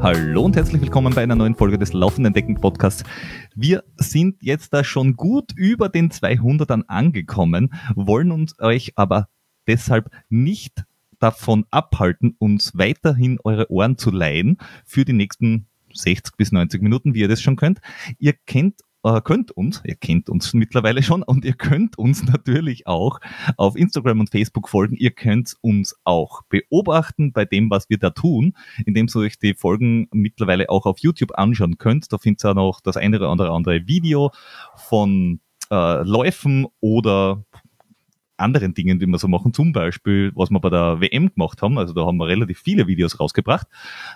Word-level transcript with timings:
Hallo 0.00 0.44
und 0.44 0.56
herzlich 0.56 0.80
willkommen 0.80 1.14
bei 1.14 1.22
einer 1.22 1.34
neuen 1.34 1.54
Folge 1.54 1.78
des 1.78 1.92
Laufenden 1.92 2.32
Decken 2.32 2.54
Podcasts. 2.58 3.04
Wir 3.54 3.84
sind 3.96 4.42
jetzt 4.42 4.72
da 4.72 4.82
schon 4.82 5.16
gut 5.16 5.52
über 5.56 5.90
den 5.90 6.10
200ern 6.10 6.84
angekommen, 6.86 7.74
wollen 7.94 8.30
uns 8.30 8.58
euch 8.60 8.92
aber 8.96 9.28
deshalb 9.66 10.10
nicht 10.30 10.84
davon 11.18 11.66
abhalten, 11.70 12.34
uns 12.38 12.78
weiterhin 12.78 13.38
eure 13.44 13.70
Ohren 13.70 13.98
zu 13.98 14.10
leihen 14.10 14.56
für 14.86 15.04
die 15.04 15.12
nächsten 15.12 15.66
60 15.92 16.34
bis 16.38 16.50
90 16.50 16.80
Minuten, 16.80 17.12
wie 17.12 17.20
ihr 17.20 17.28
das 17.28 17.42
schon 17.42 17.56
könnt. 17.56 17.82
Ihr 18.18 18.32
kennt 18.32 18.80
äh, 19.04 19.20
könnt 19.22 19.52
uns, 19.52 19.82
ihr 19.84 19.94
kennt 19.94 20.28
uns 20.28 20.52
mittlerweile 20.54 21.02
schon 21.02 21.22
und 21.22 21.44
ihr 21.44 21.52
könnt 21.52 21.98
uns 21.98 22.22
natürlich 22.24 22.86
auch 22.86 23.20
auf 23.56 23.76
Instagram 23.76 24.20
und 24.20 24.30
Facebook 24.30 24.68
folgen. 24.68 24.96
Ihr 24.96 25.12
könnt 25.12 25.54
uns 25.60 25.94
auch 26.04 26.42
beobachten 26.48 27.32
bei 27.32 27.44
dem, 27.44 27.70
was 27.70 27.88
wir 27.90 27.98
da 27.98 28.10
tun, 28.10 28.54
indem 28.84 29.06
ihr 29.14 29.20
euch 29.20 29.38
die 29.38 29.54
Folgen 29.54 30.08
mittlerweile 30.12 30.70
auch 30.70 30.86
auf 30.86 30.98
YouTube 30.98 31.38
anschauen 31.38 31.78
könnt. 31.78 32.12
Da 32.12 32.18
findet 32.18 32.44
ihr 32.44 32.50
auch 32.50 32.54
noch 32.54 32.80
das 32.80 32.96
eine 32.96 33.18
oder 33.18 33.28
andere 33.28 33.50
andere 33.50 33.86
Video 33.86 34.30
von 34.76 35.40
äh, 35.70 36.02
Läufen 36.02 36.66
oder 36.80 37.44
anderen 38.36 38.74
Dingen, 38.74 38.98
die 38.98 39.06
wir 39.06 39.18
so 39.18 39.28
machen, 39.28 39.52
zum 39.52 39.72
Beispiel, 39.72 40.32
was 40.34 40.50
wir 40.50 40.60
bei 40.60 40.70
der 40.70 41.00
WM 41.00 41.32
gemacht 41.32 41.62
haben, 41.62 41.78
also 41.78 41.92
da 41.92 42.04
haben 42.06 42.16
wir 42.16 42.26
relativ 42.26 42.58
viele 42.58 42.86
Videos 42.86 43.20
rausgebracht. 43.20 43.66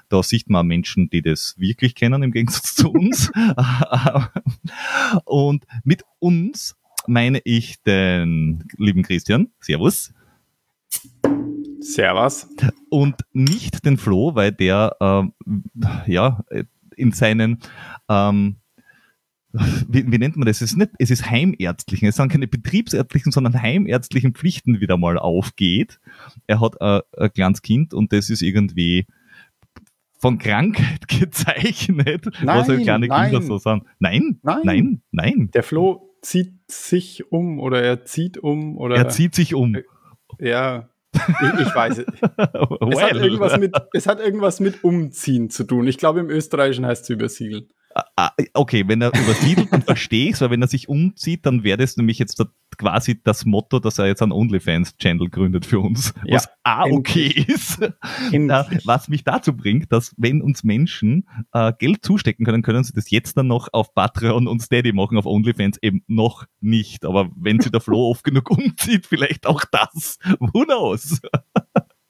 Da 0.08 0.22
sieht 0.22 0.50
man 0.50 0.66
Menschen, 0.66 1.10
die 1.10 1.22
das 1.22 1.54
wirklich 1.58 1.94
kennen, 1.94 2.22
im 2.22 2.32
Gegensatz 2.32 2.74
zu 2.74 2.90
uns. 2.90 3.30
Und 5.24 5.64
mit 5.84 6.02
uns 6.18 6.76
meine 7.06 7.40
ich 7.44 7.82
den 7.82 8.64
lieben 8.76 9.02
Christian. 9.02 9.48
Servus. 9.60 10.12
Servus. 11.80 12.48
Und 12.90 13.16
nicht 13.32 13.84
den 13.84 13.96
Flo, 13.96 14.34
weil 14.34 14.52
der 14.52 14.96
ähm, 15.00 15.32
ja 16.06 16.44
in 16.96 17.12
seinen 17.12 17.58
ähm, 18.08 18.56
wie, 19.52 20.10
wie 20.10 20.18
nennt 20.18 20.36
man 20.36 20.46
das? 20.46 20.60
Es 20.60 20.72
ist 20.72 20.76
nicht, 20.76 20.90
es 20.98 21.10
ist 21.10 21.30
heimärztlichen, 21.30 22.08
es 22.08 22.16
sind 22.16 22.30
keine 22.30 22.46
betriebsärztlichen, 22.46 23.32
sondern 23.32 23.60
heimärztlichen 23.60 24.34
Pflichten 24.34 24.80
wieder 24.80 24.96
mal 24.96 25.18
aufgeht. 25.18 26.00
Er 26.46 26.60
hat 26.60 26.80
ein, 26.80 27.00
ein 27.16 27.32
kleines 27.32 27.62
Kind 27.62 27.94
und 27.94 28.12
das 28.12 28.30
ist 28.30 28.42
irgendwie 28.42 29.06
von 30.18 30.38
Krankheit 30.38 31.08
gezeichnet, 31.08 32.26
nein, 32.42 32.58
was 32.58 32.68
halt 32.68 32.82
kleine 32.82 33.06
nein. 33.06 33.30
Kinder 33.30 33.46
so 33.46 33.58
sind. 33.58 33.84
Nein, 33.98 34.40
nein, 34.42 34.60
nein, 34.64 35.02
nein. 35.12 35.50
Der 35.54 35.62
Flo 35.62 36.14
zieht 36.20 36.54
sich 36.66 37.32
um 37.32 37.60
oder 37.60 37.82
er 37.82 38.04
zieht 38.04 38.36
um 38.38 38.76
oder. 38.76 38.96
Er 38.96 39.08
zieht 39.08 39.34
sich 39.34 39.54
um. 39.54 39.76
Ja, 40.38 40.90
ich, 41.14 41.60
ich 41.60 41.74
weiß 41.74 41.98
es. 41.98 42.06
well. 42.06 42.88
es, 42.92 43.02
hat 43.02 43.14
irgendwas 43.14 43.58
mit, 43.58 43.76
es 43.92 44.06
hat 44.06 44.20
irgendwas 44.20 44.60
mit 44.60 44.84
Umziehen 44.84 45.50
zu 45.50 45.64
tun. 45.64 45.86
Ich 45.86 45.96
glaube, 45.96 46.20
im 46.20 46.28
Österreichischen 46.28 46.84
heißt 46.84 47.04
es 47.04 47.10
übersiedeln. 47.10 47.68
Ah, 48.16 48.30
okay, 48.54 48.84
wenn 48.86 49.02
er 49.02 49.08
übersiedelt, 49.08 49.72
dann 49.72 49.82
verstehe 49.82 50.28
ich 50.28 50.34
es, 50.34 50.40
weil 50.40 50.50
wenn 50.50 50.62
er 50.62 50.68
sich 50.68 50.88
umzieht, 50.88 51.44
dann 51.46 51.64
wäre 51.64 51.78
das 51.78 51.96
nämlich 51.96 52.18
jetzt 52.18 52.40
quasi 52.76 53.20
das 53.22 53.44
Motto, 53.44 53.80
dass 53.80 53.98
er 53.98 54.06
jetzt 54.06 54.22
einen 54.22 54.32
OnlyFans-Channel 54.32 55.28
gründet 55.30 55.66
für 55.66 55.80
uns. 55.80 56.14
Ja, 56.24 56.36
was 56.36 56.48
A 56.62 56.84
okay 56.84 57.44
ist. 57.46 57.80
was 58.84 59.08
mich 59.08 59.24
dazu 59.24 59.56
bringt, 59.56 59.92
dass 59.92 60.14
wenn 60.16 60.42
uns 60.42 60.62
Menschen 60.62 61.28
äh, 61.52 61.72
Geld 61.78 62.04
zustecken 62.04 62.46
können, 62.46 62.62
können 62.62 62.84
sie 62.84 62.92
das 62.92 63.10
jetzt 63.10 63.36
dann 63.36 63.48
noch 63.48 63.68
auf 63.72 63.94
Patreon 63.94 64.46
und 64.46 64.62
Steady 64.62 64.92
machen, 64.92 65.18
auf 65.18 65.26
OnlyFans 65.26 65.78
eben 65.82 66.04
noch 66.06 66.44
nicht. 66.60 67.04
Aber 67.04 67.30
wenn 67.36 67.60
sie 67.60 67.70
der 67.70 67.80
Flo 67.80 67.98
oft 68.10 68.22
genug 68.22 68.50
umzieht, 68.50 69.06
vielleicht 69.06 69.46
auch 69.46 69.64
das. 69.72 70.18
Who 70.38 70.64
knows? 70.64 71.20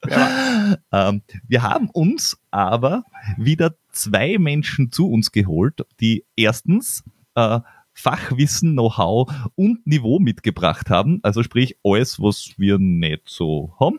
Ja. 0.07 0.77
ähm, 0.93 1.23
wir 1.49 1.63
haben 1.63 1.91
uns 1.91 2.39
aber 2.51 3.05
wieder 3.37 3.75
zwei 3.99 4.39
Menschen 4.39 4.93
zu 4.93 5.11
uns 5.11 5.33
geholt, 5.33 5.85
die 6.01 6.25
erstens 6.37 7.05
äh, 7.35 7.61
Fachwissen, 7.93 8.75
Know-how 8.75 9.29
und 9.57 9.85
Niveau 9.87 10.21
mitgebracht 10.21 10.89
haben. 10.89 11.19
Also 11.25 11.43
sprich 11.43 11.79
alles, 11.83 12.21
was 12.21 12.55
wir 12.57 12.79
nicht 12.79 13.29
so 13.29 13.75
haben. 13.81 13.99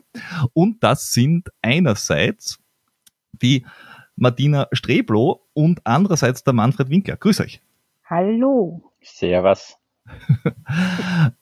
Und 0.54 0.82
das 0.82 1.12
sind 1.12 1.50
einerseits 1.60 2.58
die 3.32 3.66
Martina 4.16 4.68
Streblo 4.72 5.46
und 5.52 5.80
andererseits 5.84 6.44
der 6.44 6.54
Manfred 6.54 6.88
Winkler. 6.88 7.16
Grüß 7.16 7.40
euch. 7.40 7.60
Hallo. 8.04 8.82
Servus. 9.02 9.76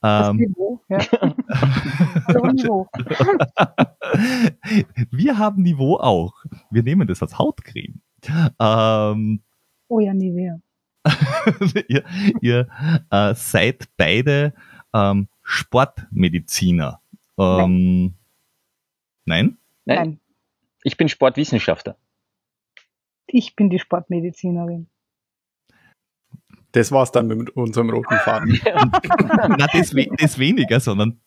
ähm, 0.02 0.36
Niveau, 0.36 0.80
ja. 0.88 0.98
Niveau. 2.52 2.88
wir 5.10 5.38
haben 5.38 5.62
Niveau 5.62 5.96
auch. 5.96 6.34
Wir 6.70 6.82
nehmen 6.82 7.06
das 7.06 7.22
als 7.22 7.38
Hautcreme. 7.38 8.00
Ähm, 8.60 9.42
oh 9.88 10.00
ja, 10.00 10.12
Nivea. 10.12 10.60
ihr 11.88 12.04
ihr 12.40 12.68
äh, 13.10 13.34
seid 13.34 13.88
beide 13.96 14.54
ähm, 14.92 15.28
Sportmediziner. 15.42 17.00
Ähm, 17.38 18.14
nein. 19.24 19.58
nein? 19.84 19.96
Nein. 19.96 20.20
Ich 20.82 20.96
bin 20.96 21.08
Sportwissenschaftler. 21.08 21.96
Ich 23.26 23.54
bin 23.56 23.70
die 23.70 23.78
Sportmedizinerin. 23.78 24.88
Das 26.72 26.92
war's 26.92 27.12
dann 27.12 27.28
mit 27.28 27.50
unserem 27.50 27.90
roten 27.90 28.16
Faden. 28.24 28.60
Na, 28.64 29.66
das, 29.72 29.94
das 30.18 30.38
weniger, 30.38 30.80
sondern 30.80 31.20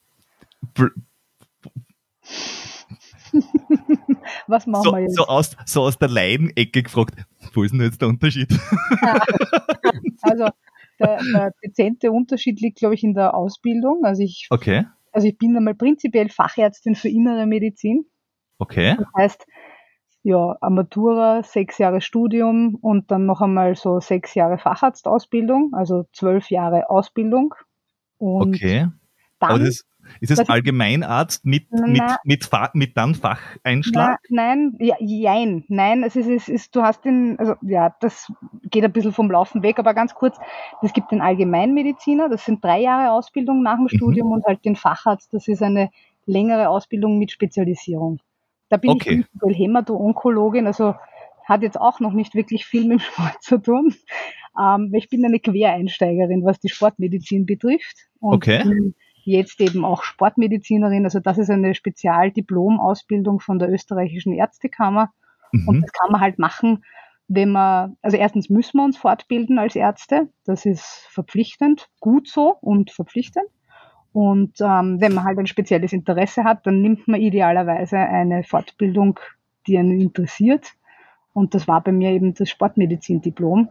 Was 4.52 4.68
machen 4.68 4.84
so, 4.84 4.92
wir 4.92 5.00
jetzt? 5.00 5.16
So 5.16 5.24
aus, 5.26 5.56
so 5.66 5.82
aus 5.82 5.98
der 5.98 6.10
Laienecke 6.10 6.84
gefragt, 6.84 7.16
wo 7.54 7.64
ist 7.64 7.72
denn 7.72 7.82
jetzt 7.82 8.02
der 8.02 8.10
Unterschied? 8.10 8.50
also 10.22 10.50
der, 11.00 11.20
der 11.34 11.54
dezente 11.64 12.12
Unterschied 12.12 12.62
liegt, 12.62 12.80
glaube 12.80 12.96
ich, 12.96 13.04
in 13.04 13.14
der 13.14 13.34
Ausbildung. 13.34 14.06
Also 14.06 14.24
ich, 14.24 14.48
okay. 14.50 14.86
also 15.12 15.28
ich 15.28 15.38
bin 15.38 15.56
einmal 15.56 15.76
prinzipiell 15.76 16.30
Fachärztin 16.30 16.96
für 16.96 17.10
innere 17.10 17.46
Medizin. 17.46 18.06
Okay. 18.60 18.96
Das 18.98 19.08
heißt, 19.18 19.48
ja, 20.24 20.56
Amatura, 20.62 21.42
sechs 21.44 21.80
Jahre 21.80 22.02
Studium 22.02 22.76
und 22.76 23.10
dann 23.10 23.26
noch 23.26 23.42
einmal 23.42 23.76
so 23.76 24.00
sechs 24.00 24.36
Jahre 24.36 24.60
Facharztausbildung, 24.60 25.74
also 25.74 26.06
zwölf 26.14 26.52
Jahre 26.52 26.90
Ausbildung. 26.90 27.56
Und 28.18 28.56
okay. 28.56 28.88
Dann, 29.40 29.50
Aber 29.50 29.60
das, 29.60 29.84
ist 30.20 30.32
es 30.32 30.50
Allgemeinarzt 30.50 31.46
mit, 31.46 31.68
na, 31.72 31.88
mit, 31.88 32.02
mit, 32.24 32.50
mit 32.74 32.98
dann 32.98 33.16
Facheinschlag? 33.16 34.20
Na, 34.30 34.44
nein, 34.44 34.76
ja, 34.80 34.96
jein, 35.00 35.64
nein, 35.68 36.04
es 36.04 36.16
ist, 36.16 36.28
es 36.28 36.50
ist, 36.50 36.76
du 36.76 36.82
hast 36.82 37.06
den, 37.06 37.38
also 37.40 37.56
ja, 37.62 37.96
das 38.00 38.32
geht 38.64 38.84
ein 38.84 38.92
bisschen 38.92 39.14
vom 39.14 39.32
Laufen 39.32 39.64
weg, 39.64 39.80
aber 39.80 39.94
ganz 39.94 40.14
kurz, 40.14 40.38
es 40.82 40.94
gibt 40.94 41.12
den 41.12 41.22
Allgemeinmediziner, 41.22 42.30
das 42.30 42.46
sind 42.46 42.64
drei 42.64 42.82
Jahre 42.82 43.12
Ausbildung 43.12 43.64
nach 43.64 43.76
dem 43.76 43.84
mhm. 43.84 43.98
Studium 43.98 44.32
und 44.32 44.46
halt 44.46 44.66
den 44.66 44.76
Facharzt, 44.76 45.34
das 45.34 45.48
ist 45.48 45.62
eine 45.62 45.90
längere 46.26 46.70
Ausbildung 46.70 47.18
mit 47.18 47.32
Spezialisierung. 47.32 48.20
Da 48.70 48.78
bin 48.78 48.92
okay. 48.92 49.26
ich 49.48 49.58
Hämato-Onkologin, 49.58 50.66
also 50.68 50.96
hat 51.44 51.62
jetzt 51.62 51.80
auch 51.80 52.00
noch 52.00 52.14
nicht 52.14 52.36
wirklich 52.36 52.66
viel 52.66 52.86
mit 52.86 53.00
dem 53.00 53.00
Sport 53.00 53.42
zu 53.42 53.58
tun. 53.58 53.94
Ähm, 54.60 54.94
ich 54.94 55.10
bin 55.10 55.26
eine 55.26 55.40
Quereinsteigerin, 55.40 56.44
was 56.44 56.60
die 56.60 56.70
Sportmedizin 56.70 57.46
betrifft. 57.46 58.10
Und 58.20 58.36
okay. 58.36 58.64
bin 58.64 58.96
jetzt 59.24 59.62
eben 59.62 59.86
auch 59.86 60.04
Sportmedizinerin. 60.04 61.06
Also 61.06 61.20
das 61.20 61.38
ist 61.38 61.50
eine 61.50 61.76
Spezialdiplomausbildung 61.76 63.40
von 63.40 63.60
der 63.60 63.72
österreichischen 63.72 64.34
Ärztekammer. 64.34 65.12
Mhm. 65.52 65.68
Und 65.68 65.82
das 65.82 65.92
kann 65.92 66.12
man 66.12 66.22
halt 66.22 66.40
machen, 66.40 66.84
wenn 67.28 67.52
man, 67.52 67.98
also 68.02 68.18
erstens 68.18 68.50
müssen 68.50 68.78
wir 68.78 68.84
uns 68.84 68.98
fortbilden 68.98 69.58
als 69.60 69.76
Ärzte. 69.76 70.30
Das 70.46 70.66
ist 70.66 71.08
verpflichtend, 71.10 71.90
gut 72.00 72.28
so 72.28 72.58
und 72.62 72.92
verpflichtend. 72.92 73.46
Und 74.14 74.60
ähm, 74.60 75.00
wenn 75.00 75.14
man 75.14 75.24
halt 75.24 75.40
ein 75.40 75.48
spezielles 75.48 75.94
Interesse 75.94 76.44
hat, 76.44 76.68
dann 76.68 76.82
nimmt 76.82 77.08
man 77.08 77.22
idealerweise 77.22 77.98
eine 77.98 78.44
Fortbildung, 78.44 79.20
die 79.68 79.78
einen 79.78 80.02
interessiert. 80.02 80.74
Und 81.34 81.54
das 81.54 81.68
war 81.68 81.82
bei 81.82 81.94
mir 81.94 82.12
eben 82.12 82.34
das 82.34 82.50
Sportmedizin-Diplom. 82.50 83.70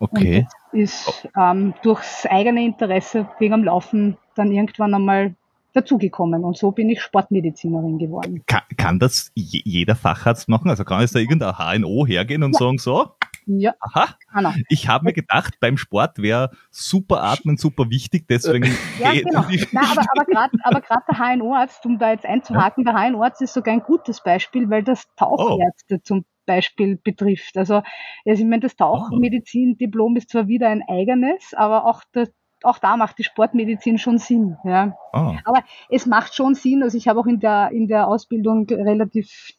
Okay. 0.00 0.46
Und 0.72 0.80
ist 0.80 1.28
ähm, 1.38 1.74
durchs 1.82 2.26
eigene 2.26 2.64
Interesse 2.64 3.28
wegen 3.38 3.54
am 3.54 3.64
Laufen 3.64 4.16
dann 4.34 4.52
irgendwann 4.52 4.94
einmal 4.94 5.34
dazugekommen 5.72 6.44
und 6.44 6.56
so 6.56 6.70
bin 6.70 6.88
ich 6.88 7.02
Sportmedizinerin 7.02 7.98
geworden. 7.98 8.42
Kann, 8.46 8.62
kann 8.76 8.98
das 9.00 9.32
jeder 9.34 9.96
Facharzt 9.96 10.48
machen? 10.48 10.70
Also 10.70 10.84
kann 10.84 11.00
jetzt 11.00 11.14
da 11.14 11.18
irgendein 11.18 11.56
HNO 11.56 12.06
hergehen 12.06 12.44
und 12.44 12.52
ja. 12.52 12.58
sagen 12.58 12.78
so, 12.78 13.10
ja. 13.46 13.74
Aha. 13.80 14.16
Anna. 14.32 14.54
Ich 14.68 14.88
habe 14.88 15.04
mir 15.04 15.12
gedacht, 15.12 15.54
beim 15.60 15.76
Sport 15.76 16.18
wäre 16.18 16.50
super 16.70 17.22
atmen 17.22 17.56
super 17.56 17.90
wichtig, 17.90 18.26
deswegen. 18.28 18.74
ja, 18.98 19.12
genau. 19.12 19.42
Nein, 19.72 19.86
aber, 19.90 20.06
aber 20.12 20.24
gerade 20.24 20.58
aber 20.62 20.80
der 20.80 21.36
HNO-Arzt, 21.36 21.84
um 21.84 21.98
da 21.98 22.10
jetzt 22.10 22.24
einzuhaken, 22.24 22.84
ja. 22.86 22.92
der 22.92 23.10
HNO-Arzt 23.10 23.42
ist 23.42 23.54
sogar 23.54 23.74
ein 23.74 23.82
gutes 23.82 24.22
Beispiel, 24.22 24.70
weil 24.70 24.82
das 24.82 25.04
Tauchärzte 25.16 25.96
oh. 25.96 26.02
zum 26.02 26.24
Beispiel 26.46 26.96
betrifft. 26.96 27.56
Also, 27.56 27.82
also 28.24 28.42
ich 28.42 28.44
meine, 28.44 28.60
das 28.60 28.76
Tauchmedizin-Diplom 28.76 30.16
ist 30.16 30.30
zwar 30.30 30.48
wieder 30.48 30.68
ein 30.68 30.82
eigenes, 30.88 31.52
aber 31.54 31.86
auch 31.86 32.02
der 32.14 32.28
auch 32.64 32.78
da 32.78 32.96
macht 32.96 33.18
die 33.18 33.24
Sportmedizin 33.24 33.98
schon 33.98 34.18
Sinn. 34.18 34.56
Ja. 34.64 34.96
Oh. 35.12 35.36
Aber 35.44 35.64
es 35.88 36.06
macht 36.06 36.34
schon 36.34 36.54
Sinn, 36.54 36.82
also 36.82 36.96
ich 36.96 37.08
habe 37.08 37.20
auch 37.20 37.26
in 37.26 37.40
der, 37.40 37.70
in 37.72 37.88
der 37.88 38.08
Ausbildung 38.08 38.66
relativ 38.68 39.52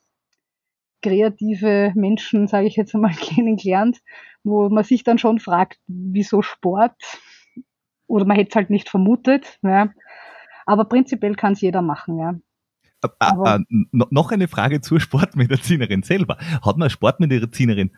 kreative 1.01 1.91
Menschen, 1.95 2.47
sage 2.47 2.67
ich 2.67 2.75
jetzt 2.75 2.95
einmal, 2.95 3.13
kennengelernt, 3.19 4.01
wo 4.43 4.69
man 4.69 4.83
sich 4.83 5.03
dann 5.03 5.17
schon 5.17 5.39
fragt, 5.39 5.79
wieso 5.87 6.41
Sport? 6.41 6.95
Oder 8.07 8.25
man 8.25 8.37
hätte 8.37 8.49
es 8.49 8.55
halt 8.55 8.69
nicht 8.69 8.89
vermutet. 8.89 9.59
Ja. 9.61 9.89
Aber 10.65 10.85
prinzipiell 10.85 11.35
kann 11.35 11.53
es 11.53 11.61
jeder 11.61 11.81
machen, 11.81 12.17
ja. 12.17 12.35
Aber, 13.19 13.57
äh, 13.57 13.85
noch 13.91 14.31
eine 14.31 14.47
Frage 14.47 14.81
zur 14.81 14.99
Sportmedizinerin 14.99 16.01
selber. 16.01 16.37
Hat 16.63 16.77
man 16.77 16.89
Sportmedizinerin 16.89 17.91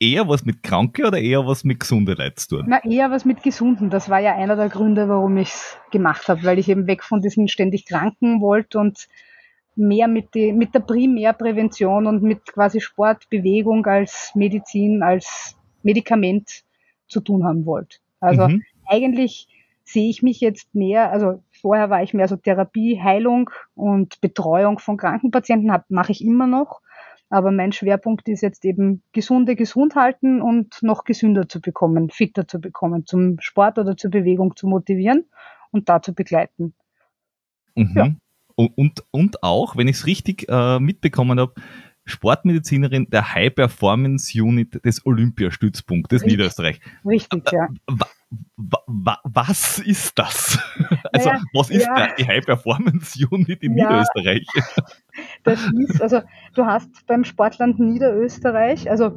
eher 0.00 0.28
was 0.28 0.44
mit 0.44 0.62
Kranke 0.62 1.06
oder 1.06 1.18
eher 1.18 1.46
was 1.46 1.64
mit 1.64 1.80
gesunden 1.80 2.16
Leuten 2.16 2.36
zu 2.36 2.48
tun? 2.48 2.64
Na, 2.68 2.84
eher 2.84 3.10
was 3.10 3.24
mit 3.24 3.42
Gesunden. 3.42 3.90
Das 3.90 4.08
war 4.08 4.20
ja 4.20 4.34
einer 4.34 4.56
der 4.56 4.68
Gründe, 4.68 5.08
warum 5.08 5.36
ich 5.36 5.48
es 5.48 5.76
gemacht 5.90 6.28
habe, 6.28 6.42
weil 6.44 6.58
ich 6.58 6.68
eben 6.68 6.86
weg 6.86 7.02
von 7.02 7.20
diesen 7.20 7.48
ständig 7.48 7.86
Kranken 7.86 8.40
wollte 8.40 8.78
und 8.78 9.08
mehr 9.76 10.08
mit, 10.08 10.34
die, 10.34 10.52
mit 10.52 10.74
der 10.74 10.80
Primärprävention 10.80 12.06
und 12.06 12.22
mit 12.22 12.46
quasi 12.46 12.80
Sport, 12.80 13.28
Bewegung 13.30 13.86
als 13.86 14.32
Medizin, 14.34 15.02
als 15.02 15.56
Medikament 15.82 16.64
zu 17.06 17.20
tun 17.20 17.44
haben 17.44 17.64
wollte. 17.64 17.98
Also 18.20 18.48
mhm. 18.48 18.64
eigentlich 18.86 19.48
sehe 19.84 20.10
ich 20.10 20.22
mich 20.22 20.40
jetzt 20.40 20.74
mehr, 20.74 21.10
also 21.12 21.42
vorher 21.50 21.88
war 21.90 22.02
ich 22.02 22.12
mehr 22.12 22.28
so 22.28 22.36
Therapie, 22.36 23.00
Heilung 23.00 23.50
und 23.74 24.20
Betreuung 24.20 24.78
von 24.78 24.96
Krankenpatienten, 24.96 25.72
mache 25.88 26.12
ich 26.12 26.22
immer 26.24 26.46
noch. 26.46 26.80
Aber 27.30 27.50
mein 27.50 27.72
Schwerpunkt 27.72 28.28
ist 28.28 28.40
jetzt 28.40 28.64
eben 28.64 29.02
gesunde 29.12 29.54
gesund 29.54 29.94
halten 29.94 30.40
und 30.40 30.82
noch 30.82 31.04
gesünder 31.04 31.48
zu 31.48 31.60
bekommen, 31.60 32.08
fitter 32.10 32.48
zu 32.48 32.58
bekommen, 32.60 33.04
zum 33.04 33.38
Sport 33.40 33.78
oder 33.78 33.96
zur 33.96 34.10
Bewegung 34.10 34.56
zu 34.56 34.66
motivieren 34.66 35.26
und 35.70 35.88
da 35.88 36.00
zu 36.00 36.14
begleiten. 36.14 36.74
Mhm. 37.74 37.92
Ja. 37.94 38.14
Und, 38.54 39.04
und 39.12 39.42
auch, 39.44 39.76
wenn 39.76 39.86
ich 39.86 39.96
es 39.96 40.06
richtig 40.06 40.48
äh, 40.48 40.80
mitbekommen 40.80 41.38
habe, 41.38 41.54
Sportmedizinerin 42.08 43.08
der 43.10 43.34
High 43.34 43.54
Performance 43.54 44.42
Unit 44.42 44.84
des 44.84 45.04
Olympiastützpunktes 45.04 46.22
richtig, 46.22 46.32
Niederösterreich. 46.32 46.80
Richtig, 47.04 47.52
ja. 47.52 47.68
Was 48.56 49.78
ist 49.78 50.18
das? 50.18 50.58
Also, 51.10 51.30
naja, 51.30 51.42
was 51.54 51.70
ist 51.70 51.86
ja. 51.86 52.14
die 52.18 52.26
High 52.26 52.44
Performance 52.44 53.18
Unit 53.30 53.62
in 53.62 53.76
ja, 53.76 53.84
Niederösterreich? 53.84 54.46
Das 55.48 55.70
ist, 55.76 56.02
also, 56.02 56.20
du 56.54 56.66
hast 56.66 57.06
beim 57.06 57.24
Sportland 57.24 57.78
Niederösterreich, 57.78 58.90
also, 58.90 59.12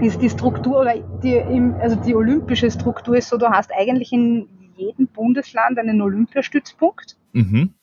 ist 0.00 0.20
die 0.20 0.30
Struktur 0.30 0.80
oder 0.80 0.94
die, 1.22 1.40
also 1.80 1.96
die 1.96 2.14
olympische 2.14 2.70
Struktur 2.70 3.16
ist 3.16 3.28
so, 3.28 3.36
du 3.36 3.48
hast 3.48 3.70
eigentlich 3.72 4.12
in 4.12 4.48
jedem 4.76 5.06
Bundesland 5.06 5.78
einen 5.78 6.00
Olympiastützpunkt. 6.00 7.16
Mhm. 7.32 7.74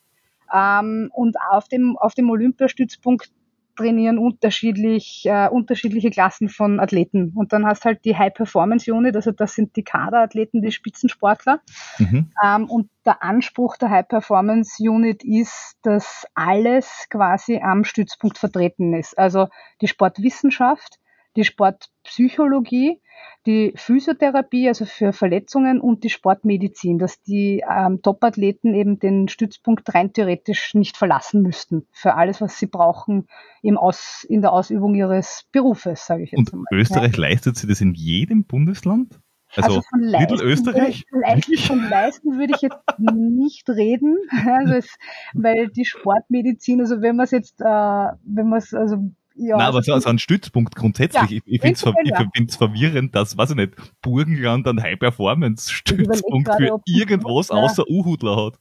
Ähm, 0.52 1.10
und 1.14 1.36
auf 1.50 1.68
dem, 1.68 1.96
auf 1.96 2.14
dem 2.14 2.28
Olympiastützpunkt 2.30 3.32
trainieren 3.76 4.18
unterschiedlich, 4.18 5.22
äh, 5.26 5.48
unterschiedliche 5.48 6.10
Klassen 6.10 6.48
von 6.48 6.80
Athleten. 6.80 7.32
Und 7.34 7.52
dann 7.52 7.66
hast 7.66 7.84
halt 7.84 8.04
die 8.04 8.16
High 8.16 8.34
Performance 8.34 8.92
Unit, 8.92 9.16
also 9.16 9.32
das 9.32 9.54
sind 9.54 9.76
die 9.76 9.84
Kaderathleten, 9.84 10.62
die 10.62 10.72
Spitzensportler. 10.72 11.60
Mhm. 11.98 12.30
Ähm, 12.44 12.70
und 12.70 12.90
der 13.04 13.22
Anspruch 13.22 13.76
der 13.76 13.90
High 13.90 14.08
Performance 14.08 14.82
Unit 14.82 15.24
ist, 15.24 15.76
dass 15.82 16.26
alles 16.34 17.06
quasi 17.10 17.60
am 17.62 17.84
Stützpunkt 17.84 18.38
vertreten 18.38 18.94
ist. 18.94 19.18
Also 19.18 19.48
die 19.80 19.88
Sportwissenschaft, 19.88 20.98
die 21.36 21.44
Sportpsychologie, 21.44 23.00
die 23.46 23.72
Physiotherapie, 23.76 24.68
also 24.68 24.84
für 24.84 25.12
Verletzungen 25.12 25.80
und 25.80 26.04
die 26.04 26.10
Sportmedizin, 26.10 26.98
dass 26.98 27.22
die 27.22 27.62
ähm, 27.68 28.00
Topathleten 28.02 28.74
eben 28.74 28.98
den 28.98 29.28
Stützpunkt 29.28 29.92
rein 29.94 30.12
theoretisch 30.12 30.74
nicht 30.74 30.96
verlassen 30.96 31.42
müssten 31.42 31.86
für 31.90 32.14
alles, 32.14 32.40
was 32.40 32.58
sie 32.58 32.66
brauchen 32.66 33.26
im 33.62 33.78
Aus, 33.78 34.24
in 34.28 34.42
der 34.42 34.52
Ausübung 34.52 34.94
ihres 34.94 35.46
Berufes, 35.52 36.06
sage 36.06 36.24
ich 36.24 36.32
jetzt 36.32 36.52
und 36.52 36.52
mal. 36.52 36.64
Österreich 36.72 37.16
ja. 37.16 37.20
leistet 37.20 37.56
sie 37.56 37.66
das 37.66 37.80
in 37.80 37.94
jedem 37.94 38.44
Bundesland? 38.44 39.18
Also, 39.54 39.68
also 39.68 39.82
von 39.90 40.00
Leisten, 40.00 40.32
Mittelösterreich? 40.32 41.04
Leisten, 41.10 41.56
von 41.58 41.88
Leisten 41.88 42.38
würde 42.38 42.54
ich 42.54 42.62
jetzt 42.62 42.78
nicht 42.98 43.68
reden, 43.68 44.16
also 44.46 44.74
es, 44.74 44.96
weil 45.34 45.68
die 45.68 45.84
Sportmedizin, 45.84 46.80
also 46.80 47.02
wenn 47.02 47.16
man 47.16 47.24
es 47.24 47.32
jetzt, 47.32 47.60
äh, 47.60 47.64
wenn 47.64 48.48
man 48.48 48.58
es, 48.58 48.72
also 48.72 49.10
ja, 49.34 49.56
Nein, 49.56 49.66
aber 49.66 49.82
so, 49.82 49.98
so 49.98 50.08
ein 50.08 50.18
Stützpunkt 50.18 50.74
grundsätzlich. 50.74 51.30
Ja, 51.30 51.36
ich 51.36 51.42
ich 51.46 51.60
finde 51.60 51.74
es 51.74 51.82
ver 51.82 51.94
ja. 52.04 52.24
verwirrend, 52.48 53.14
dass, 53.14 53.36
weiß 53.36 53.50
ich 53.50 53.56
nicht, 53.56 53.74
Burgenland 54.02 54.66
einen 54.66 54.82
High-Performance-Stützpunkt 54.82 56.50
für 56.56 56.80
irgendwas 56.86 57.48
ja. 57.48 57.56
außer 57.56 57.88
Uhudler 57.88 58.46
hat. 58.46 58.58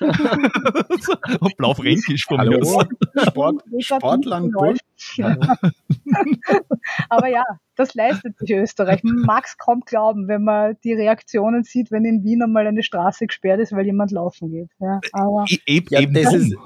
Und 1.40 1.56
Blaufränkisch 1.56 2.26
von 2.26 2.38
Hallo, 2.38 2.58
mir. 2.58 3.24
Sport, 3.26 3.62
Sportland 3.80 4.52
Burg. 4.52 4.76
aber 7.08 7.28
ja, 7.28 7.44
das 7.76 7.94
leistet 7.94 8.38
sich 8.38 8.50
Österreich. 8.52 9.02
Man 9.04 9.16
mag 9.16 9.44
es 9.46 9.58
kaum 9.58 9.82
glauben, 9.84 10.28
wenn 10.28 10.42
man 10.44 10.76
die 10.82 10.94
Reaktionen 10.94 11.62
sieht, 11.62 11.90
wenn 11.90 12.04
in 12.04 12.24
Wien 12.24 12.42
einmal 12.42 12.66
eine 12.66 12.82
Straße 12.82 13.26
gesperrt 13.26 13.60
ist, 13.60 13.72
weil 13.72 13.84
jemand 13.84 14.10
laufen 14.10 14.50
geht. 14.50 14.70
Ja, 14.80 15.00
aber 15.12 15.44
eben, 15.66 15.86
ja, 15.90 16.06
das 16.06 16.32
ist, 16.32 16.56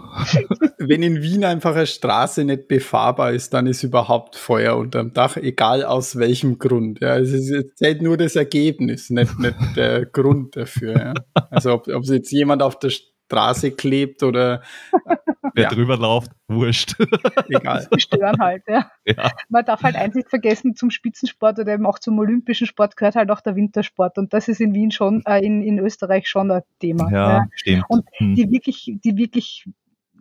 wenn 0.79 1.03
in 1.03 1.23
Wien 1.23 1.45
einfach 1.45 1.75
eine 1.75 1.87
Straße 1.87 2.45
nicht 2.45 2.69
befahrbar 2.69 3.30
ist, 3.31 3.55
dann 3.55 3.67
ist 3.67 3.82
überhaupt 3.82 4.37
Feuer 4.37 4.77
unterm 4.77 5.12
Dach, 5.12 5.37
egal 5.37 5.85
aus 5.85 6.17
welchem 6.17 6.59
Grund. 6.59 7.00
Ja, 7.00 7.19
es 7.19 7.32
ist 7.32 7.81
jetzt 7.81 8.03
nur 8.03 8.17
das 8.17 8.37
Ergebnis, 8.37 9.11
nicht, 9.11 9.38
nicht 9.38 9.56
der 9.77 10.06
Grund 10.12 10.56
dafür. 10.56 10.97
Ja. 10.97 11.15
Also 11.50 11.73
ob, 11.75 11.88
ob 11.88 12.05
jetzt 12.05 12.32
jemand 12.32 12.62
auf 12.62 12.79
der 12.79 12.91
Straße 12.91 13.71
klebt 13.71 14.23
oder 14.23 14.62
wer 15.55 15.65
ja. 15.65 15.69
drüber 15.69 15.97
läuft, 15.97 16.32
wurscht. 16.49 16.97
Egal. 17.49 17.88
Die 17.94 18.00
stören 18.00 18.41
halt, 18.41 18.65
ja. 18.67 18.91
ja. 19.05 19.31
Man 19.49 19.65
darf 19.65 19.83
halt 19.83 19.97
eins 19.97 20.15
nicht 20.15 20.29
vergessen, 20.29 20.75
zum 20.75 20.91
Spitzensport 20.91 21.59
oder 21.59 21.73
eben 21.73 21.87
auch 21.87 21.99
zum 21.99 22.19
olympischen 22.19 22.67
Sport 22.67 22.97
gehört 22.97 23.15
halt 23.15 23.31
auch 23.31 23.41
der 23.41 23.56
Wintersport. 23.56 24.19
Und 24.19 24.33
das 24.33 24.49
ist 24.49 24.61
in 24.61 24.75
Wien 24.75 24.91
schon, 24.91 25.23
äh, 25.26 25.44
in, 25.44 25.62
in 25.62 25.79
Österreich 25.79 26.29
schon 26.29 26.50
ein 26.50 26.62
Thema. 26.81 27.11
Ja, 27.11 27.31
ja. 27.31 27.47
stimmt. 27.55 27.85
Und 27.88 28.05
hm. 28.15 28.35
die 28.35 28.50
wirklich, 28.50 28.93
die 29.05 29.17
wirklich 29.17 29.67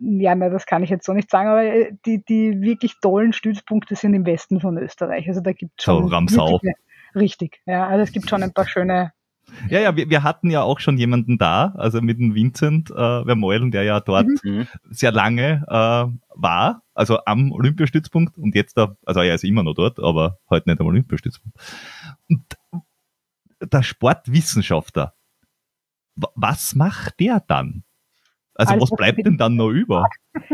ja, 0.00 0.34
na, 0.34 0.48
das 0.48 0.66
kann 0.66 0.82
ich 0.82 0.90
jetzt 0.90 1.06
so 1.06 1.12
nicht 1.12 1.30
sagen, 1.30 1.48
aber 1.48 1.64
äh, 1.64 1.92
die, 2.06 2.24
die 2.24 2.60
wirklich 2.60 2.96
tollen 3.00 3.32
Stützpunkte 3.32 3.94
sind 3.96 4.14
im 4.14 4.26
Westen 4.26 4.60
von 4.60 4.78
Österreich. 4.78 5.28
Also 5.28 5.40
da 5.40 5.52
gibt 5.52 5.72
es 5.78 5.84
schon. 5.84 6.08
So, 6.08 6.14
Ramsau. 6.14 6.60
Richtig, 7.14 7.60
ja. 7.66 7.86
Also 7.86 8.04
es 8.04 8.12
gibt 8.12 8.28
schon 8.30 8.42
ein 8.42 8.52
paar 8.52 8.68
schöne, 8.68 9.12
ja, 9.68 9.80
ja, 9.80 9.96
wir, 9.96 10.08
wir 10.08 10.22
hatten 10.22 10.50
ja 10.50 10.62
auch 10.62 10.80
schon 10.80 10.96
jemanden 10.96 11.38
da, 11.38 11.74
also 11.76 12.00
mit 12.00 12.18
dem 12.18 12.34
Vincent 12.34 12.90
äh, 12.90 12.94
Vermeulen, 13.24 13.70
der 13.70 13.82
ja 13.82 14.00
dort 14.00 14.26
mhm. 14.26 14.38
mhm. 14.44 14.68
sehr 14.90 15.12
lange 15.12 15.64
äh, 15.68 16.18
war, 16.34 16.82
also 16.94 17.24
am 17.24 17.52
Olympiastützpunkt 17.52 18.38
und 18.38 18.54
jetzt 18.54 18.76
da, 18.76 18.96
also 19.04 19.20
er 19.20 19.34
ist 19.34 19.44
immer 19.44 19.62
noch 19.62 19.74
dort, 19.74 19.98
aber 19.98 20.38
heute 20.48 20.70
nicht 20.70 20.80
am 20.80 20.86
Olympiastützpunkt. 20.86 21.58
Und 22.28 22.44
der 23.60 23.82
Sportwissenschaftler, 23.82 25.14
was 26.14 26.74
macht 26.74 27.20
der 27.20 27.40
dann? 27.46 27.84
Also, 28.54 28.74
also 28.74 28.82
was 28.82 28.90
bleibt 28.96 29.24
denn 29.24 29.38
dann 29.38 29.56
noch 29.56 29.70
über? 29.70 30.08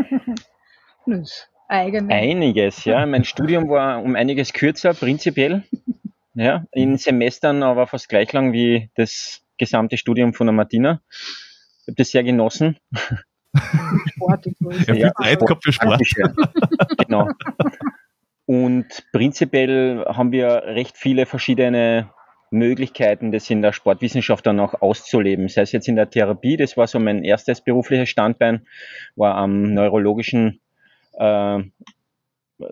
Einiges, 2.09 2.85
ja. 2.85 3.05
Mein 3.05 3.23
Studium 3.23 3.69
war 3.69 4.01
um 4.01 4.15
einiges 4.15 4.53
kürzer, 4.53 4.93
prinzipiell. 4.93 5.63
Ja, 6.33 6.65
in 6.71 6.97
Semestern 6.97 7.63
aber 7.63 7.87
fast 7.87 8.09
gleich 8.09 8.31
lang 8.31 8.53
wie 8.53 8.91
das 8.95 9.41
gesamte 9.57 9.97
Studium 9.97 10.33
von 10.33 10.47
der 10.47 10.53
Martina. 10.53 11.01
Ich 11.81 11.87
habe 11.87 11.95
das 11.95 12.11
sehr 12.11 12.23
genossen. 12.23 12.77
Sport. 14.13 14.45
ja, 14.59 14.93
viel 14.93 15.11
Zeit 15.13 15.39
gehabt 15.39 15.63
für 15.63 15.73
Sport. 15.73 16.01
genau. 16.99 17.29
Und 18.45 18.85
prinzipiell 19.11 20.05
haben 20.05 20.31
wir 20.31 20.63
recht 20.65 20.95
viele 20.95 21.25
verschiedene 21.25 22.11
Möglichkeiten, 22.49 23.31
das 23.31 23.49
in 23.49 23.61
der 23.61 23.73
Sportwissenschaft 23.73 24.45
dann 24.45 24.59
auch 24.59 24.81
auszuleben. 24.81 25.47
Sei 25.49 25.61
es 25.61 25.71
jetzt 25.71 25.87
in 25.87 25.95
der 25.95 26.09
Therapie, 26.09 26.57
das 26.57 26.77
war 26.77 26.87
so 26.87 26.99
mein 26.99 27.23
erstes 27.23 27.61
berufliches 27.61 28.09
Standbein, 28.09 28.65
war 29.15 29.35
am 29.35 29.73
neurologischen 29.73 30.61
äh, 31.17 31.59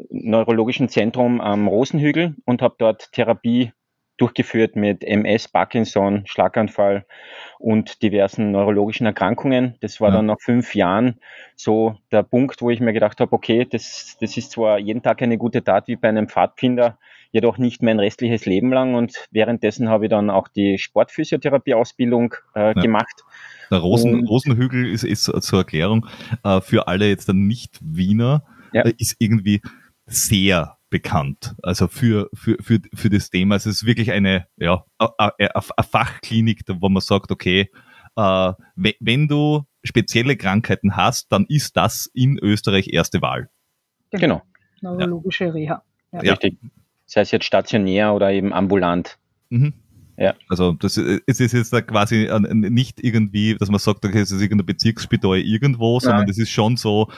neurologischen 0.10 0.90
Zentrum 0.90 1.42
am 1.42 1.68
Rosenhügel 1.68 2.36
und 2.46 2.62
habe 2.62 2.76
dort 2.78 3.12
Therapie 3.12 3.72
durchgeführt 4.18 4.76
mit 4.76 5.04
MS, 5.04 5.50
Parkinson, 5.50 6.24
Schlaganfall 6.26 7.06
und 7.60 8.02
diversen 8.02 8.52
neurologischen 8.52 9.06
Erkrankungen. 9.06 9.76
Das 9.82 10.00
war 10.00 10.10
ja. 10.10 10.16
dann 10.16 10.28
nach 10.28 10.40
fünf 10.40 10.74
Jahren 10.74 11.20
so 11.56 11.98
der 12.12 12.24
Punkt, 12.24 12.62
wo 12.62 12.70
ich 12.70 12.80
mir 12.80 12.94
gedacht 12.94 13.20
habe, 13.20 13.34
okay, 13.34 13.66
das, 13.70 14.18
das 14.22 14.38
ist 14.38 14.52
zwar 14.52 14.80
jeden 14.80 15.04
Tag 15.04 15.22
eine 15.22 15.38
gute 15.38 15.64
Tat 15.64 15.88
wie 15.88 15.98
bei 15.98 16.08
einem 16.08 16.30
Pfadfinder, 16.30 16.98
jedoch 17.32 17.58
nicht 17.58 17.82
mein 17.82 18.00
restliches 18.00 18.46
Leben 18.46 18.72
lang. 18.72 18.96
Und 18.96 19.28
währenddessen 19.32 19.90
habe 19.90 20.06
ich 20.06 20.10
dann 20.10 20.30
auch 20.30 20.48
die 20.48 20.78
Sportphysiotherapie-Ausbildung 20.78 22.36
äh, 22.56 22.68
ja. 22.68 22.74
gemacht. 22.74 23.24
Der 23.72 23.80
Rosen, 23.80 24.26
Rosenhügel 24.28 24.88
ist, 24.88 25.04
ist 25.04 25.24
zur 25.24 25.60
Erklärung 25.60 26.08
äh, 26.44 26.62
für 26.62 26.88
alle 26.88 27.08
jetzt 27.08 27.30
dann 27.30 27.48
Nicht-Wiener 27.48 28.44
ja. 28.74 28.84
Äh, 28.84 28.94
ist 28.98 29.16
irgendwie 29.20 29.62
sehr 30.06 30.78
bekannt. 30.90 31.56
Also 31.64 31.88
für, 31.88 32.30
für, 32.34 32.58
für, 32.62 32.80
für 32.94 33.10
das 33.10 33.30
Thema. 33.30 33.56
Also 33.56 33.70
es 33.70 33.78
ist 33.78 33.86
wirklich 33.86 34.12
eine, 34.12 34.48
ja, 34.58 34.86
eine 34.98 35.50
Fachklinik, 35.90 36.62
wo 36.68 36.90
man 36.90 37.02
sagt, 37.02 37.32
okay, 37.32 37.70
äh, 38.16 38.54
wenn 38.76 39.28
du 39.28 39.64
spezielle 39.84 40.36
Krankheiten 40.38 40.96
hast, 40.96 41.32
dann 41.32 41.46
ist 41.48 41.76
das 41.78 42.10
in 42.14 42.38
Österreich 42.40 42.88
erste 42.88 43.22
Wahl. 43.22 43.50
Genau. 44.12 44.42
Neurologische 44.82 45.54
Reha. 45.54 45.84
Ja. 46.12 46.20
Richtig. 46.20 46.58
Sei 47.06 47.22
es 47.22 47.32
jetzt 47.32 47.46
stationär 47.46 48.14
oder 48.14 48.32
eben 48.32 48.54
ambulant. 48.54 49.18
Mhm. 49.50 49.74
Ja. 50.18 50.34
Also 50.50 50.74
das 50.74 50.98
es 50.98 51.40
ist 51.40 51.54
jetzt 51.54 51.74
da 51.74 51.82
quasi 51.82 52.30
nicht 52.40 53.04
irgendwie, 53.04 53.56
dass 53.56 53.70
man 53.70 53.80
sagt, 53.80 54.06
okay, 54.06 54.20
es 54.20 54.32
ist 54.32 54.42
irgendein 54.42 54.66
Bezirksspital 54.66 55.38
irgendwo, 55.40 56.00
sondern 56.00 56.22
Nein. 56.22 56.28
das 56.28 56.38
ist 56.38 56.52
schon 56.52 56.78
so 56.78 57.10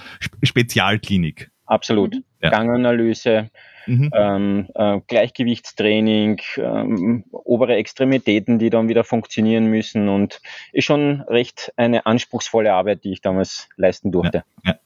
Spezialklinik. 0.41 1.51
Absolut. 1.65 2.15
Mhm. 2.15 2.23
Ja. 2.41 2.49
Ganganalyse, 2.49 3.51
mhm. 3.85 4.09
ähm, 4.13 4.67
äh, 4.73 4.99
Gleichgewichtstraining, 5.07 6.41
ähm, 6.57 7.25
obere 7.31 7.75
Extremitäten, 7.75 8.57
die 8.57 8.69
dann 8.69 8.89
wieder 8.89 9.03
funktionieren 9.03 9.67
müssen 9.67 10.09
und 10.09 10.41
ist 10.71 10.85
schon 10.85 11.21
recht 11.21 11.71
eine 11.75 12.05
anspruchsvolle 12.05 12.73
Arbeit, 12.73 13.03
die 13.03 13.11
ich 13.11 13.21
damals 13.21 13.69
leisten 13.75 14.11
durfte. 14.11 14.43
Ja, 14.63 14.71
ja. 14.71 14.79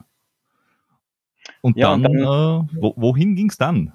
Und, 1.62 1.80
dann, 1.80 1.94
und 1.94 2.04
dann, 2.04 2.18
äh, 2.18 2.82
wo, 2.82 2.94
wohin 2.98 3.36
ging 3.36 3.50
es 3.50 3.58
dann? 3.58 3.94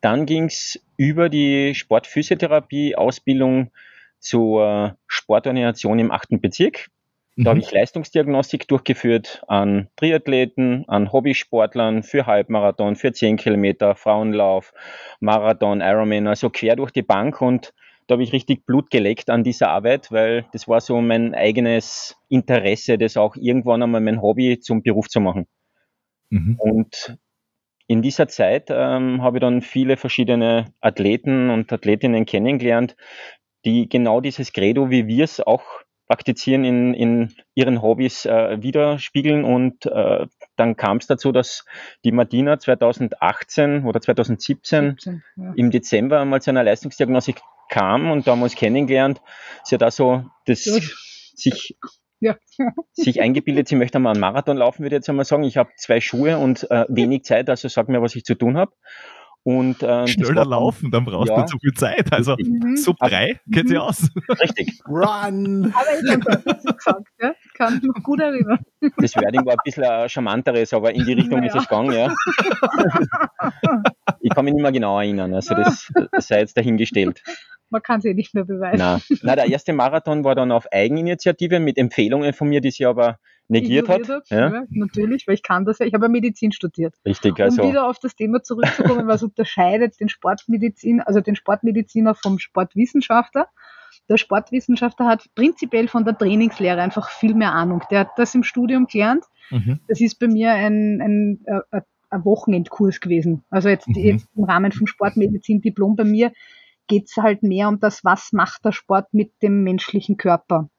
Dann 0.00 0.26
ging 0.26 0.44
es 0.44 0.80
über 0.96 1.28
die 1.28 1.74
Sportphysiotherapie-Ausbildung 1.74 3.70
zur 4.18 4.96
Sportorganisation 5.06 5.98
im 5.98 6.10
achten 6.10 6.40
Bezirk. 6.40 6.88
Da 7.36 7.42
mhm. 7.42 7.48
habe 7.48 7.60
ich 7.60 7.70
Leistungsdiagnostik 7.70 8.66
durchgeführt 8.66 9.44
an 9.46 9.88
Triathleten, 9.96 10.88
an 10.88 11.12
Hobbysportlern 11.12 12.02
für 12.02 12.26
Halbmarathon, 12.26 12.96
für 12.96 13.12
10 13.12 13.36
Kilometer, 13.36 13.94
Frauenlauf, 13.94 14.72
Marathon, 15.20 15.80
Ironman, 15.80 16.26
also 16.26 16.50
quer 16.50 16.74
durch 16.74 16.90
die 16.90 17.02
Bank 17.02 17.40
und 17.40 17.72
da 18.08 18.14
habe 18.14 18.22
ich 18.22 18.32
richtig 18.32 18.64
Blut 18.64 18.90
geleckt 18.90 19.28
an 19.28 19.44
dieser 19.44 19.68
Arbeit, 19.68 20.10
weil 20.10 20.46
das 20.52 20.66
war 20.66 20.80
so 20.80 21.00
mein 21.00 21.34
eigenes 21.34 22.16
Interesse, 22.28 22.96
das 22.96 23.18
auch 23.18 23.36
irgendwann 23.36 23.82
einmal 23.82 24.00
mein 24.00 24.22
Hobby 24.22 24.58
zum 24.58 24.82
Beruf 24.82 25.08
zu 25.08 25.20
machen. 25.20 25.46
Mhm. 26.30 26.56
Und 26.58 27.18
in 27.88 28.02
dieser 28.02 28.28
Zeit 28.28 28.68
ähm, 28.70 29.22
habe 29.22 29.38
ich 29.38 29.40
dann 29.40 29.62
viele 29.62 29.96
verschiedene 29.96 30.66
Athleten 30.80 31.50
und 31.50 31.72
Athletinnen 31.72 32.26
kennengelernt, 32.26 32.96
die 33.64 33.88
genau 33.88 34.20
dieses 34.20 34.52
Credo, 34.52 34.90
wie 34.90 35.06
wir 35.06 35.24
es 35.24 35.40
auch 35.40 35.62
praktizieren, 36.06 36.64
in, 36.64 36.94
in 36.94 37.34
ihren 37.54 37.80
Hobbys 37.80 38.26
äh, 38.26 38.62
widerspiegeln. 38.62 39.44
Und 39.44 39.86
äh, 39.86 40.26
dann 40.56 40.76
kam 40.76 40.98
es 40.98 41.06
dazu, 41.06 41.32
dass 41.32 41.64
die 42.04 42.12
Martina 42.12 42.58
2018 42.58 43.84
oder 43.84 44.00
2017 44.00 44.90
17, 44.98 45.22
ja. 45.36 45.52
im 45.56 45.70
Dezember 45.70 46.24
mal 46.26 46.42
zu 46.42 46.50
einer 46.50 46.64
Leistungsdiagnostik 46.64 47.40
kam 47.70 48.10
und 48.10 48.26
damals 48.26 48.54
kennengelernt. 48.54 49.22
Sie 49.64 49.74
hat 49.74 49.82
also 49.82 50.24
das 50.44 50.64
sich 51.34 51.78
ja. 52.20 52.36
sich 52.92 53.20
eingebildet, 53.20 53.68
sie 53.68 53.76
möchte 53.76 53.98
einmal 53.98 54.12
einen 54.12 54.20
Marathon 54.20 54.56
laufen, 54.56 54.82
würde 54.82 54.96
ich 54.96 55.00
jetzt 55.00 55.08
einmal 55.08 55.24
sagen. 55.24 55.44
Ich 55.44 55.56
habe 55.56 55.70
zwei 55.76 56.00
Schuhe 56.00 56.38
und 56.38 56.70
äh, 56.70 56.84
wenig 56.88 57.24
Zeit, 57.24 57.48
also 57.50 57.68
sag 57.68 57.88
mir, 57.88 58.02
was 58.02 58.16
ich 58.16 58.24
zu 58.24 58.34
tun 58.34 58.56
habe. 58.56 58.72
Und, 59.44 59.82
äh, 59.82 60.06
Schneller 60.06 60.44
laufen, 60.44 60.90
dann 60.90 61.06
brauchst 61.06 61.30
du 61.30 61.32
ja, 61.32 61.40
nicht 61.40 61.48
so 61.48 61.58
viel 61.58 61.72
Zeit. 61.72 62.12
Also 62.12 62.36
mhm. 62.38 62.76
Sub 62.76 62.98
3 62.98 63.40
geht 63.46 63.70
ja 63.70 63.80
aus. 63.80 64.10
Richtig. 64.42 64.80
Run! 64.86 65.72
Aber 65.74 65.86
ich 66.02 66.12
habe 66.12 66.42
das 66.44 66.64
gesagt, 66.64 67.08
ja? 67.18 67.32
Kann 67.54 67.80
mich 67.82 68.02
gut 68.02 68.20
erinnern. 68.20 68.58
Das 68.98 69.16
Wording 69.16 69.46
war 69.46 69.54
ein 69.54 69.58
bisschen 69.64 69.84
ein 69.84 70.08
charmanteres, 70.08 70.74
aber 70.74 70.92
in 70.94 71.04
die 71.04 71.14
Richtung 71.14 71.40
naja. 71.40 71.54
ist 71.54 71.62
es 71.62 71.68
gegangen, 71.68 71.92
ja. 71.92 72.12
Ich 74.20 74.34
kann 74.34 74.44
mich 74.44 74.54
nicht 74.54 74.62
mehr 74.62 74.72
genau 74.72 74.98
erinnern, 74.98 75.34
also 75.34 75.54
das, 75.54 75.90
das 76.12 76.26
sei 76.28 76.40
jetzt 76.40 76.56
dahingestellt. 76.56 77.22
Man 77.70 77.82
kann 77.82 77.98
es 77.98 78.06
eh 78.06 78.14
nicht 78.14 78.34
mehr 78.34 78.44
beweisen. 78.44 78.78
Nein. 78.78 79.00
Nein, 79.22 79.36
der 79.36 79.46
erste 79.46 79.72
Marathon 79.72 80.24
war 80.24 80.34
dann 80.34 80.52
auf 80.52 80.72
Eigeninitiative 80.72 81.60
mit 81.60 81.76
Empfehlungen 81.76 82.32
von 82.32 82.48
mir, 82.48 82.60
die 82.60 82.70
sie 82.70 82.86
aber 82.86 83.18
negiert 83.48 83.88
hat. 83.88 84.08
hat 84.08 84.30
ja. 84.30 84.52
ja. 84.52 84.62
natürlich, 84.70 85.26
weil 85.26 85.34
ich 85.34 85.42
kann 85.42 85.64
das 85.64 85.78
ja. 85.78 85.86
Ich 85.86 85.94
habe 85.94 86.06
ja 86.06 86.08
Medizin 86.08 86.52
studiert. 86.52 86.94
Richtig, 87.04 87.38
also. 87.40 87.62
Um 87.62 87.70
wieder 87.70 87.88
auf 87.88 87.98
das 87.98 88.14
Thema 88.14 88.42
zurückzukommen, 88.42 89.06
was 89.06 89.22
unterscheidet 89.22 89.98
den 90.00 90.08
Sportmedizin, 90.08 91.00
also 91.00 91.20
den 91.20 91.36
Sportmediziner 91.36 92.14
vom 92.14 92.38
Sportwissenschaftler. 92.38 93.48
Der 94.08 94.16
Sportwissenschaftler 94.16 95.06
hat 95.06 95.26
prinzipiell 95.34 95.88
von 95.88 96.04
der 96.04 96.16
Trainingslehre 96.16 96.80
einfach 96.80 97.10
viel 97.10 97.34
mehr 97.34 97.52
Ahnung. 97.52 97.82
Der 97.90 98.00
hat 98.00 98.10
das 98.16 98.34
im 98.34 98.42
Studium 98.42 98.86
gelernt. 98.86 99.24
Mhm. 99.50 99.80
Das 99.88 100.00
ist 100.00 100.18
bei 100.18 100.28
mir 100.28 100.52
ein, 100.52 101.00
ein, 101.00 101.44
ein, 101.46 101.60
äh, 101.70 101.80
ein 102.10 102.24
Wochenendkurs 102.24 103.00
gewesen. 103.00 103.44
Also 103.50 103.68
jetzt, 103.68 103.88
mhm. 103.88 103.94
jetzt 103.94 104.28
im 104.34 104.44
Rahmen 104.44 104.72
vom 104.72 104.86
Sportmedizin-Diplom 104.86 105.96
bei 105.96 106.04
mir 106.04 106.32
geht 106.86 107.06
es 107.06 107.16
halt 107.16 107.42
mehr 107.42 107.68
um 107.68 107.80
das, 107.80 108.04
was 108.04 108.32
macht 108.32 108.64
der 108.64 108.72
Sport 108.72 109.12
mit 109.12 109.32
dem 109.42 109.62
menschlichen 109.62 110.16
Körper. 110.16 110.70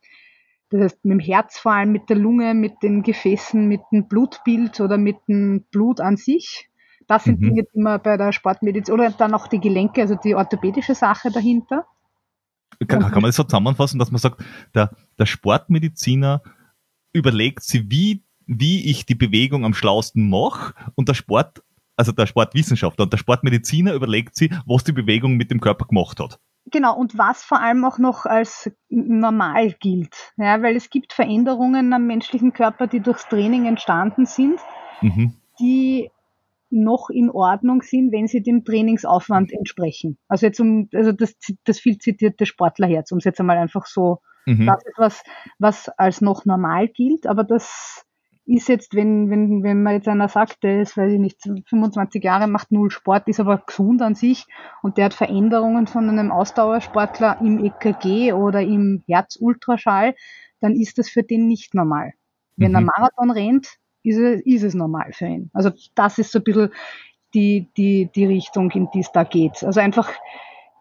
Das 0.69 0.81
heißt, 0.81 1.05
mit 1.05 1.13
dem 1.13 1.19
Herz 1.19 1.57
vor 1.57 1.73
allem, 1.73 1.91
mit 1.91 2.09
der 2.09 2.17
Lunge, 2.17 2.53
mit 2.53 2.83
den 2.83 3.03
Gefäßen, 3.03 3.67
mit 3.67 3.81
dem 3.91 4.07
Blutbild 4.07 4.79
oder 4.79 4.97
mit 4.97 5.17
dem 5.27 5.65
Blut 5.71 5.99
an 5.99 6.17
sich. 6.17 6.69
Das 7.07 7.23
sind 7.23 7.39
mhm. 7.39 7.45
Dinge, 7.45 7.63
die 7.73 7.79
man 7.79 8.01
bei 8.01 8.17
der 8.17 8.31
Sportmedizin, 8.31 8.93
oder 8.93 9.09
dann 9.09 9.33
auch 9.33 9.47
die 9.47 9.59
Gelenke, 9.59 10.01
also 10.01 10.15
die 10.15 10.35
orthopädische 10.35 10.93
Sache 10.93 11.31
dahinter. 11.31 11.85
Kann, 12.87 13.01
kann 13.01 13.13
man 13.13 13.23
das 13.23 13.35
so 13.35 13.43
zusammenfassen, 13.43 13.99
dass 13.99 14.11
man 14.11 14.19
sagt, 14.19 14.43
der, 14.75 14.91
der 15.17 15.25
Sportmediziner 15.25 16.43
überlegt 17.11 17.63
sich, 17.63 17.89
wie, 17.89 18.23
wie 18.49 18.89
ich 18.89 19.05
die 19.05 19.15
Bewegung 19.15 19.63
am 19.63 19.75
schlausten 19.75 20.27
mache 20.27 20.73
und 20.95 21.07
der 21.07 21.13
Sport, 21.13 21.63
also 21.95 22.11
der 22.11 22.25
Sportwissenschaftler 22.25 23.03
und 23.03 23.13
der 23.13 23.19
Sportmediziner 23.19 23.93
überlegt 23.93 24.35
sich, 24.35 24.51
was 24.65 24.83
die 24.83 24.91
Bewegung 24.91 25.37
mit 25.37 25.51
dem 25.51 25.61
Körper 25.61 25.85
gemacht 25.85 26.19
hat. 26.19 26.39
Genau, 26.71 26.95
und 26.97 27.17
was 27.17 27.43
vor 27.43 27.61
allem 27.61 27.85
auch 27.85 27.99
noch 27.99 28.25
als 28.25 28.71
normal 28.89 29.73
gilt. 29.79 30.33
Ja, 30.37 30.61
weil 30.63 30.75
es 30.75 30.89
gibt 30.89 31.13
Veränderungen 31.13 31.93
am 31.93 32.07
menschlichen 32.07 32.51
Körper, 32.53 32.87
die 32.87 32.99
durchs 33.01 33.27
Training 33.27 33.65
entstanden 33.65 34.25
sind, 34.25 34.59
mhm. 35.01 35.33
die 35.59 36.09
noch 36.71 37.09
in 37.09 37.29
Ordnung 37.29 37.83
sind, 37.83 38.11
wenn 38.11 38.27
sie 38.27 38.41
dem 38.41 38.65
Trainingsaufwand 38.65 39.51
entsprechen. 39.51 40.17
Also 40.27 40.47
jetzt 40.47 40.59
um, 40.59 40.89
also 40.93 41.11
das, 41.11 41.35
das 41.65 41.79
viel 41.79 41.99
zitierte 41.99 42.45
Sportlerherz, 42.45 43.11
um 43.11 43.19
es 43.19 43.25
jetzt 43.25 43.39
einmal 43.39 43.57
einfach 43.57 43.85
so, 43.85 44.19
mhm. 44.45 44.65
das 44.65 44.83
ist 44.85 44.97
was, 44.97 45.23
was 45.59 45.89
als 45.97 46.21
noch 46.21 46.45
normal 46.45 46.87
gilt, 46.87 47.27
aber 47.27 47.43
das 47.43 48.05
ist 48.49 48.67
jetzt, 48.67 48.95
wenn, 48.95 49.29
wenn, 49.29 49.61
wenn 49.61 49.83
man 49.83 49.93
jetzt 49.93 50.07
einer 50.07 50.27
sagt, 50.27 50.63
der 50.63 50.81
ist, 50.81 50.97
weiß 50.97 51.13
ich 51.13 51.19
nicht, 51.19 51.37
25 51.67 52.23
Jahre, 52.23 52.47
macht 52.47 52.71
null 52.71 52.89
Sport, 52.89 53.27
ist 53.27 53.39
aber 53.39 53.59
gesund 53.59 54.01
an 54.01 54.15
sich 54.15 54.45
und 54.81 54.97
der 54.97 55.05
hat 55.05 55.13
Veränderungen 55.13 55.85
von 55.85 56.09
einem 56.09 56.31
Ausdauersportler 56.31 57.39
im 57.41 57.63
EKG 57.63 58.33
oder 58.33 58.61
im 58.61 59.03
Herzultraschall, 59.07 60.15
dann 60.61 60.75
ist 60.75 60.97
das 60.97 61.09
für 61.09 61.21
den 61.21 61.47
nicht 61.47 61.75
normal. 61.75 62.13
Wenn 62.55 62.71
mhm. 62.71 62.75
er 62.75 62.81
Marathon 62.81 63.31
rennt, 63.31 63.67
ist 64.03 64.17
es, 64.17 64.41
ist 64.41 64.63
es 64.63 64.73
normal 64.73 65.11
für 65.13 65.27
ihn. 65.27 65.51
Also 65.53 65.69
das 65.93 66.17
ist 66.17 66.31
so 66.31 66.39
ein 66.39 66.43
bisschen 66.43 66.71
die, 67.35 67.67
die, 67.77 68.09
die 68.15 68.25
Richtung, 68.25 68.71
in 68.71 68.89
die 68.91 69.01
es 69.01 69.11
da 69.11 69.25
geht. 69.25 69.63
Also 69.63 69.79
einfach 69.79 70.11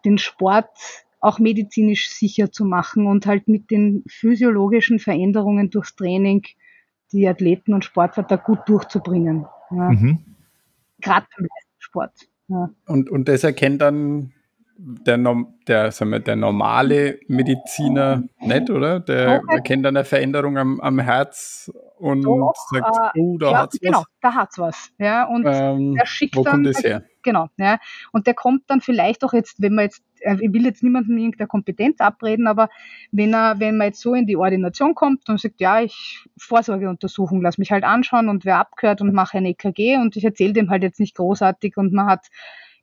den 0.05 0.17
Sport 0.17 0.71
auch 1.19 1.37
medizinisch 1.37 2.09
sicher 2.09 2.51
zu 2.51 2.65
machen 2.65 3.05
und 3.05 3.27
halt 3.27 3.47
mit 3.47 3.69
den 3.69 4.03
physiologischen 4.07 4.97
Veränderungen 4.97 5.69
durchs 5.69 5.95
Training 5.95 6.43
die 7.11 7.27
Athleten 7.27 7.73
und 7.73 7.85
Sportler 7.85 8.23
da 8.23 8.35
gut 8.35 8.59
durchzubringen. 8.67 9.45
Ja. 9.71 9.89
Mhm. 9.89 10.19
Gerade 11.01 11.27
beim 11.37 11.47
Sport. 11.77 12.13
Ja. 12.47 12.69
Und, 12.87 13.09
und 13.09 13.27
das 13.27 13.43
erkennt 13.43 13.81
dann 13.81 14.33
der, 14.81 15.17
der, 15.67 15.91
sagen 15.91 16.11
wir, 16.11 16.19
der 16.19 16.35
normale 16.35 17.19
Mediziner 17.27 18.23
nicht, 18.39 18.69
oder? 18.69 18.99
Der 18.99 19.41
okay. 19.43 19.55
erkennt 19.55 19.85
dann 19.85 19.97
eine 19.97 20.05
Veränderung 20.05 20.57
am, 20.57 20.79
am 20.79 20.99
Herz 20.99 21.71
und 21.97 22.23
Doch, 22.23 22.53
sagt, 22.71 23.15
äh, 23.15 23.19
oh, 23.19 23.37
da 23.37 23.51
ja, 23.51 23.57
hat's 23.57 23.75
was. 23.75 23.81
Genau, 23.81 24.03
da 24.21 24.35
hat's 24.35 24.57
was. 24.57 24.91
Ja, 24.97 25.25
und 25.25 25.45
ähm, 25.45 25.95
der 25.95 26.05
schickt 26.05 26.37
wo 26.37 26.43
dann, 26.43 26.53
kommt 26.53 26.67
das 26.67 26.83
her? 26.83 27.03
Genau, 27.23 27.49
ja. 27.57 27.77
Und 28.13 28.25
der 28.25 28.33
kommt 28.33 28.63
dann 28.67 28.79
vielleicht 28.79 29.23
auch 29.25 29.33
jetzt, 29.33 29.61
wenn 29.61 29.75
man 29.75 29.85
jetzt, 29.85 29.99
äh, 29.99 30.08
ich 30.21 30.53
will 30.53 30.65
jetzt 30.65 30.83
niemanden 30.83 31.17
irgendeiner 31.17 31.47
Kompetenz 31.47 31.99
abreden, 31.99 32.47
aber 32.47 32.69
wenn 33.11 33.33
er, 33.33 33.59
wenn 33.59 33.77
man 33.77 33.87
jetzt 33.87 34.01
so 34.01 34.13
in 34.13 34.25
die 34.25 34.37
Ordination 34.37 34.95
kommt 34.95 35.29
und 35.29 35.39
sagt, 35.39 35.59
ja, 35.59 35.81
ich 35.81 36.25
Vorsorgeuntersuchung, 36.37 37.41
lass 37.41 37.57
mich 37.57 37.71
halt 37.71 37.83
anschauen 37.83 38.29
und 38.29 38.45
wer 38.45 38.57
abgehört 38.57 39.01
und 39.01 39.13
mache 39.13 39.37
ein 39.37 39.45
EKG 39.45 39.97
und 39.97 40.15
ich 40.15 40.25
erzähle 40.25 40.53
dem 40.53 40.69
halt 40.69 40.83
jetzt 40.83 40.99
nicht 40.99 41.15
großartig 41.15 41.77
und 41.77 41.93
man 41.93 42.07
hat 42.07 42.27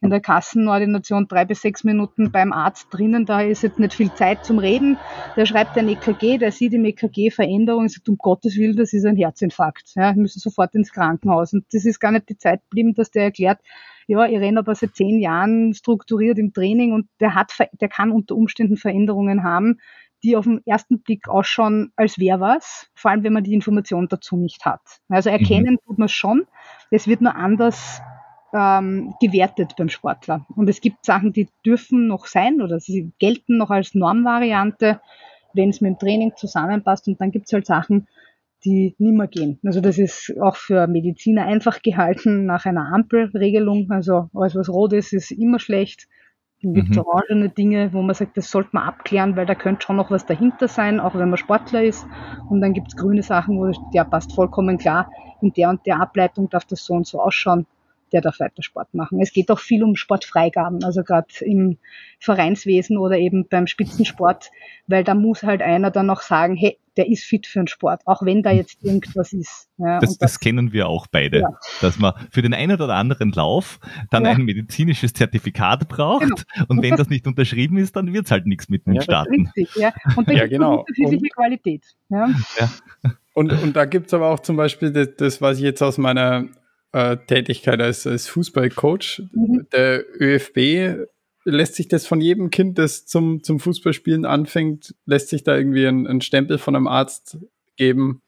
in 0.01 0.11
der 0.11 0.21
Kassenordination 0.21 1.27
drei 1.27 1.45
bis 1.45 1.63
sechs 1.63 1.85
Minuten 1.85 2.31
beim 2.31 2.53
Arzt 2.53 2.89
drinnen, 2.91 3.25
da 3.25 3.41
ist 3.41 3.63
jetzt 3.63 3.79
nicht 3.79 3.95
viel 3.95 4.13
Zeit 4.13 4.45
zum 4.45 4.59
Reden. 4.59 4.99
Der 5.37 5.47
schreibt 5.47 5.77
ein 5.79 5.89
EKG, 5.89 6.39
der 6.39 6.53
sieht 6.53 6.75
im 6.75 6.85
EKG 6.85 7.31
Veränderungen, 7.31 7.89
sagt, 7.89 8.09
um 8.09 8.19
Gottes 8.19 8.57
Willen, 8.57 8.77
das 8.77 8.93
ist 8.93 9.07
ein 9.07 9.17
Herzinfarkt. 9.17 9.93
Ja, 9.95 10.15
wir 10.15 10.21
müssen 10.21 10.41
sofort 10.41 10.75
ins 10.75 10.93
Krankenhaus. 10.93 11.53
Und 11.55 11.65
das 11.73 11.85
ist 11.85 11.99
gar 11.99 12.13
nicht 12.13 12.29
die 12.29 12.37
Zeit 12.37 12.61
geblieben, 12.65 12.95
dass 12.95 13.11
der 13.11 13.25
erklärt, 13.25 13.61
ja, 14.07 14.25
ich 14.27 14.39
renne 14.39 14.61
aber 14.61 14.75
seit 14.75 14.95
zehn 14.95 15.19
Jahren 15.19 15.75
strukturiert 15.75 16.39
im 16.39 16.53
Training 16.53 16.93
und 16.93 17.09
der 17.21 17.35
hat, 17.35 17.53
der 17.81 17.89
kann 17.89 18.13
unter 18.13 18.37
Umständen 18.37 18.77
Veränderungen 18.77 19.43
haben, 19.43 19.79
die 20.23 20.37
auf 20.37 20.45
den 20.45 20.61
ersten 20.67 21.01
Blick 21.01 21.29
ausschauen, 21.29 21.93
als 21.97 22.19
wäre 22.19 22.41
was, 22.41 22.89
vor 22.95 23.11
allem 23.11 23.23
wenn 23.23 23.33
man 23.33 23.45
die 23.45 23.55
Information 23.55 24.09
dazu 24.09 24.37
nicht 24.37 24.65
hat. 24.65 24.81
Also 25.09 25.31
erkennen 25.31 25.75
mhm. 25.75 25.87
tut 25.87 25.99
man 25.99 26.07
es 26.07 26.13
schon, 26.13 26.47
es 26.91 27.07
wird 27.07 27.21
nur 27.21 27.35
anders 27.35 28.01
ähm, 28.55 29.15
gewertet 29.21 29.75
beim 29.77 29.89
Sportler. 29.89 30.47
Und 30.55 30.69
es 30.69 30.81
gibt 30.81 31.05
Sachen, 31.05 31.33
die 31.33 31.49
dürfen 31.65 32.07
noch 32.07 32.27
sein 32.27 32.63
oder 32.63 32.81
sie 32.81 33.13
gelten 33.19 33.57
noch 33.57 33.71
als 33.71 33.95
Normvariante, 33.95 35.01
wenn 35.53 35.71
es 35.71 35.81
mit 35.81 35.91
dem 35.91 35.99
Training 35.99 36.33
zusammenpasst. 36.37 37.09
Und 37.09 37.21
dann 37.21 37.31
gibt 37.31 37.47
es 37.47 37.53
halt 37.53 37.67
Sachen, 37.67 38.07
die 38.65 38.95
nimmer 38.99 39.27
gehen. 39.27 39.59
Also 39.65 39.81
das 39.81 39.99
ist 39.99 40.35
auch 40.41 40.57
für 40.57 40.87
Mediziner 40.87 41.47
einfach 41.47 41.83
gehalten 41.83 42.47
nach 42.47 42.65
einer 42.65 42.93
Ampelregelung. 42.93 43.91
Also 43.91 44.29
alles, 44.35 44.55
was 44.55 44.69
rot 44.69 44.93
ist, 44.93 45.13
ist 45.13 45.31
immer 45.31 45.59
schlecht. 45.59 46.09
Dann 46.63 46.73
gibt 46.73 46.91
es 46.91 46.97
mhm. 46.97 47.03
orangene 47.03 47.49
Dinge, 47.51 47.93
wo 47.93 48.03
man 48.03 48.15
sagt, 48.15 48.37
das 48.37 48.51
sollte 48.51 48.71
man 48.73 48.85
abklären, 48.85 49.37
weil 49.37 49.47
da 49.47 49.55
könnte 49.55 49.85
schon 49.87 49.97
noch 49.97 50.11
was 50.11 50.25
dahinter 50.25 50.69
sein, 50.69 51.01
auch 51.01 51.15
wenn 51.15 51.29
man 51.29 51.37
Sportler 51.37 51.85
ist. 51.85 52.07
Und 52.49 52.61
dann 52.61 52.73
gibt 52.73 52.89
es 52.89 52.97
grüne 52.97 53.23
Sachen, 53.23 53.59
wo 53.59 53.71
der 53.93 54.05
passt 54.05 54.33
vollkommen 54.33 54.79
klar, 54.79 55.11
in 55.43 55.53
der 55.53 55.69
und 55.69 55.85
der 55.85 56.01
Ableitung 56.01 56.49
darf 56.49 56.65
das 56.65 56.85
so 56.85 56.95
und 56.95 57.07
so 57.07 57.21
ausschauen 57.21 57.67
der 58.13 58.21
darf 58.21 58.41
weiter 58.41 58.63
Sport 58.63 58.95
machen. 58.95 59.21
Es 59.21 59.33
geht 59.33 59.51
auch 59.51 59.59
viel 59.59 59.83
um 59.83 59.97
Sportfreigaben, 59.97 60.85
also 60.85 61.03
gerade 61.03 61.29
im 61.41 61.79
Vereinswesen 62.21 62.99
oder 62.99 63.19
eben 63.19 63.49
beim 63.49 63.67
Spitzensport, 63.67 64.51
weil 64.87 65.05
da 65.05 65.15
muss 65.15 65.43
halt 65.43 65.63
einer 65.63 65.91
dann 65.91 66.07
noch 66.07 66.21
sagen, 66.21 66.57
hey, 66.57 66.79
der 66.97 67.09
ist 67.09 67.25
fit 67.25 67.47
für 67.47 67.61
den 67.61 67.69
Sport, 67.69 68.01
auch 68.07 68.23
wenn 68.23 68.43
da 68.43 68.51
jetzt 68.51 68.83
irgendwas 68.83 69.33
ist. 69.33 69.69
Ja, 69.77 69.99
das, 69.99 70.11
das, 70.11 70.19
das, 70.19 70.41
kennen 70.41 70.73
wir 70.73 70.89
auch 70.89 71.07
beide, 71.07 71.41
ja. 71.41 71.49
dass 71.83 71.99
man 71.99 72.15
für 72.31 72.41
den 72.41 72.55
einen 72.55 72.81
oder 72.81 72.95
anderen 72.95 73.33
Lauf 73.33 73.79
dann 74.11 74.25
ja. 74.25 74.31
ein 74.31 74.43
medizinisches 74.43 75.13
Zertifikat 75.13 75.89
braucht 75.89 76.23
genau. 76.23 76.67
und, 76.69 76.83
wenn 76.83 76.97
das, 76.97 77.11
nicht 77.11 77.27
unterschrieben 77.27 77.77
ist, 77.77 77.97
dann 77.97 78.13
wird 78.13 78.25
es 78.25 78.31
halt 78.31 78.47
nichts 78.47 78.69
mit 78.69 78.87
dem 78.87 79.01
Starten. 79.01 79.51
Richtig, 79.55 79.77
ja. 79.77 79.93
Und 80.17 80.29
da 80.29 80.33
ja, 80.33 80.47
genau. 80.47 80.81
unterschiedliche 80.81 81.29
Qualität. 81.35 81.85
Ja. 82.09 82.29
Und, 83.35 83.53
und 83.53 83.77
da 83.77 83.85
gibt 83.85 84.07
es 84.07 84.15
aber 84.15 84.31
auch 84.31 84.41
zum 84.41 84.57
Beispiel, 84.57 84.91
das, 84.93 85.09
das 85.19 85.43
weiß 85.43 85.59
ich 85.59 85.65
jetzt 85.65 85.83
aus 85.83 85.99
meiner 85.99 86.47
äh, 86.97 87.19
Tätigkeit 87.27 87.81
als, 87.83 88.07
als 88.07 88.27
Fußballcoach. 88.29 89.23
Mhm. 89.33 89.67
Der 89.71 90.03
ÖFB 90.19 91.07
lässt 91.45 91.75
sich 91.75 91.89
das 91.89 92.07
von 92.07 92.23
jedem 92.23 92.49
Kind, 92.49 92.79
das 92.79 93.05
zum, 93.05 93.43
zum 93.43 93.61
Fußballspielen 93.61 94.25
anfängt, 94.25 94.95
lässt 95.05 95.29
sich 95.29 95.45
da 95.45 95.55
irgendwie 95.57 95.87
ein, 95.87 96.07
ein 96.07 96.23
Stempel 96.23 96.57
von 96.57 96.75
einem 96.75 96.87
Arzt 96.87 97.37
geben. 97.77 98.23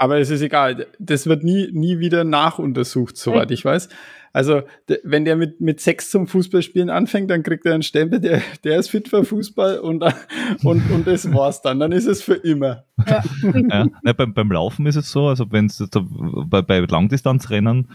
Aber 0.00 0.18
es 0.18 0.30
ist 0.30 0.40
egal. 0.40 0.86
Das 0.98 1.26
wird 1.26 1.44
nie, 1.44 1.68
nie 1.72 1.98
wieder 1.98 2.24
nachuntersucht, 2.24 3.18
soweit 3.18 3.50
ich 3.50 3.66
weiß. 3.66 3.90
Also, 4.32 4.62
wenn 5.04 5.26
der 5.26 5.36
mit, 5.36 5.60
mit 5.60 5.78
sechs 5.78 6.10
zum 6.10 6.26
Fußballspielen 6.26 6.88
anfängt, 6.88 7.30
dann 7.30 7.42
kriegt 7.42 7.66
er 7.66 7.74
einen 7.74 7.82
Stempel, 7.82 8.18
der, 8.18 8.40
der 8.64 8.78
ist 8.78 8.88
fit 8.88 9.08
für 9.08 9.24
Fußball 9.24 9.78
und, 9.78 10.02
und, 10.64 10.90
und 10.90 11.06
das 11.06 11.30
war's 11.34 11.60
dann. 11.60 11.80
Dann 11.80 11.92
ist 11.92 12.06
es 12.06 12.22
für 12.22 12.32
immer. 12.32 12.84
Ja. 13.06 13.22
ja, 14.02 14.12
beim, 14.14 14.32
beim 14.32 14.50
Laufen 14.50 14.86
ist 14.86 14.96
es 14.96 15.10
so, 15.10 15.26
also 15.26 15.52
wenn 15.52 15.66
es 15.66 15.86
bei, 15.90 16.62
bei 16.62 16.78
Langdistanzrennen 16.78 17.90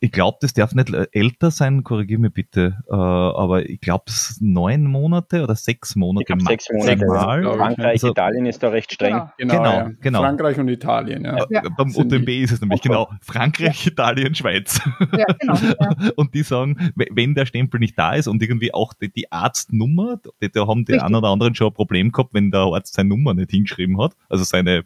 ich 0.00 0.12
glaube, 0.12 0.38
das 0.40 0.52
darf 0.52 0.74
nicht 0.74 0.92
älter 1.12 1.50
sein, 1.50 1.84
korrigiere 1.84 2.20
mich 2.20 2.32
bitte, 2.32 2.78
äh, 2.88 2.94
aber 2.94 3.68
ich 3.68 3.80
glaube, 3.80 4.04
es 4.08 4.30
ist 4.30 4.42
neun 4.42 4.84
Monate 4.84 5.42
oder 5.42 5.54
sechs 5.54 5.96
Monate. 5.96 6.24
Ich 6.28 6.46
sechs 6.46 6.68
Monate. 6.70 7.06
Frankreich, 7.06 7.92
also, 7.92 8.10
Italien 8.10 8.46
ist 8.46 8.62
da 8.62 8.68
recht 8.68 8.92
streng. 8.92 9.30
Genau, 9.38 9.54
genau. 9.54 9.72
Ja. 9.72 9.90
genau. 10.00 10.20
Frankreich 10.20 10.58
und 10.58 10.68
Italien, 10.68 11.24
ja. 11.24 11.46
ja. 11.50 11.62
Beim 11.76 11.94
UTMB 11.94 12.28
ist 12.28 12.52
es 12.52 12.60
nämlich 12.60 12.82
genau 12.82 13.08
Frankreich, 13.22 13.86
Italien, 13.86 14.34
Schweiz. 14.34 14.80
Ja, 15.16 15.26
genau. 15.38 16.10
und 16.16 16.34
die 16.34 16.42
sagen, 16.42 16.92
wenn 16.94 17.34
der 17.34 17.46
Stempel 17.46 17.80
nicht 17.80 17.98
da 17.98 18.14
ist 18.14 18.28
und 18.28 18.42
irgendwie 18.42 18.72
auch 18.74 18.94
die, 18.94 19.10
die 19.10 19.30
Arztnummer, 19.32 20.20
die, 20.42 20.50
da 20.50 20.66
haben 20.66 20.84
die 20.84 20.92
Richtig. 20.92 21.06
einen 21.06 21.14
oder 21.16 21.28
anderen 21.28 21.54
schon 21.54 21.68
ein 21.68 21.74
Problem 21.74 22.12
gehabt, 22.12 22.34
wenn 22.34 22.50
der 22.50 22.60
Arzt 22.60 22.94
seine 22.94 23.08
Nummer 23.08 23.34
nicht 23.34 23.50
hingeschrieben 23.50 24.00
hat, 24.00 24.12
also 24.28 24.44
seine 24.44 24.84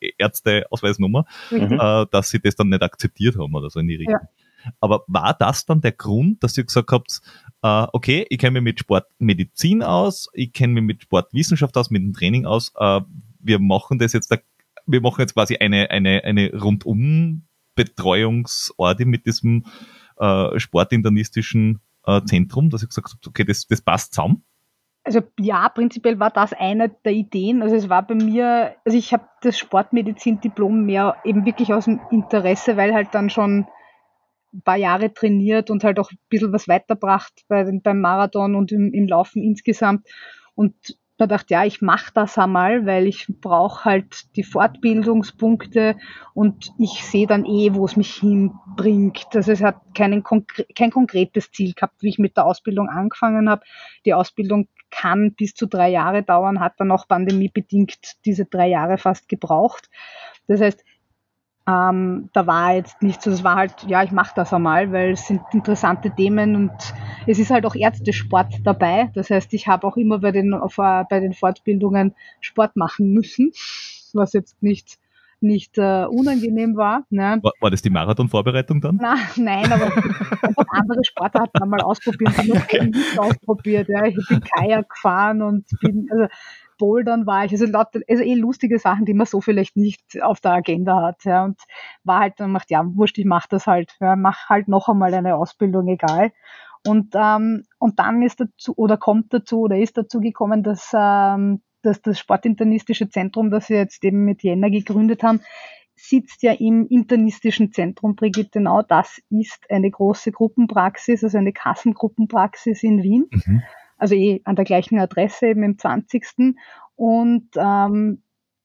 äh, 0.00 0.10
Ärzteausweisnummer, 0.18 1.26
mhm. 1.50 1.78
äh, 1.80 2.06
dass 2.10 2.30
sie 2.30 2.40
das 2.40 2.56
dann 2.56 2.68
nicht 2.68 2.82
akzeptiert 2.82 3.36
haben 3.38 3.54
oder 3.54 3.70
so 3.70 3.80
in 3.80 3.88
die 3.88 3.96
Richtung. 3.96 4.16
Aber 4.80 5.04
war 5.06 5.34
das 5.34 5.66
dann 5.66 5.80
der 5.80 5.92
Grund, 5.92 6.42
dass 6.42 6.56
ihr 6.56 6.64
gesagt 6.64 6.90
habt, 6.92 7.20
äh, 7.62 7.86
okay, 7.92 8.26
ich 8.30 8.38
kenne 8.38 8.52
mich 8.52 8.62
mit 8.62 8.80
Sportmedizin 8.80 9.82
aus, 9.82 10.28
ich 10.32 10.52
kenne 10.52 10.74
mich 10.74 10.84
mit 10.84 11.02
Sportwissenschaft 11.02 11.76
aus, 11.76 11.90
mit 11.90 12.02
dem 12.02 12.12
Training 12.12 12.46
aus, 12.46 12.72
äh, 12.78 13.00
wir 13.40 13.58
machen 13.58 13.98
das 13.98 14.12
jetzt, 14.12 14.34
wir 14.86 15.00
machen 15.00 15.20
jetzt 15.20 15.34
quasi 15.34 15.56
eine, 15.56 15.90
eine, 15.90 16.24
eine 16.24 16.52
rundum 16.52 17.42
Betreuungsorte 17.74 19.04
mit 19.04 19.26
diesem 19.26 19.64
äh, 20.18 20.58
sportinternistischen 20.58 21.80
äh, 22.06 22.22
Zentrum, 22.24 22.70
dass 22.70 22.82
ich 22.82 22.88
gesagt 22.88 23.10
habe, 23.10 23.20
okay, 23.26 23.44
das, 23.44 23.66
das 23.66 23.82
passt 23.82 24.14
zusammen? 24.14 24.42
Also 25.04 25.20
ja, 25.38 25.68
prinzipiell 25.68 26.18
war 26.18 26.30
das 26.30 26.52
eine 26.52 26.88
der 27.04 27.12
Ideen. 27.12 27.62
Also 27.62 27.76
es 27.76 27.88
war 27.88 28.04
bei 28.04 28.16
mir, 28.16 28.74
also 28.84 28.98
ich 28.98 29.12
habe 29.12 29.28
das 29.40 29.56
Sportmedizin-Diplom 29.56 30.84
mehr 30.84 31.16
eben 31.24 31.46
wirklich 31.46 31.72
aus 31.72 31.84
dem 31.84 32.00
Interesse, 32.10 32.76
weil 32.76 32.92
halt 32.92 33.10
dann 33.12 33.30
schon 33.30 33.66
ein 34.52 34.62
paar 34.62 34.76
Jahre 34.76 35.12
trainiert 35.12 35.70
und 35.70 35.84
halt 35.84 35.98
auch 35.98 36.10
ein 36.10 36.18
bisschen 36.28 36.52
was 36.52 36.68
weiterbracht 36.68 37.44
bei, 37.48 37.64
beim 37.82 38.00
Marathon 38.00 38.54
und 38.54 38.72
im, 38.72 38.92
im 38.92 39.06
Laufen 39.06 39.42
insgesamt. 39.42 40.06
Und 40.54 40.74
da 41.18 41.26
dachte 41.26 41.54
ja, 41.54 41.64
ich 41.64 41.80
mache 41.80 42.12
das 42.12 42.36
einmal, 42.36 42.84
weil 42.84 43.06
ich 43.06 43.26
brauche 43.40 43.84
halt 43.86 44.36
die 44.36 44.42
Fortbildungspunkte 44.42 45.96
und 46.34 46.72
ich 46.78 47.04
sehe 47.04 47.26
dann 47.26 47.46
eh, 47.46 47.72
wo 47.72 47.86
es 47.86 47.96
mich 47.96 48.16
hinbringt. 48.16 49.28
Also 49.34 49.52
es 49.52 49.62
hat 49.62 49.76
keinen, 49.94 50.22
kein 50.22 50.90
konkretes 50.90 51.50
Ziel 51.52 51.72
gehabt, 51.72 52.02
wie 52.02 52.10
ich 52.10 52.18
mit 52.18 52.36
der 52.36 52.44
Ausbildung 52.44 52.88
angefangen 52.90 53.48
habe. 53.48 53.64
Die 54.04 54.12
Ausbildung 54.12 54.68
kann 54.90 55.32
bis 55.32 55.54
zu 55.54 55.66
drei 55.66 55.88
Jahre 55.88 56.22
dauern, 56.22 56.60
hat 56.60 56.74
dann 56.78 56.90
auch 56.90 57.08
pandemiebedingt 57.08 58.24
diese 58.26 58.44
drei 58.44 58.68
Jahre 58.68 58.98
fast 58.98 59.28
gebraucht. 59.28 59.88
Das 60.48 60.60
heißt, 60.60 60.84
ähm, 61.68 62.28
da 62.32 62.46
war 62.46 62.74
jetzt 62.74 63.02
nicht 63.02 63.20
so, 63.20 63.30
das 63.30 63.42
war 63.42 63.56
halt, 63.56 63.74
ja, 63.88 64.04
ich 64.04 64.12
mache 64.12 64.32
das 64.36 64.52
einmal, 64.52 64.92
weil 64.92 65.12
es 65.12 65.26
sind 65.26 65.42
interessante 65.52 66.10
Themen 66.10 66.54
und 66.54 66.72
es 67.26 67.38
ist 67.38 67.50
halt 67.50 67.66
auch 67.66 67.74
Ärztesport 67.74 68.54
dabei. 68.62 69.10
Das 69.14 69.30
heißt, 69.30 69.52
ich 69.52 69.66
habe 69.66 69.86
auch 69.86 69.96
immer 69.96 70.20
bei 70.20 70.30
den, 70.30 70.54
auf, 70.54 70.76
bei 70.76 71.20
den 71.20 71.32
Fortbildungen 71.32 72.14
Sport 72.40 72.76
machen 72.76 73.12
müssen, 73.12 73.52
was 74.12 74.32
jetzt 74.32 74.62
nicht 74.62 74.98
nicht 75.40 75.76
äh, 75.76 76.06
unangenehm 76.06 76.76
war, 76.76 77.04
ne? 77.10 77.38
war. 77.42 77.52
War 77.60 77.70
das 77.70 77.82
die 77.82 77.90
Marathonvorbereitung 77.90 78.80
dann? 78.80 78.98
Na, 79.00 79.16
nein, 79.36 79.70
aber 79.70 79.84
einfach 80.42 80.64
andere 80.70 81.04
Sportarten 81.04 81.60
haben 81.60 81.70
mal 81.70 81.82
ausprobiert. 81.82 82.32
Ich 82.32 82.38
habe 82.38 82.52
okay. 82.64 82.86
nicht 82.86 83.18
ausprobiert. 83.18 83.88
Ja. 83.88 84.06
Ich 84.06 84.16
bin 84.28 84.40
Kajak 84.40 84.88
gefahren 84.88 85.42
und 85.42 85.66
bin, 85.80 86.08
also 86.10 86.26
Bouldern 86.78 87.26
war 87.26 87.44
ich, 87.44 87.52
also 87.52 87.66
lauter, 87.66 88.00
also 88.08 88.22
eh 88.22 88.34
lustige 88.34 88.78
Sachen, 88.78 89.04
die 89.04 89.14
man 89.14 89.26
so 89.26 89.40
vielleicht 89.40 89.76
nicht 89.76 90.22
auf 90.22 90.40
der 90.40 90.52
Agenda 90.52 91.02
hat. 91.02 91.24
Ja, 91.24 91.44
und 91.44 91.58
war 92.04 92.20
halt 92.20 92.34
dann 92.38 92.52
macht, 92.52 92.70
ja, 92.70 92.84
wurscht, 92.84 93.18
ich 93.18 93.24
mach 93.24 93.46
das 93.46 93.66
halt, 93.66 93.96
ja, 94.00 94.16
mach 94.16 94.48
halt 94.48 94.68
noch 94.68 94.88
einmal 94.88 95.12
eine 95.14 95.36
Ausbildung, 95.36 95.88
egal. 95.88 96.32
Und, 96.86 97.14
ähm, 97.14 97.64
und 97.78 97.98
dann 97.98 98.22
ist 98.22 98.40
dazu, 98.40 98.74
oder 98.76 98.96
kommt 98.96 99.32
dazu, 99.32 99.60
oder 99.62 99.78
ist 99.78 99.96
dazu 99.96 100.20
gekommen, 100.20 100.62
dass, 100.62 100.90
ähm, 100.94 101.62
dass 101.82 102.00
das 102.02 102.18
Sportinternistische 102.18 103.08
Zentrum, 103.08 103.50
das 103.50 103.68
wir 103.68 103.78
jetzt 103.78 104.04
eben 104.04 104.24
mit 104.24 104.42
Jänner 104.42 104.70
gegründet 104.70 105.22
haben, 105.22 105.40
sitzt 105.96 106.42
ja 106.42 106.52
im 106.52 106.86
internistischen 106.88 107.72
Zentrum 107.72 108.14
Brigittenau. 108.14 108.82
Das 108.82 109.20
ist 109.30 109.64
eine 109.70 109.90
große 109.90 110.30
Gruppenpraxis, 110.30 111.24
also 111.24 111.38
eine 111.38 111.52
Kassengruppenpraxis 111.52 112.82
in 112.82 113.02
Wien. 113.02 113.26
Mhm 113.30 113.62
also 113.96 114.14
eh 114.14 114.40
an 114.44 114.56
der 114.56 114.64
gleichen 114.64 114.98
Adresse 114.98 115.48
eben 115.48 115.62
im 115.62 115.78
20. 115.78 116.56
Und 116.96 117.48
ähm, 117.56 118.22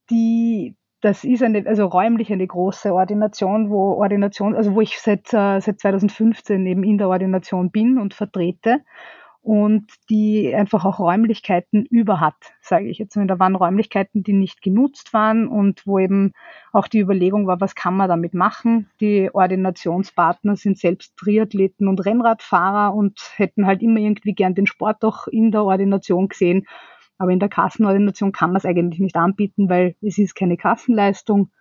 die, 0.09 0.75
das 1.01 1.23
ist 1.23 1.43
eine, 1.43 1.65
also 1.67 1.85
räumlich 1.85 2.31
eine 2.31 2.47
große 2.47 2.93
Ordination, 2.93 3.69
wo 3.69 3.93
Ordination, 3.93 4.55
also 4.55 4.73
wo 4.73 4.81
ich 4.81 4.99
seit, 4.99 5.33
äh, 5.33 5.59
seit 5.59 5.79
2015 5.79 6.65
eben 6.65 6.83
in 6.83 6.97
der 6.97 7.09
Ordination 7.09 7.71
bin 7.71 7.97
und 7.97 8.13
vertrete 8.13 8.81
und 9.41 9.91
die 10.09 10.53
einfach 10.53 10.85
auch 10.85 10.99
Räumlichkeiten 10.99 11.83
über 11.85 12.19
hat, 12.19 12.35
sage 12.61 12.87
ich 12.87 12.99
jetzt. 12.99 13.15
Da 13.15 13.39
waren 13.39 13.55
Räumlichkeiten, 13.55 14.21
die 14.21 14.33
nicht 14.33 14.61
genutzt 14.61 15.13
waren 15.13 15.47
und 15.47 15.85
wo 15.87 15.97
eben 15.97 16.33
auch 16.71 16.87
die 16.87 16.99
Überlegung 16.99 17.47
war, 17.47 17.59
was 17.59 17.73
kann 17.73 17.97
man 17.97 18.07
damit 18.07 18.35
machen. 18.35 18.89
Die 18.99 19.33
Ordinationspartner 19.33 20.55
sind 20.55 20.77
selbst 20.77 21.17
Triathleten 21.17 21.87
und 21.87 22.05
Rennradfahrer 22.05 22.93
und 22.93 23.19
hätten 23.35 23.65
halt 23.65 23.81
immer 23.81 23.99
irgendwie 23.99 24.33
gern 24.33 24.53
den 24.53 24.67
Sport 24.67 25.03
auch 25.03 25.27
in 25.27 25.51
der 25.51 25.63
Ordination 25.63 26.27
gesehen. 26.27 26.67
Aber 27.17 27.31
in 27.31 27.39
der 27.39 27.49
Kassenordination 27.49 28.31
kann 28.31 28.49
man 28.51 28.57
es 28.57 28.65
eigentlich 28.65 28.99
nicht 28.99 29.15
anbieten, 29.15 29.69
weil 29.69 29.95
es 30.01 30.17
ist 30.19 30.35
keine 30.35 30.57
Kassenleistung. 30.57 31.51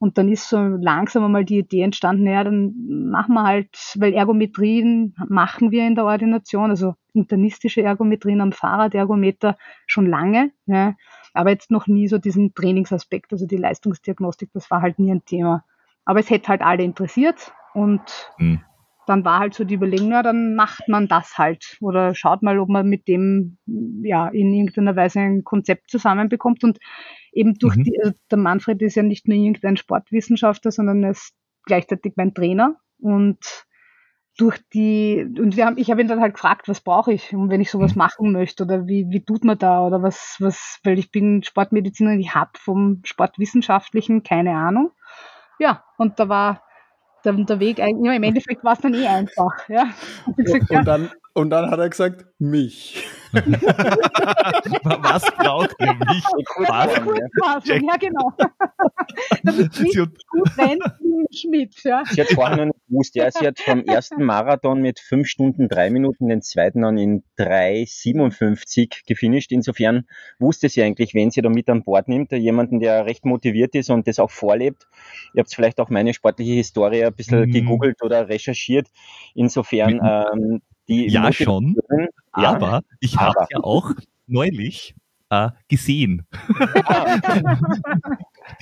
Und 0.00 0.16
dann 0.16 0.30
ist 0.30 0.48
so 0.48 0.56
langsam 0.58 1.24
einmal 1.24 1.44
die 1.44 1.58
Idee 1.58 1.82
entstanden, 1.82 2.26
ja, 2.26 2.42
dann 2.42 2.74
machen 3.10 3.34
wir 3.34 3.42
halt, 3.42 3.68
weil 3.98 4.14
Ergometrien 4.14 5.14
machen 5.28 5.70
wir 5.70 5.86
in 5.86 5.94
der 5.94 6.06
Ordination, 6.06 6.70
also 6.70 6.94
internistische 7.12 7.82
Ergometrien 7.82 8.40
am 8.40 8.52
Fahrradergometer 8.52 9.58
schon 9.86 10.06
lange, 10.06 10.52
ja, 10.64 10.94
aber 11.34 11.50
jetzt 11.50 11.70
noch 11.70 11.86
nie 11.86 12.08
so 12.08 12.16
diesen 12.16 12.54
Trainingsaspekt, 12.54 13.30
also 13.32 13.46
die 13.46 13.58
Leistungsdiagnostik, 13.58 14.48
das 14.54 14.70
war 14.70 14.80
halt 14.80 14.98
nie 14.98 15.12
ein 15.12 15.24
Thema. 15.26 15.64
Aber 16.06 16.20
es 16.20 16.30
hätte 16.30 16.48
halt 16.48 16.62
alle 16.62 16.82
interessiert 16.82 17.52
und 17.74 18.00
mhm. 18.38 18.62
Dann 19.10 19.24
war 19.24 19.40
halt 19.40 19.54
so 19.54 19.64
die 19.64 19.74
Überlegung, 19.74 20.12
ja, 20.12 20.22
dann 20.22 20.54
macht 20.54 20.86
man 20.86 21.08
das 21.08 21.36
halt 21.36 21.76
oder 21.80 22.14
schaut 22.14 22.42
mal, 22.42 22.60
ob 22.60 22.68
man 22.68 22.88
mit 22.88 23.08
dem 23.08 23.58
ja 24.04 24.28
in 24.28 24.54
irgendeiner 24.54 24.94
Weise 24.94 25.18
ein 25.18 25.42
Konzept 25.42 25.90
zusammenbekommt 25.90 26.62
und 26.62 26.78
eben 27.32 27.54
durch 27.54 27.74
mhm. 27.74 27.82
die, 27.82 27.98
also 28.00 28.16
der 28.30 28.38
Manfred 28.38 28.80
ist 28.82 28.94
ja 28.94 29.02
nicht 29.02 29.26
nur 29.26 29.36
irgendein 29.36 29.76
Sportwissenschaftler, 29.76 30.70
sondern 30.70 31.02
er 31.02 31.10
ist 31.10 31.34
gleichzeitig 31.64 32.12
mein 32.14 32.34
Trainer 32.34 32.76
und 33.00 33.66
durch 34.38 34.60
die, 34.72 35.26
und 35.38 35.56
wir 35.56 35.66
haben, 35.66 35.76
ich 35.76 35.90
habe 35.90 36.00
ihn 36.00 36.08
dann 36.08 36.20
halt 36.20 36.34
gefragt, 36.34 36.68
was 36.68 36.80
brauche 36.80 37.12
ich, 37.12 37.32
wenn 37.32 37.60
ich 37.60 37.70
sowas 37.70 37.96
mhm. 37.96 37.98
machen 37.98 38.32
möchte 38.32 38.62
oder 38.62 38.86
wie, 38.86 39.06
wie 39.10 39.24
tut 39.24 39.44
man 39.44 39.58
da 39.58 39.84
oder 39.84 40.02
was, 40.04 40.36
was, 40.38 40.78
weil 40.84 41.00
ich 41.00 41.10
bin 41.10 41.42
Sportmedizinerin, 41.42 42.20
ich 42.20 42.32
habe 42.34 42.52
vom 42.56 43.02
Sportwissenschaftlichen 43.04 44.22
keine 44.22 44.54
Ahnung. 44.54 44.92
Ja, 45.58 45.82
und 45.98 46.20
da 46.20 46.28
war 46.28 46.62
der, 47.24 47.32
der 47.32 47.60
Weg 47.60 47.80
eigentlich, 47.80 48.06
ja, 48.06 48.14
im 48.14 48.22
Endeffekt 48.22 48.64
war 48.64 48.72
es 48.74 48.80
dann 48.80 48.94
eh 48.94 49.06
einfach. 49.06 49.68
Ja. 49.68 49.90
Und, 50.26 50.70
und 50.70 50.84
dann 50.84 51.10
und 51.34 51.50
dann 51.50 51.70
hat 51.70 51.78
er 51.78 51.88
gesagt, 51.88 52.26
mich. 52.38 53.04
Was 53.32 55.22
braucht 55.36 55.76
ihr 55.78 55.94
mich? 55.94 56.24
Was? 56.66 57.68
Ja, 57.68 57.96
genau. 57.96 58.32
Damit 59.44 59.74
sie 59.74 59.92
gut 59.94 60.50
mich 61.30 61.46
mit. 61.48 61.84
Ja. 61.84 62.02
Sie 62.10 62.20
hat 62.20 62.28
vorher 62.28 62.56
noch 62.56 62.64
nicht 62.66 62.86
gewusst, 62.88 63.14
ja, 63.14 63.30
sie 63.30 63.46
hat 63.46 63.58
vom 63.60 63.84
ersten 63.86 64.24
Marathon 64.24 64.80
mit 64.80 64.98
5 64.98 65.28
Stunden 65.28 65.68
3 65.68 65.90
Minuten, 65.90 66.28
den 66.28 66.42
zweiten 66.42 66.82
dann 66.82 66.98
in 66.98 67.22
3,57 67.38 69.06
gefinisht. 69.06 69.52
Insofern 69.52 70.06
wusste 70.38 70.68
sie 70.68 70.82
eigentlich, 70.82 71.14
wenn 71.14 71.30
sie 71.30 71.42
da 71.42 71.48
mit 71.48 71.68
an 71.68 71.84
Bord 71.84 72.08
nimmt, 72.08 72.32
jemanden, 72.32 72.80
der 72.80 73.06
recht 73.06 73.24
motiviert 73.24 73.74
ist 73.74 73.90
und 73.90 74.08
das 74.08 74.18
auch 74.18 74.30
vorlebt. 74.30 74.86
Ihr 75.34 75.40
habt 75.40 75.54
vielleicht 75.54 75.80
auch 75.80 75.90
meine 75.90 76.14
sportliche 76.14 76.52
Historie 76.52 77.04
ein 77.04 77.14
bisschen 77.14 77.42
mhm. 77.42 77.52
gegoogelt 77.52 78.02
oder 78.02 78.28
recherchiert. 78.28 78.88
Insofern 79.34 79.94
mhm. 79.94 80.00
ähm, 80.02 80.62
die 80.90 81.08
ja, 81.08 81.32
schon. 81.32 81.76
Ja, 82.36 82.50
aber 82.54 82.82
ich 83.00 83.16
habe 83.16 83.46
ja 83.50 83.60
auch 83.62 83.92
neulich 84.26 84.94
äh, 85.30 85.50
gesehen. 85.68 86.26
Ah. 86.84 87.16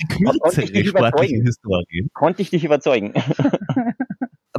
die 0.01 0.07
kürzere 0.07 0.85
sportliche 0.85 1.41
Historie. 1.41 2.07
Konnte 2.13 2.41
ich 2.41 2.51
dich 2.51 2.63
überzeugen? 2.63 3.13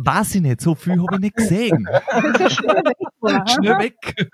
Weiß 0.04 0.34
ich 0.36 0.40
nicht, 0.40 0.60
so 0.60 0.74
viel 0.74 0.98
habe 0.98 1.14
ich 1.14 1.20
nicht 1.20 1.36
gesehen. 1.36 1.88
Schnell 3.46 3.78
weg. 3.78 4.30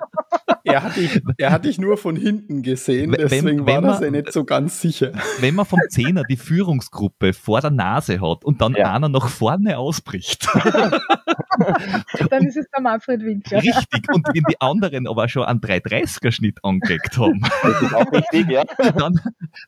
Er 0.64 0.82
hat, 0.82 0.96
dich, 0.96 1.20
er 1.38 1.52
hat 1.52 1.64
dich 1.64 1.78
nur 1.78 1.96
von 1.96 2.16
hinten 2.16 2.62
gesehen, 2.62 3.12
deswegen 3.12 3.46
wenn, 3.46 3.66
wenn 3.66 3.66
war 3.66 3.80
das 3.82 4.00
ja 4.00 4.10
nicht 4.10 4.32
so 4.32 4.44
ganz 4.44 4.80
sicher. 4.80 5.12
Wenn 5.40 5.54
man 5.54 5.64
vom 5.64 5.80
Zehner 5.90 6.24
die 6.24 6.36
Führungsgruppe 6.36 7.32
vor 7.32 7.60
der 7.60 7.70
Nase 7.70 8.20
hat 8.20 8.44
und 8.44 8.60
dann 8.60 8.74
ja. 8.74 8.92
einer 8.92 9.08
nach 9.08 9.28
vorne 9.28 9.78
ausbricht. 9.78 10.48
dann 12.30 12.44
ist 12.44 12.56
es 12.56 12.66
der 12.74 12.80
Manfred 12.80 13.22
Winkler. 13.22 13.58
Richtig, 13.58 14.12
und 14.12 14.26
wenn 14.32 14.42
die 14.48 14.60
anderen 14.60 15.06
aber 15.06 15.28
schon 15.28 15.44
einen 15.44 15.60
330er-Schnitt 15.60 16.58
angelegt 16.64 17.16
haben, 17.16 17.40
das 17.62 17.82
ist 17.82 17.94
auch 17.94 18.12
richtig, 18.12 18.48
ja. 18.50 18.64
dann, 18.96 19.20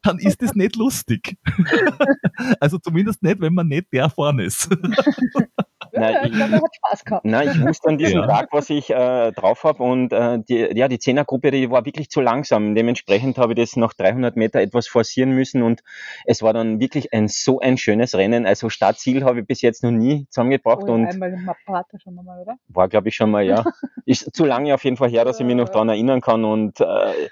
dann 0.02 0.18
ist 0.18 0.42
das 0.42 0.54
nicht 0.54 0.76
lustig. 0.76 1.36
Also 2.60 2.78
zumindest 2.78 3.22
nicht, 3.22 3.40
wenn 3.40 3.54
man 3.54 3.68
nicht 3.68 3.92
der 3.92 4.10
vorne 4.10 4.44
ist. 4.44 4.68
Nein, 5.92 6.16
ich, 6.24 6.32
glaube, 6.32 6.52
er 6.52 6.62
hat 6.62 6.74
Spaß 6.74 7.04
gehabt. 7.04 7.24
Nein, 7.24 7.50
ich 7.52 7.60
wusste 7.60 7.88
an 7.88 7.98
diesem 7.98 8.20
ja. 8.20 8.26
Tag, 8.26 8.48
was 8.52 8.70
ich 8.70 8.90
äh, 8.90 9.32
drauf 9.32 9.64
habe 9.64 9.82
und 9.82 10.12
äh, 10.12 10.38
die, 10.40 10.70
ja, 10.74 10.88
die 10.88 10.98
Zehnergruppe, 10.98 11.50
die 11.50 11.70
war 11.70 11.84
wirklich 11.84 12.10
zu 12.10 12.20
langsam. 12.20 12.74
Dementsprechend 12.74 13.38
habe 13.38 13.52
ich 13.52 13.58
das 13.58 13.76
nach 13.76 13.94
300 13.94 14.36
Meter 14.36 14.60
etwas 14.60 14.88
forcieren 14.88 15.30
müssen 15.30 15.62
und 15.62 15.82
es 16.24 16.42
war 16.42 16.52
dann 16.52 16.80
wirklich 16.80 17.12
ein 17.12 17.28
so 17.28 17.60
ein 17.60 17.78
schönes 17.78 18.14
Rennen. 18.14 18.46
Also 18.46 18.68
Startziel 18.68 19.24
habe 19.24 19.40
ich 19.40 19.46
bis 19.46 19.62
jetzt 19.62 19.82
noch 19.82 19.90
nie 19.90 20.26
zusammengebracht 20.30 20.84
oh, 20.86 20.92
und 20.92 21.06
einmal 21.06 21.32
im 21.32 21.48
Apparate 21.48 21.98
schon 22.02 22.14
mal, 22.14 22.40
oder? 22.40 22.56
War, 22.68 22.88
glaube 22.88 23.08
ich, 23.08 23.16
schon 23.16 23.30
mal, 23.30 23.44
ja. 23.44 23.64
Ist 24.06 24.34
zu 24.34 24.44
lange 24.44 24.74
auf 24.74 24.84
jeden 24.84 24.96
Fall 24.96 25.10
her, 25.10 25.24
dass 25.24 25.38
ich 25.38 25.46
mich 25.46 25.56
noch 25.56 25.68
daran 25.68 25.90
erinnern 25.90 26.20
kann 26.20 26.44
und 26.44 26.80
äh, 26.80 27.28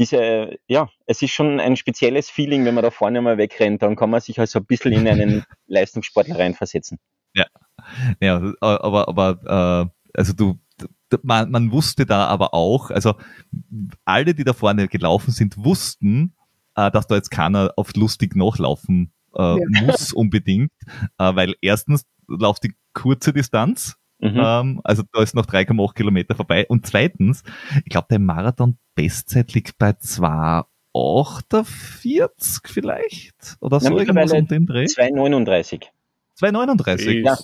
diese, 0.00 0.58
ja, 0.66 0.88
es 1.06 1.20
ist 1.20 1.32
schon 1.32 1.60
ein 1.60 1.76
spezielles 1.76 2.30
Feeling, 2.30 2.64
wenn 2.64 2.74
man 2.74 2.82
da 2.82 2.90
vorne 2.90 3.20
mal 3.20 3.36
wegrennt, 3.36 3.82
dann 3.82 3.96
kann 3.96 4.08
man 4.08 4.20
sich 4.20 4.40
also 4.40 4.58
ein 4.58 4.64
bisschen 4.64 4.92
in 4.92 5.06
einen 5.06 5.44
Leistungssportler 5.66 6.38
reinversetzen. 6.38 6.98
Ja, 7.34 7.46
ja 8.20 8.52
aber, 8.60 9.08
aber 9.08 9.90
äh, 10.14 10.18
also 10.18 10.32
du, 10.32 10.58
man, 11.22 11.50
man 11.50 11.72
wusste 11.72 12.06
da 12.06 12.26
aber 12.26 12.54
auch, 12.54 12.90
also 12.90 13.14
alle, 14.04 14.34
die 14.34 14.44
da 14.44 14.52
vorne 14.52 14.86
gelaufen 14.88 15.32
sind, 15.32 15.56
wussten, 15.58 16.34
äh, 16.76 16.90
dass 16.90 17.06
da 17.06 17.14
jetzt 17.16 17.30
keiner 17.30 17.72
auf 17.76 17.94
lustig 17.94 18.36
nachlaufen 18.36 19.12
äh, 19.34 19.42
ja. 19.42 19.58
muss 19.86 20.12
unbedingt, 20.12 20.72
äh, 21.18 21.34
weil 21.34 21.54
erstens 21.60 22.04
läuft 22.28 22.64
die 22.64 22.74
kurze 22.92 23.32
Distanz, 23.32 23.96
mhm. 24.20 24.40
ähm, 24.42 24.80
also 24.84 25.02
da 25.12 25.22
ist 25.22 25.34
noch 25.34 25.46
3,8 25.46 25.94
Kilometer 25.94 26.34
vorbei 26.34 26.66
und 26.68 26.86
zweitens, 26.86 27.42
ich 27.84 27.90
glaube, 27.90 28.08
der 28.10 28.18
Marathon-Bestzeit 28.20 29.54
liegt 29.54 29.78
bei 29.78 29.90
2,48 29.90 32.66
vielleicht 32.66 33.56
oder 33.60 33.80
so 33.80 33.98
irgendwas 33.98 34.32
um 34.32 34.46
den 34.46 34.66
Dreh. 34.66 34.84
2,39. 34.84 35.86
2,39. 36.40 37.24
Ja. 37.24 37.36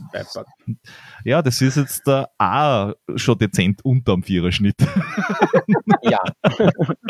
ja, 1.25 1.43
das 1.43 1.61
ist 1.61 1.77
jetzt 1.77 2.07
da 2.07 2.29
auch 2.39 2.95
schon 3.17 3.39
dezent 3.39 3.85
unterm 3.85 4.23
Viererschnitt. 4.23 4.77
ja, 6.03 6.21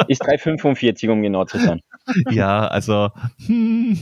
ist 0.08 0.22
3,45, 0.22 1.10
um 1.10 1.22
genau 1.22 1.44
zu 1.44 1.58
sein. 1.58 1.80
Ja, 2.30 2.66
also. 2.66 3.10
Hm. 3.46 3.98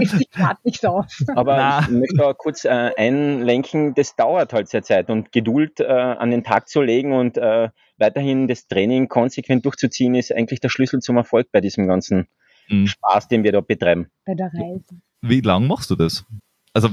Ich 0.00 0.30
gerade 0.30 0.60
nicht 0.64 0.84
aus. 0.86 1.24
Aber 1.34 1.56
Na. 1.56 1.80
ich 1.80 1.88
möchte 1.88 2.26
auch 2.26 2.36
kurz 2.36 2.64
äh, 2.64 2.90
einlenken, 2.96 3.94
das 3.94 4.16
dauert 4.16 4.52
halt 4.52 4.68
sehr 4.68 4.82
Zeit 4.82 5.10
und 5.10 5.32
Geduld 5.32 5.80
äh, 5.80 5.86
an 5.86 6.30
den 6.30 6.44
Tag 6.44 6.68
zu 6.68 6.82
legen 6.82 7.12
und 7.12 7.38
äh, 7.38 7.68
weiterhin 7.98 8.48
das 8.48 8.66
Training 8.66 9.08
konsequent 9.08 9.64
durchzuziehen, 9.64 10.14
ist 10.14 10.32
eigentlich 10.32 10.60
der 10.60 10.68
Schlüssel 10.68 11.00
zum 11.00 11.16
Erfolg 11.16 11.48
bei 11.52 11.60
diesem 11.60 11.86
ganzen 11.86 12.28
mhm. 12.68 12.86
Spaß, 12.86 13.28
den 13.28 13.44
wir 13.44 13.52
da 13.52 13.60
betreiben. 13.60 14.10
Bei 14.24 14.34
der 14.34 14.50
Reise. 14.52 15.00
Wie 15.20 15.40
lang 15.40 15.66
machst 15.66 15.90
du 15.90 15.96
das? 15.96 16.24
Also 16.72 16.90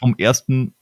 vom 0.00 0.16
ersten 0.18 0.74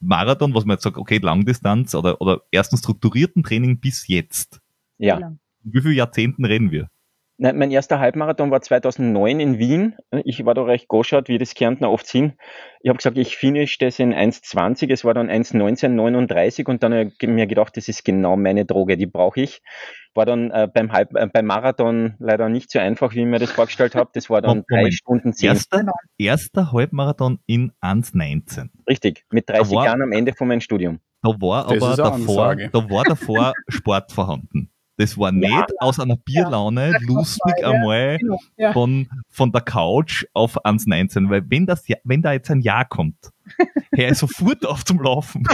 Marathon, 0.00 0.54
was 0.54 0.64
man 0.64 0.74
jetzt 0.74 0.84
sagt, 0.84 0.98
okay, 0.98 1.18
Langdistanz 1.18 1.94
oder, 1.94 2.20
oder 2.20 2.42
ersten 2.50 2.76
strukturierten 2.76 3.42
Training 3.42 3.80
bis 3.80 4.06
jetzt. 4.06 4.60
Ja. 4.98 5.36
Wie 5.62 5.80
viele 5.80 5.94
Jahrzehnten 5.94 6.44
reden 6.44 6.70
wir? 6.70 6.88
Nein, 7.38 7.58
mein 7.58 7.70
erster 7.70 7.98
Halbmarathon 7.98 8.50
war 8.50 8.62
2009 8.62 9.40
in 9.40 9.58
Wien. 9.58 9.94
Ich 10.24 10.46
war 10.46 10.54
da 10.54 10.62
recht 10.62 10.88
goschert, 10.88 11.28
wie 11.28 11.36
das 11.36 11.54
Kärntner 11.54 11.90
oft 11.90 12.06
sind. 12.06 12.34
Ich 12.80 12.88
habe 12.88 12.96
gesagt, 12.96 13.18
ich 13.18 13.36
finish 13.36 13.76
das 13.76 13.98
in 13.98 14.14
1,20. 14.14 14.90
Es 14.90 15.04
war 15.04 15.12
dann 15.12 15.28
1,1939 15.28 16.66
und 16.66 16.82
dann 16.82 16.94
habe 16.94 17.12
ich 17.18 17.28
mir 17.28 17.46
gedacht, 17.46 17.76
das 17.76 17.88
ist 17.88 18.06
genau 18.06 18.36
meine 18.36 18.64
Droge, 18.64 18.96
die 18.96 19.04
brauche 19.06 19.42
ich. 19.42 19.60
War 20.14 20.24
dann 20.24 20.50
äh, 20.50 20.66
beim, 20.72 20.92
Halb, 20.92 21.14
äh, 21.14 21.26
beim 21.30 21.44
Marathon 21.44 22.14
leider 22.18 22.48
nicht 22.48 22.70
so 22.70 22.78
einfach, 22.78 23.12
wie 23.12 23.20
ich 23.20 23.26
mir 23.26 23.38
das 23.38 23.50
vorgestellt 23.50 23.94
habe. 23.94 24.08
Das 24.14 24.30
war 24.30 24.40
dann 24.40 24.64
drei 24.70 24.90
Stunden 24.90 25.34
zehn. 25.34 25.50
Erster, 25.50 25.84
erster 26.16 26.72
Halbmarathon 26.72 27.40
in 27.44 27.72
1,19. 27.82 28.70
Richtig, 28.88 29.26
mit 29.30 29.46
30 29.50 29.72
Jahren 29.72 30.00
am 30.00 30.12
Ende 30.12 30.32
von 30.32 30.48
meinem 30.48 30.62
Studium. 30.62 31.00
Da 31.22 31.30
war 31.40 31.66
aber 31.66 31.96
davor, 31.96 32.56
da 32.56 32.90
war 32.90 33.04
davor 33.04 33.52
Sport 33.68 34.12
vorhanden. 34.12 34.70
Das 34.98 35.18
war 35.18 35.30
nicht 35.30 35.50
ja, 35.50 35.66
aus 35.78 36.00
einer 36.00 36.16
Bierlaune 36.16 36.92
ja, 36.92 36.98
lustig 37.06 37.54
war, 37.62 37.72
einmal 37.74 38.16
genau, 38.18 38.38
ja. 38.56 38.72
von, 38.72 39.08
von 39.28 39.52
der 39.52 39.60
Couch 39.60 40.24
auf 40.32 40.64
1,19, 40.64 41.28
weil 41.28 41.42
wenn, 41.50 41.66
das, 41.66 41.84
wenn 42.04 42.22
da 42.22 42.32
jetzt 42.32 42.50
ein 42.50 42.62
Jahr 42.62 42.86
kommt, 42.86 43.16
hör 43.94 44.10
ich 44.10 44.18
sofort 44.18 44.64
auf 44.64 44.84
zum 44.84 45.00
Laufen. 45.00 45.44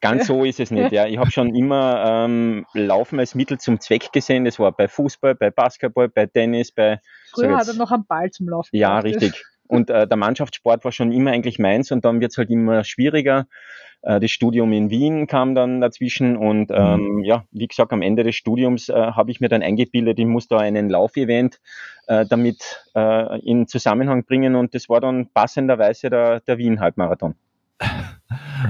Ganz 0.00 0.28
so 0.28 0.44
ist 0.44 0.60
es 0.60 0.70
nicht. 0.70 0.92
Ja. 0.92 1.06
Ich 1.06 1.18
habe 1.18 1.30
schon 1.30 1.54
immer 1.54 2.24
ähm, 2.24 2.64
Laufen 2.72 3.18
als 3.18 3.34
Mittel 3.34 3.58
zum 3.58 3.80
Zweck 3.80 4.12
gesehen. 4.12 4.46
Das 4.46 4.58
war 4.58 4.72
bei 4.72 4.88
Fußball, 4.88 5.34
bei 5.34 5.50
Basketball, 5.50 6.08
bei 6.08 6.24
Tennis, 6.26 6.72
bei. 6.72 7.00
Früher 7.32 7.56
hat 7.56 7.68
er 7.68 7.74
noch 7.74 7.90
einen 7.90 8.06
Ball 8.06 8.30
zum 8.30 8.48
Laufen. 8.48 8.74
Ja, 8.74 8.98
richtig. 9.00 9.44
Und 9.66 9.90
äh, 9.90 10.08
der 10.08 10.16
Mannschaftssport 10.16 10.84
war 10.84 10.92
schon 10.92 11.12
immer 11.12 11.32
eigentlich 11.32 11.58
meins 11.58 11.92
und 11.92 12.04
dann 12.04 12.20
wird 12.20 12.32
es 12.32 12.38
halt 12.38 12.50
immer 12.50 12.82
schwieriger. 12.82 13.46
Äh, 14.02 14.20
das 14.20 14.30
Studium 14.30 14.72
in 14.72 14.90
Wien 14.90 15.26
kam 15.26 15.54
dann 15.54 15.80
dazwischen 15.80 16.36
und 16.36 16.70
mhm. 16.70 16.76
ähm, 16.76 17.24
ja, 17.24 17.44
wie 17.50 17.66
gesagt, 17.66 17.92
am 17.92 18.02
Ende 18.02 18.24
des 18.24 18.36
Studiums 18.36 18.88
äh, 18.88 18.94
habe 18.94 19.30
ich 19.30 19.40
mir 19.40 19.48
dann 19.48 19.62
eingebildet, 19.62 20.18
ich 20.18 20.26
muss 20.26 20.48
da 20.48 20.58
einen 20.58 20.88
Laufevent 20.88 21.60
äh, 22.06 22.24
damit 22.26 22.84
äh, 22.94 23.40
in 23.40 23.66
Zusammenhang 23.66 24.24
bringen 24.24 24.56
und 24.56 24.74
das 24.74 24.88
war 24.88 25.00
dann 25.00 25.28
passenderweise 25.32 26.10
der, 26.10 26.40
der 26.40 26.58
Wien-Halbmarathon. 26.58 27.34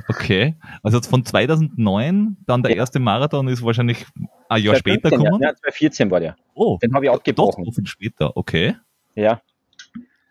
Okay, 0.09 0.57
also 0.83 1.03
von 1.03 1.25
2009, 1.25 2.37
dann 2.47 2.63
der 2.63 2.73
ja. 2.73 2.79
erste 2.79 2.99
Marathon 2.99 3.49
ist 3.49 3.63
wahrscheinlich 3.63 4.07
ein 4.49 4.63
Jahr 4.63 4.75
2015, 4.77 4.79
später 4.79 5.11
gekommen? 5.11 5.43
Ja, 5.43 5.55
2014 5.55 6.11
war 6.11 6.21
der. 6.21 6.37
Oh, 6.55 6.79
den 6.81 6.95
habe 6.95 7.05
ich 7.05 7.11
abgebrochen. 7.11 7.65
Doch, 7.65 7.73
später, 7.85 8.37
okay. 8.37 8.77
Ja, 9.15 9.43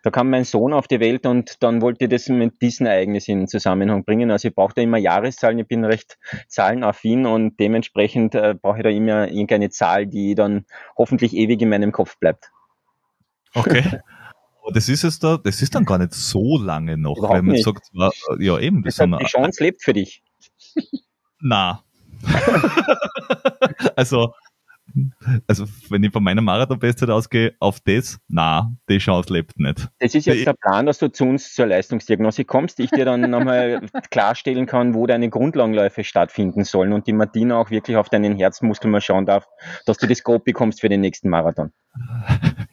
da 0.02 0.10
kam 0.10 0.30
mein 0.30 0.44
Sohn 0.44 0.72
auf 0.72 0.88
die 0.88 1.00
Welt 1.00 1.26
und 1.26 1.62
dann 1.62 1.82
wollte 1.82 2.04
ich 2.04 2.10
das 2.10 2.28
mit 2.28 2.62
diesen 2.62 2.86
Ereignissen 2.86 3.40
in 3.40 3.48
Zusammenhang 3.48 4.04
bringen. 4.04 4.30
Also 4.30 4.48
ich 4.48 4.54
brauche 4.54 4.74
da 4.74 4.82
immer 4.82 4.98
Jahreszahlen, 4.98 5.58
ich 5.58 5.66
bin 5.66 5.84
recht 5.84 6.18
zahlenaffin 6.48 7.26
und 7.26 7.58
dementsprechend 7.60 8.34
äh, 8.34 8.54
brauche 8.60 8.78
ich 8.78 8.82
da 8.82 8.90
immer 8.90 9.28
irgendeine 9.28 9.70
Zahl, 9.70 10.06
die 10.06 10.34
dann 10.34 10.64
hoffentlich 10.96 11.34
ewig 11.34 11.60
in 11.60 11.68
meinem 11.68 11.92
Kopf 11.92 12.18
bleibt. 12.18 12.50
Okay. 13.54 13.84
Aber 14.62 14.72
das 14.72 14.88
ist 14.88 15.04
es 15.04 15.18
da, 15.18 15.38
das 15.38 15.62
ist 15.62 15.74
dann 15.74 15.84
gar 15.84 15.98
nicht 15.98 16.12
so 16.12 16.58
lange 16.58 16.98
noch, 16.98 17.16
Überhaupt 17.16 17.38
wenn 17.38 17.46
man 17.46 17.54
nicht. 17.54 17.64
sagt, 17.64 17.90
ja 18.38 18.58
eben, 18.58 18.82
das, 18.82 18.96
die 18.96 19.24
Chance 19.24 19.62
lebt 19.62 19.82
für 19.82 19.94
dich. 19.94 20.22
Na. 21.40 21.82
also 23.96 24.34
also 25.46 25.66
wenn 25.88 26.02
ich 26.02 26.12
von 26.12 26.22
meiner 26.22 26.42
Marathon-Bestzeit 26.42 27.10
ausgehe, 27.10 27.54
auf 27.58 27.80
das, 27.80 28.18
na, 28.28 28.72
die 28.88 28.98
Chance 28.98 29.32
lebt 29.32 29.58
nicht. 29.58 29.88
Das 29.98 30.14
ist 30.14 30.26
jetzt 30.26 30.46
der 30.46 30.54
Plan, 30.54 30.86
dass 30.86 30.98
du 30.98 31.08
zu 31.08 31.24
uns 31.24 31.54
zur 31.54 31.66
Leistungsdiagnostik 31.66 32.46
kommst, 32.46 32.80
ich 32.80 32.90
dir 32.90 33.04
dann 33.04 33.28
nochmal 33.28 33.80
klarstellen 34.10 34.66
kann, 34.66 34.94
wo 34.94 35.06
deine 35.06 35.28
Grundlagenläufe 35.28 36.04
stattfinden 36.04 36.64
sollen 36.64 36.92
und 36.92 37.06
die 37.06 37.12
Martina 37.12 37.56
auch 37.56 37.70
wirklich 37.70 37.96
auf 37.96 38.08
deinen 38.08 38.36
Herzmuskel 38.36 38.90
mal 38.90 39.00
schauen 39.00 39.26
darf, 39.26 39.46
dass 39.86 39.98
du 39.98 40.06
das 40.06 40.18
Scope 40.18 40.44
bekommst 40.44 40.80
für 40.80 40.88
den 40.88 41.00
nächsten 41.00 41.28
Marathon. 41.28 41.72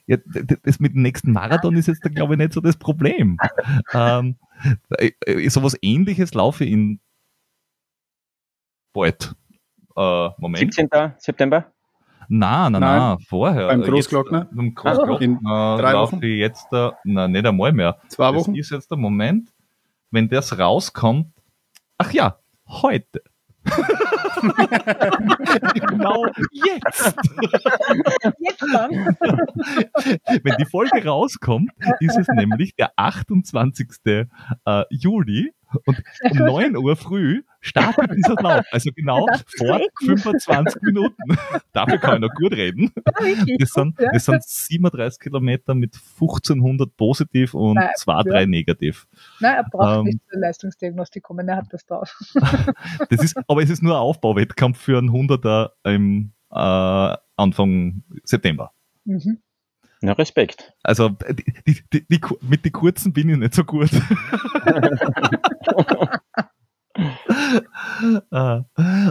Ja, 0.06 0.18
das 0.64 0.80
mit 0.80 0.94
dem 0.94 1.02
nächsten 1.02 1.32
Marathon 1.32 1.76
ist 1.76 1.88
jetzt, 1.88 2.02
glaube 2.02 2.34
ich, 2.34 2.38
nicht 2.38 2.54
so 2.54 2.62
das 2.62 2.78
Problem. 2.78 3.38
ähm, 3.94 4.38
äh, 4.98 5.12
äh, 5.26 5.50
sowas 5.50 5.78
ähnliches 5.82 6.34
laufe 6.34 6.64
ich 6.64 6.72
in 6.72 7.00
bald. 8.94 9.36
Äh, 9.96 10.30
Moment. 10.38 10.74
17. 10.74 10.90
September? 11.18 11.72
Nein, 12.30 12.74
nein, 12.74 12.82
nein, 12.82 13.18
vorher. 13.28 13.68
Beim 13.68 13.82
Großglockner? 13.82 14.40
Jetzt, 14.40 14.56
beim 14.56 14.74
Großglockner 14.74 15.78
drei 15.78 15.92
laufe 15.94 16.16
ich 16.26 16.40
jetzt, 16.40 16.72
äh, 16.74 16.92
nein, 17.04 17.32
nicht 17.32 17.46
einmal 17.46 17.72
mehr. 17.72 17.98
Zwei 18.10 18.34
Wochen? 18.36 18.54
Das 18.54 18.66
ist 18.66 18.72
jetzt 18.72 18.92
der 18.92 18.98
Moment, 18.98 19.54
wenn 20.12 20.28
das 20.28 20.58
rauskommt. 20.58 21.32
Ach 21.98 22.12
ja, 22.12 22.38
heute. 22.68 23.22
genau 25.90 26.26
jetzt. 26.52 27.16
Jetzt 28.40 28.66
dann. 28.72 28.92
Wenn 30.44 30.56
die 30.58 30.66
Folge 30.66 31.04
rauskommt, 31.04 31.72
ist 32.00 32.18
es 32.18 32.28
nämlich 32.30 32.76
der 32.76 32.92
28. 32.96 33.90
Äh, 34.06 34.28
Juli 34.90 35.52
und 35.86 36.04
um 36.30 36.38
9 36.46 36.78
Uhr 36.78 36.96
früh 36.96 37.44
startet 37.60 38.12
dieser 38.16 38.36
Lauf. 38.36 38.66
Also 38.72 38.92
genau 38.92 39.26
vor 39.58 39.82
25 40.04 40.82
Minuten. 40.82 41.38
Dafür 41.74 41.98
kann 41.98 42.16
ich 42.16 42.22
noch 42.22 42.36
gut 42.36 42.54
reden. 42.54 42.92
Das 43.60 43.72
sind, 43.72 43.96
das 44.00 44.26
sind 44.26 44.44
37 44.44 45.20
Kilometer 45.20 45.76
mit 45.76 45.96
1500 45.96 46.96
positiv 46.96 47.54
und 47.54 47.76
Nein, 47.76 47.90
2, 47.96 48.24
3 48.24 48.46
negativ. 48.46 49.08
Nein, 49.40 49.56
er 49.56 49.64
braucht 49.70 50.00
ähm, 50.00 50.04
nicht 50.06 50.20
zur 50.30 50.40
Leistungsdiagnostik 50.40 51.24
kommen, 51.24 51.48
er 51.48 51.58
hat 51.58 51.68
das 51.72 51.86
drauf. 51.86 52.16
das 53.10 53.24
ist, 53.24 53.38
aber 53.48 53.62
es 53.62 53.70
ist 53.70 53.84
nur 53.84 53.96
ein 53.96 54.02
Aufbauwettkampf 54.02 54.80
für 54.80 54.98
einen 54.98 55.10
100er 55.10 55.72
im 55.84 56.32
äh, 56.52 57.18
Anfang 57.36 58.04
September. 58.24 58.72
Mhm. 59.06 59.40
Na, 60.02 60.14
Respekt. 60.14 60.74
Also 60.84 61.10
die, 61.10 61.82
die, 61.92 62.08
die, 62.08 62.22
mit 62.42 62.66
den 62.66 62.72
kurzen 62.72 63.14
bin 63.14 63.30
ich 63.30 63.38
nicht 63.38 63.56
so 63.56 63.64
gut. 63.64 63.90
Ah, 68.32 68.64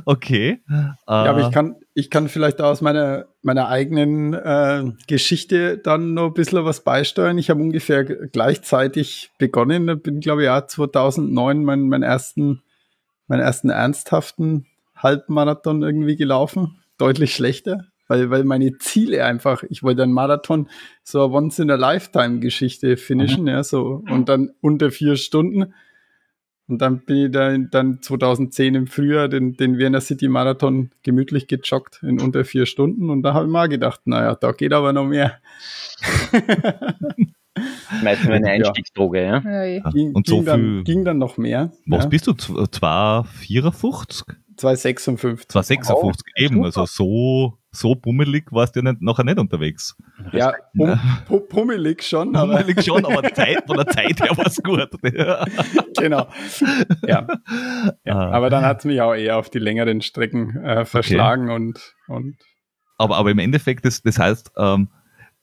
okay. 0.04 0.60
Ja, 0.68 0.96
aber 1.06 1.40
ich 1.40 1.46
ah. 1.46 1.50
kann, 1.50 1.76
ich 1.94 2.10
kann 2.10 2.28
vielleicht 2.28 2.60
aus 2.60 2.80
meiner, 2.80 3.26
meiner 3.42 3.68
eigenen 3.68 4.34
äh, 4.34 4.92
Geschichte 5.06 5.78
dann 5.78 6.14
noch 6.14 6.26
ein 6.26 6.34
bisschen 6.34 6.64
was 6.64 6.82
beisteuern. 6.82 7.38
Ich 7.38 7.48
habe 7.50 7.62
ungefähr 7.62 8.04
gleichzeitig 8.04 9.30
begonnen, 9.38 10.00
bin, 10.00 10.20
glaube 10.20 10.42
ich, 10.42 10.46
ja 10.46 10.66
2009 10.66 11.64
meinen, 11.64 11.88
meinen, 11.88 12.02
ersten, 12.02 12.62
meinen 13.28 13.40
ersten 13.40 13.70
ernsthaften 13.70 14.66
Halbmarathon 14.96 15.82
irgendwie 15.82 16.16
gelaufen. 16.16 16.78
Deutlich 16.98 17.34
schlechter, 17.34 17.86
weil, 18.08 18.30
weil 18.30 18.44
meine 18.44 18.78
Ziele 18.78 19.24
einfach, 19.24 19.62
ich 19.64 19.82
wollte 19.82 20.02
einen 20.02 20.12
Marathon, 20.12 20.68
so 21.02 21.24
eine 21.24 21.34
Once-in-a-Lifetime-Geschichte 21.34 22.96
finishen, 22.96 23.42
mhm. 23.42 23.48
ja, 23.48 23.64
so, 23.64 24.02
und 24.08 24.28
dann 24.28 24.50
unter 24.60 24.90
vier 24.90 25.16
Stunden. 25.16 25.74
Und 26.68 26.82
dann 26.82 27.04
bin 27.04 27.26
ich 27.26 27.30
da 27.30 27.56
dann 27.56 28.02
2010 28.02 28.74
im 28.74 28.86
Frühjahr 28.88 29.28
den, 29.28 29.56
den 29.56 29.78
Vienna 29.78 30.00
City 30.00 30.26
Marathon 30.26 30.90
gemütlich 31.04 31.46
gejoggt 31.46 32.00
in 32.02 32.20
unter 32.20 32.44
vier 32.44 32.66
Stunden. 32.66 33.08
Und 33.08 33.22
da 33.22 33.34
habe 33.34 33.46
ich 33.46 33.52
mal 33.52 33.68
gedacht, 33.68 34.00
naja, 34.06 34.34
da 34.34 34.50
geht 34.50 34.72
aber 34.72 34.92
noch 34.92 35.06
mehr. 35.06 35.38
Meistens 38.02 38.30
eine 38.30 38.50
Einstiegsdroge, 38.50 39.22
ja. 39.22 39.64
ja. 39.64 39.90
Ging, 39.90 40.12
und 40.12 40.26
so 40.26 40.38
ging, 40.38 40.44
dann, 40.44 40.84
ging 40.84 41.04
dann 41.04 41.18
noch 41.18 41.38
mehr. 41.38 41.70
Was 41.86 42.04
ja. 42.04 42.08
bist 42.08 42.26
du? 42.26 42.32
254? 42.34 44.26
256. 44.56 45.48
256, 45.48 45.90
oh, 45.94 46.12
eben. 46.40 46.64
Also 46.64 46.86
so 46.86 47.58
so 47.76 47.94
pummelig 47.94 48.50
warst 48.50 48.74
du 48.74 48.80
ja 48.80 48.90
nicht, 48.90 49.02
nachher 49.02 49.24
nicht 49.24 49.38
unterwegs. 49.38 49.96
Ja, 50.32 50.54
pum, 50.76 50.98
pum, 51.26 51.42
pummelig 51.48 52.02
schon. 52.02 52.32
Pummelig 52.32 52.84
schon, 52.84 53.04
aber 53.04 53.22
Zeit, 53.34 53.64
von 53.66 53.76
der 53.76 53.86
Zeit 53.86 54.20
her 54.20 54.36
war 54.36 54.46
es 54.46 54.62
gut. 54.62 54.88
genau. 55.98 56.26
Ja. 57.06 57.26
ja. 58.04 58.14
Ah. 58.14 58.30
Aber 58.30 58.50
dann 58.50 58.64
hat 58.64 58.80
es 58.80 58.84
mich 58.86 59.00
auch 59.00 59.14
eher 59.14 59.36
auf 59.36 59.50
die 59.50 59.58
längeren 59.58 60.00
Strecken 60.00 60.56
äh, 60.64 60.84
verschlagen 60.84 61.50
okay. 61.50 61.54
und, 61.54 61.94
und. 62.08 62.36
Aber, 62.98 63.16
aber 63.16 63.30
im 63.30 63.38
Endeffekt, 63.38 63.84
das, 63.84 64.02
das 64.02 64.18
heißt, 64.18 64.52
ähm, 64.56 64.88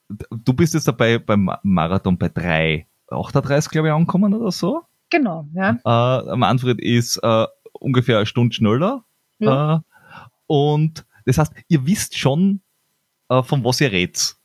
du 0.08 0.52
bist 0.52 0.74
jetzt 0.74 0.88
dabei 0.88 1.18
beim 1.18 1.50
Marathon 1.62 2.18
bei 2.18 2.26
3,38, 2.26 3.70
glaube 3.70 3.88
ich, 3.88 3.94
angekommen 3.94 4.34
oder 4.34 4.50
so. 4.50 4.82
Genau, 5.10 5.46
ja. 5.54 5.78
Äh, 5.84 6.36
Manfred 6.36 6.80
ist 6.80 7.18
äh, 7.22 7.46
ungefähr 7.84 8.16
eine 8.16 8.26
Stunde 8.26 8.54
schneller. 8.54 9.04
Ja. 9.38 9.76
Äh, 9.76 9.80
und 10.46 11.06
das 11.26 11.38
heißt, 11.38 11.52
ihr 11.68 11.86
wisst 11.86 12.18
schon, 12.18 12.60
äh, 13.28 13.42
von 13.42 13.64
was 13.64 13.80
ihr 13.80 13.92
redet. 13.92 14.36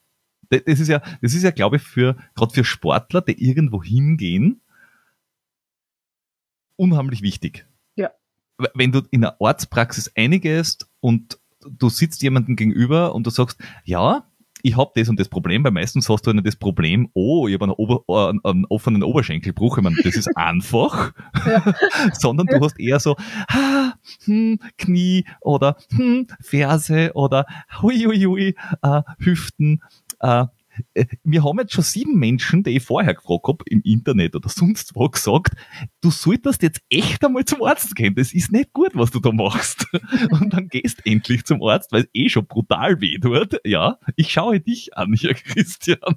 Das 0.50 0.80
ist 0.80 0.88
ja, 0.88 1.02
das 1.22 1.34
ist 1.34 1.44
ja, 1.44 1.52
glaube 1.52 1.78
ich, 1.78 1.84
für, 1.84 2.16
gerade 2.36 2.54
für 2.54 2.64
Sportler, 2.64 3.22
die 3.22 3.44
irgendwo 3.44 3.84
hingehen, 3.84 4.62
unheimlich 6.76 7.22
wichtig. 7.22 7.68
Ja. 7.96 8.12
Wenn 8.74 8.92
du 8.92 9.04
in 9.12 9.24
einer 9.24 9.40
Ortspraxis 9.40 10.12
eingehst 10.16 10.90
und 11.02 11.40
du 11.62 11.90
sitzt 11.90 12.24
jemandem 12.24 12.56
gegenüber 12.56 13.14
und 13.14 13.28
du 13.28 13.30
sagst, 13.30 13.60
ja, 13.84 14.29
ich 14.62 14.78
habe 14.78 14.92
das 14.96 15.10
und 15.10 15.20
das 15.20 15.30
Problem, 15.30 15.64
weil 15.64 15.72
meistens 15.72 16.10
hast 16.10 16.26
du 16.28 16.34
dann 16.34 16.44
das 16.44 16.56
Problem, 16.56 17.10
oh, 17.14 17.48
ich 17.48 17.54
habe 17.54 17.66
einen, 17.66 17.74
Ober, 17.74 18.04
äh, 18.08 18.50
einen, 18.50 18.66
offenen 18.66 19.04
Oberschenkelbruch, 19.04 19.78
ich 19.78 19.84
meine, 19.84 19.96
das 20.04 20.16
ist 20.16 20.30
einfach, 20.36 21.14
ja. 21.46 21.74
sondern 22.14 22.48
du 22.48 22.60
hast 22.60 22.80
eher 22.80 23.00
so, 23.00 23.16
ah, 23.48 23.94
hm, 24.26 24.60
Knie 24.78 25.26
oder 25.42 25.78
hm, 25.92 26.28
Ferse 26.42 27.12
oder 27.14 27.46
hui, 27.82 28.04
hui, 28.04 28.24
hui, 28.24 28.56
äh, 28.82 29.02
Hüften, 29.20 29.82
äh, 30.20 30.30
äh, 30.30 30.46
wir 31.24 31.44
haben 31.44 31.60
jetzt 31.60 31.74
schon 31.74 31.84
sieben 31.84 32.18
Menschen, 32.18 32.64
die 32.64 32.72
ich 32.72 32.84
vorher 32.84 33.14
gefragt 33.14 33.48
habe, 33.48 33.64
im 33.68 33.82
Internet 33.84 34.36
oder 34.36 34.50
sonst 34.50 34.96
wo, 34.96 35.08
gesagt, 35.10 35.54
du 36.02 36.12
solltest 36.12 36.64
jetzt 36.64 36.82
echt 36.90 37.24
einmal 37.24 37.46
zum 37.46 37.64
Arzt 37.64 37.96
gehen. 37.96 38.16
Das 38.16 38.34
ist 38.34 38.52
nicht 38.52 38.74
gut, 38.74 38.92
was 38.94 39.12
du 39.12 39.20
da 39.20 39.32
machst. 39.32 39.86
Und 40.32 40.54
dann 40.54 40.68
gehst 40.68 41.06
endlich 41.06 41.46
zum 41.46 41.64
Arzt, 41.64 41.92
weil 41.92 42.02
es 42.02 42.10
eh 42.14 42.30
schon 42.30 42.48
brutal 42.48 43.02
weh 43.02 43.18
tut. 43.18 43.60
Ja, 43.66 43.98
ich 44.16 44.32
schaue 44.32 44.60
dich 44.60 44.96
an, 44.98 45.14
hier, 45.14 45.34
Christian. 45.36 46.16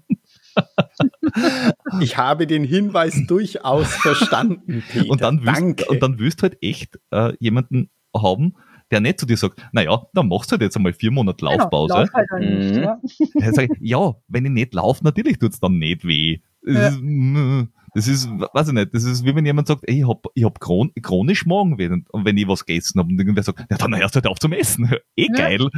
Ich 2.01 2.16
habe 2.16 2.46
den 2.46 2.64
Hinweis 2.64 3.27
durchaus 3.27 3.94
verstanden, 3.94 4.83
Peter. 4.90 5.11
Und 5.11 5.22
dann 5.22 5.44
willst, 5.44 5.61
Danke. 5.61 5.85
Und 5.87 6.03
dann 6.03 6.18
willst 6.18 6.40
du 6.40 6.42
halt 6.42 6.59
echt 6.61 6.98
äh, 7.11 7.35
jemanden 7.38 7.90
haben, 8.14 8.57
der 8.92 9.00
nicht 9.00 9.18
zu 9.18 9.26
dir 9.26 9.37
sagt, 9.37 9.61
naja, 9.72 10.07
dann 10.12 10.28
machst 10.28 10.50
du 10.50 10.52
halt 10.52 10.62
jetzt 10.62 10.76
einmal 10.76 10.92
vier 10.92 11.11
Monate 11.11 11.38
genau, 11.38 11.57
Laufpause. 11.57 11.94
Genau, 11.94 12.05
lauf 12.05 12.12
halt 12.12 12.40
nicht, 12.40 12.76
mhm. 12.76 12.83
ja. 12.83 13.00
Dann 13.35 13.55
sag 13.55 13.64
ich, 13.64 13.78
ja, 13.81 14.14
wenn 14.28 14.44
ich 14.44 14.52
nicht 14.52 14.74
laufe, 14.74 15.02
natürlich 15.02 15.38
tut 15.38 15.52
es 15.52 15.61
dann 15.61 15.78
nicht 15.78 16.07
weh. 16.07 16.38
Ja. 16.64 16.92
Das 17.94 18.09
ist, 18.09 18.28
weiß 18.31 18.68
ich 18.68 18.74
nicht, 18.74 18.94
das 18.94 19.05
ist 19.05 19.24
wie 19.24 19.35
wenn 19.37 19.44
jemand 19.44 19.68
sagt, 19.68 19.83
ey, 19.87 20.00
ich 20.00 20.09
hab, 20.09 20.24
ich 20.35 20.44
hab 20.44 20.61
chron 20.61 20.92
chronisch 21.02 21.44
Magenweh 21.44 21.88
und 21.88 22.24
wenn 22.24 22.37
ich 22.38 22.48
was 22.48 22.64
gegessen 22.64 22.98
habe 22.98 23.11
und 23.11 23.18
irgendwer 23.18 23.42
sagt, 23.42 23.61
ja, 23.70 23.76
dann 23.76 23.94
hörst 23.96 24.14
du 24.14 24.16
halt 24.16 24.26
auf 24.26 24.38
zum 24.38 24.52
Essen. 24.52 24.90
Eh 25.14 25.26
ja. 25.28 25.35
geil. 25.37 25.59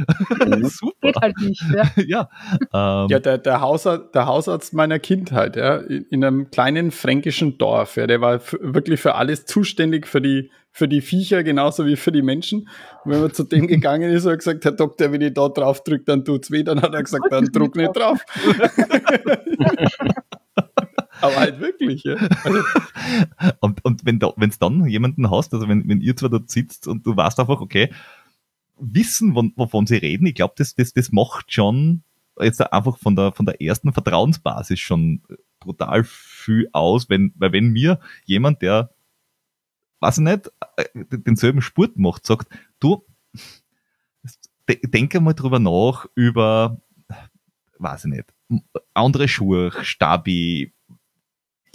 Super. 0.63 0.93
Geht 1.01 1.15
halt 1.17 1.37
nicht, 1.39 1.61
ja. 1.73 1.91
ja, 2.05 2.29
ähm, 2.73 3.09
ja 3.09 3.19
der, 3.19 3.37
der, 3.37 3.59
Hausarzt, 3.59 4.15
der 4.15 4.27
Hausarzt 4.27 4.73
meiner 4.73 4.97
Kindheit, 4.97 5.57
ja, 5.57 5.77
in 5.77 6.23
einem 6.23 6.49
kleinen 6.51 6.91
fränkischen 6.91 7.57
Dorf, 7.57 7.97
ja, 7.97 8.07
der 8.07 8.21
war 8.21 8.39
wirklich 8.61 9.01
für 9.01 9.15
alles 9.15 9.45
zuständig, 9.45 10.07
für 10.07 10.21
die, 10.21 10.51
für 10.71 10.87
die 10.87 11.01
Viecher 11.01 11.43
genauso 11.43 11.85
wie 11.85 11.97
für 11.97 12.13
die 12.13 12.21
Menschen. 12.21 12.69
Und 13.03 13.11
wenn 13.11 13.21
man 13.21 13.33
zu 13.33 13.43
dem 13.43 13.67
gegangen 13.67 14.09
ist 14.11 14.25
und 14.25 14.37
gesagt, 14.37 14.63
Herr 14.63 14.71
Doktor, 14.71 15.11
wenn 15.11 15.21
ich 15.21 15.33
da 15.33 15.49
drauf 15.49 15.83
drücke, 15.83 16.05
dann 16.05 16.23
tut's 16.23 16.49
weh, 16.49 16.63
dann 16.63 16.81
hat 16.81 16.93
er 16.93 17.03
gesagt, 17.03 17.25
dann 17.29 17.45
druck 17.45 17.75
nicht 17.75 17.95
drauf. 17.95 18.19
Aber 21.21 21.35
halt 21.35 21.59
wirklich, 21.59 22.03
ja. 22.03 22.15
Also 22.43 22.59
und, 23.59 23.83
und 23.85 24.05
wenn 24.05 24.49
es 24.49 24.59
dann 24.59 24.85
jemanden 24.87 25.29
hast, 25.29 25.53
also 25.53 25.67
wenn, 25.67 25.87
wenn 25.87 26.01
ihr 26.01 26.15
zwar 26.15 26.29
dort 26.29 26.49
sitzt 26.49 26.87
und 26.87 27.05
du 27.05 27.15
weißt 27.15 27.39
einfach, 27.39 27.61
okay, 27.61 27.91
wissen, 28.77 29.35
wovon 29.35 29.87
sie 29.87 29.97
reden, 29.97 30.25
ich 30.25 30.35
glaube, 30.35 30.55
das, 30.57 30.75
das, 30.75 30.93
das 30.93 31.11
macht 31.11 31.51
schon 31.53 32.03
jetzt 32.39 32.61
einfach 32.73 32.97
von 32.97 33.15
der, 33.15 33.31
von 33.31 33.45
der 33.45 33.61
ersten 33.61 33.93
Vertrauensbasis 33.93 34.79
schon 34.79 35.21
brutal 35.59 36.03
viel 36.03 36.69
aus, 36.73 37.09
wenn, 37.09 37.33
weil 37.35 37.53
wenn 37.53 37.71
mir 37.71 37.99
jemand, 38.25 38.61
der, 38.61 38.91
weiß 39.99 40.17
ich 40.17 40.23
nicht, 40.23 40.51
äh, 40.77 40.85
denselben 41.09 41.61
Sport 41.61 41.97
macht, 41.97 42.25
sagt, 42.25 42.49
du, 42.79 43.05
denke 44.67 45.21
mal 45.21 45.33
drüber 45.33 45.59
nach, 45.59 46.07
über, 46.15 46.81
weiß 47.79 48.05
ich 48.05 48.11
nicht, 48.11 48.33
andere 48.93 49.27
Schuhe, 49.27 49.71
Stabi, 49.81 50.73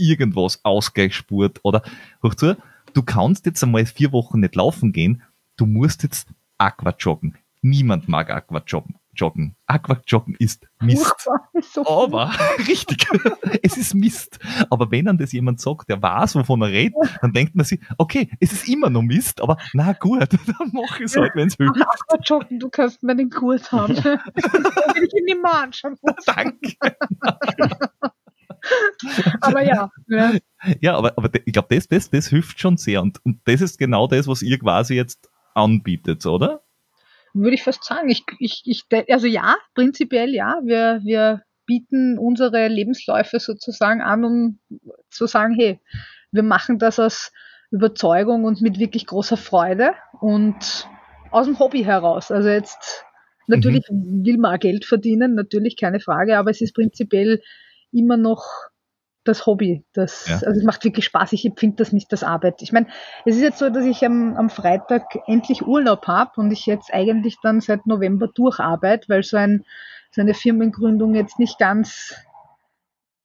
irgendwas, 0.01 0.61
Ausgleichsspurt 0.65 1.61
oder 1.63 1.83
hoch 2.23 2.35
zu, 2.35 2.57
du 2.95 3.03
kannst 3.03 3.47
jetzt 3.47 3.63
einmal 3.63 3.87
vier 3.87 4.13
Wochen 4.13 4.41
nicht 4.41 4.57
laufen 4.57 4.93
gehen, 4.93 5.23
du 5.57 5.67
musst 5.67 6.03
jetzt 6.03 6.29
Aqua 6.59 6.95
joggen. 6.99 7.37
Niemand 7.63 8.09
mag 8.09 8.31
Aqua 8.31 8.63
joggen. 8.67 9.01
Aquajoggen. 9.21 9.57
Aquajoggen 9.67 10.35
ist 10.39 10.67
Mist. 10.81 11.29
So 11.73 11.87
Aber, 11.87 12.33
richtig, 12.69 13.07
es 13.63 13.77
ist 13.77 13.95
Mist. 13.95 14.39
Aber 14.71 14.91
wenn 14.91 15.05
dann 15.05 15.19
das 15.19 15.33
jemand 15.33 15.61
sagt, 15.61 15.89
der 15.89 16.01
weiß, 16.01 16.37
wovon 16.37 16.63
er 16.63 16.69
redet, 16.69 16.95
dann 17.21 17.33
denkt 17.33 17.55
man 17.55 17.65
sich, 17.65 17.81
okay, 17.99 18.31
es 18.41 18.53
ist 18.53 18.69
immer 18.69 18.89
noch 18.89 19.03
Mist, 19.03 19.41
aber 19.41 19.59
na 19.73 19.93
gut, 19.93 20.21
dann 20.33 20.71
mach 20.73 20.99
ich 20.99 21.07
es 21.07 21.17
halt, 21.17 21.33
wenn 21.35 21.49
es 21.49 21.57
hilft. 21.57 21.81
Aquajoggen, 21.81 22.59
du 22.59 22.71
kannst 22.71 23.03
meinen 23.03 23.31
Kurs 23.31 23.71
haben. 23.71 23.97
will 23.97 24.19
ich 25.05 25.19
ihn 25.19 25.25
nicht 25.25 25.43
mehr 25.43 25.63
anschauen. 25.63 25.99
Danke. 26.27 26.77
aber 29.41 29.63
ja. 29.63 29.91
Ja, 30.09 30.33
ja 30.81 30.97
aber, 30.97 31.13
aber 31.17 31.31
ich 31.45 31.53
glaube, 31.53 31.75
das, 31.75 31.89
das, 31.89 32.11
das 32.11 32.29
hilft 32.29 32.61
schon 32.61 32.77
sehr. 32.77 33.03
Und, 33.03 33.25
und 33.25 33.41
das 33.45 33.61
ist 33.61 33.79
genau 33.79 34.07
das, 34.07 34.27
was 34.27 34.43
ihr 34.43 34.59
quasi 34.59 34.95
jetzt 34.95 35.31
anbietet, 35.55 36.25
oder? 36.27 36.63
würde 37.33 37.55
ich 37.55 37.63
fast 37.63 37.85
sagen. 37.85 38.09
Ich, 38.09 38.25
ich, 38.39 38.63
ich, 38.65 38.85
also 39.09 39.27
ja, 39.27 39.57
prinzipiell 39.75 40.35
ja. 40.35 40.61
Wir, 40.65 41.01
wir 41.05 41.43
bieten 41.67 42.19
unsere 42.19 42.69
Lebensläufe 42.69 43.39
sozusagen 43.39 44.01
an, 44.01 44.25
um 44.25 44.59
zu 45.09 45.27
sagen, 45.27 45.55
hey, 45.55 45.79
wir 46.33 46.43
machen 46.43 46.79
das 46.79 46.99
aus 46.99 47.33
Überzeugung 47.71 48.45
und 48.45 48.61
mit 48.61 48.79
wirklich 48.79 49.07
großer 49.07 49.37
Freude 49.37 49.95
und 50.21 50.89
aus 51.31 51.47
dem 51.47 51.59
Hobby 51.59 51.85
heraus. 51.85 52.31
Also 52.31 52.49
jetzt 52.49 53.05
natürlich 53.47 53.89
mhm. 53.91 54.25
will 54.25 54.39
man 54.39 54.57
auch 54.57 54.61
Geld 54.61 54.85
verdienen, 54.85 55.35
natürlich 55.35 55.77
keine 55.77 56.01
Frage, 56.01 56.39
aber 56.39 56.51
es 56.51 56.61
ist 56.61 56.75
prinzipiell 56.75 57.41
immer 57.93 58.17
noch 58.17 58.45
das 59.25 59.47
Hobby. 59.47 59.85
Das, 59.93 60.27
ja. 60.29 60.35
Also 60.35 60.61
es 60.61 60.65
macht 60.65 60.85
wirklich 60.85 61.05
Spaß. 61.05 61.33
Ich 61.33 61.45
empfinde 61.45 61.77
das 61.77 61.93
nicht 61.93 62.11
als 62.13 62.25
Arbeit. 62.25 62.63
Ich 62.63 62.73
meine, 62.73 62.87
es 63.25 63.37
ist 63.37 63.43
jetzt 63.43 63.59
so, 63.59 63.69
dass 63.69 63.85
ich 63.85 64.05
am, 64.05 64.37
am 64.37 64.51
Freitag 64.51 65.05
endlich 65.27 65.67
Urlaub 65.67 66.07
habe 66.07 66.41
und 66.41 66.51
ich 66.51 66.67
jetzt 66.67 66.93
eigentlich 66.93 67.37
dann 67.43 67.61
seit 67.61 67.87
November 67.87 68.29
durcharbeite, 68.29 69.09
weil 69.09 69.23
so, 69.23 69.37
ein, 69.37 69.65
so 70.11 70.21
eine 70.21 70.35
Firmengründung 70.35 71.15
jetzt 71.15 71.39
nicht 71.39 71.59
ganz, 71.59 72.15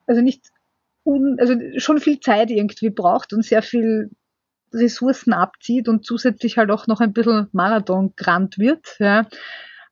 also 0.05 0.21
nicht, 0.21 0.49
un, 1.05 1.37
also 1.39 1.55
schon 1.77 1.99
viel 1.99 2.19
Zeit 2.19 2.51
irgendwie 2.51 2.89
braucht 2.89 3.31
und 3.33 3.45
sehr 3.45 3.61
viel 3.61 4.11
Ressourcen 4.73 5.33
abzieht 5.33 5.87
und 5.87 6.05
zusätzlich 6.05 6.57
halt 6.57 6.71
auch 6.71 6.87
noch 6.87 6.99
ein 6.99 7.13
bisschen 7.13 7.47
Marathon 7.53 8.13
gerannt 8.17 8.57
wird. 8.57 8.97
Ja. 8.99 9.27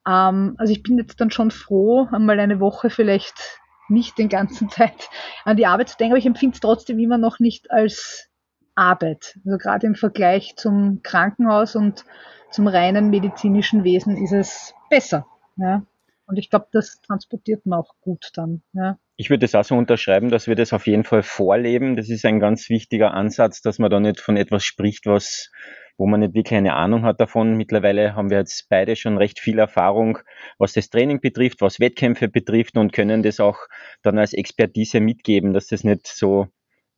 Ähm, 0.06 0.56
also 0.58 0.74
ich 0.74 0.84
bin 0.84 0.98
jetzt 0.98 1.22
dann 1.22 1.32
schon 1.32 1.52
froh, 1.52 2.08
einmal 2.12 2.40
eine 2.40 2.60
Woche 2.60 2.90
vielleicht 2.90 3.62
nicht 3.90 4.18
den 4.18 4.30
ganzen 4.30 4.70
Zeit 4.70 5.10
an 5.46 5.58
die 5.58 5.66
Arbeit 5.66 5.90
zu 5.90 5.98
denken, 5.98 6.14
aber 6.14 6.20
ich 6.20 6.26
empfinde 6.26 6.56
es 6.56 6.62
trotzdem 6.62 7.00
immer 7.00 7.18
noch 7.18 7.40
nicht 7.40 7.72
als 7.72 8.30
Arbeit. 8.76 9.40
Also 9.46 9.58
gerade 9.58 9.88
im 9.88 9.96
Vergleich 9.96 10.56
zum 10.56 11.02
Krankenhaus 11.04 11.76
und 11.76 12.06
zum 12.52 12.68
reinen 12.68 13.10
medizinischen 13.10 13.84
Wesen 13.84 14.18
ist 14.18 14.32
es 14.32 14.74
besser. 14.90 15.26
Ja. 15.58 15.84
Und 16.26 16.38
ich 16.38 16.50
glaube, 16.50 16.68
das 16.72 17.02
transportiert 17.02 17.66
man 17.66 17.80
auch 17.80 17.96
gut 18.02 18.32
dann. 18.36 18.62
Ja. 18.74 18.98
Ich 19.16 19.30
würde 19.30 19.42
das 19.42 19.56
auch 19.56 19.64
so 19.64 19.76
unterschreiben, 19.76 20.30
dass 20.30 20.48
wir 20.48 20.56
das 20.56 20.74
auf 20.74 20.88
jeden 20.88 21.04
Fall 21.04 21.22
vorleben. 21.22 21.96
Das 21.96 22.10
ist 22.10 22.26
ein 22.26 22.40
ganz 22.40 22.70
wichtiger 22.70 23.14
Ansatz, 23.14 23.62
dass 23.62 23.78
man 23.78 23.92
da 23.92 24.00
nicht 24.00 24.20
von 24.20 24.38
etwas 24.38 24.64
spricht, 24.64 25.06
was 25.06 25.52
wo 25.98 26.08
man 26.08 26.22
nicht 26.22 26.34
wirklich 26.34 26.58
eine 26.58 26.74
Ahnung 26.74 27.04
hat 27.04 27.20
davon. 27.20 27.56
Mittlerweile 27.56 28.16
haben 28.16 28.30
wir 28.30 28.40
jetzt 28.40 28.68
beide 28.70 28.96
schon 28.96 29.18
recht 29.18 29.40
viel 29.40 29.60
Erfahrung, 29.60 30.20
was 30.58 30.74
das 30.74 30.90
Training 30.90 31.22
betrifft, 31.22 31.62
was 31.62 31.80
Wettkämpfe 31.80 32.28
betrifft 32.28 32.78
und 32.78 32.94
können 32.94 33.24
das 33.24 33.40
auch 33.40 33.58
dann 34.02 34.18
als 34.18 34.34
Expertise 34.34 35.00
mitgeben, 35.00 35.54
dass 35.54 35.68
das 35.68 35.84
nicht 35.84 36.08
so 36.08 36.48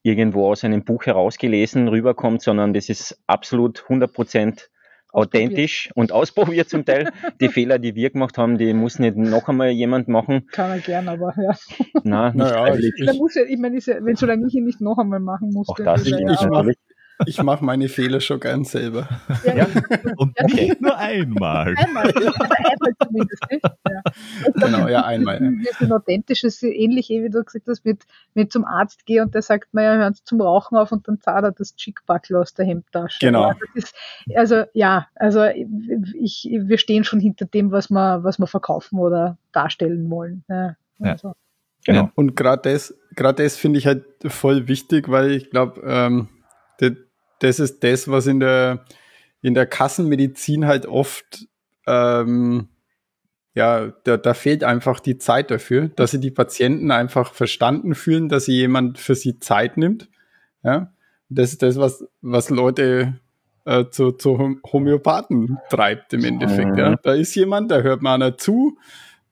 irgendwo 0.03 0.47
aus 0.47 0.63
einem 0.63 0.83
Buch 0.83 1.05
herausgelesen 1.05 1.87
rüberkommt, 1.87 2.41
sondern 2.41 2.73
das 2.73 2.89
ist 2.89 3.19
absolut 3.27 3.83
100 3.83 4.13
Prozent 4.13 4.69
authentisch 5.15 5.89
und 5.95 6.11
ausprobiert 6.11 6.69
zum 6.69 6.85
Teil. 6.85 7.11
Die 7.41 7.47
Fehler, 7.47 7.79
die 7.79 7.95
wir 7.95 8.11
gemacht 8.11 8.37
haben, 8.37 8.57
die 8.57 8.73
muss 8.73 8.99
nicht 8.99 9.15
noch 9.15 9.47
einmal 9.47 9.69
jemand 9.69 10.07
machen. 10.07 10.47
Kann 10.51 10.71
er 10.71 10.79
gern, 10.79 11.07
aber 11.07 11.33
ja. 11.41 11.55
Nein, 12.03 12.35
nicht 12.35 12.51
naja, 12.51 12.75
ich, 12.75 12.93
ich, 12.97 13.17
muss 13.17 13.35
ja, 13.35 13.43
ich 13.43 13.57
meine, 13.57 13.77
wenn 13.77 14.15
solange 14.15 14.45
ich 14.47 14.53
ihn 14.53 14.65
nicht 14.65 14.81
noch 14.81 14.97
einmal 14.97 15.21
machen 15.21 15.51
muss, 15.51 15.69
auch 15.69 15.75
das 15.75 16.01
ist 16.01 16.09
ja, 16.09 16.19
natürlich. 16.19 16.77
Ich 17.25 17.41
mache 17.41 17.63
meine 17.63 17.87
Fehler 17.87 18.19
schon 18.19 18.39
gern 18.39 18.63
selber. 18.63 19.07
Ja, 19.45 19.67
Und 20.17 20.35
nicht 20.53 20.81
nur 20.81 20.97
einmal. 20.97 21.73
Einmal, 21.77 22.07
einmal 22.07 22.93
zumindest. 23.03 23.43
Ja. 23.51 24.01
Genau, 24.55 24.87
ja, 24.87 25.05
einmal. 25.05 25.39
Das 25.63 25.73
ist 25.73 25.81
ein 25.81 25.91
authentisches, 25.91 26.61
ähnlich 26.63 27.09
wie 27.09 27.29
du 27.29 27.43
gesagt 27.43 27.67
hast, 27.67 27.85
mit, 27.85 28.03
mit 28.33 28.51
zum 28.51 28.65
Arzt 28.65 29.05
gehe 29.05 29.21
und 29.21 29.33
der 29.33 29.41
sagt 29.41 29.73
mir, 29.73 29.83
ja, 29.83 29.95
hören 29.95 30.13
Sie 30.13 30.23
zum 30.23 30.41
Rauchen 30.41 30.77
auf 30.77 30.91
und 30.91 31.07
dann 31.07 31.19
zahlt 31.19 31.43
er 31.43 31.51
das 31.51 31.75
Chickbackel 31.75 32.35
aus 32.37 32.53
der 32.53 32.65
Hemdtasche. 32.65 33.19
Genau. 33.19 33.49
Ja, 33.49 33.55
ist, 33.73 33.95
also, 34.35 34.63
ja, 34.73 35.07
also 35.15 35.45
ich, 35.45 36.49
wir 36.51 36.77
stehen 36.77 37.03
schon 37.03 37.19
hinter 37.19 37.45
dem, 37.45 37.71
was 37.71 37.89
wir, 37.89 38.23
was 38.23 38.39
wir 38.39 38.47
verkaufen 38.47 38.99
oder 38.99 39.37
darstellen 39.51 40.09
wollen. 40.09 40.43
Ja, 40.49 40.75
also. 40.99 41.35
Genau. 41.85 42.09
Und 42.15 42.35
gerade 42.35 42.71
das, 42.71 42.97
gerade 43.15 43.43
das 43.43 43.57
finde 43.57 43.79
ich 43.79 43.85
halt 43.85 44.05
voll 44.25 44.67
wichtig, 44.67 45.09
weil 45.09 45.31
ich 45.31 45.49
glaube, 45.51 45.81
ähm, 45.85 46.29
das 47.39 47.59
ist 47.59 47.83
das, 47.83 48.07
was 48.07 48.27
in 48.27 48.39
der, 48.39 48.85
in 49.41 49.53
der 49.53 49.65
Kassenmedizin 49.65 50.65
halt 50.65 50.85
oft, 50.85 51.47
ähm, 51.87 52.69
ja, 53.53 53.93
da, 54.03 54.17
da 54.17 54.33
fehlt 54.33 54.63
einfach 54.63 54.99
die 54.99 55.17
Zeit 55.17 55.51
dafür, 55.51 55.89
dass 55.89 56.11
sie 56.11 56.19
die 56.19 56.31
Patienten 56.31 56.91
einfach 56.91 57.33
verstanden 57.33 57.95
fühlen, 57.95 58.27
dass 58.27 58.45
sie 58.45 58.53
jemand 58.53 58.99
für 58.99 59.15
sie 59.15 59.39
Zeit 59.39 59.77
nimmt. 59.77 60.09
Ja, 60.63 60.93
das 61.29 61.51
ist 61.53 61.61
das, 61.61 61.77
was, 61.77 62.05
was 62.21 62.49
Leute 62.49 63.19
äh, 63.65 63.85
zu, 63.89 64.11
zu 64.11 64.59
Homöopathen 64.71 65.57
treibt 65.69 66.13
im 66.13 66.23
Endeffekt. 66.23 66.77
Ja. 66.77 66.95
Da 67.01 67.13
ist 67.13 67.35
jemand, 67.35 67.71
da 67.71 67.81
hört 67.81 68.01
man 68.01 68.21
einer 68.21 68.37
zu 68.37 68.77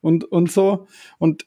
und, 0.01 0.25
und 0.25 0.51
so. 0.51 0.88
Und 1.17 1.45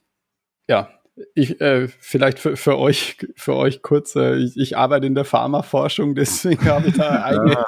ja, 0.69 0.91
ich, 1.35 1.61
äh, 1.61 1.89
vielleicht 1.89 2.39
für, 2.39 2.57
für 2.57 2.79
euch, 2.79 3.17
für 3.37 3.55
euch 3.55 3.83
kurz, 3.83 4.17
äh, 4.17 4.37
ich, 4.37 4.57
ich 4.57 4.77
arbeite 4.77 5.07
in 5.07 5.15
der 5.15 5.25
Pharmaforschung, 5.25 6.15
deswegen 6.15 6.65
habe 6.67 6.89
ich 6.89 6.95
da 6.95 7.23
eigene, 7.23 7.65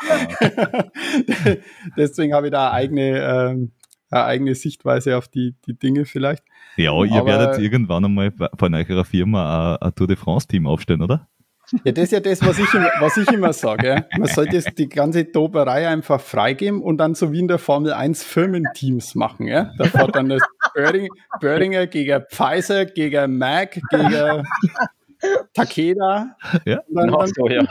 deswegen 1.96 2.34
habe 2.34 2.48
ich 2.48 2.52
da 2.52 2.72
eigene, 2.72 3.18
äh, 3.18 3.68
eine 4.10 4.24
eigene 4.24 4.54
Sichtweise 4.54 5.16
auf 5.16 5.28
die, 5.28 5.54
die 5.66 5.78
Dinge 5.78 6.04
vielleicht. 6.04 6.44
Ja, 6.76 6.92
ihr 7.04 7.12
Aber, 7.12 7.26
werdet 7.26 7.58
irgendwann 7.58 8.04
einmal 8.04 8.32
von 8.56 8.74
eurer 8.74 9.04
Firma 9.04 9.76
ein, 9.76 9.88
ein 9.88 9.94
Tour 9.94 10.06
de 10.06 10.16
France 10.16 10.46
Team 10.46 10.66
aufstellen, 10.66 11.02
oder? 11.02 11.28
Ja, 11.84 11.92
das 11.92 12.04
ist 12.04 12.12
ja 12.12 12.20
das, 12.20 12.40
was 12.42 12.58
ich, 12.58 12.72
was 13.00 13.16
ich 13.16 13.30
immer 13.30 13.52
sage. 13.52 13.88
Ja. 13.88 14.04
Man 14.18 14.28
sollte 14.28 14.60
die 14.72 14.88
ganze 14.88 15.24
Doberei 15.24 15.88
einfach 15.88 16.20
freigeben 16.20 16.82
und 16.82 16.98
dann 16.98 17.14
so 17.14 17.32
wie 17.32 17.40
in 17.40 17.48
der 17.48 17.58
Formel 17.58 17.92
1 17.92 18.24
Firmenteams 18.24 19.14
machen. 19.14 19.46
Ja. 19.46 19.72
Da 19.76 19.84
fährt 19.84 20.16
dann 20.16 20.28
das 20.28 20.42
Böhring, 20.74 21.08
Böhringer 21.40 21.86
gegen 21.86 22.24
Pfizer, 22.30 22.86
gegen 22.86 23.36
Mac, 23.38 23.80
gegen 23.90 24.44
Takeda. 25.52 26.36
Ja, 26.64 26.80
dann, 26.88 27.06
genau 27.06 27.18
dann 27.18 27.32
so, 27.34 27.48
ja. 27.48 27.64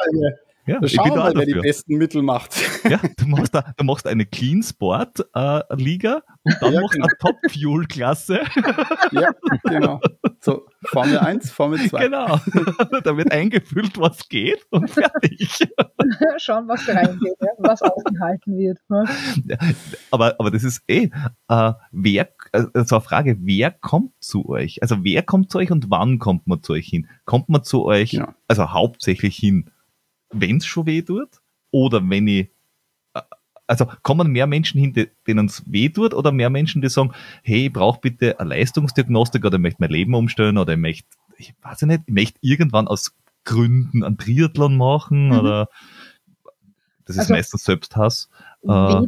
Ja, 0.67 0.81
da 0.81 0.87
schauen 0.89 1.11
wir 1.11 1.15
mal, 1.15 1.33
wer 1.33 1.45
die 1.45 1.53
besten 1.53 1.97
Mittel 1.97 2.21
macht. 2.21 2.55
Ja, 2.87 3.01
du 3.17 3.27
machst, 3.27 3.53
da, 3.53 3.73
du 3.75 3.83
machst 3.83 4.07
eine 4.07 4.25
Clean 4.25 4.63
Sport 4.63 5.25
äh, 5.33 5.61
Liga 5.75 6.21
und 6.43 6.55
dann 6.61 6.73
ja, 6.73 6.81
machst 6.81 6.95
du 6.95 7.01
genau. 7.01 7.07
eine 7.07 7.17
Top 7.19 7.51
Fuel 7.51 7.85
Klasse. 7.85 8.41
Ja, 9.11 9.31
genau. 9.63 9.99
So, 10.39 10.65
Formel 10.85 11.17
1, 11.17 11.51
Formel 11.51 11.79
2. 11.79 12.03
Genau. 12.03 12.39
Da 13.03 13.17
wird 13.17 13.31
eingefüllt, 13.31 13.97
was 13.97 14.27
geht 14.29 14.65
und 14.69 14.89
fertig. 14.89 15.67
Schauen, 16.37 16.67
was 16.67 16.87
reingeht, 16.87 17.35
was 17.57 17.81
ausgehalten 17.81 18.57
wird. 18.57 18.79
Ja, 18.89 19.57
aber, 20.11 20.35
aber 20.39 20.51
das 20.51 20.63
ist 20.63 20.83
eh, 20.87 21.09
äh, 21.47 21.73
wer, 21.91 22.29
also 22.51 22.95
eine 22.95 23.01
Frage, 23.01 23.37
wer 23.41 23.71
kommt 23.71 24.11
zu 24.19 24.47
euch? 24.49 24.81
Also 24.81 25.03
wer 25.03 25.23
kommt 25.23 25.51
zu 25.51 25.57
euch 25.59 25.71
und 25.71 25.89
wann 25.89 26.19
kommt 26.19 26.47
man 26.47 26.61
zu 26.61 26.73
euch 26.73 26.87
hin? 26.87 27.07
Kommt 27.25 27.49
man 27.49 27.63
zu 27.63 27.85
euch, 27.85 28.13
ja. 28.13 28.35
also 28.47 28.71
hauptsächlich 28.71 29.37
hin, 29.37 29.69
wenn 30.31 30.57
es 30.57 30.65
schon 30.65 30.85
weh 30.85 31.01
tut 31.01 31.29
oder 31.71 32.07
wenn 32.09 32.27
ich 32.27 32.49
äh, 33.13 33.21
also 33.67 33.85
kommen 34.01 34.31
mehr 34.31 34.47
Menschen 34.47 34.79
hin, 34.79 35.09
denen 35.27 35.47
es 35.47 35.63
weh 35.69 35.89
tut, 35.89 36.13
oder 36.13 36.31
mehr 36.31 36.49
Menschen, 36.49 36.81
die 36.81 36.89
sagen, 36.89 37.11
hey, 37.43 37.67
ich 37.67 37.73
brauche 37.73 37.99
bitte 37.99 38.39
eine 38.39 38.49
Leistungsdiagnostik 38.49 39.43
oder 39.43 39.57
ich 39.57 39.61
möchte 39.61 39.81
mein 39.81 39.89
Leben 39.89 40.13
umstellen 40.15 40.57
oder 40.57 40.73
ich 40.73 40.79
möchte, 40.79 41.09
ich 41.37 41.53
weiß 41.61 41.81
nicht, 41.83 42.03
ich 42.07 42.13
möchte 42.13 42.39
irgendwann 42.41 42.87
aus 42.87 43.13
Gründen 43.43 44.03
einen 44.03 44.17
Triathlon 44.17 44.77
machen 44.77 45.27
mhm. 45.27 45.39
oder 45.39 45.69
das 47.05 47.15
ist 47.15 47.21
also, 47.21 47.33
meistens 47.33 47.63
Selbsthass. 47.63 48.29
Äh, 48.63 49.01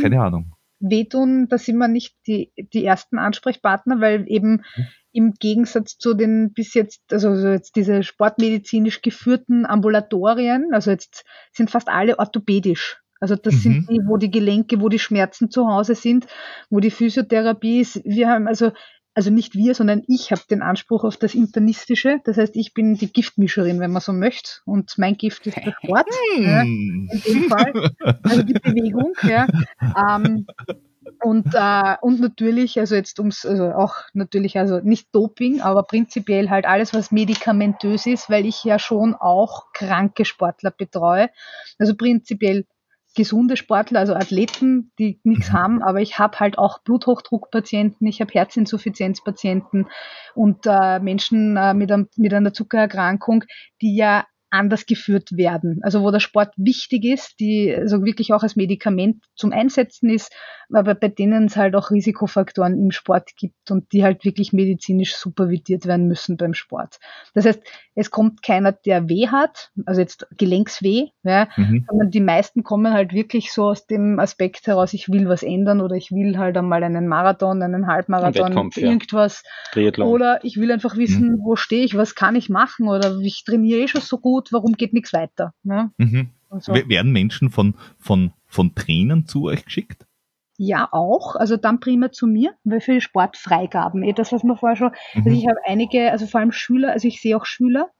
keine 0.00 0.20
Ahnung. 0.22 0.53
Wehtun, 0.90 1.48
da 1.48 1.58
sind 1.58 1.78
wir 1.78 1.88
nicht 1.88 2.14
die, 2.26 2.52
die 2.72 2.84
ersten 2.84 3.18
Ansprechpartner, 3.18 4.00
weil 4.00 4.24
eben 4.28 4.62
mhm 4.76 4.86
im 5.14 5.34
Gegensatz 5.34 5.96
zu 5.96 6.12
den 6.12 6.52
bis 6.52 6.74
jetzt, 6.74 7.00
also 7.12 7.34
jetzt 7.48 7.76
diese 7.76 8.02
sportmedizinisch 8.02 9.00
geführten 9.00 9.64
Ambulatorien, 9.64 10.70
also 10.72 10.90
jetzt 10.90 11.24
sind 11.52 11.70
fast 11.70 11.88
alle 11.88 12.18
orthopädisch. 12.18 13.00
Also 13.20 13.36
das 13.36 13.54
mhm. 13.54 13.58
sind 13.58 13.90
die, 13.90 14.00
wo 14.06 14.16
die 14.16 14.30
Gelenke, 14.30 14.80
wo 14.80 14.88
die 14.88 14.98
Schmerzen 14.98 15.50
zu 15.50 15.68
Hause 15.68 15.94
sind, 15.94 16.26
wo 16.68 16.80
die 16.80 16.90
Physiotherapie 16.90 17.80
ist. 17.80 18.02
Wir 18.04 18.28
haben 18.28 18.48
also, 18.48 18.72
also 19.14 19.30
nicht 19.30 19.54
wir, 19.54 19.74
sondern 19.74 20.02
ich 20.08 20.32
habe 20.32 20.42
den 20.50 20.62
Anspruch 20.62 21.04
auf 21.04 21.16
das 21.16 21.34
Internistische. 21.34 22.20
Das 22.24 22.36
heißt, 22.36 22.56
ich 22.56 22.74
bin 22.74 22.94
die 22.94 23.12
Giftmischerin, 23.12 23.80
wenn 23.80 23.92
man 23.92 24.02
so 24.02 24.12
möchte. 24.12 24.60
Und 24.64 24.98
mein 24.98 25.16
Gift 25.16 25.46
ist 25.46 25.56
der 25.56 25.74
Sport. 25.82 26.06
ja, 26.38 26.62
in 26.62 27.08
dem 27.26 27.48
Fall. 27.48 27.90
Also 28.22 28.42
die 28.42 28.54
Bewegung. 28.54 29.12
Ja. 29.22 29.46
Ähm, 29.96 30.46
Und, 31.22 31.54
äh, 31.54 31.96
und 32.00 32.20
natürlich, 32.20 32.78
also 32.78 32.94
jetzt 32.94 33.18
ums, 33.18 33.46
also 33.46 33.72
auch 33.72 33.94
natürlich, 34.14 34.58
also 34.58 34.80
nicht 34.80 35.14
Doping, 35.14 35.60
aber 35.60 35.82
prinzipiell 35.82 36.50
halt 36.50 36.66
alles, 36.66 36.92
was 36.92 37.12
medikamentös 37.12 38.06
ist, 38.06 38.28
weil 38.28 38.44
ich 38.44 38.64
ja 38.64 38.78
schon 38.78 39.14
auch 39.14 39.72
kranke 39.72 40.24
Sportler 40.24 40.70
betreue. 40.70 41.30
Also 41.78 41.94
prinzipiell 41.94 42.66
gesunde 43.14 43.56
Sportler, 43.56 44.00
also 44.00 44.14
Athleten, 44.14 44.92
die 44.98 45.20
nichts 45.24 45.50
mhm. 45.50 45.52
haben, 45.54 45.82
aber 45.82 46.00
ich 46.00 46.18
habe 46.18 46.38
halt 46.40 46.58
auch 46.58 46.80
Bluthochdruckpatienten, 46.82 48.06
ich 48.06 48.20
habe 48.20 48.32
Herzinsuffizienzpatienten 48.32 49.88
und 50.34 50.66
äh, 50.66 50.98
Menschen 50.98 51.56
äh, 51.56 51.74
mit, 51.74 51.90
einem, 51.90 52.08
mit 52.16 52.34
einer 52.34 52.52
Zuckererkrankung, 52.52 53.44
die 53.80 53.96
ja 53.96 54.24
anders 54.54 54.86
geführt 54.86 55.36
werden. 55.36 55.80
Also 55.82 56.02
wo 56.02 56.10
der 56.10 56.20
Sport 56.20 56.54
wichtig 56.56 57.04
ist, 57.04 57.40
die 57.40 57.74
also 57.74 58.04
wirklich 58.04 58.32
auch 58.32 58.42
als 58.42 58.56
Medikament 58.56 59.24
zum 59.34 59.52
Einsetzen 59.52 60.08
ist, 60.10 60.32
aber 60.72 60.94
bei 60.94 61.08
denen 61.08 61.46
es 61.46 61.56
halt 61.56 61.74
auch 61.76 61.90
Risikofaktoren 61.90 62.78
im 62.78 62.90
Sport 62.90 63.36
gibt 63.36 63.70
und 63.70 63.92
die 63.92 64.02
halt 64.04 64.24
wirklich 64.24 64.52
medizinisch 64.52 65.14
supervidiert 65.14 65.86
werden 65.86 66.08
müssen 66.08 66.36
beim 66.36 66.54
Sport. 66.54 66.98
Das 67.34 67.44
heißt, 67.44 67.60
es 67.94 68.10
kommt 68.10 68.42
keiner, 68.42 68.72
der 68.72 69.08
weh 69.08 69.28
hat, 69.28 69.70
also 69.86 70.00
jetzt 70.00 70.26
Gelenksweh, 70.36 71.08
ja, 71.22 71.48
mhm. 71.56 71.84
sondern 71.88 72.10
die 72.10 72.20
meisten 72.20 72.62
kommen 72.62 72.92
halt 72.92 73.12
wirklich 73.12 73.52
so 73.52 73.64
aus 73.64 73.86
dem 73.86 74.18
Aspekt 74.18 74.66
heraus, 74.66 74.94
ich 74.94 75.08
will 75.08 75.28
was 75.28 75.42
ändern 75.42 75.80
oder 75.80 75.94
ich 75.96 76.10
will 76.10 76.38
halt 76.38 76.56
einmal 76.56 76.82
einen 76.82 77.08
Marathon, 77.08 77.62
einen 77.62 77.86
Halbmarathon, 77.86 78.56
Ein 78.56 78.70
irgendwas. 78.74 79.42
Ja. 79.74 79.90
Oder 80.04 80.44
ich 80.44 80.56
will 80.56 80.72
einfach 80.72 80.96
wissen, 80.96 81.32
mhm. 81.32 81.38
wo 81.44 81.56
stehe 81.56 81.84
ich, 81.84 81.96
was 81.96 82.14
kann 82.14 82.36
ich 82.36 82.48
machen 82.48 82.88
oder 82.88 83.18
ich 83.20 83.44
trainiere 83.44 83.80
eh 83.80 83.88
schon 83.88 84.00
so 84.00 84.18
gut, 84.18 84.43
warum 84.52 84.72
geht 84.72 84.92
nichts 84.92 85.12
weiter. 85.12 85.54
Ja? 85.64 85.90
Mhm. 85.98 86.30
So. 86.60 86.72
Werden 86.72 87.12
Menschen 87.12 87.50
von, 87.50 87.74
von, 87.98 88.32
von 88.46 88.74
Trainern 88.74 89.26
zu 89.26 89.44
euch 89.44 89.64
geschickt? 89.64 90.06
Ja, 90.56 90.88
auch. 90.92 91.34
Also 91.34 91.56
dann 91.56 91.80
prima 91.80 92.12
zu 92.12 92.26
mir, 92.26 92.54
weil 92.62 92.80
für 92.80 92.94
die 92.94 93.00
Sportfreigaben, 93.00 94.04
eh 94.04 94.12
das, 94.12 94.32
was 94.32 94.44
wir 94.44 94.56
vorher 94.56 94.76
schon, 94.76 94.90
also 94.90 94.98
mhm. 95.14 95.26
also 95.26 95.38
ich 95.38 95.48
habe 95.48 95.58
einige, 95.66 96.12
also 96.12 96.26
vor 96.26 96.40
allem 96.40 96.52
Schüler, 96.52 96.92
also 96.92 97.08
ich 97.08 97.20
sehe 97.20 97.36
auch 97.36 97.44
Schüler, 97.44 97.90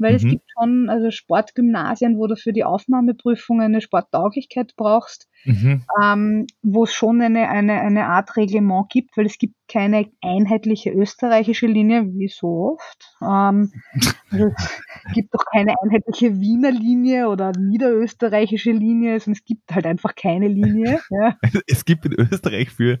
weil 0.00 0.12
mhm. 0.12 0.16
es 0.16 0.24
gibt 0.24 0.44
schon 0.58 0.88
also 0.88 1.10
Sportgymnasien, 1.10 2.16
wo 2.16 2.26
du 2.26 2.36
für 2.36 2.52
die 2.52 2.64
Aufnahmeprüfung 2.64 3.60
eine 3.60 3.80
Sporttauglichkeit 3.80 4.74
brauchst, 4.76 5.28
mhm. 5.44 5.84
ähm, 6.02 6.46
wo 6.62 6.84
es 6.84 6.92
schon 6.92 7.20
eine, 7.20 7.48
eine, 7.48 7.80
eine 7.80 8.06
Art 8.06 8.36
Reglement 8.36 8.88
gibt, 8.88 9.16
weil 9.16 9.26
es 9.26 9.38
gibt 9.38 9.54
keine 9.68 10.10
einheitliche 10.22 10.90
österreichische 10.90 11.66
Linie, 11.66 12.06
wie 12.14 12.28
so 12.28 12.76
oft. 12.78 13.16
Ähm, 13.22 13.72
also 14.30 14.46
es 15.06 15.12
gibt 15.14 15.34
auch 15.34 15.44
keine 15.52 15.74
einheitliche 15.82 16.40
Wiener 16.40 16.72
Linie 16.72 17.28
oder 17.28 17.52
niederösterreichische 17.52 18.72
Linie, 18.72 19.20
sondern 19.20 19.38
es 19.38 19.44
gibt 19.44 19.72
halt 19.72 19.86
einfach 19.86 20.14
keine 20.14 20.48
Linie. 20.48 21.00
Ja. 21.10 21.36
Es 21.66 21.84
gibt 21.84 22.06
in 22.06 22.12
Österreich 22.12 22.70
für 22.70 23.00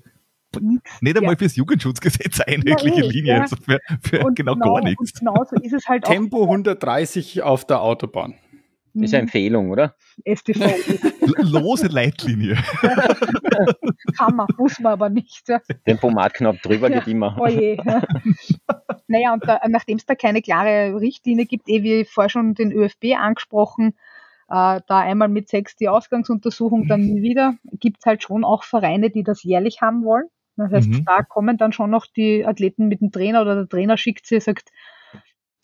nicht 1.00 1.16
einmal 1.16 1.34
ja. 1.34 1.38
fürs 1.38 1.56
Jugendschutzgesetz 1.56 2.40
einheitliche 2.40 3.00
ja, 3.00 3.06
Linie, 3.06 3.34
ja. 3.34 3.40
also 3.42 3.56
für, 3.56 3.78
für 4.02 4.18
genau, 4.34 4.54
genau, 4.54 4.74
gar 4.74 4.82
nichts. 4.82 5.18
Genau 5.18 5.44
so 5.48 5.56
ist 5.56 5.72
es 5.72 5.86
halt 5.86 6.04
Tempo 6.04 6.42
130 6.42 7.42
auf 7.42 7.64
der 7.64 7.80
Autobahn. 7.80 8.34
Das 8.92 9.04
ist 9.04 9.14
eine 9.14 9.22
Empfehlung, 9.22 9.70
oder? 9.70 9.94
STV. 10.24 10.60
Lose 11.38 11.86
Leitlinie. 11.86 12.56
Kann 14.18 14.34
man, 14.34 14.48
muss 14.58 14.80
man 14.80 14.92
aber 14.94 15.08
nicht. 15.08 15.44
Tempomatknopf 15.84 16.60
drüber 16.60 16.90
geht 16.90 17.06
immer. 17.06 17.36
Oh 17.38 17.46
je. 17.46 17.76
Naja, 19.06 19.32
und 19.32 19.44
nachdem 19.68 19.96
es 19.96 20.06
da 20.06 20.16
keine 20.16 20.42
klare 20.42 21.00
Richtlinie 21.00 21.46
gibt, 21.46 21.68
eh 21.68 21.84
wie 21.84 22.04
vorher 22.04 22.30
schon 22.30 22.54
den 22.54 22.72
ÖFB 22.72 23.16
angesprochen, 23.16 23.94
äh, 24.48 24.80
da 24.86 24.98
einmal 24.98 25.28
mit 25.28 25.48
sechs 25.48 25.76
die 25.76 25.88
Ausgangsuntersuchung, 25.88 26.88
dann 26.88 27.00
nie 27.00 27.22
wieder, 27.22 27.54
gibt 27.78 27.98
es 28.00 28.06
halt 28.06 28.24
schon 28.24 28.44
auch 28.44 28.64
Vereine, 28.64 29.10
die 29.10 29.22
das 29.22 29.44
jährlich 29.44 29.80
haben 29.80 30.04
wollen. 30.04 30.26
Das 30.60 30.72
heißt, 30.72 30.88
mhm. 30.88 31.04
da 31.04 31.22
kommen 31.22 31.56
dann 31.56 31.72
schon 31.72 31.90
noch 31.90 32.06
die 32.06 32.44
Athleten 32.46 32.88
mit 32.88 33.00
dem 33.00 33.10
Trainer 33.10 33.42
oder 33.42 33.54
der 33.54 33.68
Trainer 33.68 33.96
schickt 33.96 34.26
sie, 34.26 34.40
sagt, 34.40 34.70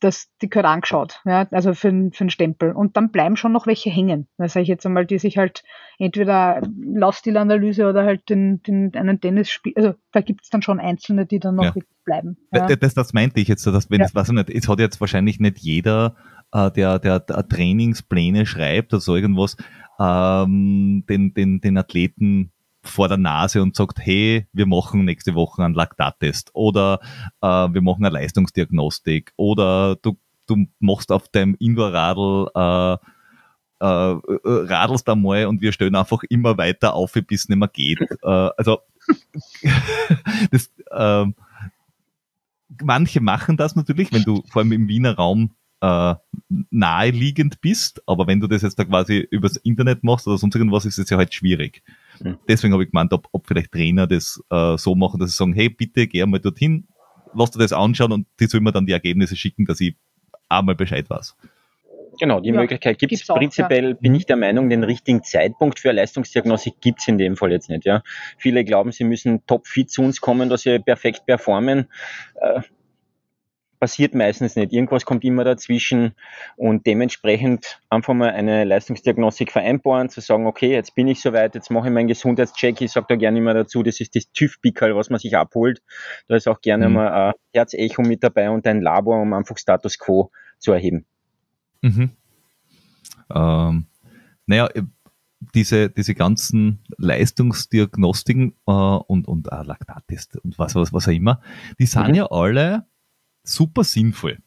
dass 0.00 0.28
die 0.42 0.50
gehört 0.50 0.66
angeschaut, 0.66 1.20
ja, 1.24 1.46
also 1.50 1.72
für, 1.72 1.90
für 2.12 2.20
einen 2.20 2.30
Stempel. 2.30 2.72
Und 2.72 2.96
dann 2.96 3.10
bleiben 3.10 3.36
schon 3.36 3.52
noch 3.52 3.66
welche 3.66 3.88
hängen. 3.88 4.28
Da 4.36 4.48
sage 4.48 4.64
ich 4.64 4.68
jetzt 4.68 4.84
einmal, 4.84 5.06
die 5.06 5.18
sich 5.18 5.38
halt 5.38 5.62
entweder 5.98 6.60
Laufstilanalyse 6.78 7.88
oder 7.88 8.04
halt 8.04 8.28
den, 8.28 8.62
den, 8.62 8.94
einen 8.94 9.20
Tennisspiel, 9.20 9.72
also 9.74 9.94
da 10.12 10.20
gibt 10.20 10.42
es 10.44 10.50
dann 10.50 10.60
schon 10.60 10.80
Einzelne, 10.80 11.24
die 11.24 11.38
dann 11.38 11.54
noch 11.54 11.74
ja. 11.74 11.82
bleiben. 12.04 12.36
Ja. 12.52 12.66
Das, 12.66 12.94
das 12.94 13.14
meinte 13.14 13.40
ich 13.40 13.48
jetzt, 13.48 13.66
dass 13.66 13.90
wenn 13.90 14.00
ja. 14.00 14.06
es, 14.06 14.14
weiß 14.14 14.28
ich 14.28 14.34
nicht, 14.34 14.50
es 14.50 14.68
hat 14.68 14.80
jetzt 14.80 15.00
wahrscheinlich 15.00 15.40
nicht 15.40 15.58
jeder, 15.58 16.14
äh, 16.52 16.70
der, 16.70 16.98
der, 16.98 17.20
der 17.20 17.48
Trainingspläne 17.48 18.44
schreibt 18.44 18.92
oder 18.92 19.00
so 19.00 19.16
irgendwas, 19.16 19.56
ähm, 19.98 21.04
den, 21.08 21.32
den, 21.32 21.60
den 21.62 21.78
Athleten 21.78 22.52
vor 22.88 23.08
der 23.08 23.16
Nase 23.16 23.62
und 23.62 23.76
sagt, 23.76 23.98
hey, 24.00 24.46
wir 24.52 24.66
machen 24.66 25.04
nächste 25.04 25.34
Woche 25.34 25.64
einen 25.64 25.74
Laktattest 25.74 26.50
oder 26.54 27.00
äh, 27.40 27.46
wir 27.46 27.82
machen 27.82 28.04
eine 28.04 28.14
Leistungsdiagnostik 28.14 29.32
oder 29.36 29.96
du, 29.96 30.16
du 30.46 30.66
machst 30.78 31.12
auf 31.12 31.28
deinem 31.28 31.56
Indoor-Radl 31.58 32.50
äh, 32.54 32.96
äh, 33.78 34.12
äh, 34.12 34.18
radelst 34.44 35.08
einmal 35.08 35.46
und 35.46 35.60
wir 35.60 35.72
stellen 35.72 35.96
einfach 35.96 36.22
immer 36.30 36.56
weiter 36.56 36.94
auf, 36.94 37.12
bis 37.12 37.42
es 37.42 37.48
nicht 37.48 37.58
mehr 37.58 37.68
geht. 37.68 38.00
äh, 38.22 38.50
also 38.56 38.80
das, 40.50 40.70
äh, 40.90 41.26
manche 42.82 43.20
machen 43.20 43.56
das 43.56 43.76
natürlich, 43.76 44.12
wenn 44.12 44.22
du 44.22 44.42
vor 44.48 44.62
allem 44.62 44.72
im 44.72 44.88
Wiener 44.88 45.16
Raum 45.16 45.50
äh, 45.80 46.14
naheliegend 46.70 47.60
bist, 47.60 48.02
aber 48.06 48.26
wenn 48.26 48.40
du 48.40 48.46
das 48.46 48.62
jetzt 48.62 48.78
da 48.78 48.84
quasi 48.84 49.26
übers 49.30 49.56
Internet 49.56 50.04
machst 50.04 50.26
oder 50.26 50.38
sonst 50.38 50.54
irgendwas, 50.54 50.86
ist 50.86 50.98
es 50.98 51.10
ja 51.10 51.18
halt 51.18 51.34
schwierig. 51.34 51.82
Mhm. 52.20 52.38
Deswegen 52.48 52.72
habe 52.72 52.84
ich 52.84 52.90
gemeint, 52.90 53.12
ob, 53.12 53.28
ob 53.32 53.46
vielleicht 53.46 53.72
Trainer 53.72 54.06
das 54.06 54.42
äh, 54.50 54.76
so 54.76 54.94
machen, 54.94 55.20
dass 55.20 55.30
sie 55.30 55.36
sagen, 55.36 55.52
hey, 55.52 55.68
bitte 55.68 56.06
geh 56.06 56.22
einmal 56.22 56.40
dorthin, 56.40 56.86
lass 57.34 57.50
dir 57.50 57.58
das 57.58 57.72
anschauen 57.72 58.12
und 58.12 58.26
die 58.40 58.46
sollen 58.46 58.64
mir 58.64 58.72
dann 58.72 58.86
die 58.86 58.92
Ergebnisse 58.92 59.36
schicken, 59.36 59.64
dass 59.64 59.80
ich 59.80 59.96
einmal 60.48 60.74
Bescheid 60.74 61.08
weiß. 61.08 61.36
Genau, 62.18 62.40
die 62.40 62.48
ja, 62.48 62.54
Möglichkeit 62.54 62.98
gibt 62.98 63.12
es. 63.12 63.26
Prinzipiell 63.26 63.90
ja. 63.90 63.94
bin 63.94 64.14
ich 64.14 64.26
der 64.26 64.36
Meinung, 64.36 64.70
den 64.70 64.84
richtigen 64.84 65.22
Zeitpunkt 65.22 65.78
für 65.78 65.90
eine 65.90 66.00
Leistungsdiagnostik 66.00 66.80
gibt 66.80 67.00
es 67.00 67.08
in 67.08 67.18
dem 67.18 67.36
Fall 67.36 67.52
jetzt 67.52 67.68
nicht. 67.68 67.84
Ja. 67.84 68.02
Viele 68.38 68.64
glauben, 68.64 68.92
sie 68.92 69.04
müssen 69.04 69.44
topfit 69.46 69.90
zu 69.90 70.02
uns 70.02 70.20
kommen, 70.20 70.48
dass 70.48 70.62
sie 70.62 70.78
perfekt 70.78 71.26
performen. 71.26 71.88
Äh, 72.40 72.62
passiert 73.78 74.14
meistens 74.14 74.56
nicht. 74.56 74.72
Irgendwas 74.72 75.04
kommt 75.04 75.24
immer 75.24 75.44
dazwischen 75.44 76.12
und 76.56 76.86
dementsprechend 76.86 77.80
einfach 77.90 78.14
mal 78.14 78.30
eine 78.30 78.64
Leistungsdiagnostik 78.64 79.52
vereinbaren, 79.52 80.08
zu 80.08 80.20
sagen, 80.20 80.46
okay, 80.46 80.72
jetzt 80.72 80.94
bin 80.94 81.08
ich 81.08 81.20
soweit, 81.20 81.54
jetzt 81.54 81.70
mache 81.70 81.88
ich 81.88 81.94
meinen 81.94 82.08
Gesundheitscheck. 82.08 82.80
Ich 82.80 82.92
sage 82.92 83.06
da 83.08 83.16
gerne 83.16 83.38
immer 83.38 83.54
dazu, 83.54 83.82
das 83.82 84.00
ist 84.00 84.16
das 84.16 84.30
TÜV-Pickerl, 84.32 84.96
was 84.96 85.10
man 85.10 85.18
sich 85.18 85.36
abholt. 85.36 85.82
Da 86.28 86.36
ist 86.36 86.48
auch 86.48 86.60
gerne 86.60 86.88
mhm. 86.88 86.94
mal 86.94 87.28
ein 87.28 87.34
Herzecho 87.52 88.02
mit 88.02 88.22
dabei 88.22 88.50
und 88.50 88.66
ein 88.66 88.80
Labor, 88.80 89.20
um 89.20 89.32
einfach 89.32 89.58
Status 89.58 89.98
Quo 89.98 90.30
zu 90.58 90.72
erheben. 90.72 91.06
Mhm. 91.82 92.10
Ähm, 93.34 93.86
naja, 94.46 94.68
diese, 95.54 95.90
diese 95.90 96.14
ganzen 96.14 96.80
Leistungsdiagnostiken 96.98 98.54
äh, 98.66 98.72
und, 98.72 99.28
und 99.28 99.48
äh, 99.48 99.62
Laktattest 99.62 100.36
und 100.38 100.58
was, 100.58 100.74
was, 100.74 100.92
was 100.92 101.08
auch 101.08 101.12
immer, 101.12 101.40
die 101.78 101.86
sind 101.86 102.08
mhm. 102.08 102.14
ja 102.14 102.26
alle 102.26 102.86
super 103.48 103.84
sinnvoll. 103.84 104.38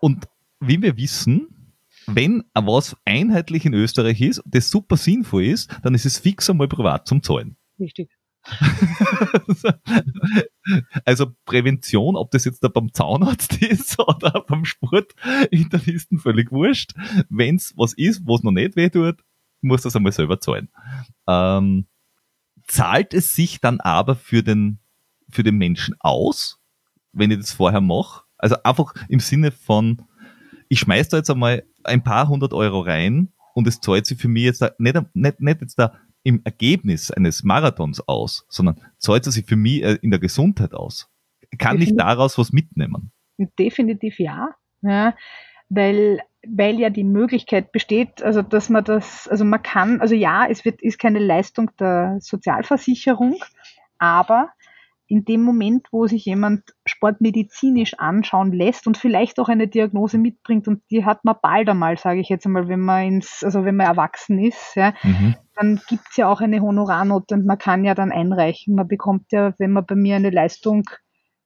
Und 0.00 0.26
wie 0.60 0.80
wir 0.80 0.96
wissen, 0.96 1.48
wenn 2.06 2.44
was 2.54 2.96
einheitlich 3.04 3.66
in 3.66 3.74
Österreich 3.74 4.20
ist, 4.20 4.42
das 4.46 4.70
super 4.70 4.96
sinnvoll 4.96 5.44
ist, 5.44 5.76
dann 5.82 5.94
ist 5.94 6.06
es 6.06 6.18
fix 6.18 6.48
einmal 6.48 6.68
privat 6.68 7.06
zum 7.06 7.22
Zahlen. 7.22 7.56
Richtig. 7.78 8.10
also 11.04 11.32
Prävention, 11.44 12.14
ob 12.16 12.30
das 12.30 12.44
jetzt 12.44 12.62
da 12.62 12.68
beim 12.68 12.92
Zahnarzt 12.92 13.60
ist 13.62 13.98
oder 13.98 14.44
beim 14.46 14.64
Sportinternisten, 14.64 16.18
völlig 16.18 16.52
wurscht. 16.52 16.92
Wenn 17.28 17.56
es 17.56 17.74
was 17.76 17.92
ist, 17.94 18.22
was 18.24 18.44
noch 18.44 18.52
nicht 18.52 18.76
weh 18.76 18.88
tut, 18.88 19.16
muss 19.60 19.82
das 19.82 19.96
einmal 19.96 20.12
selber 20.12 20.38
zahlen. 20.40 20.68
Ähm, 21.26 21.86
zahlt 22.68 23.14
es 23.14 23.34
sich 23.34 23.60
dann 23.60 23.80
aber 23.80 24.14
für 24.14 24.44
den, 24.44 24.78
für 25.28 25.42
den 25.42 25.56
Menschen 25.56 25.96
aus, 25.98 26.60
wenn 27.12 27.32
ich 27.32 27.38
das 27.38 27.52
vorher 27.52 27.80
mache? 27.80 28.25
Also 28.38 28.56
einfach 28.62 28.94
im 29.08 29.20
Sinne 29.20 29.50
von, 29.50 30.02
ich 30.68 30.80
schmeiß 30.80 31.08
da 31.08 31.16
jetzt 31.16 31.30
einmal 31.30 31.64
ein 31.84 32.02
paar 32.02 32.28
hundert 32.28 32.52
Euro 32.52 32.80
rein 32.80 33.32
und 33.54 33.66
es 33.66 33.80
zahlt 33.80 34.06
sich 34.06 34.18
für 34.18 34.28
mich 34.28 34.44
jetzt 34.44 34.62
da, 34.62 34.72
nicht, 34.78 34.96
nicht, 35.14 35.40
nicht 35.40 35.60
jetzt 35.60 35.78
da 35.78 35.94
im 36.22 36.42
Ergebnis 36.44 37.10
eines 37.10 37.44
Marathons 37.44 38.06
aus, 38.08 38.46
sondern 38.48 38.80
zahlt 38.98 39.26
es 39.26 39.34
sich 39.34 39.46
für 39.46 39.56
mich 39.56 39.82
äh, 39.82 39.98
in 40.02 40.10
der 40.10 40.20
Gesundheit 40.20 40.74
aus. 40.74 41.08
Kann 41.58 41.80
ich 41.80 41.96
daraus 41.96 42.36
was 42.36 42.52
mitnehmen? 42.52 43.12
Definitiv 43.58 44.18
ja. 44.18 44.50
ja 44.82 45.14
weil, 45.68 46.20
weil 46.46 46.78
ja 46.78 46.90
die 46.90 47.04
Möglichkeit 47.04 47.72
besteht, 47.72 48.22
also 48.22 48.42
dass 48.42 48.68
man 48.68 48.84
das, 48.84 49.28
also 49.28 49.44
man 49.44 49.62
kann, 49.62 50.00
also 50.00 50.14
ja, 50.14 50.46
es 50.48 50.64
wird, 50.64 50.80
ist 50.82 50.98
keine 50.98 51.18
Leistung 51.18 51.70
der 51.78 52.18
Sozialversicherung, 52.20 53.36
aber 53.98 54.50
in 55.08 55.24
dem 55.24 55.42
Moment, 55.42 55.86
wo 55.92 56.06
sich 56.06 56.24
jemand 56.24 56.74
sportmedizinisch 56.84 57.94
anschauen 57.98 58.52
lässt 58.52 58.86
und 58.86 58.96
vielleicht 58.96 59.38
auch 59.38 59.48
eine 59.48 59.68
Diagnose 59.68 60.18
mitbringt 60.18 60.66
und 60.66 60.82
die 60.90 61.04
hat 61.04 61.24
man 61.24 61.36
bald 61.40 61.68
einmal, 61.68 61.96
sage 61.96 62.20
ich 62.20 62.28
jetzt 62.28 62.46
einmal, 62.46 62.68
wenn 62.68 62.80
man 62.80 63.04
ins, 63.04 63.44
also 63.44 63.64
wenn 63.64 63.76
man 63.76 63.86
erwachsen 63.86 64.38
ist, 64.38 64.74
ja, 64.74 64.94
mhm. 65.02 65.36
dann 65.54 65.80
gibt's 65.88 66.16
ja 66.16 66.28
auch 66.28 66.40
eine 66.40 66.60
Honorarnote 66.60 67.34
und 67.34 67.46
man 67.46 67.58
kann 67.58 67.84
ja 67.84 67.94
dann 67.94 68.10
einreichen. 68.10 68.74
Man 68.74 68.88
bekommt 68.88 69.30
ja, 69.30 69.54
wenn 69.58 69.72
man 69.72 69.86
bei 69.86 69.94
mir 69.94 70.16
eine 70.16 70.30
Leistung 70.30 70.82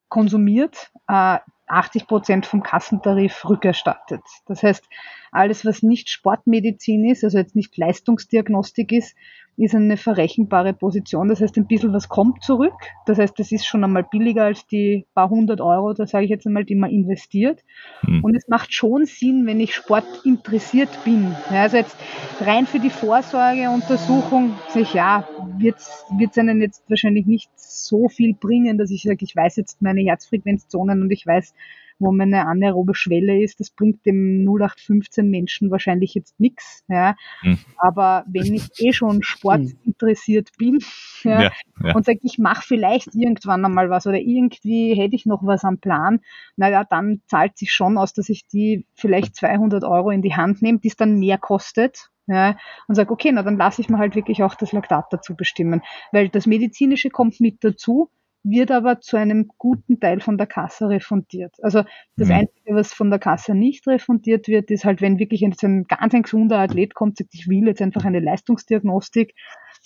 konsumiert, 0.08 0.90
äh, 1.06 1.38
80 1.70 2.06
Prozent 2.06 2.46
vom 2.46 2.62
Kassentarif 2.62 3.48
rückerstattet. 3.48 4.22
Das 4.46 4.62
heißt, 4.62 4.84
alles, 5.30 5.64
was 5.64 5.82
nicht 5.82 6.08
Sportmedizin 6.08 7.08
ist, 7.08 7.22
also 7.22 7.38
jetzt 7.38 7.54
nicht 7.54 7.76
Leistungsdiagnostik 7.76 8.90
ist, 8.90 9.14
ist 9.61 9.74
eine 9.74 9.96
verrechenbare 9.96 10.72
Position. 10.72 11.28
Das 11.28 11.40
heißt, 11.40 11.56
ein 11.58 11.66
bisschen 11.66 11.92
was 11.92 12.08
kommt 12.08 12.42
zurück. 12.42 12.72
Das 13.04 13.18
heißt, 13.18 13.38
das 13.38 13.52
ist 13.52 13.66
schon 13.66 13.84
einmal 13.84 14.04
billiger 14.04 14.44
als 14.44 14.66
die 14.66 15.06
paar 15.14 15.28
hundert 15.28 15.61
Euro, 15.61 15.92
da 15.92 16.06
sage 16.06 16.24
ich 16.24 16.30
jetzt 16.30 16.46
einmal, 16.46 16.64
die 16.64 16.74
man 16.74 16.90
investiert. 16.90 17.62
Mhm. 18.02 18.24
Und 18.24 18.34
es 18.34 18.48
macht 18.48 18.72
schon 18.72 19.04
Sinn, 19.04 19.46
wenn 19.46 19.61
ich 19.61 19.74
Sport 19.74 20.06
interessiert 20.24 21.04
bin. 21.04 21.36
Ja, 21.50 21.62
also 21.62 21.76
jetzt 21.76 21.96
rein 22.40 22.66
für 22.66 22.78
die 22.78 22.90
Vorsorgeuntersuchung, 22.90 24.54
sage 24.68 24.80
ich, 24.80 24.94
ja, 24.94 25.28
wird 25.58 25.78
es 25.78 26.38
einen 26.38 26.62
jetzt 26.62 26.88
wahrscheinlich 26.88 27.26
nicht 27.26 27.50
so 27.56 28.08
viel 28.08 28.34
bringen, 28.34 28.78
dass 28.78 28.90
ich 28.90 29.02
sage, 29.02 29.18
ich 29.20 29.36
weiß 29.36 29.56
jetzt 29.56 29.82
meine 29.82 30.00
Herzfrequenzzonen 30.00 31.02
und 31.02 31.11
ich 31.11 31.26
weiß, 31.26 31.54
wo 32.01 32.11
meine 32.12 32.46
anaerobe 32.46 32.94
Schwelle 32.94 33.42
ist, 33.42 33.61
das 33.61 33.70
bringt 33.70 34.05
dem 34.07 34.44
0815 34.48 35.28
Menschen 35.28 35.70
wahrscheinlich 35.70 36.14
jetzt 36.14 36.40
nichts. 36.40 36.84
Ja. 36.88 37.14
Mhm. 37.42 37.59
Aber 37.76 38.24
wenn 38.26 38.55
ich 38.55 38.68
eh 38.78 38.92
schon 38.92 39.22
Sport 39.22 39.61
hm. 39.61 39.78
interessiert 39.84 40.51
bin 40.59 40.78
ja, 41.22 41.42
ja, 41.42 41.51
ja. 41.84 41.94
und 41.94 42.05
sage, 42.05 42.20
ich 42.22 42.38
mache 42.38 42.62
vielleicht 42.66 43.14
irgendwann 43.14 43.64
einmal 43.64 43.90
was 43.90 44.07
oder 44.07 44.18
irgendwie 44.18 44.94
hätte 44.94 45.14
ich 45.14 45.26
noch 45.26 45.44
was 45.44 45.64
am 45.64 45.78
Plan, 45.78 46.20
naja, 46.57 46.84
dann 46.84 47.20
zahlt 47.26 47.57
sich 47.59 47.72
schon 47.72 47.98
aus, 47.98 48.12
dass 48.14 48.28
ich 48.28 48.46
die 48.46 48.86
vielleicht 48.94 49.36
200 49.36 49.84
Euro 49.84 50.11
in 50.11 50.22
die 50.22 50.34
Hand 50.34 50.62
nehme, 50.62 50.78
die 50.78 50.88
es 50.88 50.96
dann 50.96 51.18
mehr 51.18 51.38
kostet, 51.38 52.11
ja, 52.26 52.57
und 52.86 52.94
sage, 52.94 53.12
okay, 53.12 53.32
na 53.32 53.42
dann 53.42 53.57
lasse 53.57 53.80
ich 53.80 53.88
mir 53.88 53.98
halt 53.98 54.14
wirklich 54.14 54.42
auch 54.42 54.55
das 54.55 54.72
Laktat 54.72 55.07
dazu 55.11 55.34
bestimmen, 55.34 55.82
weil 56.12 56.28
das 56.28 56.46
Medizinische 56.46 57.11
kommt 57.11 57.40
mit 57.40 57.64
dazu, 57.64 58.11
wird 58.43 58.70
aber 58.70 59.01
zu 59.01 59.16
einem 59.16 59.49
guten 59.59 60.01
Teil 60.01 60.20
von 60.20 60.38
der 60.38 60.47
Kasse 60.47 60.88
refundiert. 60.88 61.55
Also 61.62 61.82
das 62.16 62.28
mhm. 62.28 62.34
Einzige, 62.34 62.74
was 62.74 62.95
von 62.95 63.11
der 63.11 63.18
Kasse 63.18 63.55
nicht 63.55 63.86
refundiert 63.86 64.49
wird, 64.49 64.70
ist 64.70 64.84
halt, 64.84 65.01
wenn 65.01 65.18
wirklich 65.18 65.45
ein, 65.45 65.55
ein 65.62 65.84
ganz 65.84 66.14
ein 66.14 66.22
gesunder 66.22 66.59
Athlet 66.59 66.95
kommt, 66.95 67.18
sagt, 67.18 67.34
ich 67.34 67.49
will 67.49 67.66
jetzt 67.66 67.82
einfach 67.82 68.05
eine 68.05 68.20
Leistungsdiagnostik, 68.20 69.34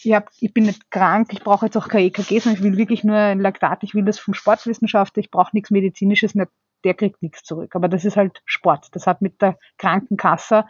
ich, 0.02 0.12
hab, 0.12 0.30
ich 0.40 0.52
bin 0.52 0.64
nicht 0.64 0.90
krank, 0.90 1.32
ich 1.32 1.42
brauche 1.42 1.66
jetzt 1.66 1.76
auch 1.76 1.88
kein 1.88 2.04
EKG, 2.06 2.38
sondern 2.38 2.60
ich 2.60 2.64
will 2.64 2.76
wirklich 2.76 3.04
nur 3.04 3.16
ein 3.16 3.40
Laktat, 3.40 3.82
ich 3.82 3.94
will 3.94 4.04
das 4.04 4.18
vom 4.18 4.34
Sportwissenschaftler, 4.34 5.20
ich 5.20 5.30
brauche 5.30 5.50
nichts 5.52 5.70
Medizinisches, 5.70 6.34
nicht, 6.34 6.50
der 6.84 6.94
kriegt 6.94 7.22
nichts 7.22 7.42
zurück. 7.42 7.74
Aber 7.74 7.88
das 7.88 8.04
ist 8.04 8.16
halt 8.16 8.42
Sport. 8.44 8.88
Das 8.92 9.06
hat 9.06 9.22
mit 9.22 9.40
der 9.40 9.58
Krankenkasse 9.78 10.64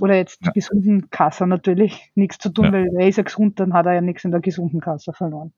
oder 0.00 0.16
jetzt 0.16 0.44
ja. 0.44 0.52
gesunden 0.52 1.10
Kasse 1.10 1.46
natürlich 1.46 2.10
nichts 2.14 2.38
zu 2.38 2.50
tun, 2.50 2.66
ja. 2.66 2.72
weil 2.72 2.88
er 2.98 3.08
ist 3.08 3.16
ja 3.16 3.22
gesund, 3.22 3.60
dann 3.60 3.74
hat 3.74 3.86
er 3.86 3.94
ja 3.94 4.00
nichts 4.00 4.24
in 4.24 4.30
der 4.30 4.40
gesunden 4.40 4.80
Kasse 4.80 5.12
verloren. 5.12 5.52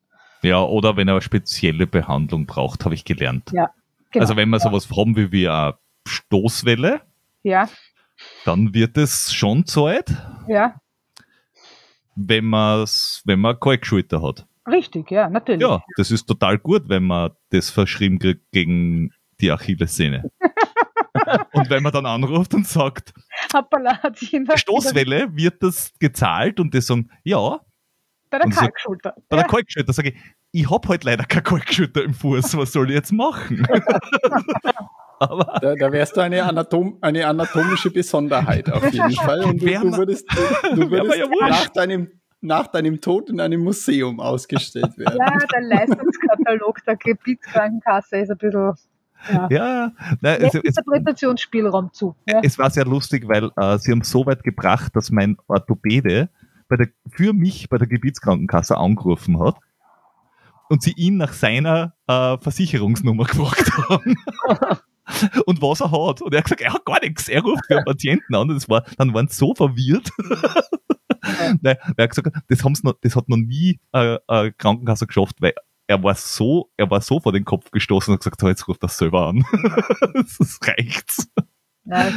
Ja, 0.44 0.62
oder 0.62 0.96
wenn 0.96 1.08
er 1.08 1.14
eine 1.14 1.22
spezielle 1.22 1.86
Behandlung 1.86 2.46
braucht, 2.46 2.84
habe 2.84 2.94
ich 2.94 3.04
gelernt. 3.04 3.50
Ja, 3.52 3.70
genau. 4.10 4.22
Also 4.22 4.36
wenn 4.36 4.50
wir 4.50 4.60
sowas 4.60 4.88
haben 4.90 5.16
wie, 5.16 5.32
wie 5.32 5.48
eine 5.48 5.74
Stoßwelle, 6.06 7.00
ja. 7.42 7.68
dann 8.44 8.74
wird 8.74 8.98
es 8.98 9.32
schon 9.32 9.64
Zeit. 9.64 10.14
Ja. 10.46 10.76
Wenn, 12.14 12.52
wenn 12.52 13.40
man 13.40 13.58
Kalkschulter 13.58 14.22
hat. 14.22 14.46
Richtig, 14.66 15.10
ja, 15.10 15.28
natürlich. 15.28 15.62
Ja, 15.62 15.82
das 15.96 16.10
ist 16.10 16.26
total 16.26 16.58
gut, 16.58 16.88
wenn 16.88 17.04
man 17.04 17.32
das 17.50 17.70
verschrieben 17.70 18.18
kriegt 18.18 18.50
gegen 18.52 19.12
die 19.40 19.50
Achillessehne. 19.50 20.30
und 21.52 21.70
wenn 21.70 21.82
man 21.82 21.92
dann 21.92 22.06
anruft 22.06 22.54
und 22.54 22.66
sagt, 22.66 23.12
Hoppala, 23.52 24.00
Stoßwelle 24.56 25.34
wird 25.34 25.62
das 25.62 25.92
gezahlt 25.98 26.60
und 26.60 26.72
die 26.74 26.80
sagen, 26.80 27.10
ja, 27.24 27.60
bei 28.38 28.44
der 28.44 28.50
Kalkschulter. 28.50 29.14
Bei 29.28 29.36
der 29.36 29.46
Kalkschulter 29.46 29.92
sage 29.92 30.10
ich, 30.10 30.16
ich 30.52 30.70
habe 30.70 30.88
halt 30.88 31.04
leider 31.04 31.24
keine 31.24 31.42
Kalkschulter 31.42 32.02
im 32.02 32.14
Fuß, 32.14 32.56
was 32.56 32.72
soll 32.72 32.90
ich 32.90 32.96
jetzt 32.96 33.12
machen? 33.12 33.66
Aber 35.20 35.58
da, 35.60 35.74
da 35.74 35.92
wärst 35.92 36.16
du 36.16 36.20
eine, 36.20 36.42
Anatom 36.42 36.98
eine 37.00 37.26
anatomische 37.26 37.90
Besonderheit 37.90 38.70
auf 38.70 38.92
jeden 38.92 39.12
Fall. 39.12 39.44
Und 39.44 39.62
du, 39.62 39.66
du 39.66 39.96
würdest, 39.96 40.26
du, 40.30 40.74
du 40.74 40.90
würdest 40.90 41.16
ja 41.16 41.26
nach, 41.48 41.68
deinem, 41.68 42.08
nach 42.40 42.66
deinem 42.66 43.00
Tod 43.00 43.30
in 43.30 43.40
einem 43.40 43.62
Museum 43.62 44.20
ausgestellt 44.20 44.92
werden. 44.98 45.18
Ja, 45.18 45.38
der 45.38 45.60
Leistungskatalog 45.62 46.84
der 46.84 46.96
Gebietskrankenkasse 46.96 48.18
ist 48.18 48.30
ein 48.30 48.38
bisschen 48.38 48.74
ja, 49.32 49.48
ja 49.50 49.92
nein, 50.20 50.44
also, 50.44 50.58
Interpretationsspielraum 50.58 51.92
zu. 51.94 52.14
Ja. 52.28 52.40
Es 52.42 52.58
war 52.58 52.68
sehr 52.68 52.84
lustig, 52.84 53.26
weil 53.26 53.50
äh, 53.56 53.78
sie 53.78 53.92
haben 53.92 54.02
so 54.02 54.26
weit 54.26 54.42
gebracht, 54.42 54.94
dass 54.94 55.10
mein 55.10 55.38
Orthopäde 55.46 56.28
bei 56.68 56.76
der, 56.76 56.88
für 57.08 57.32
mich 57.32 57.68
bei 57.68 57.78
der 57.78 57.86
Gebietskrankenkasse 57.86 58.76
angerufen 58.76 59.40
hat 59.40 59.56
und 60.68 60.82
sie 60.82 60.92
ihn 60.96 61.16
nach 61.16 61.32
seiner 61.32 61.94
äh, 62.06 62.38
Versicherungsnummer 62.38 63.24
gefragt 63.26 63.70
haben. 63.88 64.16
und 65.46 65.60
was 65.60 65.80
er 65.80 65.92
hat. 65.92 66.22
Und 66.22 66.32
er 66.32 66.38
hat 66.38 66.44
gesagt, 66.44 66.60
er 66.60 66.72
hat 66.72 66.84
gar 66.84 67.00
nichts. 67.00 67.28
Er 67.28 67.42
ruft 67.42 67.66
für 67.66 67.76
einen 67.76 67.84
Patienten 67.84 68.34
an. 68.34 68.48
Und 68.48 68.56
das 68.56 68.68
war, 68.68 68.84
dann 68.96 69.12
waren 69.14 69.28
sie 69.28 69.36
so 69.36 69.54
verwirrt. 69.54 70.10
Nein, 71.60 71.76
er 71.96 72.02
hat 72.02 72.10
gesagt, 72.10 72.28
das, 72.48 72.64
haben's 72.64 72.82
noch, 72.82 72.94
das 73.00 73.16
hat 73.16 73.28
noch 73.28 73.36
nie 73.36 73.80
äh, 73.92 74.18
eine 74.26 74.52
Krankenkasse 74.52 75.06
geschafft, 75.06 75.36
weil 75.40 75.54
er 75.86 76.02
war 76.02 76.14
so, 76.14 76.70
er 76.76 76.90
war 76.90 77.00
so 77.00 77.20
vor 77.20 77.32
den 77.32 77.44
Kopf 77.44 77.70
gestoßen 77.70 78.12
und 78.12 78.16
hat 78.16 78.20
gesagt, 78.20 78.40
so, 78.40 78.48
jetzt 78.48 78.68
ruft 78.68 78.82
das 78.82 78.96
selber 78.96 79.28
an. 79.28 79.44
das 80.14 80.58
reicht's. 80.62 81.28
Ja, 81.84 82.10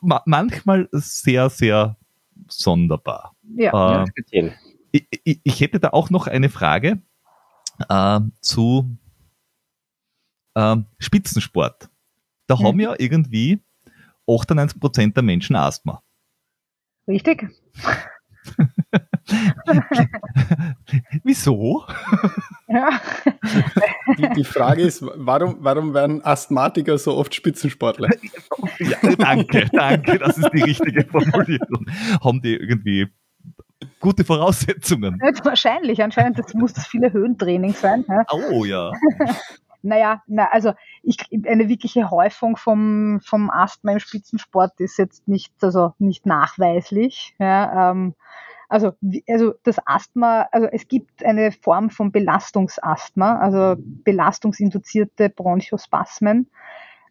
manchmal 0.00 0.88
sehr, 0.92 1.50
sehr 1.50 1.96
sonderbar. 2.48 3.36
Ja, 3.56 4.04
äh. 4.04 4.52
Ich, 4.92 5.06
ich, 5.24 5.40
ich, 5.42 5.60
hätte 5.60 5.80
da 5.80 5.90
auch 5.90 6.10
noch 6.10 6.26
eine 6.26 6.48
Frage 6.48 7.02
äh, 7.88 8.20
zu 8.40 8.96
äh, 10.54 10.76
Spitzensport. 10.98 11.90
Da 12.46 12.58
hm. 12.58 12.66
haben 12.66 12.80
ja 12.80 12.94
irgendwie 12.98 13.62
98% 14.28 15.14
der 15.14 15.22
Menschen 15.22 15.56
Asthma. 15.56 16.02
Richtig. 17.06 17.48
Wieso? 21.24 21.84
Ja. 22.68 23.00
Die, 24.18 24.28
die, 24.36 24.44
Frage 24.44 24.82
ist, 24.82 25.02
warum, 25.02 25.56
warum 25.60 25.94
werden 25.94 26.24
Asthmatiker 26.24 26.96
so 26.98 27.16
oft 27.16 27.34
Spitzensportler? 27.34 28.10
Ja, 28.78 28.98
danke, 29.16 29.68
danke, 29.72 30.18
das 30.18 30.38
ist 30.38 30.50
die 30.52 30.62
richtige 30.62 31.04
Formulierung. 31.04 31.86
Haben 32.22 32.40
die 32.40 32.54
irgendwie 32.54 33.08
gute 34.00 34.24
Voraussetzungen? 34.24 35.18
Ja, 35.22 35.32
wahrscheinlich, 35.44 36.02
anscheinend 36.02 36.38
das 36.38 36.54
muss 36.54 36.72
das 36.72 36.86
viele 36.86 37.12
Höhentraining 37.12 37.72
sein. 37.72 38.04
Ja? 38.08 38.24
Oh 38.30 38.64
ja. 38.64 38.92
naja, 39.82 40.22
na, 40.26 40.48
also 40.50 40.72
ich, 41.02 41.18
eine 41.46 41.68
wirkliche 41.68 42.10
Häufung 42.10 42.56
vom, 42.56 43.20
vom 43.24 43.50
Asthma 43.50 43.92
im 43.92 43.98
Spitzensport 43.98 44.78
ist 44.80 44.98
jetzt 44.98 45.26
nicht, 45.28 45.52
also 45.62 45.94
nicht 45.98 46.26
nachweislich. 46.26 47.34
Ja, 47.38 47.90
ähm, 47.90 48.14
also, 48.68 48.92
also 49.28 49.54
das 49.62 49.76
Asthma, 49.86 50.48
also 50.52 50.66
es 50.70 50.88
gibt 50.88 51.24
eine 51.24 51.52
Form 51.52 51.90
von 51.90 52.10
Belastungsasthma, 52.12 53.38
also 53.38 53.76
belastungsinduzierte 53.78 55.30
Bronchospasmen. 55.30 56.48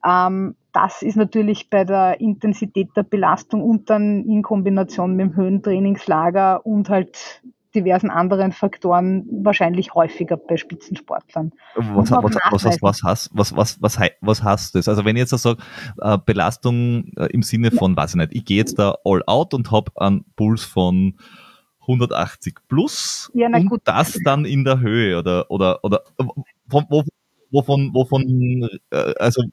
Ähm, 0.06 0.56
das 0.74 1.02
ist 1.02 1.16
natürlich 1.16 1.70
bei 1.70 1.86
der 1.86 2.20
Intensität 2.20 2.90
der 2.96 3.04
Belastung 3.04 3.64
und 3.64 3.90
dann 3.90 4.26
in 4.26 4.42
Kombination 4.44 5.16
mit 5.16 5.28
dem 5.28 5.36
Höhentrainingslager 5.36 6.66
und 6.66 6.90
halt 6.90 7.42
diversen 7.76 8.10
anderen 8.10 8.52
Faktoren 8.52 9.26
wahrscheinlich 9.44 9.94
häufiger 9.94 10.38
bei 10.38 10.58
Spitzensportlern. 10.58 11.52
Was, 11.76 12.10
was, 12.10 12.36
was, 12.64 12.82
was, 12.82 13.04
hast, 13.04 13.30
was, 13.34 13.56
was, 13.56 13.82
was, 13.82 14.00
was 14.22 14.44
hast 14.44 14.74
du 14.74 14.80
das? 14.80 14.88
Also 14.88 15.06
wenn 15.06 15.16
ich 15.18 15.22
jetzt 15.22 15.34
da 15.34 15.38
sage, 15.38 15.62
äh, 16.00 16.18
Belastung 16.26 17.12
äh, 17.18 17.26
im 17.28 17.44
Sinne 17.44 17.72
von, 17.72 17.92
ja. 17.92 17.98
weiß 17.98 18.12
ich 18.12 18.16
nicht, 18.16 18.34
ich 18.34 18.46
gehe 18.46 18.58
jetzt 18.58 18.80
da 18.80 18.96
all 19.04 19.22
out 19.28 19.54
und 19.54 19.72
habe 19.72 19.92
einen 19.98 20.24
Puls 20.36 20.64
von 20.64 21.16
180 21.88 22.56
plus 22.68 23.32
ja, 23.34 23.48
und 23.48 23.70
gut. 23.70 23.82
das 23.86 24.20
dann 24.24 24.46
in 24.46 24.64
der 24.64 24.80
Höhe 24.80 25.18
oder 25.18 25.50
oder 25.50 25.80
oder 25.84 26.04
von, 26.70 26.86
wovon 27.52 27.94
wovon 27.94 28.70
äh, 28.92 29.14
also 29.20 29.44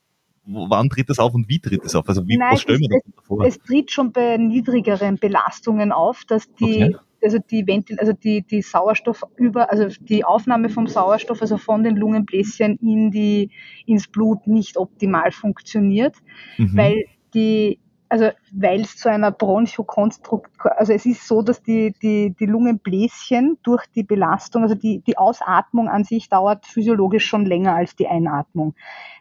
wann 0.44 0.90
tritt 0.90 1.08
das 1.08 1.18
auf 1.18 1.34
und 1.34 1.48
wie 1.48 1.60
tritt 1.60 1.84
es 1.84 1.94
auf? 1.94 2.08
Also 2.08 2.26
wie 2.26 2.36
Nein, 2.36 2.52
was 2.52 2.62
stellen 2.62 2.80
wir 2.80 3.00
uns 3.04 3.26
vor? 3.26 3.44
Es 3.44 3.58
tritt 3.58 3.90
schon 3.90 4.12
bei 4.12 4.36
niedrigeren 4.36 5.16
Belastungen 5.16 5.92
auf, 5.92 6.24
dass 6.26 6.52
die 6.54 6.84
okay. 6.84 6.96
also 7.22 7.38
die 7.38 7.66
Ventil, 7.66 7.98
also 7.98 8.12
die 8.12 8.42
die 8.42 8.62
Sauerstoff 8.62 9.22
über 9.36 9.70
also 9.70 9.86
die 10.00 10.24
Aufnahme 10.24 10.68
vom 10.68 10.86
Sauerstoff 10.86 11.40
also 11.42 11.58
von 11.58 11.84
den 11.84 11.96
Lungenbläschen 11.96 12.76
in 12.78 13.10
die 13.10 13.50
ins 13.86 14.08
Blut 14.08 14.46
nicht 14.46 14.76
optimal 14.76 15.30
funktioniert, 15.32 16.16
mhm. 16.58 16.76
weil 16.76 17.04
die 17.34 17.78
also 18.12 18.28
weil 18.52 18.82
es 18.82 18.98
zu 18.98 19.10
einer 19.10 19.30
Bronchokonstruktion, 19.30 20.74
also 20.76 20.92
es 20.92 21.06
ist 21.06 21.26
so, 21.26 21.40
dass 21.40 21.62
die, 21.62 21.94
die, 22.02 22.36
die 22.38 22.44
Lungenbläschen 22.44 23.56
durch 23.62 23.86
die 23.86 24.02
Belastung, 24.02 24.64
also 24.64 24.74
die, 24.74 25.00
die 25.00 25.16
Ausatmung 25.16 25.88
an 25.88 26.04
sich 26.04 26.28
dauert 26.28 26.66
physiologisch 26.66 27.24
schon 27.24 27.46
länger 27.46 27.74
als 27.74 27.96
die 27.96 28.08
Einatmung. 28.08 28.74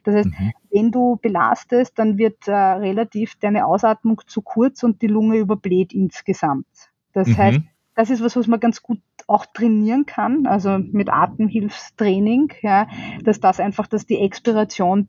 Das 0.03 0.15
heißt, 0.15 0.27
mhm. 0.27 0.51
wenn 0.71 0.91
du 0.91 1.17
belastest, 1.21 1.97
dann 1.97 2.17
wird 2.17 2.49
äh, 2.49 2.53
relativ 2.53 3.35
deine 3.39 3.65
Ausatmung 3.65 4.19
zu 4.27 4.41
kurz 4.41 4.83
und 4.83 5.01
die 5.01 5.07
Lunge 5.07 5.37
überbläht 5.37 5.93
insgesamt. 5.93 6.67
Das 7.13 7.29
mhm. 7.29 7.37
heißt, 7.37 7.61
das 7.95 8.09
ist 8.09 8.21
was, 8.21 8.35
was 8.35 8.47
man 8.47 8.59
ganz 8.59 8.83
gut 8.83 8.99
auch 9.25 9.45
trainieren 9.45 10.05
kann, 10.05 10.47
also 10.47 10.77
mit 10.79 11.09
Atemhilfstraining, 11.09 12.51
ja, 12.61 12.89
dass 13.23 13.39
das 13.39 13.61
einfach, 13.61 13.87
dass 13.87 14.05
die 14.05 14.19
Expiration 14.19 15.07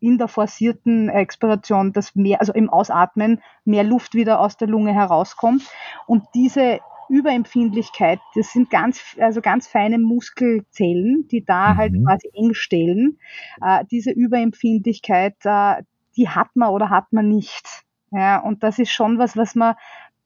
in 0.00 0.18
der 0.18 0.28
forcierten 0.28 1.08
Expiration, 1.08 1.92
dass 1.92 2.14
mehr, 2.14 2.40
also 2.40 2.52
im 2.52 2.70
Ausatmen 2.70 3.42
mehr 3.64 3.84
Luft 3.84 4.14
wieder 4.14 4.40
aus 4.40 4.56
der 4.56 4.68
Lunge 4.68 4.92
herauskommt 4.92 5.62
und 6.06 6.24
diese 6.34 6.80
Überempfindlichkeit, 7.08 8.18
das 8.34 8.52
sind 8.52 8.70
ganz, 8.70 9.16
also 9.20 9.40
ganz 9.40 9.66
feine 9.68 9.98
Muskelzellen, 9.98 11.28
die 11.28 11.44
da 11.44 11.76
halt 11.76 11.92
mhm. 11.92 12.08
halt 12.08 12.22
quasi 12.22 12.30
eng 12.34 12.54
stellen. 12.54 13.18
Äh, 13.60 13.84
diese 13.90 14.10
Überempfindlichkeit, 14.10 15.36
äh, 15.44 15.82
die 16.16 16.28
hat 16.28 16.48
man 16.54 16.70
oder 16.70 16.90
hat 16.90 17.12
man 17.12 17.28
nicht. 17.28 17.84
Ja, 18.10 18.38
und 18.38 18.62
das 18.62 18.78
ist 18.78 18.90
schon 18.90 19.18
was, 19.18 19.36
was 19.36 19.54
man 19.54 19.74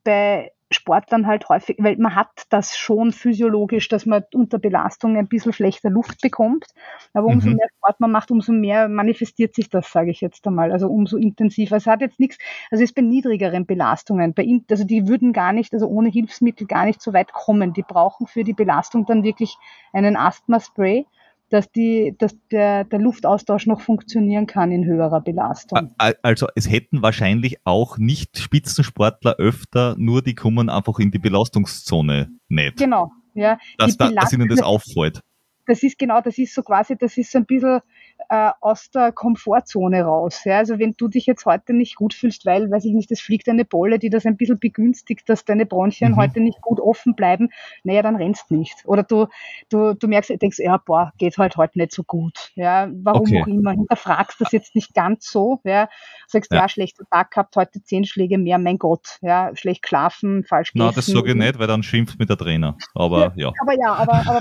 bei 0.05 0.53
Sportlern 0.71 1.27
halt 1.27 1.49
häufig, 1.49 1.77
weil 1.81 1.97
man 1.97 2.15
hat 2.15 2.45
das 2.51 2.77
schon 2.77 3.11
physiologisch, 3.13 3.89
dass 3.89 4.07
man 4.07 4.25
unter 4.33 4.59
Belastung 4.59 5.17
ein 5.17 5.27
bisschen 5.27 5.53
schlechter 5.53 5.91
Luft 5.91 6.21
bekommt. 6.21 6.67
Aber 7.13 7.27
umso 7.27 7.49
mhm. 7.49 7.57
mehr 7.57 7.69
Sport 7.77 7.99
man 7.99 8.13
macht, 8.13 8.31
umso 8.31 8.53
mehr 8.53 8.89
manifestiert 8.89 9.55
sich 9.55 9.69
das, 9.69 9.91
sage 9.91 10.11
ich 10.13 10.21
jetzt 10.21 10.47
einmal. 10.47 10.71
Also 10.71 10.89
umso 10.89 11.17
intensiver. 11.17 11.77
Es 11.77 11.87
hat 11.87 12.01
jetzt 12.03 12.21
nichts, 12.21 12.39
also 12.71 12.85
es 12.85 12.91
ist 12.91 12.95
bei 12.95 13.03
niedrigeren 13.03 13.67
Belastungen, 13.67 14.33
bei, 14.33 14.47
also 14.71 14.85
die 14.85 15.09
würden 15.09 15.33
gar 15.33 15.53
nicht, 15.53 15.75
also 15.75 15.89
ohne 15.89 16.09
Hilfsmittel 16.09 16.69
gar 16.69 16.85
nicht 16.85 17.03
so 17.03 17.13
weit 17.13 17.33
kommen. 17.33 17.73
Die 17.73 17.83
brauchen 17.83 18.29
für 18.29 18.45
die 18.45 18.55
Belastung 18.55 19.07
dann 19.07 19.25
wirklich 19.25 19.57
einen 19.93 20.17
Asthma-Spray 20.17 21.05
dass, 21.51 21.71
die, 21.71 22.15
dass 22.19 22.35
der, 22.51 22.85
der 22.85 22.99
Luftaustausch 22.99 23.67
noch 23.67 23.81
funktionieren 23.81 24.47
kann 24.47 24.73
in 24.73 24.85
höherer 24.85 25.21
Belastung. 25.21 25.93
Also 25.99 26.47
es 26.55 26.71
hätten 26.71 27.03
wahrscheinlich 27.03 27.59
auch 27.65 27.99
nicht 27.99 28.39
Spitzensportler 28.39 29.37
öfter, 29.37 29.97
nur 29.99 30.23
die 30.23 30.35
kommen 30.35 30.71
einfach 30.71 30.99
in 30.99 31.11
die 31.11 31.19
Belastungszone 31.19 32.31
nicht. 32.49 32.79
Genau, 32.79 33.11
ja. 33.35 33.59
Dass, 33.79 33.97
da, 33.97 34.11
dass 34.11 34.33
ihnen 34.33 34.49
das 34.49 34.63
auffällt. 34.63 35.21
Das 35.67 35.83
ist 35.83 35.99
genau, 35.99 36.21
das 36.21 36.39
ist 36.39 36.55
so 36.55 36.63
quasi, 36.63 36.97
das 36.97 37.17
ist 37.17 37.31
so 37.31 37.39
ein 37.39 37.47
bisschen 37.47 37.81
äh, 38.29 38.51
aus 38.61 38.91
der 38.91 39.13
Komfortzone 39.13 40.03
raus. 40.03 40.45
Ja? 40.45 40.59
Also 40.59 40.79
wenn 40.79 40.95
du 40.97 41.09
dich 41.09 41.27
jetzt 41.27 41.47
heute 41.47 41.73
nicht 41.73 41.97
gut 41.97 42.15
fühlst, 42.15 42.47
weil, 42.47 42.71
weiß 42.71 42.85
ich 42.85 42.93
nicht, 42.93 43.11
es 43.11 43.21
fliegt 43.21 43.49
eine 43.49 43.65
Bolle, 43.65 43.99
die 43.99 44.11
das 44.11 44.27
ein 44.27 44.37
bisschen 44.37 44.59
begünstigt, 44.59 45.29
dass 45.29 45.45
deine 45.45 45.67
Bronchien 45.67 46.13
mhm. 46.13 46.17
heute 46.17 46.41
nicht 46.41 46.61
gut 46.61 46.81
offen 46.81 47.15
bleiben, 47.15 47.51
naja, 47.85 48.03
dann 48.03 48.17
rennst 48.17 48.51
nicht. 48.51 48.77
Oder 48.85 49.03
du, 49.03 49.27
du, 49.69 49.95
du 49.95 50.09
merkst, 50.09 50.31
denkst, 50.41 50.59
ja, 50.59 50.77
boah, 50.77 51.13
geht 51.19 51.39
halt 51.39 51.57
heute 51.57 51.79
nicht 51.79 51.93
so 51.93 52.03
gut. 52.03 52.53
Ja, 52.55 52.89
warum 52.93 53.23
okay. 53.23 53.43
auch 53.43 53.47
immer. 53.47 53.73
Hinterfragst 53.73 54.41
das 54.41 54.53
jetzt 54.53 54.75
nicht 54.75 54.95
ganz 54.95 55.31
so. 55.31 55.61
Ja, 55.65 55.89
sagst, 56.27 56.53
ja, 56.53 56.59
ja 56.59 56.69
schlechter 56.69 57.05
Tag 57.11 57.31
gehabt, 57.31 57.57
heute 57.57 57.83
zehn 57.83 58.05
Schläge 58.05 58.39
mehr, 58.39 58.59
mein 58.59 58.79
Gott. 58.79 59.19
Ja, 59.23 59.51
schlecht 59.55 59.87
schlafen, 59.87 60.45
falsch 60.45 60.73
gegessen. 60.73 60.89
Na, 60.89 60.95
das 60.95 61.07
sage 61.07 61.31
ich 61.31 61.37
nicht, 61.37 61.59
weil 61.59 61.67
dann 61.67 61.83
schimpft 61.83 62.19
mit 62.19 62.29
der 62.29 62.37
Trainer. 62.37 62.77
Aber 62.95 63.33
ja. 63.37 63.49
ja. 63.49 63.53
Aber 63.61 63.73
ja, 63.75 63.95
aber, 63.95 64.15
aber 64.27 64.41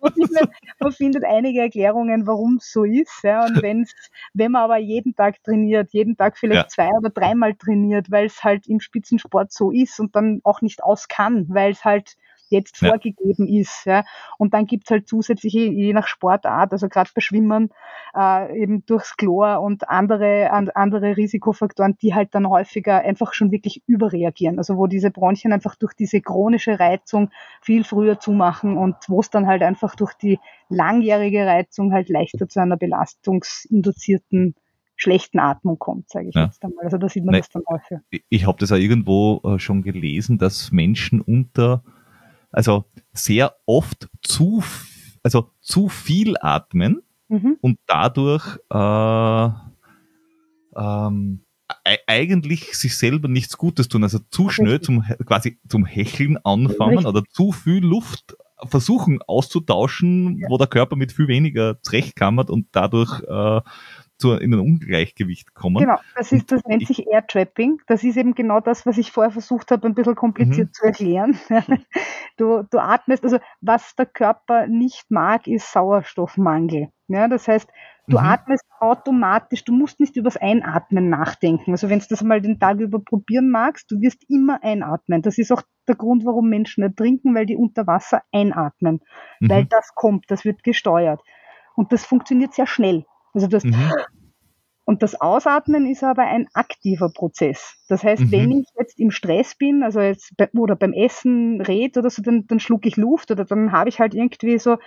man, 0.00 0.12
findet, 0.14 0.48
man 0.80 0.92
findet 0.92 1.24
einige 1.24 1.60
Erklärungen, 1.60 2.26
warum 2.26 2.56
es 2.56 2.70
so 2.76 2.84
ist. 2.84 3.22
Ja. 3.22 3.46
Und 3.46 3.62
wenn's, 3.62 3.94
wenn 4.34 4.52
man 4.52 4.62
aber 4.62 4.76
jeden 4.76 5.14
Tag 5.14 5.42
trainiert, 5.42 5.92
jeden 5.92 6.16
Tag 6.16 6.36
vielleicht 6.36 6.62
ja. 6.62 6.68
zwei 6.68 6.90
oder 6.90 7.10
dreimal 7.10 7.54
trainiert, 7.54 8.10
weil 8.10 8.26
es 8.26 8.44
halt 8.44 8.66
im 8.66 8.80
Spitzensport 8.80 9.52
so 9.52 9.70
ist 9.70 9.98
und 9.98 10.14
dann 10.14 10.40
auch 10.44 10.60
nicht 10.60 10.82
aus 10.82 11.08
kann, 11.08 11.46
weil 11.48 11.72
es 11.72 11.84
halt 11.84 12.16
jetzt 12.48 12.80
ja. 12.80 12.88
vorgegeben 12.88 13.46
ist. 13.46 13.84
Ja. 13.84 14.04
Und 14.38 14.54
dann 14.54 14.66
gibt's 14.66 14.90
halt 14.90 15.08
zusätzliche, 15.08 15.60
je 15.60 15.92
nach 15.92 16.06
Sportart, 16.06 16.72
also 16.72 16.88
gerade 16.88 17.10
bei 17.14 17.20
Schwimmern, 17.20 17.70
äh, 18.14 18.62
eben 18.62 18.84
durchs 18.86 19.16
Chlor 19.16 19.60
und 19.60 19.88
andere, 19.88 20.50
an, 20.50 20.70
andere 20.70 21.16
Risikofaktoren, 21.16 21.96
die 22.00 22.14
halt 22.14 22.34
dann 22.34 22.48
häufiger 22.48 22.98
einfach 23.00 23.32
schon 23.32 23.50
wirklich 23.50 23.82
überreagieren. 23.86 24.58
Also 24.58 24.76
wo 24.76 24.86
diese 24.86 25.10
Bronchien 25.10 25.52
einfach 25.52 25.74
durch 25.74 25.94
diese 25.94 26.20
chronische 26.20 26.78
Reizung 26.78 27.30
viel 27.60 27.84
früher 27.84 28.18
zumachen 28.18 28.76
und 28.76 28.96
wo 29.08 29.20
es 29.20 29.30
dann 29.30 29.46
halt 29.46 29.62
einfach 29.62 29.94
durch 29.94 30.14
die 30.14 30.38
langjährige 30.68 31.46
Reizung 31.46 31.92
halt 31.92 32.08
leichter 32.08 32.48
zu 32.48 32.60
einer 32.60 32.76
belastungsinduzierten 32.76 34.54
schlechten 34.96 35.38
Atmung 35.38 35.78
kommt, 35.78 36.08
sage 36.08 36.28
ich 36.28 36.34
ja. 36.34 36.44
jetzt 36.44 36.64
einmal. 36.64 36.84
Also 36.84 36.98
da 36.98 37.08
sieht 37.08 37.24
man 37.24 37.32
Nein, 37.32 37.42
das 37.42 37.50
dann 37.50 37.62
häufig. 37.68 37.98
Ich 38.28 38.46
habe 38.46 38.58
das 38.58 38.72
auch 38.72 38.76
irgendwo 38.76 39.40
äh, 39.44 39.58
schon 39.58 39.82
gelesen, 39.82 40.38
dass 40.38 40.72
Menschen 40.72 41.20
unter 41.20 41.82
also 42.50 42.84
sehr 43.12 43.56
oft 43.66 44.08
zu, 44.22 44.62
also 45.22 45.50
zu 45.60 45.88
viel 45.88 46.36
atmen 46.40 47.02
mhm. 47.28 47.58
und 47.60 47.78
dadurch 47.86 48.58
äh, 48.70 49.50
ähm, 50.76 51.40
eigentlich 52.06 52.76
sich 52.76 52.96
selber 52.96 53.28
nichts 53.28 53.56
Gutes 53.56 53.88
tun, 53.88 54.04
also 54.04 54.18
zu 54.30 54.50
schnell 54.50 54.80
zum 54.80 55.02
quasi 55.24 55.58
zum 55.68 55.84
Hecheln 55.84 56.38
anfangen 56.44 56.98
Richtig. 56.98 57.06
oder 57.06 57.22
zu 57.28 57.52
viel 57.52 57.84
Luft 57.84 58.36
versuchen 58.64 59.20
auszutauschen, 59.26 60.38
ja. 60.38 60.48
wo 60.48 60.58
der 60.58 60.66
Körper 60.66 60.96
mit 60.96 61.12
viel 61.12 61.28
weniger 61.28 61.80
zurechtkammert 61.82 62.50
und 62.50 62.68
dadurch 62.72 63.22
äh, 63.22 63.60
zu, 64.18 64.32
in 64.32 64.54
ein 64.54 64.60
Ungleichgewicht 64.60 65.54
kommen. 65.54 65.82
Genau, 65.82 65.98
das, 66.14 66.32
ist, 66.32 66.50
das 66.50 66.64
nennt 66.64 66.86
sich 66.86 67.06
Air 67.06 67.26
Trapping. 67.26 67.80
Das 67.86 68.02
ist 68.02 68.16
eben 68.16 68.34
genau 68.34 68.60
das, 68.60 68.86
was 68.86 68.96
ich 68.98 69.12
vorher 69.12 69.30
versucht 69.30 69.70
habe, 69.70 69.86
ein 69.86 69.94
bisschen 69.94 70.14
kompliziert 70.14 70.68
mhm. 70.68 70.72
zu 70.72 70.84
erklären. 70.84 71.38
Du, 72.38 72.64
du 72.70 72.78
atmest, 72.78 73.24
also 73.24 73.38
was 73.62 73.96
der 73.96 74.04
Körper 74.04 74.66
nicht 74.66 75.10
mag, 75.10 75.46
ist 75.46 75.72
Sauerstoffmangel. 75.72 76.90
Ja, 77.08 77.28
das 77.28 77.48
heißt, 77.48 77.66
du 78.08 78.18
mhm. 78.18 78.24
atmest 78.26 78.64
automatisch, 78.78 79.64
du 79.64 79.72
musst 79.72 80.00
nicht 80.00 80.16
übers 80.16 80.36
Einatmen 80.36 81.08
nachdenken. 81.08 81.70
Also 81.70 81.88
wenn 81.88 82.00
du 82.00 82.04
das 82.10 82.22
mal 82.22 82.42
den 82.42 82.60
Tag 82.60 82.78
über 82.80 82.98
probieren 82.98 83.48
magst, 83.48 83.90
du 83.90 84.02
wirst 84.02 84.28
immer 84.28 84.62
einatmen. 84.62 85.22
Das 85.22 85.38
ist 85.38 85.50
auch 85.50 85.62
der 85.88 85.94
Grund, 85.94 86.26
warum 86.26 86.50
Menschen 86.50 86.82
ertrinken, 86.82 87.34
weil 87.34 87.46
die 87.46 87.56
unter 87.56 87.86
Wasser 87.86 88.22
einatmen. 88.32 89.00
Mhm. 89.40 89.48
Weil 89.48 89.64
das 89.64 89.94
kommt, 89.94 90.26
das 90.28 90.44
wird 90.44 90.62
gesteuert. 90.62 91.22
Und 91.74 91.92
das 91.92 92.04
funktioniert 92.04 92.52
sehr 92.52 92.66
schnell. 92.66 93.06
Also 93.36 93.48
das, 93.48 93.64
mhm. 93.64 93.92
Und 94.86 95.02
das 95.02 95.20
Ausatmen 95.20 95.84
ist 95.84 96.04
aber 96.04 96.22
ein 96.22 96.46
aktiver 96.54 97.10
Prozess. 97.12 97.76
Das 97.88 98.04
heißt, 98.04 98.22
mhm. 98.22 98.30
wenn 98.30 98.52
ich 98.52 98.68
jetzt 98.78 98.98
im 99.00 99.10
Stress 99.10 99.56
bin, 99.56 99.82
also 99.82 100.00
jetzt 100.00 100.36
bei, 100.36 100.48
oder 100.52 100.76
beim 100.76 100.92
Essen 100.92 101.60
red 101.60 101.98
oder 101.98 102.08
so, 102.08 102.22
dann, 102.22 102.46
dann 102.46 102.60
schluck 102.60 102.86
ich 102.86 102.96
Luft 102.96 103.32
oder 103.32 103.44
dann 103.44 103.72
habe 103.72 103.88
ich 103.88 103.98
halt 103.98 104.14
irgendwie 104.14 104.58
so, 104.60 104.78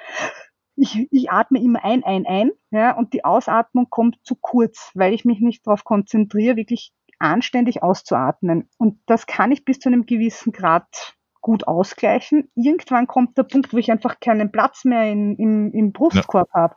ich, 0.78 1.08
ich 1.12 1.30
atme 1.30 1.62
immer 1.62 1.84
ein, 1.84 2.06
ein, 2.06 2.26
ein, 2.26 2.52
ja, 2.72 2.96
und 2.96 3.12
die 3.12 3.26
Ausatmung 3.26 3.90
kommt 3.90 4.18
zu 4.24 4.36
kurz, 4.40 4.90
weil 4.96 5.14
ich 5.14 5.26
mich 5.26 5.42
nicht 5.42 5.68
darauf 5.68 5.84
konzentriere, 5.84 6.56
wirklich 6.56 6.94
anständig 7.20 7.84
auszuatmen. 7.84 8.70
Und 8.78 9.00
das 9.06 9.28
kann 9.28 9.52
ich 9.52 9.66
bis 9.66 9.80
zu 9.80 9.90
einem 9.90 10.06
gewissen 10.06 10.54
Grad 10.54 11.18
gut 11.42 11.68
ausgleichen. 11.68 12.50
Irgendwann 12.56 13.06
kommt 13.06 13.38
der 13.38 13.44
Punkt, 13.44 13.74
wo 13.74 13.78
ich 13.78 13.92
einfach 13.92 14.22
keinen 14.22 14.50
Platz 14.50 14.86
mehr 14.86 15.12
in, 15.12 15.36
in, 15.36 15.74
im 15.74 15.92
Brustkorb 15.92 16.48
ja. 16.54 16.62
habe 16.62 16.76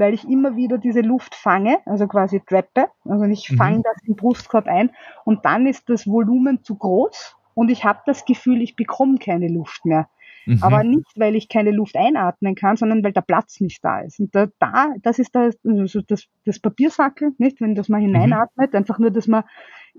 weil 0.00 0.14
ich 0.14 0.28
immer 0.28 0.56
wieder 0.56 0.78
diese 0.78 1.02
Luft 1.02 1.34
fange, 1.34 1.78
also 1.86 2.08
quasi 2.08 2.40
trappe. 2.40 2.88
Also 3.04 3.24
ich 3.26 3.50
mhm. 3.50 3.56
fange 3.56 3.82
das 3.82 4.02
im 4.04 4.16
Brustkorb 4.16 4.66
ein 4.66 4.90
und 5.24 5.44
dann 5.44 5.66
ist 5.66 5.88
das 5.88 6.06
Volumen 6.06 6.64
zu 6.64 6.74
groß 6.74 7.36
und 7.54 7.70
ich 7.70 7.84
habe 7.84 8.00
das 8.06 8.24
Gefühl, 8.24 8.62
ich 8.62 8.74
bekomme 8.74 9.18
keine 9.18 9.48
Luft 9.48 9.84
mehr. 9.84 10.08
Mhm. 10.46 10.62
Aber 10.62 10.82
nicht, 10.82 11.12
weil 11.16 11.36
ich 11.36 11.48
keine 11.48 11.70
Luft 11.70 11.96
einatmen 11.96 12.54
kann, 12.54 12.76
sondern 12.76 13.04
weil 13.04 13.12
der 13.12 13.20
Platz 13.20 13.60
nicht 13.60 13.84
da 13.84 14.00
ist. 14.00 14.18
Und 14.20 14.34
da, 14.34 14.46
da 14.58 14.94
das 15.02 15.18
ist 15.18 15.34
das, 15.34 15.56
also 15.64 16.00
das, 16.00 16.26
das 16.44 16.58
Papiersackel, 16.58 17.32
nicht, 17.38 17.60
wenn 17.60 17.74
das 17.74 17.88
mal 17.88 18.00
mhm. 18.00 18.06
hineinatmet, 18.06 18.72
mhm. 18.72 18.78
einfach 18.78 18.98
nur, 18.98 19.10
dass 19.10 19.26
man 19.28 19.44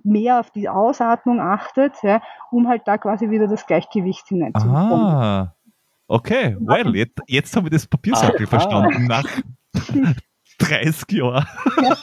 mehr 0.04 0.40
auf 0.40 0.52
die 0.52 0.70
Ausatmung 0.70 1.40
achtet, 1.40 1.94
ja, 2.02 2.22
um 2.50 2.68
halt 2.68 2.84
da 2.86 2.98
quasi 2.98 3.30
wieder 3.30 3.48
das 3.48 3.66
Gleichgewicht 3.66 4.28
hineinzubekommen. 4.28 4.90
Ah, 4.90 5.56
okay, 6.08 6.58
well, 6.60 6.96
jetzt, 6.96 7.22
jetzt 7.28 7.56
habe 7.56 7.68
ich 7.68 7.74
das 7.74 7.88
Papiersackel 7.88 8.46
ah, 8.46 8.50
verstanden. 8.50 9.06
Nach 9.08 9.26
30 10.60 11.12
Jahre. 11.12 11.48
Ja. 11.82 11.98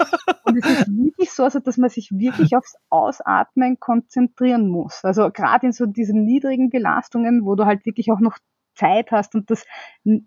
Und 0.44 0.56
es 0.58 0.70
ist 0.70 0.88
wirklich 0.88 1.30
so, 1.30 1.44
also, 1.44 1.60
dass 1.60 1.76
man 1.76 1.90
sich 1.90 2.10
wirklich 2.10 2.56
aufs 2.56 2.74
Ausatmen 2.90 3.78
konzentrieren 3.78 4.68
muss. 4.68 5.04
Also 5.04 5.30
gerade 5.30 5.66
in 5.66 5.72
so 5.72 5.86
diesen 5.86 6.24
niedrigen 6.24 6.70
Belastungen, 6.70 7.44
wo 7.44 7.54
du 7.54 7.66
halt 7.66 7.86
wirklich 7.86 8.10
auch 8.10 8.20
noch 8.20 8.38
Zeit 8.74 9.10
hast 9.10 9.34
und 9.34 9.50
das 9.50 9.64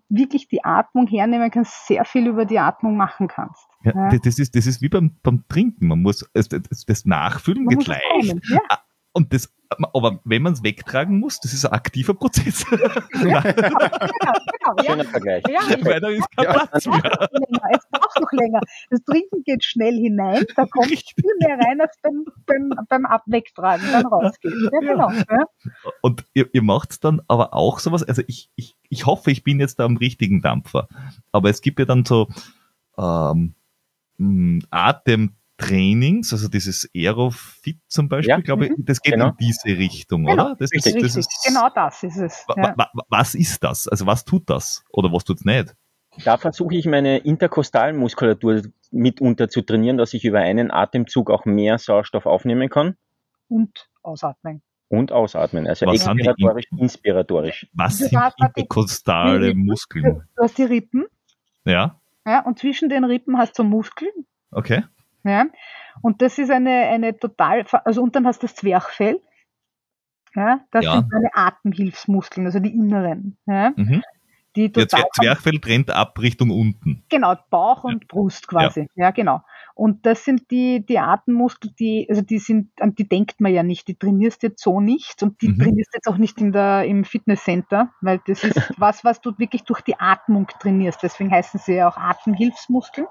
wirklich 0.08 0.48
die 0.48 0.64
Atmung 0.64 1.06
hernehmen 1.06 1.50
kannst, 1.50 1.86
sehr 1.86 2.04
viel 2.04 2.26
über 2.26 2.44
die 2.44 2.58
Atmung 2.58 2.96
machen 2.96 3.28
kannst. 3.28 3.66
Ja, 3.82 3.92
ja. 3.94 4.18
Das, 4.18 4.38
ist, 4.38 4.54
das 4.54 4.66
ist 4.66 4.82
wie 4.82 4.88
beim, 4.88 5.18
beim 5.22 5.44
Trinken. 5.48 5.88
Man 5.88 6.02
muss 6.02 6.28
das, 6.34 6.48
das 6.48 7.04
Nachfüllen 7.04 7.64
man 7.64 7.78
geht 7.78 7.86
leicht. 7.86 8.36
Ja. 8.48 8.60
Und 9.12 9.32
das 9.32 9.52
aber 9.92 10.20
wenn 10.24 10.42
man 10.42 10.52
es 10.52 10.62
wegtragen 10.62 11.18
muss, 11.18 11.40
das 11.40 11.52
ist 11.52 11.64
ein 11.64 11.72
aktiver 11.72 12.14
Prozess. 12.14 12.64
Ja, 13.22 13.40
genau, 13.40 13.78
genau, 13.78 14.84
Schöner 14.84 15.04
Vergleich. 15.04 15.44
Ja, 15.48 15.60
ist 15.68 15.84
kein 15.84 16.44
ja. 16.44 16.52
Platz 16.52 16.86
mehr. 16.86 17.28
Es 17.70 17.88
braucht 17.90 18.20
noch 18.20 18.32
länger. 18.32 18.60
Das 18.90 19.02
Trinken 19.04 19.42
geht 19.44 19.64
schnell 19.64 19.94
hinein, 19.94 20.44
da 20.56 20.66
kommt 20.66 20.90
Richtig. 20.90 21.14
viel 21.14 21.30
mehr 21.40 21.58
rein, 21.58 21.80
als 21.80 21.96
beim, 22.02 22.24
beim, 22.46 22.72
beim 22.88 23.06
Abwegtragen 23.06 23.86
dann 23.92 24.06
rausgeht. 24.06 24.52
Ja, 24.72 24.80
genau. 24.80 25.10
Ja. 25.10 25.44
Und 26.00 26.24
ihr, 26.34 26.48
ihr 26.52 26.62
macht 26.62 27.04
dann 27.04 27.22
aber 27.28 27.54
auch 27.54 27.78
sowas, 27.78 28.02
also 28.02 28.22
ich, 28.26 28.50
ich, 28.56 28.76
ich 28.88 29.06
hoffe, 29.06 29.30
ich 29.30 29.44
bin 29.44 29.60
jetzt 29.60 29.78
da 29.78 29.84
am 29.84 29.96
richtigen 29.96 30.42
Dampfer, 30.42 30.88
aber 31.30 31.50
es 31.50 31.60
gibt 31.60 31.78
ja 31.78 31.84
dann 31.84 32.04
so 32.04 32.28
ähm, 32.98 33.54
Atem 34.70 35.36
Trainings, 35.58 36.32
also 36.32 36.48
dieses 36.48 36.88
Aerofit 36.94 37.78
zum 37.88 38.08
Beispiel, 38.08 38.30
Ja, 38.30 38.40
glaube 38.40 38.66
ich, 38.66 38.70
mhm, 38.76 38.84
das 38.84 39.00
geht 39.00 39.14
genau. 39.14 39.28
in 39.28 39.36
diese 39.38 39.68
Richtung, 39.78 40.24
Genau, 40.24 40.46
oder? 40.46 40.56
Das 40.58 40.72
richtig, 40.72 41.00
das 41.00 41.16
Richtig, 41.16 41.36
genau 41.46 41.68
das 41.74 42.02
ist 42.02 42.16
es. 42.16 42.44
Ja. 42.56 42.74
wa- 42.76 42.90
wa- 42.94 43.04
Was 43.08 43.34
ist 43.34 43.62
das? 43.62 43.86
Also 43.88 44.06
was 44.06 44.24
tut 44.24 44.48
das? 44.50 44.84
Oder 44.90 45.12
was 45.12 45.24
tut's 45.24 45.44
nicht? 45.44 45.74
Da 46.24 46.36
versuche 46.36 46.74
ich 46.74 46.86
meine 46.86 47.18
Interkostalmuskulatur 47.18 48.62
mitunter 48.90 49.48
zu 49.48 49.62
trainieren, 49.62 49.96
dass 49.96 50.12
ich 50.14 50.24
über 50.24 50.40
einen 50.40 50.70
Atemzug 50.70 51.30
auch 51.30 51.44
mehr 51.44 51.78
Sauerstoff 51.78 52.26
aufnehmen 52.26 52.68
kann 52.68 52.96
Und 53.48 53.88
ausatmen. 54.02 54.62
und 54.88 55.10
ausatmen. 55.12 55.66
Also 55.66 55.86
Was 55.86 56.04
sind 56.04 56.16
die 56.18 56.26
expiratorisch, 56.28 56.66
inspiratorisch. 56.76 57.66
Was 57.72 57.98
Du 57.98 58.04
sind 58.08 58.20
interkostale 58.38 59.54
Muskeln? 59.54 60.22
Du 60.36 60.42
hast 60.42 60.58
die 60.58 60.64
Rippen, 60.64 61.06
Ja, 61.64 61.98
ja, 62.26 62.44
und 62.44 62.58
zwischen 62.58 62.88
den 62.90 63.04
Rippen 63.04 63.38
hast 63.38 63.58
du 63.58 63.64
Muskeln, 63.64 64.12
okay. 64.50 64.82
Ja. 65.24 65.46
Und 66.00 66.22
das 66.22 66.38
ist 66.38 66.50
eine, 66.50 66.70
eine 66.88 67.16
total, 67.18 67.64
also 67.84 68.02
und 68.02 68.16
dann 68.16 68.26
hast 68.26 68.42
du 68.42 68.46
das 68.46 68.56
Zwerchfell. 68.56 69.20
Ja, 70.34 70.60
das 70.70 70.84
Ja. 70.86 70.94
sind 70.94 71.12
deine 71.12 71.28
Atemhilfsmuskeln, 71.34 72.46
also 72.46 72.58
die 72.58 72.74
inneren, 72.74 73.36
ja, 73.46 73.72
Mhm. 73.76 74.02
die 74.56 74.72
Der 74.72 74.86
total 74.86 75.02
Zwer 75.02 75.10
Zwerchfell 75.12 75.58
trennt 75.60 75.90
ab 75.90 76.18
Richtung 76.20 76.50
unten. 76.50 77.04
Genau, 77.10 77.34
Bauch 77.50 77.84
und 77.84 78.08
Brust 78.08 78.48
quasi. 78.48 78.88
Ja. 78.94 79.10
genau. 79.10 79.42
Und 79.74 80.04
das 80.06 80.24
sind 80.24 80.50
die, 80.50 80.84
die 80.84 80.98
Atemmuskeln, 80.98 81.74
die, 81.78 82.06
also 82.08 82.20
die 82.22 82.38
sind, 82.38 82.70
an 82.80 82.94
die 82.94 83.08
denkt 83.08 83.40
man 83.40 83.52
ja 83.52 83.62
nicht, 83.62 83.88
die 83.88 83.94
trainierst 83.98 84.42
jetzt 84.42 84.62
so 84.62 84.80
nicht 84.80 85.22
und 85.22 85.40
die 85.42 85.48
Mhm. 85.48 85.58
trainierst 85.58 85.94
jetzt 85.94 86.06
auch 86.08 86.18
nicht 86.18 86.40
in 86.40 86.52
der, 86.52 86.84
im 86.84 87.04
Fitnesscenter, 87.04 87.90
weil 88.02 88.20
das 88.26 88.44
ist 88.44 88.54
was, 88.78 89.04
was 89.04 89.20
du 89.22 89.32
wirklich 89.38 89.64
durch 89.64 89.80
die 89.82 89.98
Atmung 89.98 90.46
trainierst. 90.60 91.02
Deswegen 91.02 91.30
heißen 91.30 91.58
sie 91.60 91.74
ja 91.76 91.88
auch 91.88 91.96
Atemhilfsmuskeln. 91.96 93.06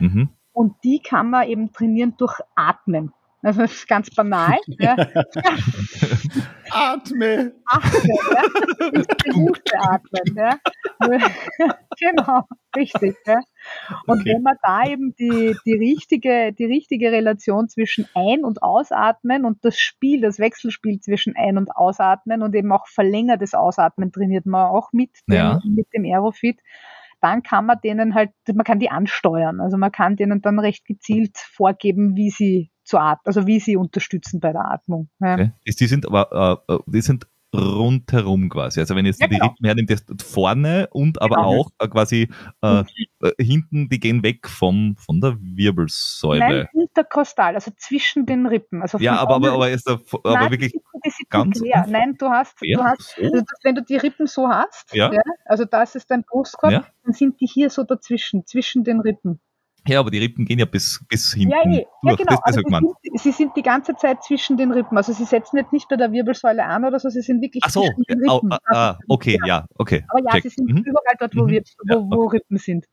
Mhm. 0.00 0.28
Und 0.54 0.76
die 0.84 1.00
kann 1.02 1.28
man 1.30 1.46
eben 1.48 1.72
trainieren 1.72 2.14
durch 2.16 2.40
Atmen. 2.54 3.12
Also 3.42 3.60
das 3.60 3.72
ist 3.72 3.88
ganz 3.88 4.08
banal. 4.08 4.56
ja. 4.78 4.96
Atme! 6.70 7.52
Atmen, 7.66 8.10
ja. 8.32 8.42
Bewusste 9.24 9.78
Atmen, 9.78 10.36
ja. 10.36 10.58
genau, 12.00 12.42
richtig, 12.74 13.16
ja. 13.26 13.40
Und 14.06 14.20
Okay. 14.20 14.34
wenn 14.34 14.42
man 14.42 14.56
da 14.62 14.84
eben 14.88 15.14
die, 15.16 15.54
die 15.66 15.74
richtige, 15.74 16.52
die 16.52 16.64
richtige 16.64 17.12
Relation 17.12 17.68
zwischen 17.68 18.08
Ein- 18.14 18.44
und 18.44 18.62
Ausatmen 18.62 19.44
und 19.44 19.62
das 19.64 19.78
Spiel, 19.78 20.22
das 20.22 20.38
Wechselspiel 20.38 21.00
zwischen 21.00 21.36
Ein- 21.36 21.58
und 21.58 21.70
Ausatmen 21.76 22.42
und 22.42 22.54
eben 22.54 22.72
auch 22.72 22.86
verlängertes 22.86 23.54
Ausatmen 23.54 24.10
trainiert 24.10 24.46
man 24.46 24.66
auch 24.68 24.92
mit 24.92 25.10
dem, 25.28 25.34
Ja. 25.36 25.60
mit 25.64 25.88
dem 25.94 26.04
Aerofit, 26.04 26.60
dann 27.24 27.42
kann 27.42 27.64
man 27.64 27.78
denen 27.82 28.14
halt, 28.14 28.32
man 28.52 28.64
kann 28.64 28.78
die 28.78 28.90
ansteuern. 28.90 29.62
Also 29.62 29.78
man 29.78 29.90
kann 29.90 30.14
denen 30.16 30.42
dann 30.42 30.58
recht 30.58 30.84
gezielt 30.84 31.38
vorgeben, 31.38 32.16
wie 32.16 32.28
sie 32.28 32.70
zu 32.84 32.98
atmen, 32.98 33.22
also 33.24 33.46
wie 33.46 33.60
sie 33.60 33.76
unterstützen 33.78 34.40
bei 34.40 34.52
der 34.52 34.70
Atmung. 34.70 35.08
Ja. 35.20 35.34
okay. 35.34 35.52
Die 35.66 35.86
sind 35.86 36.06
aber, 36.06 36.60
äh, 36.68 36.74
äh, 36.74 36.78
die 36.86 37.00
sind 37.00 37.26
rundherum 37.54 38.48
quasi. 38.48 38.80
Also 38.80 38.96
wenn 38.96 39.06
jetzt 39.06 39.20
Ja, 39.20 39.26
die 39.28 39.34
genau. 39.34 39.46
Rippen 39.48 39.66
hernimmt, 39.66 39.90
das 39.90 40.04
vorne 40.22 40.88
und 40.90 41.20
aber 41.22 41.36
Genau. 41.36 41.60
auch 41.60 41.70
äh, 41.78 41.88
quasi 41.88 42.28
äh, 42.62 42.82
äh, 43.20 43.32
hinten, 43.42 43.88
die 43.88 44.00
gehen 44.00 44.22
weg 44.22 44.48
vom, 44.48 44.96
von 44.96 45.20
der 45.20 45.36
Wirbelsäule. 45.40 46.38
Nein, 46.40 46.68
interkostal, 46.74 47.54
also 47.54 47.70
zwischen 47.76 48.26
den 48.26 48.46
Rippen. 48.46 48.82
Also 48.82 48.98
ja, 48.98 49.16
aber, 49.16 49.36
aber, 49.36 49.52
aber, 49.52 49.70
ist 49.70 49.88
da, 49.88 49.98
aber 50.12 50.32
Nein, 50.34 50.50
wirklich 50.50 50.74
ganz 51.30 51.60
quer. 51.60 51.86
Nein, 51.88 52.16
du 52.18 52.28
hast, 52.28 52.56
quer? 52.58 52.76
du 52.76 52.84
hast 52.84 53.16
So? 53.16 53.22
also 53.22 53.40
das, 53.40 53.58
wenn 53.62 53.74
du 53.74 53.82
die 53.82 53.96
Rippen 53.96 54.26
so 54.26 54.48
hast, 54.48 54.94
Ja. 54.94 55.10
also 55.44 55.64
das 55.64 55.94
ist 55.94 56.10
dein 56.10 56.22
Brustkorb, 56.24 56.72
Ja. 56.72 56.84
dann 57.04 57.12
sind 57.12 57.40
die 57.40 57.46
hier 57.46 57.70
so 57.70 57.82
dazwischen, 57.84 58.46
zwischen 58.46 58.84
den 58.84 59.00
Rippen. 59.00 59.40
Ja, 59.86 60.00
aber 60.00 60.10
die 60.10 60.18
Rippen 60.18 60.44
gehen 60.46 60.58
ja 60.58 60.64
bis, 60.64 61.04
bis 61.08 61.34
hinten 61.34 61.50
Ja, 61.50 61.58
eh. 61.64 61.76
ja 61.80 61.84
durch. 62.02 62.16
genau. 62.18 62.30
Das, 62.30 62.40
das 62.40 62.56
Also 62.56 62.60
sie, 62.62 62.70
sind, 63.10 63.20
sie 63.20 63.32
sind 63.32 63.56
die 63.56 63.62
ganze 63.62 63.94
Zeit 63.96 64.22
zwischen 64.24 64.56
den 64.56 64.72
Rippen. 64.72 64.96
Also 64.96 65.12
sie 65.12 65.24
setzen 65.24 65.56
jetzt 65.58 65.72
nicht 65.72 65.88
bei 65.88 65.96
der 65.96 66.10
Wirbelsäule 66.12 66.64
an 66.64 66.84
oder 66.84 66.98
so, 66.98 67.08
sie 67.10 67.20
sind 67.20 67.42
wirklich 67.42 67.62
Ach 67.66 67.70
so, 67.70 67.82
zwischen 67.82 68.02
den 68.08 68.28
Rippen. 68.30 68.52
ah, 68.52 68.58
ah, 68.66 68.98
okay, 69.08 69.38
ja, 69.46 69.66
okay. 69.76 70.04
Aber 70.08 70.20
ja, 70.24 70.30
check. 70.32 70.42
sie 70.44 70.48
sind 70.50 70.70
Mhm. 70.70 70.78
überall 70.78 71.14
dort, 71.18 71.36
wo, 71.36 71.42
Mhm. 71.44 71.48
wir, 71.50 71.62
Ja, 71.88 71.96
wo, 71.96 72.10
wo 72.10 72.26
Rippen 72.26 72.56
sind. 72.58 72.86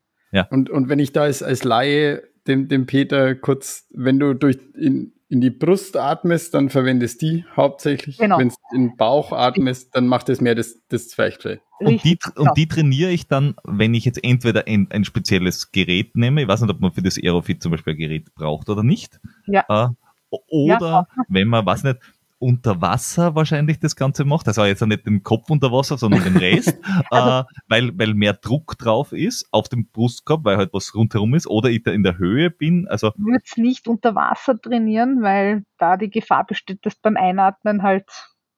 Und, 0.50 0.70
und 0.70 0.88
wenn 0.88 0.98
ich 0.98 1.12
da 1.12 1.22
als, 1.22 1.42
als 1.42 1.62
Laie 1.64 2.22
dem, 2.46 2.66
dem 2.68 2.86
Peter 2.86 3.34
kurz, 3.34 3.86
wenn 3.90 4.18
du 4.18 4.34
durch 4.34 4.58
in, 4.74 5.12
in 5.28 5.40
die 5.40 5.50
Brust 5.50 5.96
atmest, 5.96 6.54
dann 6.54 6.68
verwendest 6.70 7.22
die 7.22 7.44
hauptsächlich. 7.56 8.18
Genau. 8.18 8.38
Wenn 8.38 8.48
du 8.48 8.54
in 8.74 8.88
den 8.88 8.96
Bauch 8.96 9.32
atmest, 9.32 9.94
dann 9.94 10.06
macht 10.06 10.28
es 10.28 10.40
mehr 10.40 10.54
das, 10.54 10.80
das 10.88 11.08
Zwerchfell. 11.08 11.60
Und 11.86 12.04
die, 12.04 12.18
genau. 12.18 12.48
und 12.48 12.56
die 12.56 12.68
trainiere 12.68 13.10
ich 13.10 13.26
dann, 13.26 13.54
wenn 13.64 13.94
ich 13.94 14.04
jetzt 14.04 14.22
entweder 14.22 14.66
ein, 14.66 14.88
ein 14.90 15.04
spezielles 15.04 15.72
Gerät 15.72 16.16
nehme, 16.16 16.42
ich 16.42 16.48
weiß 16.48 16.60
nicht, 16.62 16.70
ob 16.70 16.80
man 16.80 16.92
für 16.92 17.02
das 17.02 17.18
Aerofit 17.18 17.62
zum 17.62 17.72
Beispiel 17.72 17.94
ein 17.94 17.98
Gerät 17.98 18.34
braucht 18.34 18.68
oder 18.68 18.82
nicht. 18.82 19.20
Ja. 19.46 19.64
Äh, 19.68 19.88
oder 20.48 21.06
wenn 21.28 21.48
man, 21.48 21.66
weiß 21.66 21.84
nicht, 21.84 21.98
unter 22.42 22.80
Wasser 22.80 23.36
wahrscheinlich 23.36 23.78
das 23.78 23.94
Ganze 23.94 24.24
macht, 24.24 24.48
also 24.48 24.64
jetzt 24.64 24.84
nicht 24.84 25.06
den 25.06 25.22
Kopf 25.22 25.48
unter 25.48 25.70
Wasser, 25.70 25.96
sondern 25.96 26.24
den 26.24 26.36
Rest, 26.36 26.76
Also- 27.10 27.40
äh, 27.40 27.44
weil, 27.68 27.96
weil 27.96 28.14
mehr 28.14 28.32
Druck 28.32 28.76
drauf 28.78 29.12
ist 29.12 29.46
auf 29.52 29.68
dem 29.68 29.86
Brustkorb, 29.86 30.44
weil 30.44 30.56
halt 30.56 30.70
was 30.72 30.92
rundherum 30.94 31.34
ist, 31.34 31.46
oder 31.46 31.70
ich 31.70 31.84
da 31.84 31.92
in 31.92 32.02
der 32.02 32.18
Höhe 32.18 32.50
bin, 32.50 32.88
also 32.88 33.12
Ich 33.16 33.24
würde 33.24 33.44
es 33.44 33.56
nicht 33.56 33.86
unter 33.86 34.16
Wasser 34.16 34.60
trainieren, 34.60 35.22
weil 35.22 35.64
da 35.78 35.96
die 35.96 36.10
Gefahr 36.10 36.44
besteht, 36.44 36.84
dass 36.84 36.96
beim 36.96 37.16
Einatmen 37.16 37.82
halt 37.84 38.10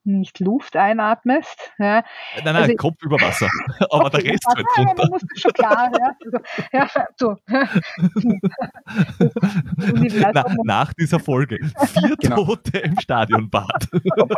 nicht 0.04 0.38
Luft 0.40 0.76
einatmest. 0.76 1.72
Ja. 1.78 2.02
nein, 2.36 2.44
nein, 2.44 2.56
Also- 2.56 2.74
Kopf 2.76 3.02
über 3.02 3.16
Wasser, 3.20 3.48
aber 3.90 4.10
der 4.10 4.20
Okay, 4.20 4.30
Rest 4.30 4.44
ja, 4.48 4.54
halt 4.56 4.66
ja, 4.76 4.82
runter. 4.84 5.08
muss 5.10 5.22
das 5.22 5.40
schon 5.40 5.52
klar, 5.52 5.90
ja. 5.98 6.14
Also, 6.24 6.38
ja, 6.72 6.88
so. 7.16 7.36
Na, 10.34 10.44
nach 10.64 10.92
dieser 10.94 11.20
Folge. 11.20 11.58
Vier 11.86 12.16
Genau. 12.18 12.44
Tote 12.44 12.78
im 12.78 12.98
Stadionbad. 13.00 13.88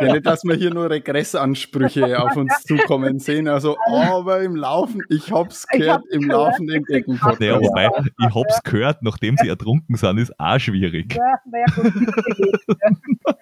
Ja, 0.01 0.13
nicht, 0.13 0.25
dass 0.25 0.43
wir 0.43 0.55
hier 0.55 0.73
nur 0.73 0.89
Regressansprüche 0.89 2.19
auf 2.21 2.35
uns 2.35 2.53
zukommen 2.63 3.19
sehen. 3.19 3.47
Also, 3.47 3.77
aber 3.87 4.41
im 4.41 4.55
Laufen, 4.55 5.01
ich 5.09 5.31
hab's 5.31 5.65
Ich 5.73 5.79
gehört, 5.79 5.99
hab's 6.01 6.09
im 6.11 6.21
gehört. 6.21 6.51
laufenden 6.53 6.83
Decken-Podcast. 6.85 7.39
Naja, 7.39 7.59
wobei, 7.61 7.89
ich 8.19 8.35
hab's 8.35 8.63
gehört, 8.63 9.03
nachdem 9.03 9.37
sie 9.37 9.47
ertrunken 9.47 9.95
sind, 9.95 10.17
ist 10.17 10.37
auch 10.39 10.59
schwierig. 10.59 11.15
Ja, 11.15 11.39
naja, 11.45 11.65
gut, 11.75 11.93
ja. 12.67 13.33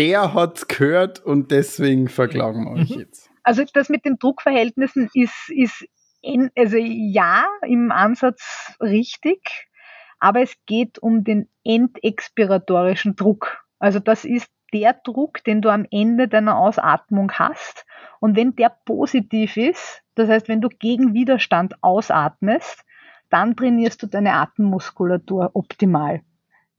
Der 0.00 0.32
hat's 0.32 0.66
gehört 0.66 1.18
und 1.20 1.50
deswegen 1.50 2.08
verklagen 2.08 2.64
wir 2.64 2.80
euch 2.80 2.88
jetzt. 2.88 3.28
Also 3.42 3.64
das 3.70 3.90
mit 3.90 4.06
den 4.06 4.18
Druckverhältnissen 4.18 5.10
ist, 5.12 5.50
ist 5.50 5.86
in, 6.22 6.50
also 6.56 6.78
ja, 6.78 7.44
im 7.66 7.92
Ansatz 7.92 8.74
richtig, 8.80 9.68
aber 10.18 10.40
es 10.40 10.54
geht 10.64 10.98
um 10.98 11.22
den 11.22 11.50
endexpiratorischen 11.64 13.14
Druck. 13.14 13.62
Also 13.78 13.98
das 13.98 14.24
ist 14.24 14.50
der 14.72 14.94
Druck, 15.04 15.44
den 15.44 15.60
du 15.60 15.68
am 15.68 15.86
Ende 15.90 16.28
deiner 16.28 16.56
Ausatmung 16.56 17.32
hast. 17.32 17.84
Und 18.20 18.36
wenn 18.36 18.56
der 18.56 18.74
positiv 18.86 19.58
ist, 19.58 20.00
das 20.14 20.30
heißt, 20.30 20.48
wenn 20.48 20.62
du 20.62 20.70
gegen 20.70 21.12
Widerstand 21.12 21.74
ausatmest, 21.82 22.86
dann 23.28 23.54
trainierst 23.54 24.02
du 24.02 24.06
deine 24.06 24.32
Atemmuskulatur 24.32 25.50
optimal. 25.52 26.22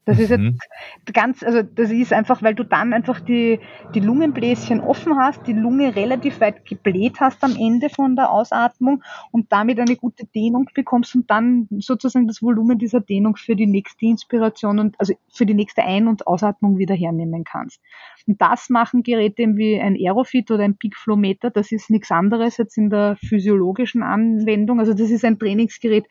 Das 0.06 0.18
ist 0.18 0.32
Mhm. 0.32 0.60
jetzt 1.06 1.14
ganz, 1.14 1.44
also 1.44 1.62
das 1.62 1.92
ist 1.92 2.12
einfach, 2.12 2.42
weil 2.42 2.56
du 2.56 2.64
dann 2.64 2.92
einfach 2.92 3.20
die, 3.20 3.60
die 3.94 4.00
Lungenbläschen 4.00 4.80
offen 4.82 5.18
hast, 5.18 5.46
die 5.46 5.54
Lunge 5.54 5.96
relativ 5.96 6.42
weit 6.42 6.66
gebläht 6.66 7.20
hast 7.20 7.44
am 7.44 7.56
Ende 7.56 7.90
von 7.90 8.16
der 8.16 8.32
Ausatmung 8.32 9.04
und 9.32 9.52
damit 9.52 9.80
eine 9.80 9.96
gute 9.96 10.26
Dehnung 10.26 10.68
bekommst 10.74 11.14
und 11.16 11.30
dann 11.30 11.68
sozusagen 11.80 12.28
das 12.28 12.42
Volumen 12.42 12.80
dieser 12.80 13.00
Dehnung 13.00 13.36
für 13.36 13.56
die 13.56 13.68
nächste 13.68 14.08
Inspiration 14.08 14.80
und 14.80 15.00
also 15.00 15.14
für 15.32 15.46
die 15.46 15.54
nächste 15.54 15.84
Ein- 15.84 16.08
und 16.08 16.26
Ausatmung 16.26 16.80
wieder 16.80 16.96
hernehmen 16.96 17.44
kannst. 17.44 17.80
Und 18.28 18.42
das 18.42 18.70
machen 18.70 19.04
Geräte 19.04 19.44
wie 19.56 19.80
ein 19.80 19.96
Aerofit 19.96 20.50
oder 20.50 20.64
ein 20.64 20.78
Peakflowmeter. 20.78 21.52
Das 21.52 21.72
ist 21.72 21.90
nichts 21.92 22.12
anderes 22.12 22.58
jetzt 22.58 22.78
in 22.78 22.90
der 22.90 23.18
physiologischen 23.18 24.04
Anwendung. 24.04 24.80
Also 24.80 24.94
das 24.94 25.12
ist 25.12 25.26
ein 25.26 25.38
Trainingsgerät, 25.38 26.08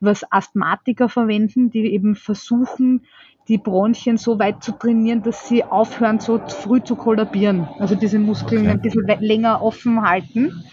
was 0.00 0.24
Asthmatiker 0.32 1.08
verwenden, 1.08 1.70
die 1.70 1.92
eben 1.92 2.14
versuchen, 2.16 3.02
die 3.48 3.58
Bronchien 3.58 4.16
so 4.16 4.38
weit 4.38 4.62
zu 4.62 4.72
trainieren, 4.72 5.22
dass 5.22 5.48
sie 5.48 5.64
aufhören, 5.64 6.20
so 6.20 6.38
früh 6.38 6.82
zu 6.82 6.96
kollabieren. 6.96 7.68
Also 7.78 7.94
diese 7.94 8.18
Muskeln 8.18 8.62
Okay. 8.62 8.70
ein 8.70 8.80
bisschen 8.80 9.06
länger 9.20 9.62
offen 9.62 10.02
halten. 10.02 10.64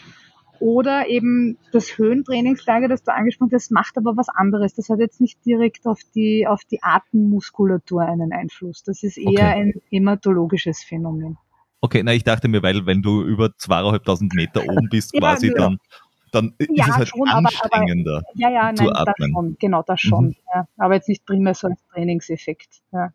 Oder 0.59 1.07
eben 1.07 1.57
das 1.71 1.97
Höhentrainingslager, 1.97 2.87
das 2.87 3.03
du 3.03 3.13
angesprochen 3.13 3.51
hast, 3.53 3.71
macht 3.71 3.95
aber 3.97 4.17
was 4.17 4.27
anderes. 4.29 4.73
Das 4.73 4.89
hat 4.89 4.99
jetzt 4.99 5.21
nicht 5.21 5.45
direkt 5.45 5.85
auf 5.85 5.99
die, 6.15 6.47
auf 6.47 6.65
die 6.65 6.81
Atemmuskulatur 6.81 8.01
einen 8.01 8.33
Einfluss. 8.33 8.83
Das 8.83 9.03
ist 9.03 9.17
eher 9.17 9.49
Okay. 9.49 9.61
ein 9.61 9.73
hämatologisches 9.91 10.83
Phänomen. 10.83 11.37
Okay, 11.79 12.01
na, 12.03 12.13
ich 12.13 12.23
dachte 12.23 12.47
mir, 12.47 12.63
weil 12.63 12.87
wenn 12.87 13.03
du 13.03 13.21
über 13.21 13.55
zweieinhalbtausend 13.55 14.33
Meter 14.33 14.63
oben 14.63 14.89
bist, 14.89 15.13
Ja, 15.13 15.19
quasi, 15.19 15.47
ja. 15.47 15.53
dann, 15.55 15.77
dann 16.31 16.53
ist 16.57 16.69
Ja, 16.73 16.85
es 16.89 16.95
halt 16.95 17.07
schon, 17.09 17.21
aber- 17.27 17.37
aber- 17.39 17.47
anstrengender. 17.47 18.21
Ja, 18.35 18.49
ja, 18.49 18.73
Zu 18.75 18.83
nein, 18.85 18.93
das 18.93 19.07
atmen. 19.07 19.31
schon. 19.33 19.57
Genau, 19.59 19.83
das 19.83 20.01
schon. 20.01 20.25
Mhm. 20.25 20.35
Ja. 20.53 20.67
Aber 20.77 20.93
jetzt 20.95 21.09
nicht 21.09 21.25
primär 21.25 21.53
so 21.53 21.67
als 21.67 21.79
Trainingseffekt. 21.93 22.81
Ja. 22.91 23.09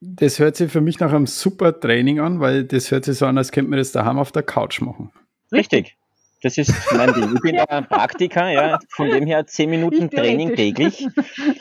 Das 0.00 0.38
hört 0.38 0.56
sich 0.56 0.70
für 0.72 0.80
mich 0.80 0.98
nach 1.00 1.12
einem 1.12 1.26
super 1.26 1.78
Training 1.78 2.18
an, 2.20 2.40
weil 2.40 2.64
das 2.64 2.90
hört 2.90 3.04
sich 3.04 3.18
so 3.18 3.26
an, 3.26 3.38
als 3.38 3.52
könnte 3.52 3.70
man 3.70 3.78
das 3.78 3.92
daheim 3.92 4.18
auf 4.18 4.32
der 4.32 4.42
Couch 4.42 4.80
machen. 4.80 5.12
Richtig. 5.52 5.96
Das 6.44 6.58
ist 6.58 6.74
mein 6.96 7.14
Ding. 7.14 7.36
Ich 7.36 7.40
bin 7.40 7.54
ja 7.54 7.64
ein 7.68 7.86
Praktiker, 7.86 8.48
ja, 8.50 8.80
von 8.88 9.08
dem 9.08 9.28
her 9.28 9.46
zehn 9.46 9.70
Minuten. 9.70 10.10
Training 10.10 10.56
täglich. 10.56 11.06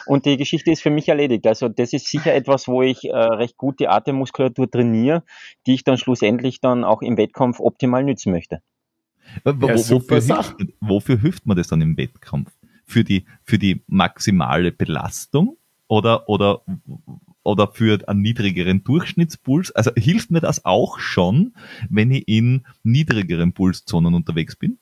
und 0.08 0.26
die 0.26 0.38
Geschichte 0.38 0.72
ist 0.72 0.82
für 0.82 0.90
mich 0.90 1.08
erledigt. 1.08 1.46
Also 1.46 1.70
das 1.70 1.94
ist 1.94 2.08
sicher 2.08 2.34
etwas, 2.34 2.68
wo 2.68 2.82
ich 2.82 3.04
äh, 3.08 3.16
recht 3.16 3.58
gut 3.58 3.80
die 3.80 3.88
Atemmuskulatur 3.88 4.72
trainiere, 4.72 5.22
die 5.68 5.76
ich 5.76 5.84
dann 5.84 6.00
schlussendlich 6.00 6.62
dann 6.62 6.84
auch 6.84 7.04
im 7.04 7.16
Wettkampf 7.18 7.60
optimal 7.60 8.04
nützen 8.04 8.32
möchte. 8.32 8.64
Ja, 9.46 9.62
wofür, 9.62 10.22
hilft, 10.22 10.56
wofür 10.80 11.18
hilft 11.20 11.46
man 11.46 11.58
das 11.58 11.68
dann 11.68 11.82
im 11.82 11.98
Wettkampf? 11.98 12.52
Für 12.86 13.04
die, 13.04 13.26
für 13.44 13.58
die 13.58 13.84
maximale 13.88 14.72
Belastung 14.72 15.58
oder, 15.88 16.28
oder, 16.28 16.64
oder 17.44 17.68
für 17.68 18.08
einen 18.08 18.22
niedrigeren 18.22 18.84
Durchschnittspuls? 18.84 19.72
Also 19.72 19.92
hilft 19.96 20.32
mir 20.32 20.42
das 20.42 20.66
auch 20.66 21.00
schon, 21.00 21.54
wenn 21.90 22.12
ich 22.12 22.28
in 22.28 22.66
niedrigeren 22.84 23.54
Pulszonen 23.54 24.14
unterwegs 24.14 24.56
bin? 24.56 24.78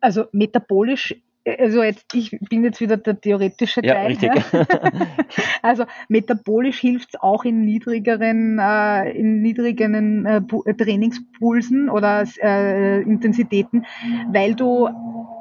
Also 0.00 0.26
metabolisch 0.32 1.14
also 1.44 1.82
jetzt, 1.82 2.14
ich 2.14 2.36
bin 2.48 2.64
jetzt 2.64 2.80
wieder 2.80 2.96
der 2.96 3.20
theoretische 3.20 3.80
ja, 3.84 3.94
Teil. 3.94 4.06
Richtig. 4.08 4.30
Ja. 4.52 4.66
also 5.62 5.84
metabolisch 6.08 6.78
hilft 6.78 7.14
es 7.14 7.20
auch 7.20 7.44
in 7.44 7.64
niedrigeren, 7.64 8.58
äh, 8.58 9.10
in 9.12 9.42
niedrigeren 9.42 10.26
äh, 10.26 10.74
Trainingspulsen 10.74 11.88
oder 11.88 12.24
äh, 12.42 13.02
Intensitäten, 13.02 13.86
weil 14.30 14.54
du 14.54 14.88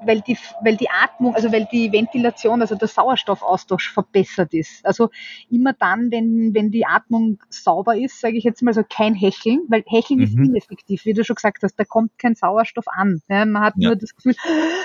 weil 0.03 0.21
die, 0.21 0.37
weil 0.63 0.77
die 0.77 0.89
Atmung, 0.89 1.35
also 1.35 1.51
weil 1.51 1.67
die 1.71 1.91
Ventilation, 1.91 2.61
also 2.61 2.75
der 2.75 2.87
Sauerstoffaustausch 2.87 3.91
verbessert 3.91 4.53
ist. 4.53 4.85
Also 4.85 5.09
immer 5.49 5.73
dann, 5.73 6.11
wenn, 6.11 6.53
wenn 6.53 6.71
die 6.71 6.85
Atmung 6.85 7.39
sauber 7.49 7.95
ist, 7.95 8.19
sage 8.19 8.37
ich 8.37 8.43
jetzt 8.43 8.61
mal 8.61 8.73
so 8.73 8.83
kein 8.87 9.13
Hecheln, 9.13 9.61
weil 9.69 9.83
Hecheln 9.85 10.19
mhm. 10.19 10.25
ist 10.25 10.35
ineffektiv, 10.35 11.05
wie 11.05 11.13
du 11.13 11.23
schon 11.23 11.35
gesagt 11.35 11.63
hast, 11.63 11.75
da 11.75 11.83
kommt 11.83 12.17
kein 12.17 12.35
Sauerstoff 12.35 12.87
an. 12.87 13.21
Ja, 13.29 13.45
man 13.45 13.63
hat 13.63 13.73
ja. 13.77 13.89
nur 13.89 13.95
das 13.95 14.15
Gefühl, 14.15 14.35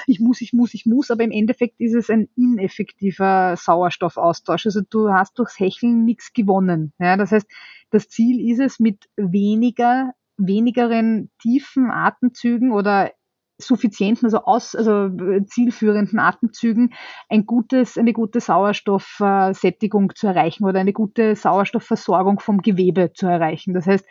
ich 0.06 0.20
muss, 0.20 0.40
ich 0.40 0.52
muss, 0.52 0.74
ich 0.74 0.86
muss, 0.86 1.05
aber 1.10 1.24
im 1.24 1.30
Endeffekt 1.30 1.80
ist 1.80 1.94
es 1.94 2.10
ein 2.10 2.28
ineffektiver 2.36 3.56
Sauerstoffaustausch. 3.56 4.66
Also 4.66 4.80
du 4.88 5.10
hast 5.10 5.38
durchs 5.38 5.58
Hecheln 5.58 6.04
nichts 6.04 6.32
gewonnen. 6.32 6.92
Ja, 6.98 7.16
das 7.16 7.32
heißt, 7.32 7.48
das 7.90 8.08
Ziel 8.08 8.50
ist 8.50 8.60
es, 8.60 8.78
mit 8.80 9.08
weniger 9.16 10.12
wenigeren 10.38 11.30
tiefen 11.40 11.90
Atemzügen 11.90 12.72
oder 12.72 13.10
suffizienten, 13.58 14.26
also 14.26 14.44
aus, 14.44 14.74
also 14.74 15.08
zielführenden 15.46 16.18
Atemzügen 16.18 16.92
ein 17.30 17.46
gutes, 17.46 17.96
eine 17.96 18.12
gute 18.12 18.40
Sauerstoffsättigung 18.40 20.14
zu 20.14 20.26
erreichen 20.26 20.64
oder 20.64 20.80
eine 20.80 20.92
gute 20.92 21.34
Sauerstoffversorgung 21.34 22.38
vom 22.40 22.60
Gewebe 22.60 23.12
zu 23.14 23.26
erreichen. 23.26 23.72
Das 23.72 23.86
heißt, 23.86 24.06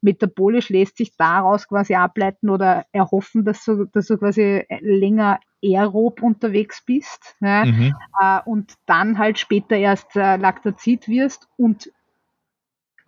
metabolisch 0.00 0.68
lässt 0.68 0.96
sich 0.96 1.16
daraus 1.16 1.68
quasi 1.68 1.94
ableiten 1.94 2.50
oder 2.50 2.86
erhoffen, 2.92 3.44
dass 3.44 3.64
du, 3.64 3.84
dass 3.84 4.06
du 4.06 4.18
quasi 4.18 4.64
länger 4.80 5.40
aerob 5.62 6.22
unterwegs 6.22 6.82
bist 6.84 7.36
ja, 7.40 7.64
mhm. 7.66 7.94
äh, 8.20 8.40
und 8.44 8.74
dann 8.86 9.18
halt 9.18 9.38
später 9.38 9.76
erst 9.76 10.16
äh, 10.16 10.36
Laktazid 10.36 11.08
wirst 11.08 11.48
und 11.56 11.90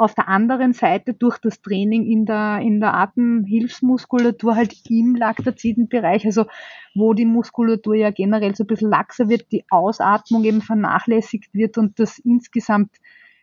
auf 0.02 0.14
der 0.14 0.28
anderen 0.28 0.72
Seite 0.72 1.14
durch 1.14 1.38
das 1.38 1.62
Training 1.62 2.04
in 2.04 2.26
der, 2.26 2.58
in 2.60 2.80
der 2.80 2.94
Atemhilfsmuskulatur 2.94 4.56
halt 4.56 4.74
im 4.90 5.14
laktaziden 5.14 5.88
Bereich, 5.88 6.26
also 6.26 6.46
wo 6.94 7.14
die 7.14 7.24
Muskulatur 7.24 7.94
ja 7.94 8.10
generell 8.10 8.54
so 8.54 8.64
ein 8.64 8.66
bisschen 8.66 8.90
laxer 8.90 9.28
wird, 9.28 9.52
die 9.52 9.64
Ausatmung 9.70 10.44
eben 10.44 10.60
vernachlässigt 10.60 11.54
wird 11.54 11.78
und 11.78 11.98
das 12.00 12.18
insgesamt 12.18 12.90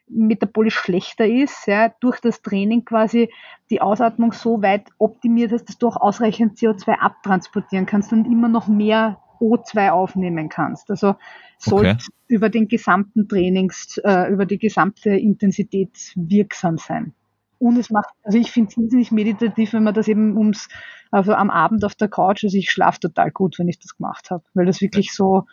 metabolisch 0.10 0.76
schlechter 0.76 1.26
ist, 1.26 1.68
ja, 1.68 1.90
durch 2.00 2.20
das 2.20 2.42
Training 2.42 2.86
quasi 2.86 3.30
die 3.70 3.82
Ausatmung 3.82 4.34
so 4.34 4.62
weit 4.62 4.90
optimiert 4.98 5.52
hast, 5.52 5.66
dass 5.66 5.78
du 5.78 5.88
auch 5.88 5.98
ausreichend 5.98 6.58
CO2 6.58 6.98
abtransportieren 7.00 7.86
kannst 7.86 8.12
und 8.12 8.26
immer 8.26 8.50
noch 8.50 8.68
mehr 8.68 9.20
O2 9.40 9.92
aufnehmen 9.92 10.50
kannst. 10.50 10.90
Also 10.90 11.16
sollte 11.58 11.92
okay. 11.92 12.06
über 12.28 12.50
den 12.50 12.68
gesamten 12.68 13.28
Trainings, 13.28 13.98
äh, 14.04 14.32
über 14.32 14.46
die 14.46 14.60
gesamte 14.60 15.12
Intensität 15.12 16.14
wirksam 16.16 16.78
sein. 16.78 17.14
Und 17.60 17.78
es 17.78 17.90
macht, 17.90 18.10
also 18.24 18.38
ich 18.38 18.52
finde 18.52 18.70
es 18.70 18.94
nicht 18.94 19.12
meditativ, 19.12 19.74
wenn 19.74 19.84
man 19.84 19.94
das 19.94 20.08
eben 20.08 20.38
ums, 20.38 20.70
also 21.12 21.34
am 21.34 21.50
Abend 21.50 21.84
auf 21.84 21.94
der 21.94 22.08
Couch, 22.08 22.44
also 22.46 22.58
ich 22.58 22.72
schlafe 22.72 23.02
total 23.02 23.32
gut, 23.32 23.60
wenn 23.60 23.68
ich 23.68 23.80
das 23.80 23.98
gemacht 23.98 24.32
habe, 24.32 24.44
weil 24.54 24.66
das 24.66 24.80
wirklich 24.80 25.14
so, 25.14 25.46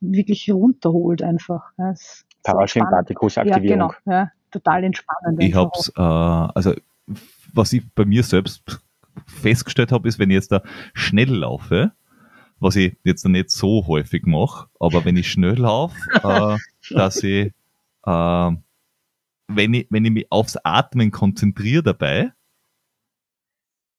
wirklich 0.00 0.50
runterholt 0.50 1.22
einfach. 1.22 1.70
Ja, 1.78 1.94
Parasympathikus-Aktivierung. 2.42 3.64
Ja, 3.64 3.76
genau, 3.76 3.92
ja, 4.06 4.30
total 4.50 4.84
entspannend. 4.84 5.42
Ich 5.42 5.54
habe 5.54 5.70
es, 5.74 5.88
äh, 5.96 6.00
also 6.00 6.74
was 7.52 7.72
ich 7.72 7.82
bei 7.94 8.04
mir 8.04 8.22
selbst 8.22 8.62
festgestellt 9.26 9.92
habe, 9.92 10.08
ist, 10.08 10.18
wenn 10.18 10.30
ich 10.30 10.34
jetzt 10.34 10.52
da 10.52 10.62
schnell 10.94 11.30
laufe, 11.30 11.92
was 12.58 12.76
ich 12.76 12.96
jetzt 13.04 13.26
nicht 13.26 13.50
so 13.50 13.86
häufig 13.86 14.24
mache, 14.24 14.68
aber 14.78 15.04
wenn 15.04 15.16
ich 15.16 15.30
schnell 15.30 15.58
laufe, 15.58 15.96
äh, 16.22 16.56
dass 16.94 17.22
ich, 17.22 17.52
äh, 18.06 18.50
wenn 19.48 19.74
ich, 19.74 19.86
wenn 19.90 20.04
ich 20.04 20.12
mich 20.12 20.26
aufs 20.30 20.56
Atmen 20.56 21.10
konzentriere 21.10 21.82
dabei, 21.82 22.32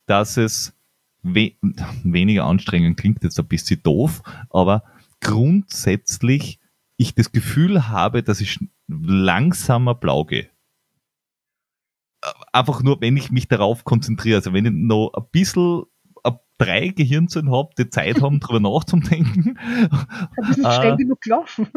dass 0.05 0.37
es 0.37 0.73
we 1.21 1.53
weniger 2.03 2.45
anstrengend 2.45 2.97
klingt 2.97 3.23
jetzt 3.23 3.39
ein 3.39 3.47
bisschen 3.47 3.81
doof, 3.83 4.21
aber 4.49 4.83
grundsätzlich 5.21 6.59
ich 6.97 7.15
das 7.15 7.31
Gefühl 7.31 7.87
habe, 7.87 8.23
dass 8.23 8.41
ich 8.41 8.59
langsamer 8.87 9.95
blau 9.95 10.25
gehe. 10.25 10.49
Einfach 12.53 12.81
nur, 12.81 13.01
wenn 13.01 13.17
ich 13.17 13.31
mich 13.31 13.47
darauf 13.47 13.83
konzentriere. 13.83 14.37
Also 14.37 14.53
wenn 14.53 14.65
ich 14.65 14.71
noch 14.71 15.11
ein 15.13 15.25
bisschen 15.31 15.83
drei 16.57 16.89
Gehirnzellen 16.89 17.51
habe, 17.51 17.69
die 17.77 17.89
Zeit 17.89 18.21
haben, 18.21 18.39
darüber 18.39 18.59
nachzudenken. 18.59 19.57
Das 20.35 20.57
ist 20.57 20.65
äh, 20.65 20.71
schnell 20.71 20.97
genug 20.97 21.21
gelaufen. 21.21 21.67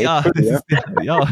ja, 0.00 0.22
das 0.22 0.46
ist, 0.46 0.64
ja. 1.02 1.28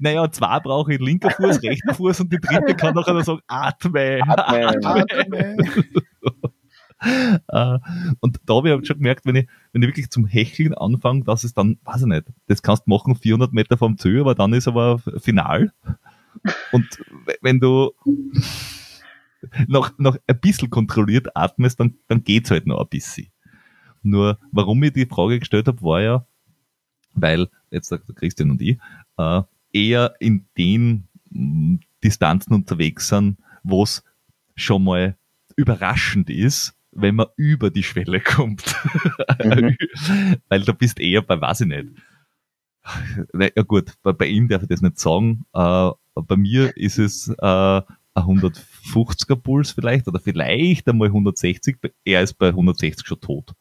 naja, 0.00 0.30
zwei 0.30 0.60
brauche 0.60 0.94
ich 0.94 1.00
linker 1.00 1.30
Fuß, 1.30 1.62
rechter 1.62 1.94
Fuß 1.94 2.20
und 2.20 2.32
die 2.32 2.38
dritte 2.38 2.74
kann 2.74 2.94
nachher 2.94 3.22
sagen, 3.22 3.40
atme. 3.46 4.20
Atme. 4.26 4.68
atme. 4.84 5.56
uh, 6.24 6.48
und 8.20 8.40
da 8.46 8.54
habe 8.54 8.78
ich 8.80 8.86
schon 8.86 8.98
gemerkt, 8.98 9.26
wenn 9.26 9.36
ich, 9.36 9.48
wenn 9.72 9.82
ich 9.82 9.88
wirklich 9.88 10.10
zum 10.10 10.26
Hecheln 10.26 10.74
anfange, 10.74 11.24
dass 11.24 11.44
es 11.44 11.54
dann, 11.54 11.78
weiß 11.84 12.02
ich 12.02 12.06
nicht, 12.06 12.24
das 12.46 12.62
kannst 12.62 12.84
du 12.86 12.90
machen 12.90 13.16
400 13.16 13.52
Meter 13.52 13.76
vom 13.76 13.98
Zö, 13.98 14.20
aber 14.20 14.34
dann 14.34 14.52
ist 14.52 14.68
aber 14.68 14.98
final. 15.18 15.72
Und 16.70 16.86
wenn 17.40 17.60
du 17.60 17.92
noch, 19.66 19.96
noch 19.98 20.16
ein 20.26 20.40
bisschen 20.40 20.70
kontrolliert 20.70 21.36
atmest, 21.36 21.80
dann, 21.80 21.94
dann 22.08 22.22
geht's 22.22 22.50
halt 22.50 22.66
noch 22.66 22.80
ein 22.80 22.88
bisschen. 22.88 23.28
Nur, 24.02 24.38
warum 24.50 24.82
ich 24.82 24.92
die 24.92 25.06
Frage 25.06 25.38
gestellt 25.38 25.68
habe, 25.68 25.82
war 25.82 26.00
ja, 26.00 26.26
weil 27.14 27.48
jetzt 27.70 27.90
der 27.90 27.98
Christian 27.98 28.50
und 28.50 28.62
ich 28.62 28.78
äh, 29.16 29.42
eher 29.72 30.14
in 30.20 30.46
den 30.56 31.08
mh, 31.30 31.40
mm, 31.40 31.80
Distanzen 32.02 32.54
unterwegs 32.54 33.08
sind, 33.08 33.38
wo 33.62 33.84
es 33.84 34.02
schon 34.56 34.84
mal 34.84 35.16
überraschend 35.56 36.30
ist, 36.30 36.74
wenn 36.92 37.16
man 37.16 37.26
über 37.36 37.70
die 37.70 37.82
Schwelle 37.82 38.20
kommt. 38.20 38.74
Mhm. 39.42 39.76
weil 40.48 40.62
da 40.62 40.72
bist 40.72 41.00
eher 41.00 41.22
bei, 41.22 41.40
weiß 41.40 41.62
ich 41.62 41.68
nicht. 41.68 41.88
Ja 43.34 43.62
gut, 43.62 43.92
bei, 44.02 44.12
bei 44.12 44.26
ihm 44.26 44.48
darf 44.48 44.62
ich 44.62 44.68
das 44.68 44.82
nicht 44.82 44.98
sagen. 44.98 45.44
Äh, 45.52 45.90
bei 46.14 46.36
mir 46.36 46.76
ist 46.76 46.98
es 46.98 47.28
äh, 47.28 47.82
150er 48.14 49.36
Puls 49.36 49.70
vielleicht 49.72 50.08
oder 50.08 50.20
vielleicht 50.20 50.88
einmal 50.88 51.08
160. 51.08 51.78
Er 52.04 52.22
ist 52.22 52.34
bei 52.34 52.48
160 52.48 53.06
schon 53.06 53.20
tot. 53.20 53.54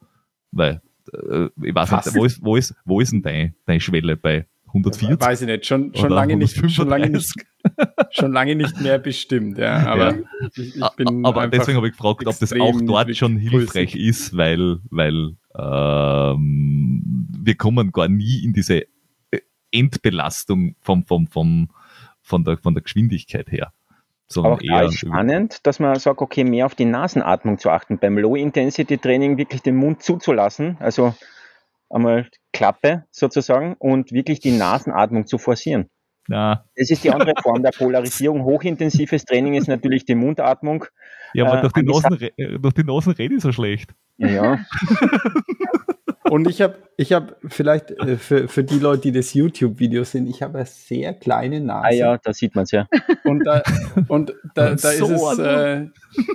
Weil, 0.51 0.81
äh, 1.13 1.47
ich 1.61 1.73
weiß 1.73 1.91
Was? 1.91 2.05
nicht, 2.07 2.15
wo 2.15 2.25
ist, 2.25 2.43
wo 2.43 2.55
ist, 2.55 2.75
wo 2.83 2.99
ist 2.99 3.11
denn 3.11 3.21
deine, 3.21 3.53
deine 3.65 3.79
Schwelle 3.79 4.17
bei 4.17 4.47
140? 4.73 5.19
Weiß 5.19 5.41
ich 5.41 5.47
nicht, 5.47 5.65
schon, 5.65 5.93
schon 5.95 6.09
lange 6.09 6.37
nicht, 6.37 6.71
schon 6.71 6.87
lange 6.87 7.09
nicht, 7.09 7.33
schon 8.11 8.31
lange 8.31 8.55
nicht 8.55 8.79
mehr 8.81 8.99
bestimmt, 8.99 9.57
ja. 9.57 9.85
Aber, 9.85 10.15
ja. 10.15 10.21
Ich, 10.55 10.75
ich 10.75 10.81
aber 10.81 11.47
deswegen 11.47 11.77
habe 11.77 11.87
ich 11.87 11.93
gefragt, 11.93 12.25
ob 12.25 12.39
das 12.39 12.53
auch 12.53 12.81
dort 12.81 13.15
schon 13.15 13.37
hilfreich 13.37 13.91
pulsig. 13.91 13.95
ist, 13.95 14.37
weil, 14.37 14.79
weil 14.89 15.35
ähm, 15.57 17.27
wir 17.43 17.55
kommen 17.55 17.91
gar 17.91 18.07
nie 18.07 18.43
in 18.43 18.53
diese 18.53 18.85
Endbelastung 19.71 20.75
vom, 20.81 21.05
vom, 21.05 21.27
vom, 21.27 21.69
von, 22.21 22.43
der, 22.43 22.57
von 22.57 22.73
der 22.73 22.83
Geschwindigkeit 22.83 23.51
her. 23.51 23.73
Sondern 24.27 24.53
auch 24.53 24.61
eher 24.61 24.91
spannend, 24.91 25.65
dass 25.67 25.79
man 25.79 25.99
sagt, 25.99 26.21
okay, 26.21 26.45
mehr 26.45 26.65
auf 26.65 26.75
die 26.75 26.85
Nasenatmung 26.85 27.57
zu 27.57 27.69
achten. 27.69 27.99
Beim 27.99 28.17
Low-Intensity-Training 28.17 29.37
wirklich 29.37 29.61
den 29.61 29.75
Mund 29.75 30.03
zuzulassen, 30.03 30.77
also 30.79 31.13
einmal 31.89 32.29
Klappe 32.53 33.05
sozusagen 33.11 33.75
und 33.79 34.11
wirklich 34.11 34.39
die 34.39 34.51
Nasenatmung 34.51 35.27
zu 35.27 35.37
forcieren. 35.37 35.89
Ja. 36.27 36.65
Das 36.75 36.89
ist 36.89 37.03
die 37.03 37.11
andere 37.11 37.33
Form 37.41 37.63
der 37.63 37.71
Polarisierung. 37.71 38.43
Hochintensives 38.45 39.25
Training 39.25 39.55
ist 39.55 39.67
natürlich 39.67 40.05
die 40.05 40.15
Mundatmung. 40.15 40.85
Ja, 41.33 41.45
aber 41.45 41.59
äh, 41.59 41.61
durch, 41.61 41.73
die 41.73 41.83
Nasen, 41.83 42.61
durch 42.61 42.73
die 42.73 42.83
Nasen 42.83 43.13
rede 43.13 43.35
ich 43.35 43.41
so 43.41 43.51
schlecht. 43.51 43.91
Ja. 44.17 44.59
Und 46.31 46.47
ich 46.47 46.61
habe, 46.61 46.77
ich 46.95 47.11
habe 47.11 47.35
vielleicht 47.49 47.91
äh, 47.91 48.15
für, 48.15 48.47
für 48.47 48.63
die 48.63 48.79
Leute, 48.79 49.01
die 49.01 49.11
das 49.11 49.33
YouTube-Video 49.33 50.05
sind, 50.05 50.27
ich 50.27 50.41
habe 50.41 50.59
eine 50.59 50.65
sehr 50.65 51.13
kleine 51.13 51.59
Nase. 51.59 51.87
Ah 51.87 51.91
ja, 51.91 52.17
da 52.17 52.31
sieht 52.31 52.55
man 52.55 52.63
es 52.63 52.71
ja. 52.71 52.87
Und 53.25 53.43
da, 53.43 53.61
und 54.07 54.33
da, 54.55 54.69
da, 54.75 54.77
so 54.77 55.07
ist 55.07 55.11
es, 55.11 55.39
äh, 55.39 55.87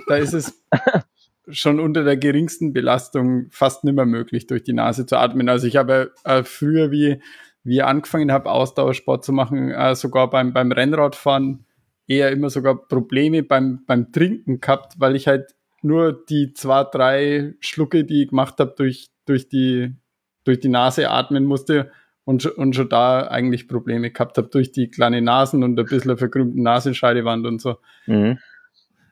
da 0.07 0.15
ist 0.17 0.33
es 0.33 0.63
schon 1.49 1.79
unter 1.79 2.03
der 2.03 2.17
geringsten 2.17 2.73
Belastung 2.73 3.47
fast 3.49 3.83
nicht 3.83 3.95
mehr 3.95 4.05
möglich, 4.05 4.47
durch 4.47 4.63
die 4.63 4.73
Nase 4.73 5.05
zu 5.05 5.17
atmen. 5.17 5.49
Also 5.49 5.67
ich 5.67 5.77
habe 5.77 6.11
äh, 6.23 6.43
früher 6.43 6.91
wie, 6.91 7.21
wie 7.63 7.77
ich 7.77 7.83
angefangen 7.83 8.31
habe, 8.31 8.51
Ausdauersport 8.51 9.23
zu 9.23 9.33
machen, 9.33 9.71
äh, 9.71 9.95
sogar 9.95 10.29
beim, 10.29 10.53
beim 10.53 10.71
Rennradfahren 10.71 11.65
eher 12.07 12.31
immer 12.31 12.49
sogar 12.49 12.87
Probleme 12.87 13.43
beim, 13.43 13.83
beim 13.85 14.11
Trinken 14.11 14.61
gehabt, 14.61 14.99
weil 14.99 15.15
ich 15.15 15.27
halt 15.27 15.55
nur 15.81 16.23
die 16.29 16.53
zwei, 16.53 16.83
drei 16.83 17.53
Schlucke, 17.59 18.03
die 18.03 18.23
ich 18.23 18.29
gemacht 18.29 18.55
habe, 18.59 18.73
durch, 18.77 19.09
durch, 19.25 19.49
die, 19.49 19.95
durch 20.43 20.59
die 20.59 20.69
Nase 20.69 21.09
atmen 21.09 21.45
musste 21.45 21.91
und, 22.23 22.45
und 22.45 22.75
schon 22.75 22.89
da 22.89 23.27
eigentlich 23.27 23.67
Probleme 23.67 24.11
gehabt 24.11 24.37
habe 24.37 24.49
durch 24.49 24.71
die 24.71 24.89
kleine 24.89 25.21
Nasen 25.21 25.63
und 25.63 25.79
ein 25.79 25.85
bisschen 25.85 26.17
verkrümmten 26.17 26.61
Nasenscheidewand 26.63 27.45
und 27.45 27.61
so. 27.61 27.77
Mhm. 28.05 28.39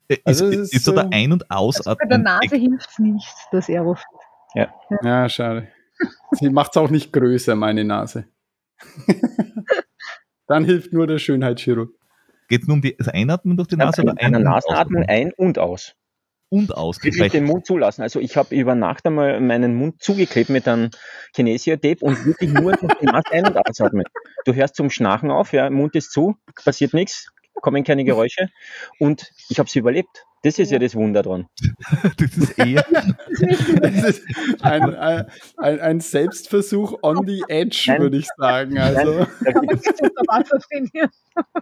Äh, 0.07 0.17
also 0.23 0.47
ist, 0.47 0.57
ist, 0.57 0.73
ist 0.73 0.85
so 0.85 0.91
der 0.93 1.09
Ein- 1.11 1.31
und 1.31 1.49
Ausatmen. 1.49 1.87
Also 1.87 1.97
bei 1.99 2.07
der 2.07 2.17
Nase 2.19 2.55
hilft 2.55 2.99
nichts, 2.99 3.47
das 3.51 3.69
Aerofit. 3.69 4.05
Ja. 4.53 4.73
ja, 5.03 5.27
schade. 5.29 5.67
Sie 6.31 6.49
macht 6.49 6.71
es 6.71 6.77
auch 6.77 6.89
nicht 6.89 7.11
größer, 7.11 7.55
meine 7.55 7.83
Nase. 7.83 8.27
Dann 10.47 10.65
hilft 10.65 10.93
nur 10.93 11.07
der 11.07 11.17
Schönheitschirurg. 11.19 11.91
Geht 12.47 12.61
es 12.61 12.67
nur 12.67 12.75
um 12.75 12.81
das 12.81 13.07
Einatmen 13.07 13.57
durch 13.57 13.67
die 13.67 13.75
Nase 13.75 14.03
ja, 14.03 14.11
oder 14.11 14.21
ein- 14.21 14.31
Nasenatmen 14.43 15.05
ein 15.07 15.33
und 15.35 15.57
aus? 15.57 15.95
Und 16.49 16.75
aus. 16.75 17.03
Wirklich 17.03 17.31
den 17.31 17.45
Mund 17.45 17.65
zulassen. 17.65 18.03
Also 18.03 18.19
ich 18.19 18.37
habe 18.37 18.55
über 18.55 18.75
Nacht 18.75 19.05
einmal 19.07 19.41
meinen 19.41 19.75
Mund 19.75 20.01
zugeklebt 20.01 20.49
mit 20.51 20.67
einem 20.67 20.91
Kinesio-Tape 21.33 21.97
und 22.01 22.23
wirklich 22.25 22.53
nur 22.53 22.73
durch 22.73 22.93
die 23.01 23.05
Nase 23.05 23.31
ein- 23.31 23.47
und 23.47 23.57
ausatmen. 23.57 24.03
Du 24.45 24.53
hörst 24.53 24.75
zum 24.75 24.91
Schnarchen 24.91 25.31
auf, 25.31 25.53
ja, 25.53 25.69
Mund 25.71 25.95
ist 25.95 26.11
zu, 26.11 26.35
passiert 26.63 26.93
nichts, 26.93 27.29
kommen 27.61 27.83
keine 27.83 28.03
Geräusche 28.03 28.49
und 28.99 29.31
ich 29.49 29.59
habe 29.59 29.67
es 29.67 29.75
überlebt. 29.75 30.25
Das 30.45 30.59
ist 30.59 30.71
ja 30.71 30.77
das 30.77 30.93
Wunder 30.93 31.23
dran. 31.23 31.47
das 32.17 32.37
ist 32.37 32.59
eher 32.59 32.85
das 33.81 34.09
ist 34.09 34.21
ein, 34.61 34.95
ein, 34.95 35.25
ein, 35.57 35.99
Selbstversuch 35.99 36.99
on 37.01 37.25
the 37.25 37.41
edge, 37.47 37.95
würde 37.97 38.17
ich 38.17 38.27
sagen. 38.37 38.77
Also. 38.77 39.25
Nein, 39.41 41.09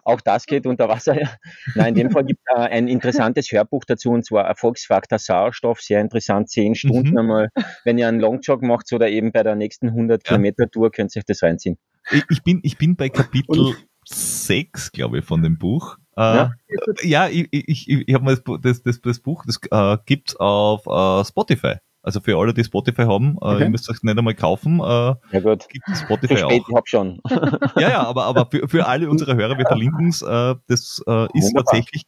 auch 0.04 0.20
das 0.20 0.46
geht 0.46 0.66
unter 0.66 0.90
Wasser. 0.90 1.18
Ja. 1.18 1.30
Nein, 1.76 1.96
in 1.96 1.96
dem 1.96 2.12
Fall 2.12 2.26
gibt 2.26 2.42
es 2.46 2.58
äh, 2.58 2.60
ein 2.60 2.90
interessantes 2.90 3.50
Hörbuch 3.54 3.86
dazu 3.86 4.12
und 4.12 4.26
zwar 4.26 4.44
Erfolgsfaktor 4.48 5.18
Sauerstoff. 5.18 5.80
Sehr 5.80 6.02
interessant, 6.02 6.50
zehn 6.50 6.76
Stunden 6.76 7.12
mhm. 7.12 7.18
einmal. 7.18 7.50
Wenn 7.86 7.98
ihr 7.98 8.10
einen 8.10 8.20
Longjog 8.20 8.64
macht 8.64 8.92
oder 8.92 9.08
eben 9.08 9.32
bei 9.32 9.44
der 9.44 9.56
nächsten 9.56 9.88
100 9.88 10.24
ja. 10.24 10.28
Kilometer 10.28 10.70
Tour, 10.70 10.92
könnt 10.92 11.16
ihr 11.16 11.22
euch 11.22 11.26
das 11.26 11.42
reinziehen. 11.42 11.78
Ich, 12.12 12.26
ich, 12.30 12.44
bin, 12.44 12.60
ich 12.64 12.78
bin 12.78 12.98
bei 12.98 13.08
Kapitel 13.08 13.78
6, 14.06 14.92
glaube 14.92 15.20
ich, 15.20 15.26
von 15.26 15.42
dem 15.42 15.58
Buch. 15.58 15.98
Ja, 16.16 16.52
äh, 16.68 17.08
ja 17.08 17.28
ich, 17.28 17.48
ich, 17.52 17.90
ich, 17.90 18.14
habe 18.14 18.26
mal 18.26 18.38
das, 18.62 18.84
das, 18.84 19.02
das, 19.02 19.20
Buch, 19.20 19.44
das 19.46 19.60
äh, 19.72 19.98
gibt's 20.06 20.36
auf 20.36 20.86
äh, 20.86 21.26
Spotify. 21.26 21.76
Also 22.02 22.20
für 22.20 22.38
alle, 22.38 22.54
die 22.54 22.64
Spotify 22.64 23.04
haben, 23.04 23.36
äh, 23.36 23.46
okay. 23.46 23.64
ihr 23.64 23.70
müsst 23.70 23.90
euch 23.90 24.04
nicht 24.04 24.18
einmal 24.18 24.36
kaufen. 24.36 24.80
Äh, 24.80 24.84
ja 24.84 25.40
gut. 25.42 25.68
Gibt 25.70 25.86
Spotify 25.98 26.38
spät, 26.38 26.44
auch. 26.44 26.70
Ich 26.70 26.76
hab 26.76 26.88
schon. 26.88 27.22
ja, 27.78 27.90
ja, 27.90 28.04
aber, 28.04 28.26
aber 28.26 28.48
für, 28.52 28.68
für 28.68 28.86
alle 28.86 29.10
unsere 29.10 29.36
Hörer, 29.36 29.58
wir 29.58 29.66
verlinken 29.66 30.10
es. 30.10 30.22
Äh, 30.22 30.56
das 30.68 31.02
äh, 31.08 31.26
ist 31.34 31.46
Wunderbar. 31.46 31.64
tatsächlich, 31.64 32.04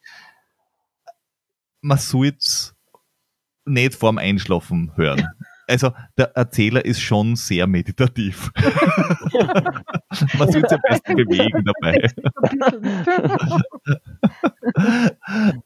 man 1.81 1.97
soll 1.97 2.33
es 2.37 2.75
nicht 3.65 3.95
vorm 3.95 4.17
Einschlafen 4.17 4.91
hören 4.95 5.27
also 5.67 5.91
der 6.17 6.31
Erzähler 6.35 6.83
ist 6.85 7.01
schon 7.01 7.35
sehr 7.35 7.67
meditativ. 7.67 8.51
Man 10.37 10.51
sieht 10.51 10.69
sich 10.69 10.77
am 10.77 10.81
besten 10.87 11.15
bewegen 11.17 11.65
dabei. 11.65 12.07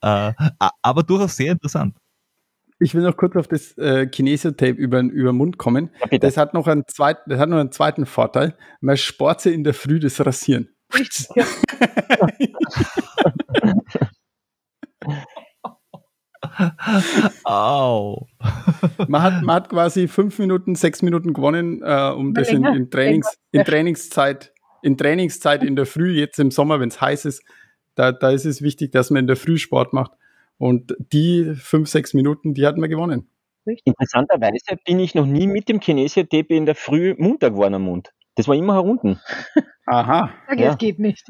äh, 0.33 0.33
aber 0.81 1.03
durchaus 1.03 1.35
sehr 1.35 1.51
interessant. 1.51 1.95
Ich 2.81 2.95
will 2.95 3.03
noch 3.03 3.17
kurz 3.17 3.35
auf 3.35 3.47
das 3.47 3.77
äh, 3.77 4.07
Kinesiotape 4.07 4.71
über, 4.71 5.01
über 5.01 5.31
den 5.31 5.37
Mund 5.37 5.57
kommen. 5.57 5.89
Ja, 6.11 6.17
das, 6.17 6.37
hat 6.37 6.53
noch 6.53 6.67
einen 6.67 6.85
zweiten, 6.87 7.29
das 7.29 7.39
hat 7.39 7.49
noch 7.49 7.57
einen 7.57 7.73
zweiten 7.73 8.05
Vorteil. 8.05 8.55
Man 8.79 8.95
sport 8.95 9.45
in 9.45 9.65
der 9.65 9.73
Früh 9.73 9.99
das 9.99 10.25
Rasieren. 10.25 10.69
Au. 17.43 18.27
Man 19.07 19.21
hat, 19.21 19.43
man 19.43 19.55
hat 19.55 19.69
quasi 19.69 20.07
fünf 20.07 20.39
Minuten, 20.39 20.75
sechs 20.75 21.01
Minuten 21.01 21.33
gewonnen, 21.33 21.81
äh, 21.83 22.11
um 22.11 22.33
das 22.33 22.49
in, 22.49 22.65
in, 22.65 22.89
Trainings, 22.89 23.37
in, 23.51 23.63
Trainingszeit, 23.63 24.53
in 24.81 24.97
Trainingszeit 24.97 25.63
in 25.63 25.75
der 25.75 25.85
Früh, 25.85 26.11
jetzt 26.11 26.39
im 26.39 26.51
Sommer, 26.51 26.79
wenn 26.79 26.89
es 26.89 27.01
heiß 27.01 27.25
ist, 27.25 27.43
da, 27.95 28.11
da 28.11 28.31
ist 28.31 28.45
es 28.45 28.61
wichtig, 28.61 28.91
dass 28.91 29.09
man 29.09 29.21
in 29.21 29.27
der 29.27 29.35
Früh 29.35 29.57
Sport 29.57 29.93
macht. 29.93 30.11
Und 30.57 30.95
die 31.11 31.53
fünf, 31.55 31.89
sechs 31.89 32.13
Minuten, 32.13 32.53
die 32.53 32.65
hatten 32.65 32.81
wir 32.81 32.89
gewonnen. 32.89 33.29
Interessanterweise 33.83 34.77
bin 34.85 34.99
ich 34.99 35.15
noch 35.15 35.25
nie 35.25 35.47
mit 35.47 35.69
dem 35.69 35.79
Kinesia-Tape 35.79 36.53
in 36.53 36.65
der 36.65 36.75
Früh 36.75 37.15
munter 37.17 37.51
geworden 37.51 37.75
am 37.75 37.83
Mund. 37.83 38.11
Das 38.35 38.47
war 38.47 38.55
immer 38.55 38.73
herunten. 38.73 39.19
Aha. 39.85 40.31
Okay, 40.47 40.61
ja. 40.61 40.67
Das 40.67 40.77
geht 40.77 40.99
nicht. 40.99 41.27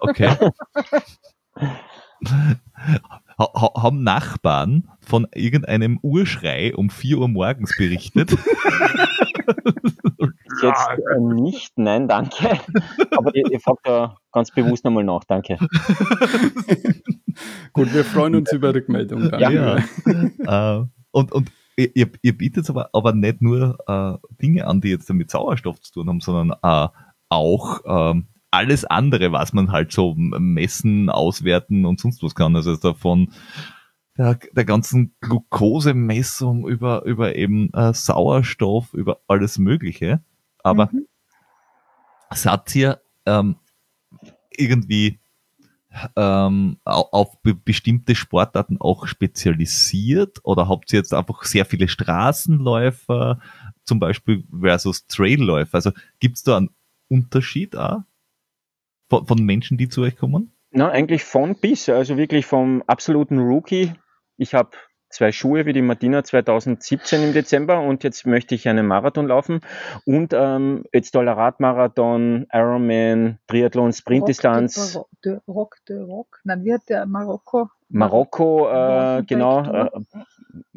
Okay. 0.00 0.30
ha 3.38 3.82
haben 3.82 4.02
Nachbarn 4.02 4.88
von 5.00 5.26
irgendeinem 5.34 5.98
Urschrei 6.02 6.74
um 6.74 6.90
4 6.90 7.18
Uhr 7.18 7.28
morgens 7.28 7.76
berichtet. 7.76 8.36
Jetzt 10.62 10.88
äh, 10.88 11.20
nicht, 11.20 11.78
nein, 11.78 12.08
danke. 12.08 12.58
Aber 13.16 13.34
ihr, 13.34 13.44
ihr 13.50 13.60
fragt 13.60 13.86
da 13.86 14.16
ganz 14.32 14.50
bewusst 14.50 14.84
nochmal 14.84 15.04
nach, 15.04 15.22
danke. 15.24 15.56
Gut, 17.72 17.94
wir 17.94 18.04
freuen 18.04 18.34
uns 18.34 18.52
über 18.52 18.74
Rückmeldung. 18.74 19.30
Danke. 19.30 19.84
Ja. 20.46 20.80
äh, 20.80 20.84
und, 21.12 21.30
und 21.32 21.52
ihr, 21.76 22.10
ihr 22.22 22.36
bietet 22.36 22.68
aber, 22.68 22.90
aber 22.92 23.12
nicht 23.12 23.40
nur 23.40 23.78
äh, 23.86 24.14
Dinge 24.42 24.66
an, 24.66 24.80
die 24.80 24.88
jetzt 24.88 25.08
mit 25.12 25.30
Sauerstoff 25.30 25.80
zu 25.80 25.92
tun 25.92 26.08
haben, 26.08 26.20
sondern 26.20 26.58
äh, 26.62 26.88
auch 27.28 27.80
ähm, 27.86 28.26
alles 28.50 28.84
andere, 28.84 29.32
was 29.32 29.52
man 29.52 29.72
halt 29.72 29.92
so 29.92 30.14
messen, 30.16 31.10
auswerten 31.10 31.84
und 31.84 32.00
sonst 32.00 32.22
was 32.22 32.34
kann. 32.34 32.56
Also 32.56 32.76
davon 32.76 33.32
der, 34.16 34.38
der 34.52 34.64
ganzen 34.64 35.14
Glukosemessung 35.20 36.66
über, 36.66 37.04
über 37.04 37.36
eben 37.36 37.72
äh, 37.72 37.94
Sauerstoff, 37.94 38.92
über 38.94 39.20
alles 39.28 39.58
Mögliche. 39.58 40.20
Aber 40.62 40.88
mhm. 40.92 41.06
seid 42.34 42.74
ihr 42.74 43.00
ähm, 43.26 43.56
irgendwie 44.50 45.20
ähm, 46.16 46.78
auf 46.84 47.40
be 47.42 47.54
bestimmte 47.54 48.14
Sportarten 48.14 48.80
auch 48.80 49.06
spezialisiert 49.06 50.38
oder 50.42 50.68
habt 50.68 50.92
ihr 50.92 50.98
jetzt 50.98 51.14
einfach 51.14 51.44
sehr 51.44 51.64
viele 51.64 51.88
Straßenläufer 51.88 53.40
zum 53.84 54.00
Beispiel 54.00 54.44
versus 54.50 55.06
Trailläufer? 55.06 55.76
Also 55.76 55.92
gibt 56.18 56.36
es 56.36 56.42
da 56.42 56.56
einen 56.56 56.70
Unterschied 57.08 57.76
auch? 57.76 58.02
Von, 59.08 59.26
von 59.26 59.38
Menschen, 59.38 59.78
die 59.78 59.88
zu 59.88 60.02
euch 60.02 60.16
kommen? 60.16 60.52
Na, 60.70 60.90
eigentlich 60.90 61.24
von 61.24 61.58
bis, 61.58 61.88
also 61.88 62.16
wirklich 62.16 62.46
vom 62.46 62.82
absoluten 62.86 63.38
Rookie. 63.38 63.92
Ich 64.36 64.54
habe 64.54 64.70
zwei 65.10 65.32
Schuhe 65.32 65.64
wie 65.66 65.72
die 65.72 65.82
Martina 65.82 66.22
2017 66.22 67.22
im 67.22 67.32
Dezember 67.32 67.80
und 67.80 68.04
jetzt 68.04 68.26
möchte 68.26 68.54
ich 68.54 68.68
einen 68.68 68.86
Marathon 68.86 69.26
laufen 69.26 69.60
und 70.04 70.32
ähm, 70.34 70.84
jetzt 70.92 71.16
Radmarathon, 71.16 72.46
Ironman, 72.52 73.38
Triathlon, 73.46 73.92
Sprintdistanz. 73.92 74.96
Rock 74.96 75.08
de, 75.24 75.38
Rock 75.48 75.76
de 75.88 76.00
Rock, 76.02 76.40
nein, 76.44 76.64
wie 76.64 76.74
hat 76.74 76.88
der 76.88 77.06
Marokko? 77.06 77.70
Marokko, 77.90 78.68
äh, 78.68 79.22
genau, 79.26 79.62
äh, 79.62 79.90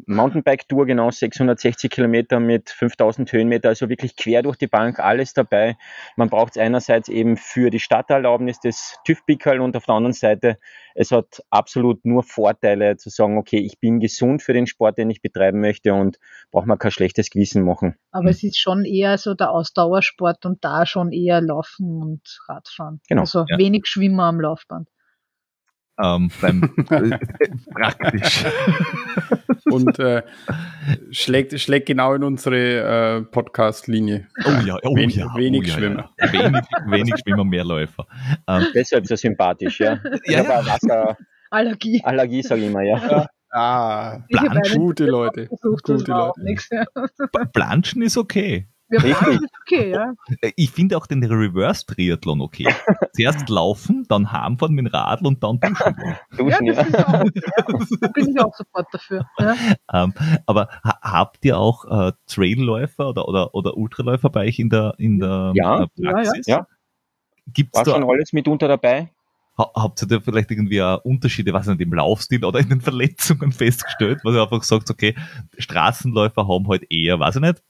Mountainbike-Tour, 0.06 0.86
genau 0.86 1.10
660 1.10 1.90
Kilometer 1.90 2.40
mit 2.40 2.70
5000 2.70 3.30
Höhenmeter, 3.32 3.68
also 3.68 3.88
wirklich 3.88 4.16
quer 4.16 4.42
durch 4.42 4.56
die 4.56 4.66
Bank, 4.66 4.98
alles 4.98 5.32
dabei. 5.32 5.76
Man 6.16 6.28
braucht 6.28 6.56
es 6.56 6.62
einerseits 6.62 7.08
eben 7.08 7.36
für 7.36 7.70
die 7.70 7.80
Stadterlaubnis 7.80 8.60
des 8.60 8.96
TÜV-Pickerl 9.04 9.60
und 9.60 9.76
auf 9.76 9.86
der 9.86 9.94
anderen 9.94 10.12
Seite, 10.12 10.58
es 10.94 11.10
hat 11.10 11.42
absolut 11.50 12.04
nur 12.04 12.22
Vorteile 12.22 12.96
zu 12.96 13.10
sagen, 13.10 13.38
okay, 13.38 13.58
ich 13.58 13.78
bin 13.78 14.00
gesund 14.00 14.42
für 14.42 14.52
den 14.52 14.66
Sport, 14.66 14.98
den 14.98 15.10
ich 15.10 15.22
betreiben 15.22 15.60
möchte 15.60 15.94
und 15.94 16.18
braucht 16.50 16.66
man 16.66 16.78
kein 16.78 16.90
schlechtes 16.90 17.30
Gewissen 17.30 17.62
machen. 17.64 17.96
Aber 18.10 18.30
es 18.30 18.42
ist 18.42 18.58
schon 18.58 18.84
eher 18.84 19.18
so 19.18 19.34
der 19.34 19.50
Ausdauersport 19.50 20.44
und 20.46 20.64
da 20.64 20.86
schon 20.86 21.12
eher 21.12 21.40
Laufen 21.40 22.02
und 22.02 22.40
Radfahren. 22.48 23.00
Genau. 23.08 23.22
Also 23.22 23.44
ja. 23.48 23.58
wenig 23.58 23.86
Schwimmer 23.86 24.24
am 24.24 24.40
Laufband. 24.40 24.88
Ähm, 26.02 26.30
beim, 26.40 26.62
äh, 26.90 27.18
praktisch. 27.74 28.44
Und 29.66 29.98
äh, 29.98 30.22
schlägt, 31.10 31.58
schlägt 31.60 31.86
genau 31.86 32.14
in 32.14 32.24
unsere 32.24 33.18
äh, 33.18 33.22
Podcast-Linie. 33.22 34.26
Oh 34.44 34.50
ja, 34.64 34.76
oh 34.82 34.96
Wen, 34.96 35.10
ja. 35.10 35.34
Wenig 35.36 35.62
oh 35.62 35.64
ja, 35.64 35.74
Schwimmer. 35.74 36.10
Ja. 36.18 36.32
Wenig, 36.32 36.62
wenig 36.86 37.14
Schwimmer, 37.22 37.44
mehr 37.44 37.64
Läufer. 37.64 38.06
Ähm, 38.48 38.66
Deshalb 38.74 39.06
so 39.06 39.16
sympathisch, 39.16 39.80
ja. 39.80 40.00
ja, 40.24 40.42
ja. 40.42 40.66
Wasser, 40.66 41.16
Allergie. 41.50 42.00
Allergie, 42.04 42.42
sage 42.42 42.62
ich 42.62 42.68
immer, 42.68 42.82
ja. 42.82 43.26
Ah, 43.54 44.20
Planschen. 44.30 44.80
gute 44.80 45.04
Leute. 45.04 45.48
Gute 45.60 45.94
Leute. 45.94 46.86
Planschen 47.52 48.00
ist 48.00 48.16
okay. 48.16 48.66
Ja, 48.92 49.00
Richtig. 49.00 49.40
okay, 49.62 49.90
ja. 49.90 50.12
Ich 50.54 50.70
finde 50.70 50.98
auch 50.98 51.06
den 51.06 51.24
Reverse-Triathlon 51.24 52.42
okay. 52.42 52.68
Zuerst 53.14 53.48
laufen, 53.48 54.04
dann 54.06 54.30
heimfahren 54.30 54.74
mit 54.74 54.84
dem 54.84 54.92
Radl 54.92 55.26
und 55.26 55.42
dann 55.42 55.58
duschen. 55.60 55.96
duschen 56.36 56.66
ja, 56.66 56.74
ja. 56.74 57.06
Auch, 57.06 57.24
da 58.00 58.08
bin 58.08 58.28
ich 58.28 58.38
auch 58.38 58.54
sofort 58.54 58.88
dafür. 58.92 59.26
Ja. 59.38 59.54
Ähm, 59.94 60.12
aber 60.44 60.68
ha 60.84 60.98
habt 61.00 61.42
ihr 61.46 61.56
auch 61.56 61.86
äh, 61.86 62.12
Trailläufer 62.26 63.08
oder, 63.08 63.28
oder, 63.28 63.54
oder 63.54 63.78
Ultraläufer 63.78 64.28
bei 64.28 64.46
euch 64.46 64.58
in 64.58 64.68
der, 64.68 64.94
in 64.98 65.18
der 65.18 65.52
ja, 65.54 65.84
äh, 65.84 65.86
Praxis? 66.02 66.46
Ja, 66.46 66.56
ja. 66.58 66.66
Gibt's 67.46 67.78
War 67.78 67.84
da, 67.84 67.92
schon 67.92 68.04
alles 68.04 68.34
mitunter 68.34 68.68
dabei? 68.68 69.10
habt 69.58 70.02
ihr 70.02 70.08
da 70.08 70.20
vielleicht 70.20 70.50
irgendwie 70.50 70.80
Unterschiede, 70.80 71.52
was 71.52 71.66
nicht, 71.66 71.80
im 71.80 71.92
Laufstil 71.92 72.44
oder 72.44 72.58
in 72.58 72.68
den 72.68 72.80
Verletzungen 72.80 73.52
festgestellt, 73.52 74.20
was 74.24 74.34
ihr 74.34 74.42
einfach 74.42 74.62
sagt, 74.62 74.90
okay, 74.90 75.14
Straßenläufer 75.58 76.48
haben 76.48 76.68
halt 76.68 76.90
eher, 76.90 77.20
weiß 77.20 77.36
ich 77.36 77.42
nicht, 77.42 77.62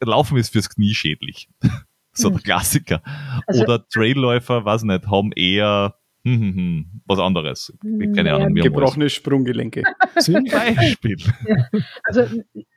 Laufen 0.00 0.36
ist 0.36 0.52
fürs 0.52 0.68
Knie 0.68 0.94
schädlich. 0.94 1.48
so 2.12 2.30
der 2.30 2.38
hm. 2.38 2.42
Klassiker. 2.44 3.02
Also, 3.46 3.62
Oder 3.62 3.86
Trailläufer, 3.88 4.64
weiß 4.64 4.82
ich 4.82 4.88
nicht, 4.88 5.06
haben 5.06 5.32
eher 5.32 5.94
hm, 6.26 6.40
hm, 6.40 6.54
hm, 6.56 6.86
was 7.06 7.20
anderes. 7.20 7.72
Keine 8.16 8.34
Ahnung. 8.34 8.54
Gebrochene 8.56 9.08
Sprunggelenke. 9.08 9.84
Zum 10.18 10.44
Beispiel. 10.50 11.18
Ja. 11.46 11.68
Also, 12.02 12.26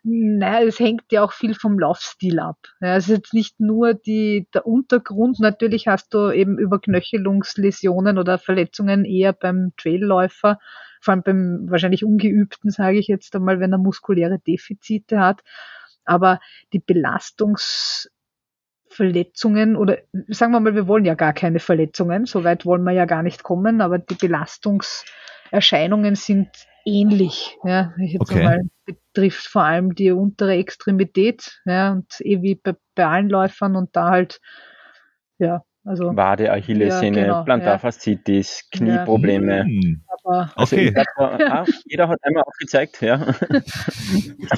nein, 0.03 0.67
es 0.67 0.79
hängt 0.79 1.05
ja 1.09 1.23
auch 1.23 1.31
viel 1.31 1.55
vom 1.55 1.79
Laufstil 1.79 2.39
ab. 2.39 2.59
Ja, 2.79 2.95
es 2.95 3.05
ist 3.05 3.17
jetzt 3.17 3.33
nicht 3.33 3.59
nur 3.59 3.95
die, 3.95 4.47
der 4.53 4.67
Untergrund. 4.67 5.39
Natürlich 5.39 5.87
hast 5.87 6.13
du 6.13 6.29
eben 6.29 6.59
über 6.59 6.79
Knöchelungsläsionen 6.79 8.19
oder 8.19 8.37
Verletzungen 8.37 9.03
eher 9.03 9.33
beim 9.33 9.73
Trailläufer, 9.77 10.59
vor 11.01 11.11
allem 11.11 11.23
beim 11.23 11.71
wahrscheinlich 11.71 12.05
Ungeübten, 12.05 12.69
sage 12.69 12.99
ich 12.99 13.07
jetzt 13.07 13.35
einmal, 13.35 13.59
wenn 13.59 13.71
er 13.71 13.79
muskuläre 13.79 14.37
Defizite 14.37 15.19
hat. 15.19 15.41
Aber 16.05 16.39
die 16.73 16.79
Belastungs 16.79 18.09
Verletzungen 18.89 19.75
oder 19.75 19.99
sagen 20.27 20.51
wir 20.51 20.59
mal, 20.59 20.75
wir 20.75 20.87
wollen 20.87 21.05
ja 21.05 21.13
gar 21.13 21.33
keine 21.33 21.59
Verletzungen, 21.59 22.25
so 22.25 22.43
weit 22.43 22.65
wollen 22.65 22.83
wir 22.83 22.91
ja 22.91 23.05
gar 23.05 23.23
nicht 23.23 23.43
kommen, 23.43 23.81
aber 23.81 23.99
die 23.99 24.15
Belastungserscheinungen 24.15 26.15
sind 26.15 26.49
ähnlich. 26.85 27.57
Ja, 27.63 27.93
ich 28.01 28.13
jetzt 28.13 28.31
okay. 28.31 28.43
mal 28.43 28.61
betrifft 28.85 29.47
vor 29.47 29.63
allem 29.63 29.93
die 29.93 30.11
untere 30.11 30.53
Extremität, 30.53 31.61
ja, 31.65 31.91
und 31.91 32.19
eh 32.21 32.41
wie 32.41 32.55
bei, 32.55 32.75
bei 32.95 33.05
allen 33.05 33.29
Läufern 33.29 33.75
und 33.75 33.95
da 33.95 34.09
halt, 34.09 34.41
ja, 35.37 35.63
also, 35.89 36.15
Wade, 36.15 36.51
Achillessehne, 36.51 37.17
ja, 37.17 37.23
genau, 37.23 37.43
Plantarfaszitis, 37.45 38.69
ja. 38.73 38.77
Knieprobleme. 38.77 39.57
Ja. 39.57 39.63
Hm. 39.63 40.01
Aber 40.23 40.51
also 40.55 40.75
okay. 40.75 40.91
Glaub, 40.91 41.07
ah, 41.17 41.65
jeder 41.85 42.07
hat 42.07 42.19
einmal 42.21 42.43
aufgezeigt, 42.43 43.01
ja. 43.01 43.33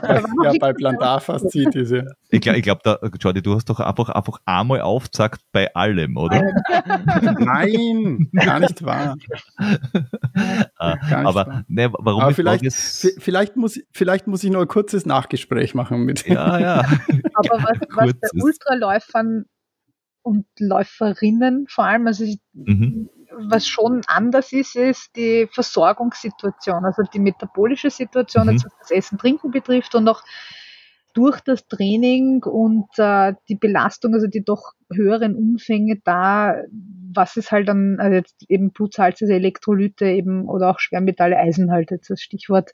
ja, 0.04 0.54
bei 0.60 0.74
Plantarfaszitis, 0.74 1.92
ja. 1.92 2.04
Ich 2.32 2.42
glaube, 2.42 2.62
glaub, 2.62 2.84
da, 2.84 3.00
Jordi, 3.18 3.42
du 3.42 3.56
hast 3.56 3.70
doch 3.70 3.80
einfach, 3.80 4.10
einfach 4.10 4.40
einmal 4.44 4.82
aufgezeigt 4.82 5.40
bei 5.54 5.74
allem, 5.74 6.18
oder? 6.18 6.52
Nein, 7.40 8.30
gar 8.34 8.60
nicht 8.60 8.84
wahr. 8.84 9.16
Ah, 10.78 10.96
gar 11.10 11.20
nicht 11.20 11.28
aber 11.30 11.48
wahr. 11.48 11.64
Ne, 11.70 11.94
warum 11.98 12.24
aber 12.24 12.34
vielleicht, 12.34 12.66
vielleicht, 13.20 13.56
muss, 13.56 13.80
vielleicht 13.94 14.28
muss 14.28 14.44
ich 14.44 14.52
noch 14.52 14.60
ein 14.60 14.68
kurzes 14.68 15.06
Nachgespräch 15.06 15.76
machen 15.76 16.04
mit 16.04 16.28
Ja, 16.28 16.60
ja. 16.60 16.80
aber 17.36 17.64
was, 17.64 17.80
was 17.90 18.14
bei 18.20 18.44
Ultraläufern 18.44 19.46
und 20.24 20.46
Läuferinnen 20.60 21.68
vor 21.68 21.86
allem. 21.86 22.08
Also 22.08 22.24
ich, 22.24 22.40
mhm. 22.54 23.10
was 23.38 23.68
schon 23.68 24.02
anders 24.08 24.52
ist, 24.52 24.76
ist 24.76 25.16
die 25.16 25.48
Versorgungssituation, 25.52 26.86
also 26.86 27.04
die 27.04 27.20
metabolische 27.20 27.90
Situation, 27.90 28.48
mhm. 28.48 28.56
was 28.56 28.64
das 28.80 28.92
Essen, 28.92 29.18
Trinken 29.18 29.52
betrifft 29.52 29.96
und 29.96 30.08
auch 30.08 30.24
durch 31.14 31.42
das 31.42 31.68
Training 31.68 32.44
und 32.44 32.88
äh, 32.98 33.34
die 33.50 33.56
Belastung, 33.56 34.14
also 34.14 34.28
die 34.28 34.44
doch 34.44 34.74
höheren 34.94 35.36
Umfänge 35.36 36.00
da, 36.04 36.56
was 37.14 37.36
es 37.38 37.52
halt 37.52 37.68
dann, 37.68 38.00
also 38.00 38.16
jetzt 38.16 38.46
eben 38.48 38.72
Blutsalze, 38.72 39.26
Elektrolyte 39.26 40.06
eben 40.06 40.48
oder 40.48 40.70
auch 40.70 40.80
Schwermetalle, 40.80 41.38
Eisen 41.38 41.72
halt 41.72 41.92
jetzt 41.92 42.10
das 42.10 42.22
Stichwort, 42.22 42.72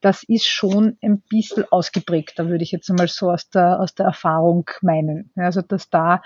das 0.00 0.24
ist 0.24 0.46
schon 0.46 0.98
ein 1.00 1.22
bisschen 1.22 1.64
ausgeprägter, 1.70 2.48
würde 2.48 2.64
ich 2.64 2.72
jetzt 2.72 2.90
einmal 2.90 3.08
so 3.08 3.30
aus 3.30 3.48
der, 3.48 3.80
aus 3.80 3.94
der 3.94 4.06
Erfahrung 4.06 4.68
meinen. 4.82 5.30
Also 5.36 5.62
dass 5.62 5.90
da 5.90 6.22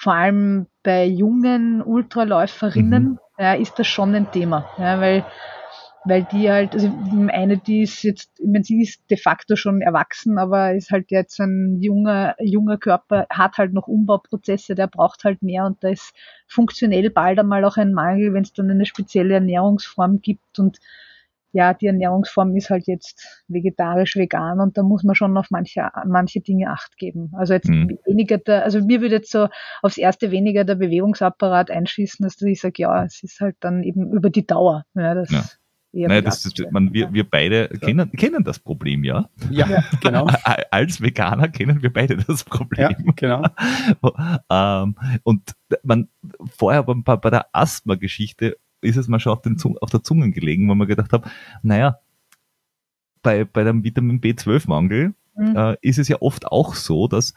vor 0.00 0.14
allem 0.14 0.66
bei 0.82 1.04
jungen 1.04 1.82
Ultraläuferinnen 1.82 3.04
mhm. 3.04 3.18
ja, 3.38 3.52
ist 3.52 3.78
das 3.78 3.86
schon 3.86 4.14
ein 4.14 4.32
Thema, 4.32 4.66
ja, 4.78 4.98
weil 4.98 5.24
weil 6.06 6.26
die 6.32 6.50
halt, 6.50 6.72
also 6.72 6.90
eine, 7.28 7.58
die 7.58 7.82
ist 7.82 8.02
jetzt, 8.02 8.30
ich 8.38 8.46
meine, 8.46 8.64
sie 8.64 8.80
ist 8.80 9.02
de 9.10 9.18
facto 9.18 9.54
schon 9.54 9.82
erwachsen, 9.82 10.38
aber 10.38 10.72
ist 10.72 10.90
halt 10.90 11.10
jetzt 11.10 11.38
ein 11.40 11.78
junger, 11.82 12.36
junger 12.40 12.78
Körper, 12.78 13.26
hat 13.28 13.58
halt 13.58 13.74
noch 13.74 13.86
Umbauprozesse, 13.86 14.74
der 14.74 14.86
braucht 14.86 15.24
halt 15.24 15.42
mehr 15.42 15.66
und 15.66 15.84
da 15.84 15.90
ist 15.90 16.14
funktionell 16.48 17.10
bald 17.10 17.38
einmal 17.38 17.66
auch 17.66 17.76
ein 17.76 17.92
Mangel, 17.92 18.32
wenn 18.32 18.44
es 18.44 18.54
dann 18.54 18.70
eine 18.70 18.86
spezielle 18.86 19.34
Ernährungsform 19.34 20.22
gibt 20.22 20.58
und 20.58 20.78
ja, 21.52 21.74
die 21.74 21.86
Ernährungsform 21.86 22.54
ist 22.56 22.70
halt 22.70 22.86
jetzt 22.86 23.42
vegetarisch, 23.48 24.16
vegan 24.16 24.60
und 24.60 24.78
da 24.78 24.82
muss 24.82 25.02
man 25.02 25.14
schon 25.14 25.36
auf 25.36 25.46
manche, 25.50 25.88
manche 26.06 26.40
Dinge 26.40 26.70
Acht 26.70 26.96
geben. 26.96 27.32
Also 27.36 27.54
jetzt 27.54 27.68
mhm. 27.68 27.98
weniger 28.06 28.38
der, 28.38 28.64
also 28.64 28.80
mir 28.84 29.00
würde 29.00 29.16
jetzt 29.16 29.32
so 29.32 29.48
aufs 29.82 29.98
erste 29.98 30.30
weniger 30.30 30.64
der 30.64 30.76
Bewegungsapparat 30.76 31.70
einschießen, 31.70 32.22
dass 32.22 32.40
ich 32.40 32.60
sage, 32.60 32.82
ja, 32.82 33.04
es 33.04 33.22
ist 33.22 33.40
halt 33.40 33.56
dann 33.60 33.82
eben 33.82 34.12
über 34.12 34.30
die 34.30 34.46
Dauer. 34.46 34.84
Ja, 34.94 35.14
das 35.14 35.30
ja. 35.30 35.44
Nein, 35.92 36.22
das 36.22 36.46
ist, 36.46 36.62
man, 36.70 36.92
wir, 36.92 37.12
wir 37.12 37.28
beide 37.28 37.68
so. 37.72 37.84
kennen, 37.84 38.12
kennen 38.12 38.44
das 38.44 38.60
Problem, 38.60 39.02
ja? 39.02 39.28
Ja, 39.50 39.82
genau. 40.00 40.26
Als 40.70 41.00
Veganer 41.00 41.48
kennen 41.48 41.82
wir 41.82 41.92
beide 41.92 42.16
das 42.16 42.44
Problem. 42.44 42.90
Ja, 42.90 43.12
genau. 43.16 43.44
ähm, 44.50 44.94
und 45.24 45.56
man, 45.82 46.08
vorher 46.56 46.84
bei, 46.84 47.16
bei 47.16 47.30
der 47.30 47.46
Asthma-Geschichte 47.52 48.56
ist 48.80 48.96
es 48.96 49.08
mir 49.08 49.20
schon 49.20 49.32
auf, 49.32 49.42
Zung, 49.56 49.76
auf 49.78 49.90
der 49.90 50.02
Zunge 50.02 50.30
gelegen, 50.30 50.68
wo 50.68 50.74
man 50.74 50.88
gedacht 50.88 51.12
habe, 51.12 51.28
naja, 51.62 51.98
bei, 53.22 53.44
bei 53.44 53.64
dem 53.64 53.84
Vitamin 53.84 54.20
B12-Mangel 54.20 55.14
mhm. 55.36 55.56
äh, 55.56 55.76
ist 55.82 55.98
es 55.98 56.08
ja 56.08 56.16
oft 56.20 56.46
auch 56.46 56.74
so, 56.74 57.08
dass 57.08 57.34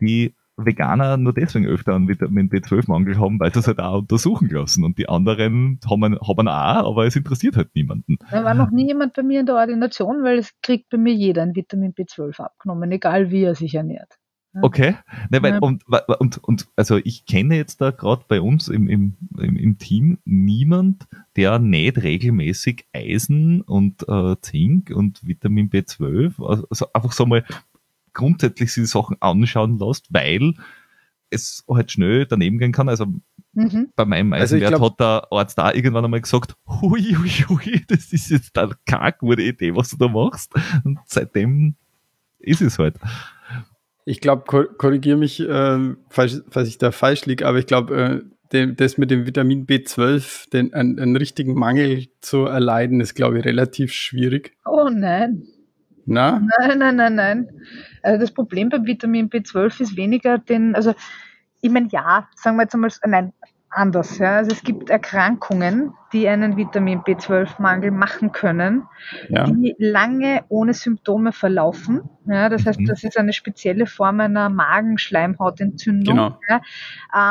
die 0.00 0.34
Veganer 0.56 1.16
nur 1.16 1.32
deswegen 1.32 1.66
öfter 1.66 1.94
einen 1.94 2.08
Vitamin 2.08 2.50
B12-Mangel 2.50 3.18
haben, 3.18 3.40
weil 3.40 3.52
sie 3.52 3.60
es 3.60 3.66
halt 3.66 3.78
auch 3.78 4.00
untersuchen 4.00 4.48
lassen. 4.48 4.84
Und 4.84 4.98
die 4.98 5.08
anderen 5.08 5.80
haben, 5.88 6.18
haben 6.20 6.48
auch, 6.48 6.90
aber 6.90 7.06
es 7.06 7.16
interessiert 7.16 7.56
halt 7.56 7.74
niemanden. 7.74 8.18
Da 8.30 8.44
war 8.44 8.54
noch 8.54 8.70
nie 8.70 8.86
jemand 8.86 9.14
bei 9.14 9.22
mir 9.22 9.40
in 9.40 9.46
der 9.46 9.56
Ordination, 9.56 10.22
weil 10.22 10.38
es 10.38 10.52
kriegt 10.62 10.90
bei 10.90 10.98
mir 10.98 11.14
jeder 11.14 11.42
ein 11.42 11.56
Vitamin 11.56 11.94
B12 11.94 12.40
abgenommen, 12.40 12.90
egal 12.92 13.30
wie 13.30 13.44
er 13.44 13.54
sich 13.54 13.74
ernährt. 13.74 14.18
Okay. 14.60 14.96
Ne, 15.30 15.42
weil, 15.42 15.58
und, 15.60 15.82
und, 15.88 16.38
und 16.38 16.68
also 16.76 16.98
ich 16.98 17.24
kenne 17.24 17.56
jetzt 17.56 17.80
da 17.80 17.90
gerade 17.90 18.24
bei 18.28 18.40
uns 18.40 18.68
im, 18.68 18.86
im, 18.88 19.16
im, 19.38 19.78
Team 19.78 20.18
niemand, 20.24 21.06
der 21.36 21.58
nicht 21.58 22.02
regelmäßig 22.02 22.86
Eisen 22.92 23.62
und 23.62 24.06
äh, 24.08 24.36
Zink 24.42 24.90
und 24.90 25.26
Vitamin 25.26 25.70
B12, 25.70 26.66
also 26.68 26.86
einfach 26.92 27.12
so 27.12 27.24
mal 27.24 27.44
grundsätzlich 28.12 28.74
die 28.74 28.84
Sachen 28.84 29.16
anschauen 29.20 29.78
lässt, 29.78 30.12
weil 30.12 30.52
es 31.30 31.64
halt 31.68 31.90
schnell 31.90 32.26
daneben 32.26 32.58
gehen 32.58 32.72
kann. 32.72 32.90
Also 32.90 33.06
mhm. 33.54 33.88
bei 33.96 34.04
meinem 34.04 34.34
also 34.34 34.56
Eisenwert 34.56 34.74
also 34.74 34.86
hat 34.86 35.00
der 35.00 35.26
Arzt 35.30 35.56
da 35.56 35.72
irgendwann 35.72 36.04
einmal 36.04 36.20
gesagt, 36.20 36.56
hui, 36.66 37.16
hui, 37.16 37.30
hui, 37.48 37.84
das 37.88 38.12
ist 38.12 38.30
jetzt 38.30 38.56
eine 38.58 38.76
keine 38.84 39.14
gute 39.18 39.42
Idee, 39.42 39.74
was 39.74 39.90
du 39.90 39.96
da 39.96 40.08
machst. 40.08 40.52
Und 40.84 40.98
seitdem 41.06 41.76
ist 42.38 42.60
es 42.60 42.78
halt. 42.78 42.98
Ich 44.04 44.20
glaube, 44.20 44.66
korrigiere 44.76 45.16
mich, 45.16 45.40
äh, 45.40 45.94
falls, 46.08 46.42
falls, 46.50 46.68
ich 46.68 46.78
da 46.78 46.90
falsch 46.90 47.26
liege, 47.26 47.46
aber 47.46 47.58
ich 47.58 47.66
glaube, 47.66 48.22
äh, 48.52 48.74
das 48.74 48.98
mit 48.98 49.10
dem 49.10 49.26
Vitamin 49.26 49.66
B12, 49.66 50.50
den, 50.50 50.74
einen, 50.74 50.98
einen 50.98 51.16
richtigen 51.16 51.54
Mangel 51.54 52.06
zu 52.20 52.44
erleiden, 52.44 53.00
ist, 53.00 53.14
glaube 53.14 53.38
ich, 53.38 53.44
relativ 53.44 53.92
schwierig. 53.92 54.56
Oh 54.64 54.88
nein. 54.92 55.44
Na? 56.04 56.40
Nein, 56.58 56.78
nein, 56.78 56.96
nein, 56.96 57.14
nein. 57.14 57.48
Also 58.02 58.20
das 58.20 58.32
Problem 58.32 58.68
beim 58.68 58.86
Vitamin 58.86 59.30
B12 59.30 59.80
ist 59.80 59.96
weniger 59.96 60.38
den, 60.38 60.74
also 60.74 60.94
ich 61.60 61.70
meine, 61.70 61.88
ja, 61.92 62.28
sagen 62.34 62.56
wir 62.56 62.64
jetzt 62.64 62.74
einmal, 62.74 62.90
nein, 63.06 63.32
anders. 63.70 64.18
Ja. 64.18 64.36
Also 64.38 64.52
es 64.52 64.62
gibt 64.62 64.90
Erkrankungen, 64.90 65.92
die 66.12 66.28
einen 66.28 66.56
Vitamin 66.56 67.00
B12-Mangel 67.00 67.90
machen 67.90 68.32
können, 68.32 68.84
ja. 69.28 69.44
die 69.44 69.74
lange 69.78 70.44
ohne 70.48 70.74
Symptome 70.74 71.32
verlaufen. 71.32 72.02
Ja, 72.26 72.48
das 72.48 72.66
heißt, 72.66 72.78
mhm. 72.78 72.86
das 72.86 73.02
ist 73.02 73.18
eine 73.18 73.32
spezielle 73.32 73.86
Form 73.86 74.20
einer 74.20 74.48
Magenschleimhautentzündung. 74.48 76.16
Genau. 76.16 76.38
Ja. 76.48 76.60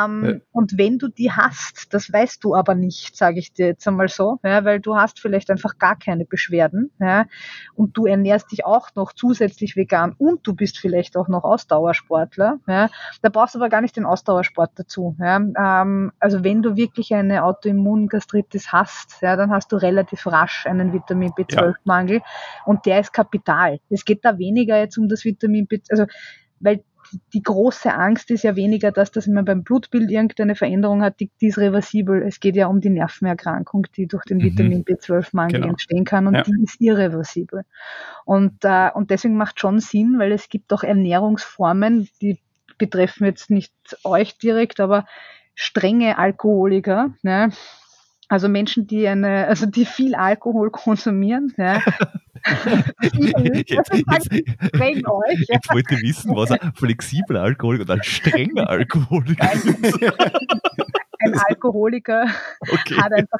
Ähm, 0.04 0.24
ja. 0.24 0.34
Und 0.50 0.76
wenn 0.76 0.98
du 0.98 1.08
die 1.08 1.32
hast, 1.32 1.94
das 1.94 2.12
weißt 2.12 2.44
du 2.44 2.54
aber 2.54 2.74
nicht, 2.74 3.16
sage 3.16 3.38
ich 3.38 3.52
dir 3.52 3.68
jetzt 3.68 3.86
einmal 3.88 4.08
so, 4.08 4.38
ja, 4.42 4.64
weil 4.64 4.80
du 4.80 4.96
hast 4.96 5.20
vielleicht 5.20 5.50
einfach 5.50 5.78
gar 5.78 5.98
keine 5.98 6.24
Beschwerden 6.24 6.90
ja, 6.98 7.26
und 7.74 7.96
du 7.96 8.06
ernährst 8.06 8.52
dich 8.52 8.66
auch 8.66 8.88
noch 8.94 9.12
zusätzlich 9.12 9.76
vegan 9.76 10.14
und 10.18 10.46
du 10.46 10.54
bist 10.54 10.78
vielleicht 10.78 11.16
auch 11.16 11.28
noch 11.28 11.44
Ausdauersportler. 11.44 12.58
Ja. 12.66 12.90
Da 13.22 13.28
brauchst 13.30 13.54
du 13.54 13.58
aber 13.60 13.70
gar 13.70 13.80
nicht 13.80 13.96
den 13.96 14.04
Ausdauersport 14.04 14.72
dazu. 14.74 15.16
Ja. 15.18 15.36
Ähm, 15.36 16.12
also 16.18 16.44
wenn 16.44 16.62
du 16.62 16.76
wirklich 16.76 17.14
eine 17.14 17.44
Autoimmungastritis 17.44 18.71
hast, 18.72 19.20
ja, 19.22 19.36
dann 19.36 19.50
hast 19.50 19.72
du 19.72 19.76
relativ 19.76 20.26
rasch 20.26 20.66
einen 20.66 20.92
Vitamin 20.92 21.30
B12-Mangel 21.30 22.16
ja. 22.16 22.22
und 22.64 22.86
der 22.86 23.00
ist 23.00 23.12
kapital. 23.12 23.80
Es 23.90 24.04
geht 24.04 24.24
da 24.24 24.38
weniger 24.38 24.78
jetzt 24.78 24.98
um 24.98 25.08
das 25.08 25.24
Vitamin 25.24 25.66
B, 25.66 25.80
also 25.90 26.06
weil 26.60 26.82
die 27.32 27.42
große 27.42 27.92
Angst 27.92 28.30
ist 28.30 28.44
ja 28.44 28.56
weniger, 28.56 28.90
dass, 28.90 29.10
dass 29.10 29.26
man 29.26 29.44
beim 29.44 29.64
Blutbild 29.64 30.10
irgendeine 30.10 30.54
Veränderung 30.54 31.02
hat, 31.02 31.20
die, 31.20 31.30
die 31.40 31.48
ist 31.48 31.58
reversibel. 31.58 32.22
Es 32.22 32.40
geht 32.40 32.56
ja 32.56 32.66
um 32.66 32.80
die 32.80 32.90
Nervenerkrankung, 32.90 33.86
die 33.96 34.06
durch 34.06 34.24
den 34.24 34.38
mhm. 34.38 34.42
Vitamin 34.42 34.84
B12-Mangel 34.84 35.60
genau. 35.60 35.68
entstehen 35.68 36.04
kann 36.04 36.26
und 36.26 36.34
ja. 36.34 36.42
die 36.42 36.62
ist 36.62 36.80
irreversibel. 36.80 37.64
Und, 38.24 38.64
äh, 38.64 38.90
und 38.94 39.10
deswegen 39.10 39.36
macht 39.36 39.60
schon 39.60 39.80
Sinn, 39.80 40.18
weil 40.18 40.32
es 40.32 40.48
gibt 40.48 40.72
auch 40.72 40.82
Ernährungsformen, 40.82 42.08
die 42.20 42.38
betreffen 42.78 43.26
jetzt 43.26 43.50
nicht 43.50 43.72
euch 44.04 44.38
direkt, 44.38 44.80
aber 44.80 45.04
strenge 45.54 46.18
Alkoholiker, 46.18 47.14
ne? 47.22 47.50
Also 48.32 48.48
Menschen, 48.48 48.86
die 48.86 49.06
eine, 49.06 49.46
also 49.46 49.66
die 49.66 49.84
viel 49.84 50.14
Alkohol 50.14 50.70
konsumieren, 50.70 51.52
ja. 51.58 51.82
jetzt, 53.02 53.70
jetzt, 53.70 53.92
euch, 53.92 55.44
jetzt 55.48 55.70
wollte 55.70 55.96
ich 55.96 56.02
wissen, 56.02 56.34
was 56.34 56.50
ein 56.50 56.72
flexibler 56.74 57.42
Alkoholiker 57.42 57.82
und 57.82 57.90
ein 57.90 58.02
strenger 58.02 58.70
Alkoholiker 58.70 59.52
ist 59.52 59.66
ein 61.24 61.34
Alkoholiker 61.48 62.26
okay. 62.60 62.96
hat 62.96 63.12
einfach, 63.12 63.38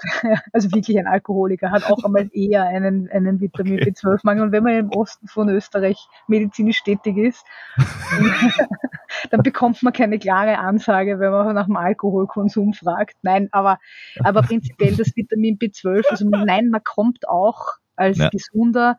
also 0.52 0.70
wirklich 0.72 0.98
ein 0.98 1.06
Alkoholiker, 1.06 1.70
hat 1.70 1.84
auch 1.90 2.04
einmal 2.04 2.28
eher 2.32 2.64
einen, 2.64 3.08
einen 3.10 3.40
Vitamin 3.40 3.80
okay. 3.80 3.90
B12-Mangel. 3.90 4.44
Und 4.44 4.52
wenn 4.52 4.62
man 4.62 4.74
im 4.74 4.90
Osten 4.90 5.28
von 5.28 5.48
Österreich 5.48 6.06
medizinisch 6.28 6.82
tätig 6.82 7.16
ist, 7.16 7.44
dann 9.30 9.42
bekommt 9.42 9.82
man 9.82 9.92
keine 9.92 10.18
klare 10.18 10.58
Ansage, 10.58 11.18
wenn 11.18 11.30
man 11.30 11.54
nach 11.54 11.66
dem 11.66 11.76
Alkoholkonsum 11.76 12.72
fragt. 12.72 13.16
Nein, 13.22 13.48
aber, 13.52 13.78
aber 14.20 14.42
prinzipiell 14.42 14.96
das 14.96 15.14
Vitamin 15.16 15.58
B12, 15.58 16.04
also 16.08 16.28
nein, 16.28 16.68
man 16.68 16.82
kommt 16.84 17.28
auch 17.28 17.68
als 17.96 18.18
ja. 18.18 18.28
gesunder, 18.30 18.98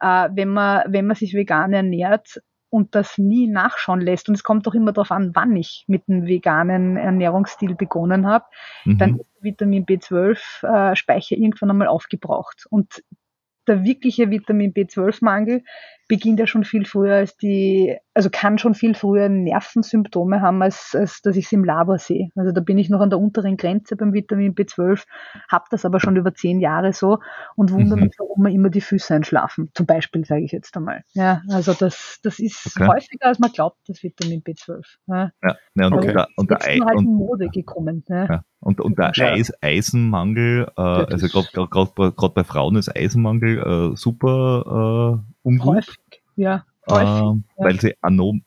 äh, 0.00 0.28
wenn 0.32 0.48
man, 0.48 0.84
wenn 0.88 1.06
man 1.06 1.16
sich 1.16 1.34
vegan 1.34 1.72
ernährt, 1.72 2.40
und 2.70 2.94
das 2.94 3.18
nie 3.18 3.48
nachschauen 3.48 4.00
lässt, 4.00 4.28
und 4.28 4.34
es 4.36 4.44
kommt 4.44 4.66
doch 4.66 4.74
immer 4.74 4.92
darauf 4.92 5.10
an, 5.10 5.32
wann 5.34 5.56
ich 5.56 5.84
mit 5.88 6.04
einem 6.08 6.26
veganen 6.26 6.96
Ernährungsstil 6.96 7.74
begonnen 7.74 8.26
habe, 8.26 8.44
mhm. 8.84 8.98
dann 8.98 9.18
ist 9.18 9.30
Vitamin 9.40 9.84
B12-Speicher 9.84 11.36
äh, 11.36 11.40
irgendwann 11.40 11.70
einmal 11.70 11.88
aufgebraucht. 11.88 12.66
Und 12.70 13.02
der 13.66 13.84
wirkliche 13.84 14.30
Vitamin 14.30 14.72
B12-Mangel 14.72 15.64
beginnt 16.10 16.40
ja 16.40 16.48
schon 16.48 16.64
viel 16.64 16.84
früher 16.86 17.14
als 17.14 17.36
die, 17.36 17.96
also 18.14 18.30
kann 18.32 18.58
schon 18.58 18.74
viel 18.74 18.94
früher 18.94 19.28
Nervensymptome 19.28 20.40
haben, 20.40 20.60
als, 20.60 20.92
als 20.92 21.22
dass 21.22 21.36
ich 21.36 21.44
es 21.44 21.52
im 21.52 21.62
Labor 21.62 21.98
sehe. 21.98 22.30
Also 22.34 22.50
da 22.50 22.60
bin 22.60 22.78
ich 22.78 22.90
noch 22.90 23.00
an 23.00 23.10
der 23.10 23.20
unteren 23.20 23.56
Grenze 23.56 23.94
beim 23.94 24.12
Vitamin 24.12 24.56
B12, 24.56 25.04
habe 25.48 25.66
das 25.70 25.84
aber 25.84 26.00
schon 26.00 26.16
über 26.16 26.34
zehn 26.34 26.58
Jahre 26.58 26.92
so 26.92 27.20
und 27.54 27.70
wundere 27.70 27.96
mhm. 27.96 28.06
mich, 28.06 28.16
warum 28.18 28.42
mir 28.42 28.50
immer 28.50 28.70
die 28.70 28.80
Füße 28.80 29.14
einschlafen. 29.14 29.70
Zum 29.72 29.86
Beispiel, 29.86 30.24
sage 30.24 30.42
ich 30.42 30.50
jetzt 30.50 30.76
einmal. 30.76 31.04
Ja, 31.12 31.42
also 31.48 31.74
das, 31.74 32.18
das 32.24 32.40
ist 32.40 32.66
okay. 32.76 32.88
häufiger, 32.88 33.28
als 33.28 33.38
man 33.38 33.52
glaubt, 33.52 33.78
das 33.86 34.02
Vitamin 34.02 34.42
B12. 34.42 34.82
Ja, 35.06 35.30
ja, 35.44 35.56
ja 35.76 35.86
und, 35.86 35.92
und, 35.92 36.04
der, 36.06 36.28
und 36.34 36.50
der 36.50 36.60
Ei, 36.62 36.78
halt 36.78 36.98
in 36.98 37.04
Mode 37.04 37.48
gekommen. 37.50 38.04
Ja. 38.08 38.24
ja. 38.24 38.44
Und, 38.58 38.80
und 38.80 38.98
der 38.98 39.12
Eis, 39.16 39.52
Eisenmangel, 39.62 40.70
äh, 40.76 40.80
also 40.82 41.44
gerade 41.44 42.32
bei 42.34 42.44
Frauen 42.44 42.76
ist 42.76 42.94
Eisenmangel 42.94 43.92
äh, 43.92 43.96
super 43.96 45.22
äh, 45.24 45.39
ungut. 45.42 45.76
Häufig, 45.76 46.22
ja. 46.36 46.64
Häufig, 46.88 47.44
äh, 47.56 47.64
weil 47.64 47.80
sie 47.80 47.94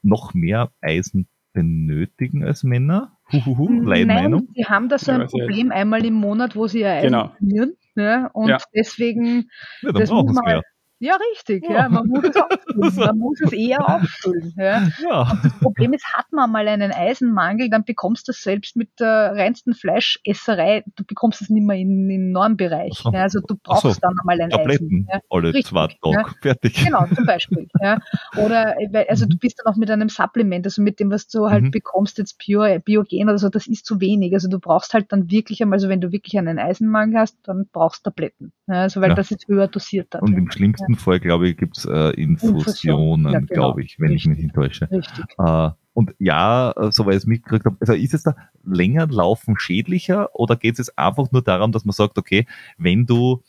noch 0.01 0.33
mehr 0.33 0.71
Eisen 0.81 1.27
benötigen 1.53 2.43
als 2.43 2.63
Männer. 2.63 3.17
Huhuhu, 3.31 3.69
Nein, 3.69 4.47
sie 4.53 4.65
haben 4.65 4.89
da 4.89 4.97
so 4.97 5.11
ein 5.11 5.27
Problem 5.27 5.71
einmal 5.71 6.05
im 6.05 6.15
Monat, 6.15 6.55
wo 6.55 6.67
sie 6.67 6.81
ihr 6.81 6.89
Eisen 6.89 7.11
genau. 7.11 7.31
verlieren. 7.37 7.73
Ja, 7.95 8.27
und 8.33 8.49
ja. 8.49 8.57
deswegen 8.75 9.49
ja, 9.81 9.91
das 9.91 10.09
sie 10.09 10.41
mehr. 10.45 10.61
Ja, 11.03 11.17
richtig. 11.31 11.65
Ja. 11.67 11.73
ja. 11.73 11.89
Man 11.89 12.07
muss 12.07 12.23
es 12.23 12.35
auffüllen. 12.37 12.95
Man 12.95 13.17
muss 13.17 13.41
es 13.41 13.51
eher 13.51 13.81
auffüllen. 13.87 14.53
Ja. 14.55 14.87
ja. 15.03 15.37
Das 15.43 15.59
Problem 15.59 15.91
ist, 15.91 16.05
hat 16.13 16.31
man 16.31 16.49
mal 16.49 16.65
einen 16.65 16.93
Eisenmangel, 16.93 17.69
dann 17.69 17.83
bekommst 17.83 18.29
du 18.29 18.31
es 18.31 18.41
selbst 18.41 18.77
mit 18.77 19.01
der 19.01 19.33
reinsten 19.35 19.73
Fleischesserei, 19.73 20.85
du 20.95 21.03
bekommst 21.03 21.41
es 21.41 21.49
nicht 21.49 21.65
mehr 21.65 21.75
in 21.75 22.07
den 22.07 22.31
Normbereich. 22.31 22.93
So. 22.93 23.11
Ja. 23.11 23.23
Also 23.23 23.41
du 23.41 23.55
brauchst 23.61 23.81
so. 23.81 23.93
dann 24.01 24.15
einmal 24.17 24.39
ein 24.39 24.49
Tabletten 24.49 24.85
Eisen. 24.85 25.07
Ja. 25.11 25.19
alle 25.29 25.49
richtig, 25.49 25.65
zwei 25.65 25.87
Tage. 25.87 26.35
Fertig. 26.41 26.85
Genau, 26.85 27.05
zum 27.13 27.25
Beispiel. 27.25 27.67
ja. 27.81 27.99
Oder 28.37 28.75
also 29.09 29.25
du 29.25 29.37
bist 29.37 29.59
dann 29.59 29.73
auch 29.73 29.77
mit 29.77 29.91
einem 29.91 30.07
Supplement, 30.07 30.65
also 30.65 30.81
mit 30.81 31.01
dem, 31.01 31.11
was 31.11 31.27
du 31.27 31.49
halt 31.49 31.65
mhm. 31.65 31.71
bekommst, 31.71 32.17
jetzt 32.17 32.37
Bio, 32.37 32.63
Biogen 32.79 33.27
oder 33.27 33.37
so, 33.37 33.49
das 33.49 33.67
ist 33.67 33.85
zu 33.85 33.99
wenig. 33.99 34.33
Also 34.33 34.47
du 34.47 34.57
brauchst 34.57 34.93
halt 34.93 35.11
dann 35.11 35.29
wirklich 35.29 35.61
einmal, 35.61 35.75
also 35.77 35.89
wenn 35.89 35.99
du 35.99 36.13
wirklich 36.13 36.37
einen 36.37 36.59
Eisenmangel 36.59 37.19
hast, 37.19 37.37
dann 37.43 37.67
brauchst 37.73 38.05
du 38.05 38.09
Tabletten. 38.09 38.53
Ja. 38.67 38.83
Also 38.83 39.01
weil 39.01 39.13
das 39.15 39.31
ist 39.31 39.49
höher 39.49 39.67
dosiert. 39.67 40.07
Dann. 40.11 40.21
Und 40.21 40.33
im 40.33 40.49
schlimmsten 40.49 40.92
ersten 40.93 41.03
Fall, 41.03 41.19
glaube 41.19 41.49
ich, 41.49 41.57
gibt 41.57 41.77
es 41.77 41.85
äh, 41.85 42.09
Infusionen, 42.11 43.33
ja, 43.33 43.39
genau. 43.39 43.53
glaube 43.53 43.83
ich, 43.83 43.99
wenn 43.99 44.11
Richtig. 44.11 44.31
ich 44.31 44.37
mich 44.37 44.43
nicht 44.45 44.55
täusche. 44.55 44.89
Richtig. 44.91 45.25
Äh, 45.37 45.69
und 45.93 46.15
ja, 46.19 46.71
äh, 46.71 46.91
soweit 46.91 47.15
ich 47.15 47.21
es 47.21 47.25
mitgekriegt 47.27 47.65
habe, 47.65 47.77
also 47.79 47.93
ist 47.93 48.13
es 48.13 48.23
da 48.23 48.35
länger 48.63 49.07
laufen 49.07 49.57
schädlicher 49.59 50.33
oder 50.33 50.55
geht 50.55 50.79
es 50.79 50.97
einfach 50.97 51.31
nur 51.31 51.41
darum, 51.41 51.71
dass 51.71 51.85
man 51.85 51.93
sagt, 51.93 52.17
okay, 52.17 52.47
wenn 52.77 53.05
du 53.05 53.43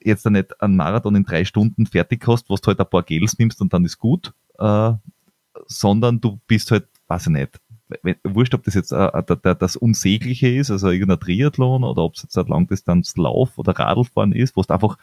jetzt 0.00 0.24
da 0.24 0.30
nicht 0.30 0.60
einen 0.62 0.76
Marathon 0.76 1.16
in 1.16 1.24
drei 1.24 1.44
Stunden 1.44 1.86
fertig 1.86 2.26
hast, 2.26 2.48
was 2.48 2.60
du 2.60 2.68
halt 2.68 2.80
ein 2.80 2.88
paar 2.88 3.02
Gels 3.02 3.38
nimmst 3.38 3.60
und 3.60 3.72
dann 3.72 3.84
ist 3.84 3.98
gut, 3.98 4.32
äh, 4.58 4.92
sondern 5.66 6.20
du 6.20 6.40
bist 6.46 6.70
halt, 6.70 6.86
weiß 7.08 7.26
ich 7.26 7.32
nicht, 7.32 7.60
wurscht, 8.24 8.54
ob 8.54 8.64
das 8.64 8.74
jetzt 8.74 8.92
äh, 8.92 9.56
das 9.58 9.76
Unsägliche 9.76 10.48
ist, 10.48 10.70
also 10.70 10.90
irgendein 10.90 11.20
Triathlon 11.20 11.84
oder 11.84 12.02
ob 12.02 12.14
es 12.14 12.22
jetzt 12.22 12.38
ein 12.38 12.46
Langdistanzlauf 12.46 13.58
oder 13.58 13.72
Radlfahren 13.72 14.32
ist, 14.32 14.56
wo 14.56 14.62
du 14.62 14.72
einfach 14.72 14.98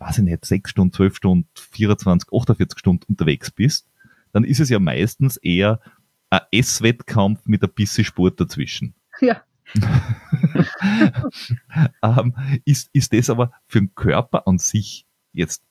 weiß 0.00 0.18
ich 0.18 0.24
nicht, 0.24 0.44
sechs 0.44 0.70
Stunden, 0.70 0.92
zwölf 0.92 1.14
Stunden, 1.16 1.48
24, 1.54 2.32
48 2.32 2.78
Stunden 2.78 3.04
unterwegs 3.08 3.50
bist, 3.50 3.86
dann 4.32 4.44
ist 4.44 4.60
es 4.60 4.70
ja 4.70 4.78
meistens 4.78 5.36
eher 5.36 5.80
ein 6.30 6.40
Esswettkampf 6.50 7.46
mit 7.46 7.62
ein 7.62 7.72
bisschen 7.74 8.04
Sport 8.04 8.40
dazwischen. 8.40 8.94
Ja. 9.20 9.42
ähm, 12.02 12.34
ist, 12.64 12.90
ist 12.92 13.12
das 13.12 13.30
aber 13.30 13.52
für 13.66 13.80
den 13.80 13.94
Körper 13.94 14.48
an 14.48 14.58
sich 14.58 15.06
jetzt 15.32 15.62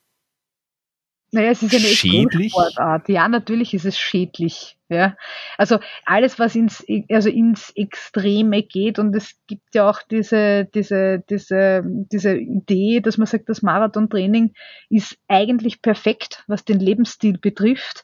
naja, 1.32 1.52
es 1.52 1.62
ist 1.62 1.74
eine 1.74 1.84
schädlich? 1.84 2.52
Sportart. 2.52 3.08
Ja, 3.10 3.28
natürlich 3.28 3.74
ist 3.74 3.86
es 3.86 3.98
schädlich. 3.98 4.78
Ja, 4.92 5.16
also 5.58 5.78
alles, 6.04 6.40
was 6.40 6.56
ins, 6.56 6.84
also 7.12 7.30
ins 7.30 7.70
Extreme 7.76 8.64
geht 8.64 8.98
und 8.98 9.16
es 9.16 9.36
gibt 9.46 9.76
ja 9.76 9.88
auch 9.88 10.02
diese, 10.02 10.66
diese, 10.74 11.24
diese, 11.30 11.84
diese 11.86 12.36
Idee, 12.36 13.00
dass 13.00 13.20
man 13.20 13.28
sagt, 13.28 13.50
das 13.50 13.62
Marathontraining 13.62 14.54
ist 14.90 15.18
eigentlich 15.28 15.84
perfekt, 15.84 16.44
was 16.48 16.66
den 16.66 16.80
Lebensstil 16.80 17.38
betrifft 17.38 18.04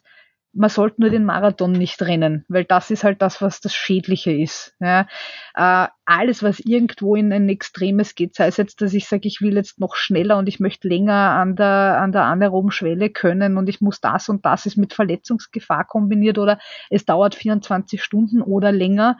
man 0.56 0.70
sollte 0.70 1.00
nur 1.00 1.10
den 1.10 1.24
Marathon 1.24 1.72
nicht 1.72 2.00
rennen, 2.02 2.44
weil 2.48 2.64
das 2.64 2.90
ist 2.90 3.04
halt 3.04 3.20
das, 3.20 3.42
was 3.42 3.60
das 3.60 3.74
Schädliche 3.74 4.32
ist. 4.32 4.74
Ja. 4.80 5.06
Äh, 5.54 5.88
alles, 6.04 6.42
was 6.42 6.60
irgendwo 6.60 7.14
in 7.14 7.32
ein 7.32 7.48
Extremes 7.48 8.14
geht, 8.14 8.34
sei 8.34 8.46
es 8.46 8.56
jetzt, 8.56 8.80
dass 8.80 8.94
ich 8.94 9.06
sage, 9.06 9.28
ich 9.28 9.40
will 9.40 9.54
jetzt 9.54 9.78
noch 9.78 9.94
schneller 9.94 10.38
und 10.38 10.48
ich 10.48 10.58
möchte 10.58 10.88
länger 10.88 11.12
an 11.12 11.56
der, 11.56 11.98
an 12.00 12.12
der 12.12 12.24
anaeroben 12.24 12.70
Schwelle 12.70 13.10
können 13.10 13.58
und 13.58 13.68
ich 13.68 13.80
muss 13.80 14.00
das 14.00 14.28
und 14.28 14.44
das 14.44 14.66
ist 14.66 14.76
mit 14.76 14.94
Verletzungsgefahr 14.94 15.84
kombiniert 15.84 16.38
oder 16.38 16.58
es 16.90 17.04
dauert 17.04 17.34
24 17.34 18.02
Stunden 18.02 18.40
oder 18.40 18.72
länger. 18.72 19.18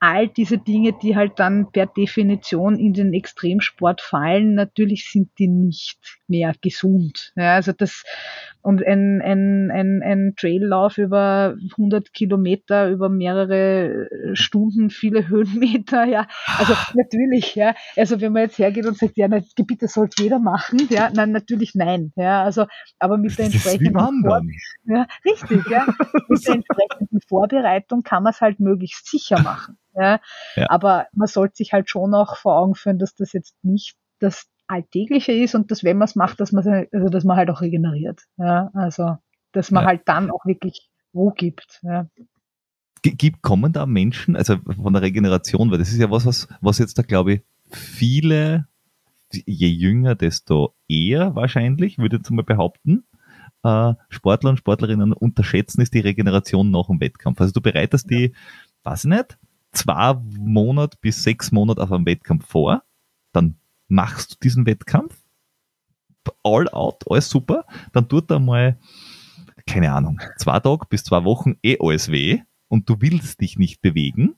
All 0.00 0.28
diese 0.28 0.58
Dinge, 0.58 0.92
die 1.02 1.16
halt 1.16 1.32
dann 1.36 1.70
per 1.72 1.86
Definition 1.86 2.78
in 2.78 2.92
den 2.92 3.12
Extremsport 3.12 4.00
fallen, 4.00 4.54
natürlich 4.54 5.08
sind 5.10 5.30
die 5.38 5.48
nicht 5.48 6.18
mehr 6.28 6.54
gesund. 6.60 7.32
Ja, 7.36 7.54
also 7.54 7.72
das, 7.72 8.02
und 8.62 8.84
ein, 8.84 9.22
ein, 9.22 9.70
ein, 9.70 10.02
ein 10.02 10.34
Traillauf 10.36 10.98
über 10.98 11.56
100 11.72 12.12
Kilometer, 12.12 12.90
über 12.90 13.08
mehrere 13.08 14.08
Stunden, 14.34 14.90
viele 14.90 15.28
Höhenmeter, 15.28 16.04
ja. 16.04 16.26
Also 16.58 16.74
natürlich, 16.94 17.54
ja. 17.54 17.74
Also 17.96 18.20
wenn 18.20 18.32
man 18.32 18.42
jetzt 18.42 18.58
hergeht 18.58 18.86
und 18.86 18.98
sagt, 18.98 19.16
ja, 19.16 19.28
na, 19.28 19.40
bitte 19.66 19.88
sollte 19.88 20.22
jeder 20.22 20.38
machen, 20.38 20.80
ja, 20.90 21.10
nein, 21.14 21.30
natürlich 21.30 21.74
nein, 21.74 22.12
ja. 22.16 22.42
Also, 22.42 22.66
aber 22.98 23.18
mit 23.18 23.38
der 23.38 23.46
entsprechenden, 23.46 23.94
Vor 23.94 24.42
ja, 24.84 25.06
richtig, 25.24 25.66
ja. 25.70 25.86
mit 26.28 26.46
der 26.46 26.54
entsprechenden 26.54 27.20
Vorbereitung 27.26 28.02
kann 28.02 28.22
man 28.22 28.32
es 28.32 28.40
halt 28.40 28.60
möglichst 28.60 29.08
sicher 29.08 29.40
machen, 29.40 29.78
ja. 29.96 30.20
ja. 30.56 30.66
Aber 30.70 31.06
man 31.12 31.28
sollte 31.28 31.56
sich 31.56 31.72
halt 31.72 31.90
schon 31.90 32.14
auch 32.14 32.36
vor 32.36 32.58
Augen 32.58 32.74
führen, 32.74 32.98
dass 32.98 33.14
das 33.14 33.32
jetzt 33.32 33.54
nicht 33.62 33.96
das 34.18 34.46
Alltägliche 34.66 35.32
ist 35.32 35.54
und 35.54 35.70
dass, 35.70 35.84
wenn 35.84 35.98
man 35.98 36.06
es 36.06 36.16
macht, 36.16 36.40
dass 36.40 36.52
man, 36.52 36.86
also, 36.92 37.08
dass 37.08 37.24
man 37.24 37.36
halt 37.36 37.50
auch 37.50 37.60
regeneriert. 37.60 38.22
Ja, 38.36 38.70
also, 38.74 39.16
dass 39.52 39.70
man 39.70 39.84
ja. 39.84 39.90
halt 39.90 40.02
dann 40.06 40.30
auch 40.30 40.44
wirklich 40.44 40.90
Ruhe 41.14 41.32
gibt. 41.36 41.80
Ja. 41.82 42.08
Gibt, 43.02 43.42
kommen 43.42 43.72
da 43.72 43.86
Menschen, 43.86 44.34
also 44.34 44.56
von 44.82 44.92
der 44.92 45.02
Regeneration, 45.02 45.70
weil 45.70 45.78
das 45.78 45.90
ist 45.90 45.98
ja 45.98 46.10
was, 46.10 46.26
was, 46.26 46.48
was 46.60 46.78
jetzt 46.78 46.98
da, 46.98 47.02
glaube 47.02 47.34
ich, 47.34 47.42
viele, 47.70 48.66
je 49.30 49.68
jünger, 49.68 50.16
desto 50.16 50.74
eher 50.88 51.36
wahrscheinlich, 51.36 51.98
würde 51.98 52.16
ich 52.16 52.20
jetzt 52.20 52.30
mal 52.30 52.42
behaupten, 52.42 53.04
äh, 53.62 53.94
Sportler 54.08 54.50
und 54.50 54.58
Sportlerinnen 54.58 55.12
unterschätzen, 55.12 55.82
ist 55.82 55.94
die 55.94 56.00
Regeneration 56.00 56.70
nach 56.70 56.88
dem 56.88 57.00
Wettkampf. 57.00 57.40
Also 57.40 57.52
du 57.52 57.60
bereitest 57.60 58.10
die, 58.10 58.34
weiß 58.82 59.04
ich 59.04 59.10
nicht, 59.10 59.38
zwei 59.76 60.14
Monate 60.38 60.96
bis 61.00 61.22
sechs 61.22 61.52
Monate 61.52 61.82
auf 61.82 61.92
einem 61.92 62.06
Wettkampf 62.06 62.46
vor, 62.46 62.82
dann 63.32 63.56
machst 63.88 64.32
du 64.32 64.36
diesen 64.42 64.66
Wettkampf, 64.66 65.22
all 66.42 66.68
out, 66.70 67.04
alles 67.08 67.30
super, 67.30 67.64
dann 67.92 68.08
tut 68.08 68.30
er 68.30 68.40
mal 68.40 68.78
keine 69.66 69.92
Ahnung, 69.92 70.20
zwei 70.38 70.60
Tage 70.60 70.86
bis 70.88 71.04
zwei 71.04 71.24
Wochen 71.24 71.56
eh 71.62 71.76
alles 71.80 72.10
weh 72.10 72.40
und 72.68 72.88
du 72.88 72.96
willst 73.00 73.40
dich 73.40 73.58
nicht 73.58 73.82
bewegen. 73.82 74.36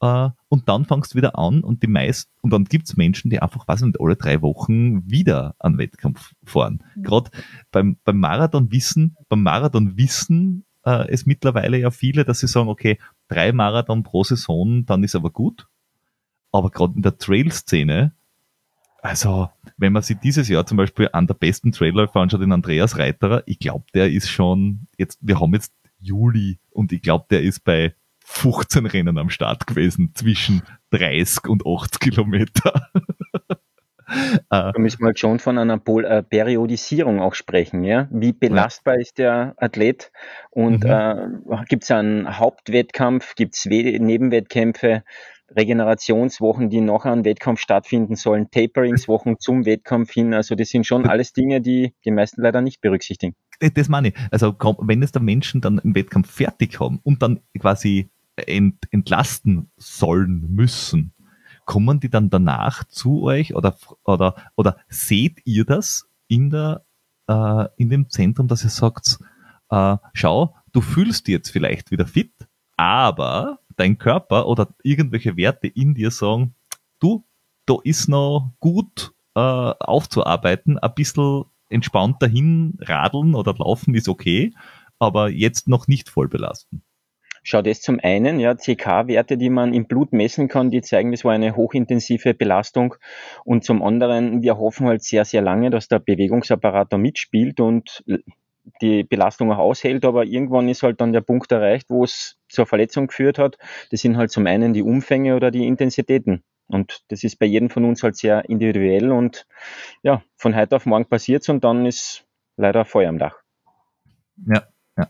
Äh, 0.00 0.28
und 0.48 0.68
dann 0.68 0.84
fangst 0.84 1.14
du 1.14 1.16
wieder 1.16 1.38
an 1.38 1.62
und 1.62 1.82
die 1.82 1.88
meisten, 1.88 2.30
und 2.42 2.52
dann 2.52 2.64
gibt's 2.64 2.96
Menschen, 2.96 3.30
die 3.30 3.40
einfach, 3.40 3.66
weiß 3.66 3.80
nicht, 3.80 3.98
alle 3.98 4.16
drei 4.16 4.42
Wochen 4.42 5.10
wieder 5.10 5.54
einen 5.58 5.78
Wettkampf 5.78 6.34
fahren. 6.44 6.84
Mhm. 6.94 7.02
Gerade 7.02 7.30
beim, 7.70 7.96
beim 8.04 8.20
Marathon 8.20 8.70
wissen, 8.70 9.16
beim 9.30 9.42
Marathon 9.42 9.96
wissen 9.96 10.65
äh, 10.86 11.08
es 11.10 11.26
mittlerweile 11.26 11.78
ja 11.78 11.90
viele, 11.90 12.24
dass 12.24 12.40
sie 12.40 12.46
sagen, 12.46 12.68
okay, 12.68 12.98
drei 13.28 13.52
Marathon 13.52 14.02
pro 14.02 14.24
Saison, 14.24 14.86
dann 14.86 15.04
ist 15.04 15.16
aber 15.16 15.30
gut. 15.30 15.68
Aber 16.52 16.70
gerade 16.70 16.94
in 16.94 17.02
der 17.02 17.18
Trail-Szene, 17.18 18.14
also 19.02 19.50
wenn 19.76 19.92
man 19.92 20.02
sich 20.02 20.16
dieses 20.18 20.48
Jahr 20.48 20.64
zum 20.64 20.78
Beispiel 20.78 21.10
an 21.12 21.26
der 21.26 21.34
besten 21.34 21.72
Trailläufer 21.72 22.20
anschaut, 22.20 22.40
den 22.40 22.52
Andreas 22.52 22.96
Reiterer, 22.96 23.42
ich 23.46 23.58
glaube, 23.58 23.84
der 23.94 24.10
ist 24.10 24.30
schon, 24.30 24.86
jetzt, 24.96 25.18
wir 25.20 25.40
haben 25.40 25.52
jetzt 25.52 25.74
Juli 25.98 26.58
und 26.70 26.92
ich 26.92 27.02
glaube, 27.02 27.26
der 27.30 27.42
ist 27.42 27.64
bei 27.64 27.94
15 28.24 28.86
Rennen 28.86 29.18
am 29.18 29.30
Start 29.30 29.66
gewesen, 29.66 30.12
zwischen 30.14 30.62
30 30.90 31.48
und 31.48 31.64
80 31.66 32.00
Kilometer. 32.00 32.90
da 34.50 34.72
müssen 34.76 35.00
wir 35.00 35.06
halt 35.06 35.18
schon 35.18 35.38
von 35.38 35.58
einer 35.58 35.78
Pol 35.78 36.04
äh, 36.04 36.22
Periodisierung 36.22 37.20
auch 37.20 37.34
sprechen, 37.34 37.84
ja. 37.84 38.08
Wie 38.10 38.32
belastbar 38.32 38.94
ja. 38.94 39.00
ist 39.00 39.18
der 39.18 39.54
Athlet? 39.56 40.12
Und 40.50 40.84
mhm. 40.84 40.90
äh, 40.90 41.64
gibt 41.68 41.84
es 41.84 41.90
einen 41.90 42.38
Hauptwettkampf, 42.38 43.34
gibt 43.34 43.54
es 43.56 43.64
Nebenwettkämpfe? 43.66 45.02
Regenerationswochen, 45.54 46.70
die 46.70 46.80
nachher 46.80 47.12
am 47.12 47.24
Wettkampf 47.24 47.60
stattfinden 47.60 48.16
sollen, 48.16 48.50
Taperingswochen 48.50 49.38
zum 49.38 49.64
Wettkampf 49.64 50.12
hin. 50.12 50.34
Also 50.34 50.54
das 50.54 50.70
sind 50.70 50.86
schon 50.86 51.06
alles 51.06 51.32
Dinge, 51.32 51.60
die 51.60 51.94
die 52.04 52.10
meisten 52.10 52.42
leider 52.42 52.60
nicht 52.60 52.80
berücksichtigen. 52.80 53.34
Das 53.74 53.88
meine 53.88 54.08
ich. 54.08 54.14
Also 54.30 54.54
wenn 54.80 55.02
es 55.02 55.12
der 55.12 55.22
Menschen 55.22 55.60
dann 55.60 55.78
im 55.78 55.94
Wettkampf 55.94 56.30
fertig 56.30 56.80
haben 56.80 57.00
und 57.04 57.22
dann 57.22 57.40
quasi 57.58 58.10
ent, 58.36 58.76
entlasten 58.90 59.70
sollen 59.76 60.46
müssen, 60.50 61.12
kommen 61.66 62.00
die 62.00 62.08
dann 62.08 62.30
danach 62.30 62.84
zu 62.84 63.22
euch 63.24 63.54
oder 63.54 63.76
oder 64.04 64.36
oder 64.54 64.78
seht 64.88 65.42
ihr 65.44 65.66
das 65.66 66.08
in 66.28 66.48
der 66.48 66.86
äh, 67.28 67.66
in 67.76 67.90
dem 67.90 68.08
Zentrum, 68.08 68.48
dass 68.48 68.64
ihr 68.64 68.70
sagt, 68.70 69.18
äh, 69.70 69.96
schau, 70.14 70.56
du 70.72 70.80
fühlst 70.80 71.26
dich 71.26 71.32
jetzt 71.32 71.50
vielleicht 71.50 71.90
wieder 71.90 72.06
fit, 72.06 72.32
aber 72.76 73.58
dein 73.76 73.98
Körper 73.98 74.46
oder 74.46 74.74
irgendwelche 74.82 75.36
Werte 75.36 75.66
in 75.66 75.94
dir 75.94 76.10
sagen, 76.10 76.54
du, 77.00 77.24
da 77.66 77.76
ist 77.82 78.08
noch 78.08 78.52
gut 78.60 79.12
äh, 79.34 79.40
aufzuarbeiten, 79.40 80.78
ein 80.78 80.94
bisschen 80.94 81.44
entspannt 81.68 82.22
dahin 82.22 82.78
radeln 82.80 83.34
oder 83.34 83.54
laufen 83.54 83.94
ist 83.94 84.08
okay, 84.08 84.54
aber 84.98 85.30
jetzt 85.30 85.68
noch 85.68 85.88
nicht 85.88 86.08
voll 86.08 86.28
belasten. 86.28 86.82
Schau 87.48 87.62
das 87.62 87.80
zum 87.80 88.00
einen, 88.02 88.40
ja, 88.40 88.56
CK-Werte, 88.56 89.38
die 89.38 89.50
man 89.50 89.72
im 89.72 89.86
Blut 89.86 90.12
messen 90.12 90.48
kann, 90.48 90.72
die 90.72 90.82
zeigen, 90.82 91.12
das 91.12 91.24
war 91.24 91.32
eine 91.32 91.54
hochintensive 91.54 92.34
Belastung. 92.34 92.96
Und 93.44 93.62
zum 93.64 93.84
anderen, 93.84 94.42
wir 94.42 94.58
hoffen 94.58 94.88
halt 94.88 95.04
sehr, 95.04 95.24
sehr 95.24 95.42
lange, 95.42 95.70
dass 95.70 95.86
der 95.86 96.00
Bewegungsapparat 96.00 96.92
da 96.92 96.98
mitspielt 96.98 97.60
und 97.60 98.02
die 98.80 99.04
Belastung 99.04 99.52
auch 99.52 99.58
aushält, 99.58 100.04
aber 100.04 100.24
irgendwann 100.24 100.68
ist 100.68 100.82
halt 100.82 101.00
dann 101.00 101.12
der 101.12 101.20
Punkt 101.20 101.52
erreicht, 101.52 101.88
wo 101.88 102.02
es 102.02 102.36
zur 102.48 102.66
Verletzung 102.66 103.06
geführt 103.06 103.38
hat. 103.38 103.58
Das 103.92 104.00
sind 104.00 104.16
halt 104.16 104.32
zum 104.32 104.48
einen 104.48 104.72
die 104.72 104.82
Umfänge 104.82 105.36
oder 105.36 105.52
die 105.52 105.68
Intensitäten. 105.68 106.42
Und 106.66 107.04
das 107.10 107.22
ist 107.22 107.38
bei 107.38 107.46
jedem 107.46 107.70
von 107.70 107.84
uns 107.84 108.02
halt 108.02 108.16
sehr 108.16 108.48
individuell 108.48 109.12
und 109.12 109.46
ja, 110.02 110.24
von 110.34 110.56
heute 110.56 110.74
auf 110.74 110.84
morgen 110.84 111.06
passiert 111.06 111.42
es 111.42 111.48
und 111.48 111.62
dann 111.62 111.86
ist 111.86 112.26
leider 112.56 112.84
Feuer 112.84 113.08
am 113.08 113.18
Dach. 113.18 113.36
Ja, 114.48 114.66
ja. 114.98 115.08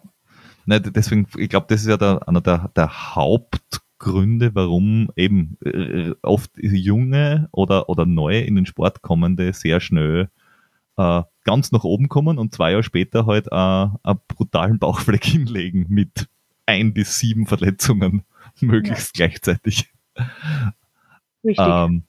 Ne, 0.66 0.80
deswegen, 0.80 1.28
ich 1.38 1.48
glaube, 1.48 1.66
das 1.68 1.82
ist 1.82 1.88
ja 1.88 1.96
der, 1.96 2.28
einer 2.28 2.40
der, 2.40 2.70
der 2.74 3.14
Hauptgründe, 3.14 4.54
warum 4.54 5.10
eben 5.14 5.56
äh, 5.64 6.12
oft 6.22 6.50
junge 6.56 7.48
oder, 7.52 7.88
oder 7.88 8.04
neue 8.04 8.40
in 8.40 8.56
den 8.56 8.66
Sport 8.66 9.00
kommende 9.00 9.52
sehr 9.52 9.78
schnell 9.78 10.28
äh, 10.96 11.22
ganz 11.44 11.70
nach 11.70 11.84
oben 11.84 12.08
kommen 12.08 12.38
und 12.38 12.52
zwei 12.52 12.72
Jahre 12.72 12.82
später 12.82 13.26
halt 13.26 13.46
äh, 13.46 13.54
einen 13.54 14.20
brutalen 14.28 14.78
Bauchfleck 14.80 15.24
hinlegen 15.24 15.86
mit 15.88 16.28
ein 16.66 16.92
bis 16.92 17.18
sieben 17.20 17.46
Verletzungen 17.46 18.24
möglichst 18.60 19.16
ja. 19.16 19.26
gleichzeitig. 19.26 19.92
Richtig. 21.44 21.64
Ähm, 21.64 22.02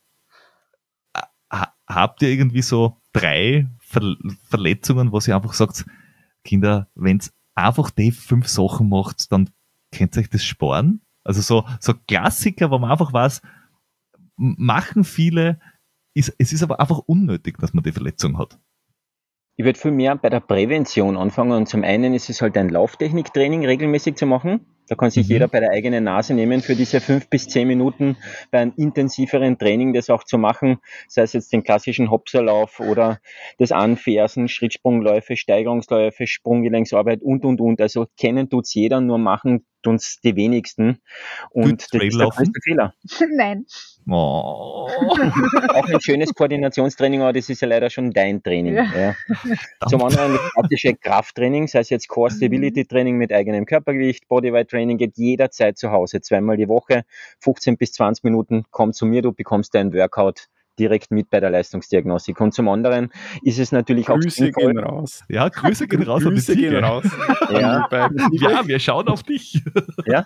habt 1.87 2.21
ihr 2.21 2.29
irgendwie 2.29 2.61
so 2.61 2.97
drei 3.13 3.67
Ver 3.79 4.15
Verletzungen, 4.49 5.11
wo 5.11 5.19
ihr 5.25 5.35
einfach 5.35 5.53
sagt, 5.53 5.85
Kinder, 6.43 6.87
wenn's 6.95 7.33
einfach 7.57 7.89
die 7.89 8.11
fünf 8.11 8.47
Sachen 8.47 8.89
macht, 8.89 9.31
dann 9.31 9.49
könnt 9.91 10.15
ihr 10.15 10.21
euch 10.21 10.29
das 10.29 10.43
sparen? 10.43 11.01
Also 11.23 11.41
so, 11.41 11.65
so 11.79 11.93
Klassiker, 12.07 12.71
wo 12.71 12.77
man 12.77 12.91
einfach 12.91 13.11
weiß, 13.11 13.41
machen 14.37 15.03
viele, 15.03 15.59
ist, 16.13 16.33
es 16.37 16.53
ist 16.53 16.63
aber 16.63 16.79
einfach 16.79 16.99
unnötig, 16.99 17.57
dass 17.59 17.73
man 17.73 17.83
die 17.83 17.91
Verletzung 17.91 18.37
hat. 18.37 18.59
Ich 19.57 19.65
würde 19.65 19.79
viel 19.79 19.91
mehr 19.91 20.15
bei 20.15 20.29
der 20.29 20.39
Prävention 20.39 21.17
anfangen. 21.17 21.51
Und 21.51 21.67
zum 21.67 21.83
einen 21.83 22.13
ist 22.13 22.29
es 22.29 22.41
halt 22.41 22.57
ein 22.57 22.69
Lauftechniktraining 22.69 23.65
regelmäßig 23.65 24.15
zu 24.15 24.27
machen. 24.27 24.65
Da 24.87 24.95
kann 24.95 25.11
sich 25.11 25.27
mhm. 25.27 25.33
jeder 25.33 25.47
bei 25.47 25.59
der 25.59 25.71
eigenen 25.71 26.03
Nase 26.03 26.33
nehmen, 26.33 26.61
für 26.61 26.75
diese 26.75 27.01
fünf 27.01 27.29
bis 27.29 27.47
zehn 27.47 27.67
Minuten 27.67 28.17
bei 28.51 28.59
einem 28.59 28.73
intensiveren 28.77 29.57
Training 29.57 29.93
das 29.93 30.09
auch 30.09 30.23
zu 30.23 30.37
machen, 30.37 30.77
sei 31.07 31.23
es 31.23 31.33
jetzt 31.33 31.51
den 31.53 31.63
klassischen 31.63 32.09
Hopserlauf 32.09 32.79
oder 32.79 33.19
das 33.57 33.71
Anfersen, 33.71 34.47
Schrittsprungläufe, 34.47 35.35
Steigerungsläufe, 35.35 36.27
Sprunggelenksarbeit 36.27 37.21
und, 37.21 37.45
und, 37.45 37.61
und. 37.61 37.81
Also 37.81 38.07
kennen 38.17 38.49
tut's 38.49 38.73
jeder, 38.73 39.01
nur 39.01 39.17
machen 39.17 39.65
tun's 39.83 40.19
die 40.23 40.35
wenigsten. 40.35 41.01
Und 41.51 41.81
das 41.93 42.01
ist 42.03 42.19
der 42.19 42.27
größte 42.29 42.59
Fehler. 42.63 42.93
Nein. 43.35 43.65
Oh. 44.09 44.87
Auch 45.69 45.87
ein 45.87 46.01
schönes 46.01 46.33
Koordinationstraining, 46.33 47.21
aber 47.21 47.33
das 47.33 47.49
ist 47.49 47.61
ja 47.61 47.67
leider 47.67 47.89
schon 47.89 48.11
dein 48.11 48.41
Training. 48.41 48.75
Ja. 48.75 48.85
Ja. 48.95 49.15
Zum 49.87 50.03
anderen 50.03 50.33
das 50.33 50.53
klassische 50.53 50.95
Krafttraining, 50.95 51.67
sei 51.67 51.79
es 51.79 51.89
jetzt 51.89 52.07
Core 52.07 52.31
Stability 52.31 52.85
Training 52.85 53.17
mit 53.17 53.33
eigenem 53.33 53.65
Körpergewicht, 53.65 54.27
Bodyweight 54.27 54.69
Training 54.69 54.97
geht 54.97 55.17
jederzeit 55.17 55.77
zu 55.77 55.91
Hause, 55.91 56.21
zweimal 56.21 56.57
die 56.57 56.69
Woche, 56.69 57.03
15 57.39 57.77
bis 57.77 57.93
20 57.93 58.23
Minuten, 58.23 58.65
komm 58.71 58.93
zu 58.93 59.05
mir, 59.05 59.21
du 59.21 59.33
bekommst 59.33 59.75
dein 59.75 59.93
Workout 59.93 60.47
direkt 60.79 61.11
mit 61.11 61.29
bei 61.29 61.39
der 61.39 61.49
Leistungsdiagnostik. 61.49 62.39
Und 62.39 62.53
zum 62.53 62.69
anderen 62.69 63.11
ist 63.41 63.59
es 63.59 63.71
natürlich 63.71 64.07
Grüße 64.07 64.27
auch 64.27 64.31
sinnvoll. 64.31 64.73
gehen 64.73 64.79
raus. 64.79 65.23
Ja, 65.29 65.49
Grüße 65.49 65.87
gehen 65.87 66.03
raus. 66.03 66.23
Grüße 66.23 66.55
gehen 66.55 66.83
raus. 66.83 67.05
Ja. 67.49 67.87
ja, 68.31 68.67
wir 68.67 68.79
schauen 68.79 69.07
auf 69.07 69.23
dich. 69.23 69.61
Ja. 70.05 70.25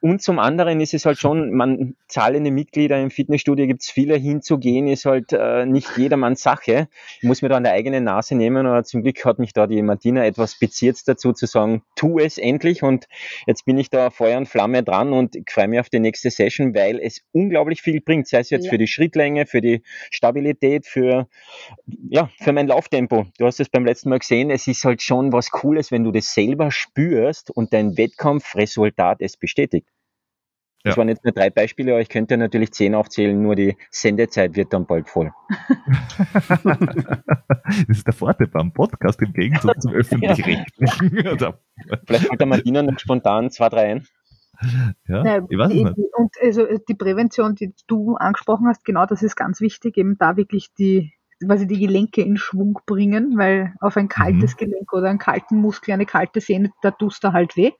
Und 0.00 0.22
zum 0.22 0.38
anderen 0.38 0.80
ist 0.80 0.94
es 0.94 1.06
halt 1.06 1.18
schon, 1.18 1.52
man 1.52 1.96
zahlende 2.06 2.50
Mitglieder 2.50 3.00
im 3.00 3.10
Fitnessstudio 3.10 3.66
gibt 3.66 3.82
es 3.82 3.90
viele 3.90 4.16
hinzugehen, 4.16 4.86
ist 4.88 5.06
halt 5.06 5.32
äh, 5.32 5.64
nicht 5.64 5.96
jedermanns 5.96 6.42
Sache. 6.42 6.88
Ich 7.20 7.24
muss 7.26 7.42
mir 7.42 7.48
da 7.48 7.56
an 7.56 7.64
der 7.64 7.72
eigenen 7.72 8.04
Nase 8.04 8.34
nehmen, 8.34 8.66
aber 8.66 8.84
zum 8.84 9.02
Glück 9.02 9.24
hat 9.24 9.38
mich 9.38 9.52
da 9.52 9.66
die 9.66 9.82
Martina 9.82 10.24
etwas 10.24 10.58
beziert 10.58 10.96
dazu 11.06 11.32
zu 11.32 11.46
sagen, 11.46 11.82
tu 11.94 12.18
es 12.18 12.38
endlich 12.38 12.82
und 12.82 13.06
jetzt 13.46 13.64
bin 13.64 13.78
ich 13.78 13.90
da 13.90 14.10
Feuer 14.10 14.38
und 14.38 14.46
Flamme 14.48 14.82
dran 14.82 15.12
und 15.12 15.34
ich 15.34 15.50
freue 15.50 15.68
mich 15.68 15.80
auf 15.80 15.88
die 15.88 15.98
nächste 15.98 16.30
Session, 16.30 16.74
weil 16.74 17.00
es 17.00 17.22
unglaublich 17.32 17.82
viel 17.82 18.00
bringt, 18.00 18.28
sei 18.28 18.38
es 18.38 18.50
jetzt 18.50 18.66
ja. 18.66 18.70
für 18.70 18.78
die 18.78 18.86
Schrittlänge, 18.86 19.46
für 19.46 19.60
die 19.60 19.82
Stabilität, 20.10 20.86
für, 20.86 21.28
ja, 22.08 22.30
für 22.38 22.52
mein 22.52 22.66
Lauftempo. 22.66 23.26
Du 23.38 23.46
hast 23.46 23.60
es 23.60 23.68
beim 23.68 23.84
letzten 23.84 24.10
Mal 24.10 24.18
gesehen, 24.18 24.50
es 24.50 24.66
ist 24.66 24.84
halt 24.84 25.02
schon 25.02 25.32
was 25.32 25.50
Cooles, 25.50 25.90
wenn 25.90 26.04
du 26.04 26.12
das 26.12 26.34
selber 26.34 26.70
spürst 26.70 27.50
und 27.50 27.72
dein 27.72 27.96
Wettkampfresultat 27.96 29.20
es 29.20 29.36
bestätigt. 29.36 29.85
Das 30.86 30.94
ja. 30.94 30.98
waren 30.98 31.08
jetzt 31.08 31.24
nur 31.24 31.32
drei 31.32 31.50
Beispiele, 31.50 31.90
aber 31.90 32.00
ich 32.00 32.08
könnte 32.08 32.36
natürlich 32.36 32.70
zehn 32.70 32.94
aufzählen, 32.94 33.42
nur 33.42 33.56
die 33.56 33.76
Sendezeit 33.90 34.54
wird 34.54 34.72
dann 34.72 34.86
bald 34.86 35.08
voll. 35.08 35.32
das 36.62 37.88
ist 37.88 38.06
der 38.06 38.14
Vorteil 38.14 38.46
beim 38.46 38.72
Podcast 38.72 39.20
im 39.20 39.32
Gegensatz 39.32 39.82
zum 39.82 39.92
öffentlich-rechtlichen. 39.94 41.26
Also, 41.26 41.54
Vielleicht 42.06 42.28
fällt 42.28 42.38
der 42.38 42.46
Martina 42.46 42.84
noch 42.84 43.00
spontan 43.00 43.50
zwei, 43.50 43.68
drei 43.68 43.94
ein. 43.94 44.06
Ja, 45.08 45.24
ja, 45.24 45.46
ich 45.48 45.58
weiß 45.58 45.72
nicht. 45.72 45.92
Und 46.16 46.32
also 46.40 46.64
die 46.88 46.94
Prävention, 46.94 47.56
die 47.56 47.74
du 47.88 48.14
angesprochen 48.14 48.68
hast, 48.68 48.84
genau 48.84 49.06
das 49.06 49.24
ist 49.24 49.34
ganz 49.34 49.60
wichtig, 49.60 49.96
eben 49.96 50.16
da 50.18 50.36
wirklich 50.36 50.72
die, 50.78 51.12
quasi 51.44 51.66
die 51.66 51.80
Gelenke 51.80 52.22
in 52.22 52.36
Schwung 52.36 52.78
bringen, 52.86 53.36
weil 53.36 53.74
auf 53.80 53.96
ein 53.96 54.08
kaltes 54.08 54.54
mhm. 54.54 54.58
Gelenk 54.58 54.92
oder 54.92 55.08
einen 55.08 55.18
kalten 55.18 55.56
Muskel, 55.56 55.94
eine 55.94 56.06
kalte 56.06 56.40
Sehne, 56.40 56.70
da 56.80 56.92
tust 56.92 57.24
du 57.24 57.32
halt 57.32 57.56
weh. 57.56 57.72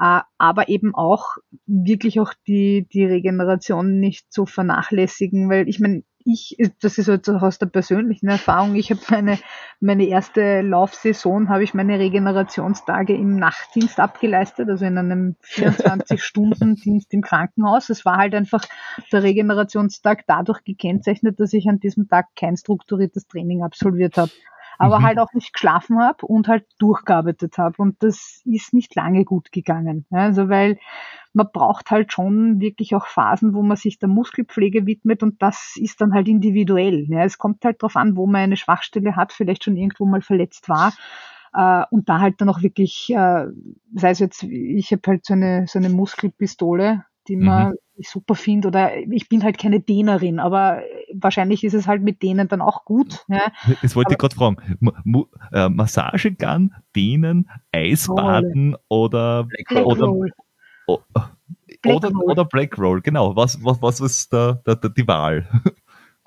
Äh, 0.00 0.20
aber 0.38 0.68
eben 0.68 0.94
auch 0.94 1.36
wirklich 1.66 2.20
auch 2.20 2.32
die, 2.46 2.86
die 2.92 3.04
Regeneration 3.04 3.98
nicht 3.98 4.32
zu 4.32 4.46
vernachlässigen, 4.46 5.50
weil 5.50 5.68
ich 5.68 5.80
meine, 5.80 6.04
ich, 6.24 6.56
das 6.80 6.98
ist 6.98 7.08
halt 7.08 7.28
aus 7.28 7.58
der 7.58 7.66
persönlichen 7.66 8.28
Erfahrung, 8.28 8.74
ich 8.74 8.90
habe 8.90 9.00
meine, 9.10 9.38
meine 9.80 10.06
erste 10.06 10.60
Laufsaison, 10.60 11.48
habe 11.48 11.64
ich 11.64 11.74
meine 11.74 11.98
Regenerationstage 11.98 13.14
im 13.14 13.36
Nachtdienst 13.36 13.98
abgeleistet, 13.98 14.68
also 14.68 14.84
in 14.84 14.98
einem 14.98 15.36
24-Stunden-Dienst 15.42 17.12
im 17.14 17.22
Krankenhaus. 17.22 17.88
Es 17.88 18.04
war 18.04 18.18
halt 18.18 18.34
einfach 18.34 18.64
der 19.10 19.22
Regenerationstag 19.22 20.24
dadurch 20.26 20.62
gekennzeichnet, 20.64 21.40
dass 21.40 21.52
ich 21.52 21.68
an 21.68 21.80
diesem 21.80 22.08
Tag 22.08 22.26
kein 22.36 22.56
strukturiertes 22.56 23.26
Training 23.26 23.62
absolviert 23.62 24.16
habe. 24.16 24.30
Aber 24.78 25.00
mhm. 25.00 25.04
halt 25.04 25.18
auch 25.18 25.32
nicht 25.34 25.52
geschlafen 25.52 25.98
habe 25.98 26.24
und 26.24 26.48
halt 26.48 26.64
durchgearbeitet 26.78 27.58
habe. 27.58 27.74
Und 27.78 28.02
das 28.02 28.40
ist 28.44 28.72
nicht 28.72 28.94
lange 28.94 29.24
gut 29.24 29.52
gegangen. 29.52 30.06
Also 30.10 30.48
weil 30.48 30.78
man 31.34 31.48
braucht 31.52 31.90
halt 31.90 32.12
schon 32.12 32.60
wirklich 32.60 32.94
auch 32.94 33.06
Phasen, 33.06 33.54
wo 33.54 33.62
man 33.62 33.76
sich 33.76 33.98
der 33.98 34.08
Muskelpflege 34.08 34.86
widmet 34.86 35.22
und 35.22 35.42
das 35.42 35.74
ist 35.76 36.00
dann 36.00 36.14
halt 36.14 36.28
individuell. 36.28 37.06
Ja, 37.08 37.24
es 37.24 37.38
kommt 37.38 37.64
halt 37.64 37.82
darauf 37.82 37.96
an, 37.96 38.16
wo 38.16 38.26
man 38.26 38.42
eine 38.42 38.56
Schwachstelle 38.56 39.16
hat, 39.16 39.32
vielleicht 39.32 39.64
schon 39.64 39.76
irgendwo 39.76 40.06
mal 40.06 40.22
verletzt 40.22 40.68
war. 40.68 40.92
Äh, 41.52 41.84
und 41.90 42.08
da 42.08 42.20
halt 42.20 42.40
dann 42.40 42.48
auch 42.48 42.62
wirklich, 42.62 43.10
äh, 43.10 43.46
sei 43.94 44.10
es 44.10 44.18
jetzt, 44.18 44.42
ich 44.44 44.92
habe 44.92 45.02
halt 45.06 45.24
so 45.24 45.34
eine, 45.34 45.66
so 45.66 45.78
eine 45.78 45.88
Muskelpistole, 45.88 47.04
die 47.28 47.36
man 47.36 47.70
mhm. 47.70 47.74
super 48.02 48.34
findet, 48.34 48.66
oder 48.66 48.96
ich 48.96 49.28
bin 49.28 49.44
halt 49.44 49.58
keine 49.58 49.80
Dehnerin, 49.80 50.40
aber 50.40 50.82
wahrscheinlich 51.12 51.64
ist 51.64 51.74
es 51.74 51.86
halt 51.86 52.02
mit 52.02 52.22
denen 52.22 52.48
dann 52.48 52.60
auch 52.60 52.84
gut. 52.84 53.24
Ja. 53.28 53.52
Das 53.82 53.94
wollte 53.94 54.08
aber, 54.08 54.12
ich 54.12 54.18
gerade 54.18 54.34
fragen. 54.34 54.78
Ma 55.04 55.24
äh, 55.52 55.68
Massagegun, 55.68 56.74
Dehnen, 56.96 57.48
Eisbaden 57.72 58.76
oder, 58.88 59.44
Black 59.44 59.86
oder, 59.86 60.06
Roll. 60.06 60.32
Oh, 60.86 60.98
Black 61.82 61.96
oder, 61.96 62.08
Roll. 62.10 62.30
oder 62.30 62.44
Black 62.44 62.78
Roll, 62.78 63.00
genau. 63.02 63.36
Was, 63.36 63.62
was, 63.62 63.82
was 63.82 64.00
ist 64.00 64.32
da, 64.32 64.60
da, 64.64 64.74
da 64.74 64.88
die 64.88 65.06
Wahl? 65.06 65.46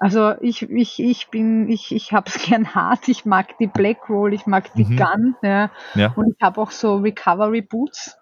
Also 0.01 0.33
ich, 0.41 0.63
ich, 0.63 0.99
ich 0.99 1.27
bin, 1.27 1.69
ich, 1.69 1.93
ich 1.93 2.11
habe 2.11 2.27
es 2.27 2.41
gern 2.47 2.73
hart, 2.73 3.07
ich 3.07 3.23
mag 3.23 3.55
die 3.59 3.67
Black 3.67 4.09
Roll, 4.09 4.33
ich 4.33 4.47
mag 4.47 4.73
die 4.73 4.85
mhm. 4.85 4.97
Gun, 4.97 5.35
ja. 5.43 5.69
ja. 5.93 6.11
Und 6.15 6.33
ich 6.35 6.41
habe 6.41 6.59
auch 6.59 6.71
so 6.71 6.95
Recovery 6.97 7.61
Boots. 7.61 8.17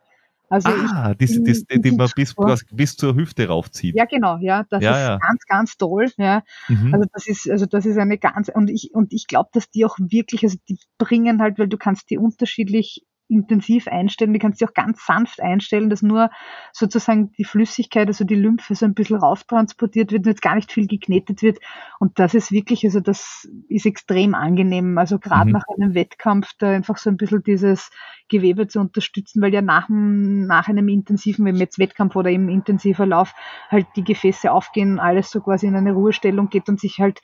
Also 0.49 0.69
ah, 0.69 1.13
die, 1.13 1.27
die, 1.27 1.65
die, 1.69 1.81
die 1.81 1.91
man 1.91 2.09
bis, 2.15 2.35
bis 2.71 2.97
zur 2.97 3.15
Hüfte 3.15 3.47
raufzieht. 3.47 3.95
Ja, 3.95 4.05
genau, 4.05 4.37
ja. 4.41 4.65
Das 4.69 4.83
ja, 4.83 4.91
ist 4.91 5.07
ja. 5.07 5.17
ganz, 5.17 5.45
ganz 5.45 5.77
toll. 5.77 6.11
Ja. 6.17 6.43
Mhm. 6.67 6.93
Also 6.93 7.07
das 7.13 7.27
ist, 7.27 7.49
also 7.49 7.67
das 7.67 7.85
ist 7.85 7.97
eine 7.97 8.17
ganz, 8.17 8.49
und 8.49 8.69
ich, 8.69 8.91
und 8.93 9.13
ich 9.13 9.27
glaube, 9.27 9.49
dass 9.53 9.69
die 9.69 9.85
auch 9.85 9.97
wirklich, 9.99 10.43
also 10.43 10.57
die 10.67 10.79
bringen 10.97 11.39
halt, 11.39 11.59
weil 11.59 11.67
du 11.67 11.77
kannst 11.77 12.09
die 12.09 12.17
unterschiedlich 12.17 13.05
intensiv 13.29 13.87
einstellen. 13.87 14.33
Die 14.33 14.39
kannst 14.39 14.59
du 14.59 14.65
auch 14.65 14.73
ganz 14.73 15.05
sanft 15.05 15.41
einstellen, 15.41 15.89
dass 15.89 16.01
nur 16.01 16.29
sozusagen 16.73 17.31
die 17.33 17.43
Flüssigkeit, 17.43 18.07
also 18.07 18.25
die 18.25 18.35
Lymphe 18.35 18.75
so 18.75 18.85
ein 18.85 18.95
bisschen 18.95 19.17
rauftransportiert 19.17 20.11
wird 20.11 20.25
und 20.25 20.31
jetzt 20.31 20.41
gar 20.41 20.55
nicht 20.55 20.71
viel 20.71 20.87
geknetet 20.87 21.41
wird. 21.41 21.59
Und 21.99 22.17
das 22.19 22.33
ist 22.33 22.51
wirklich, 22.51 22.83
also 22.83 22.99
das 22.99 23.47
ist 23.67 23.85
extrem 23.85 24.33
angenehm. 24.33 24.97
Also 24.97 25.19
gerade 25.19 25.47
mhm. 25.47 25.53
nach 25.53 25.63
einem 25.77 25.93
Wettkampf 25.93 26.53
da 26.57 26.71
einfach 26.71 26.97
so 26.97 27.09
ein 27.09 27.17
bisschen 27.17 27.43
dieses 27.43 27.91
Gewebe 28.27 28.67
zu 28.67 28.79
unterstützen, 28.79 29.41
weil 29.41 29.53
ja 29.53 29.61
nach, 29.61 29.87
nach 29.89 30.67
einem 30.67 30.87
intensiven, 30.87 31.45
wenn 31.45 31.55
jetzt 31.55 31.79
Wettkampf 31.79 32.15
oder 32.15 32.29
eben 32.29 32.49
intensiver 32.49 33.05
Lauf 33.05 33.33
halt 33.69 33.87
die 33.95 34.03
Gefäße 34.03 34.51
aufgehen, 34.51 34.99
alles 34.99 35.29
so 35.29 35.41
quasi 35.41 35.67
in 35.67 35.75
eine 35.75 35.93
Ruhestellung 35.93 36.49
geht 36.49 36.67
und 36.67 36.79
sich 36.79 36.99
halt 36.99 37.21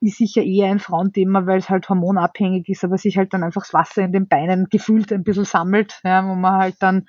ist 0.00 0.18
sicher 0.18 0.42
eher 0.42 0.70
ein 0.70 0.78
Frauenthema, 0.78 1.46
weil 1.46 1.58
es 1.58 1.70
halt 1.70 1.88
hormonabhängig 1.88 2.68
ist, 2.68 2.84
aber 2.84 2.98
sich 2.98 3.16
halt 3.16 3.32
dann 3.32 3.42
einfach 3.42 3.62
das 3.62 3.72
Wasser 3.72 4.02
in 4.02 4.12
den 4.12 4.28
Beinen 4.28 4.66
gefühlt 4.70 5.12
ein 5.12 5.24
bisschen 5.24 5.44
sammelt, 5.44 6.00
ja, 6.04 6.26
wo 6.26 6.34
man 6.34 6.60
halt 6.60 6.76
dann 6.80 7.06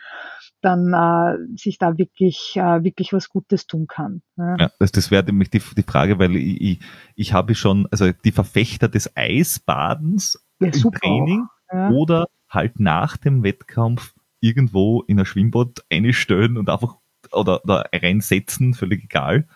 dann 0.62 0.94
äh, 0.94 1.38
sich 1.56 1.78
da 1.78 1.98
wirklich 1.98 2.54
äh, 2.56 2.84
wirklich 2.84 3.14
was 3.14 3.30
Gutes 3.30 3.68
tun 3.68 3.86
kann. 3.88 4.22
Ja, 4.38 4.56
ja 4.58 4.72
das, 4.80 4.92
das 4.92 5.12
wäre 5.12 5.24
nämlich 5.24 5.50
die, 5.50 5.62
die 5.76 5.84
Frage, 5.84 6.18
weil 6.18 6.36
ich, 6.36 6.62
ich, 6.62 6.80
ich 7.16 7.34
habe 7.34 7.54
schon, 7.56 7.88
also 7.92 8.12
die 8.12 8.32
Verfechter 8.32 8.88
des 8.88 9.16
Eisbadens 9.16 10.44
ja, 10.60 10.68
im 10.68 10.92
Training 10.94 11.46
ja. 11.72 11.90
oder 11.92 12.28
halt 12.50 12.80
nach 12.80 13.18
dem 13.18 13.44
Wettkampf 13.44 14.14
irgendwo 14.40 15.04
in 15.04 15.20
ein 15.20 15.26
Schwimmbad 15.26 15.86
einstellen 15.92 16.58
und 16.58 16.70
einfach 16.70 16.98
oder, 17.32 17.64
oder 17.64 17.86
reinsetzen, 17.94 18.74
völlig 18.74 19.04
egal, 19.04 19.48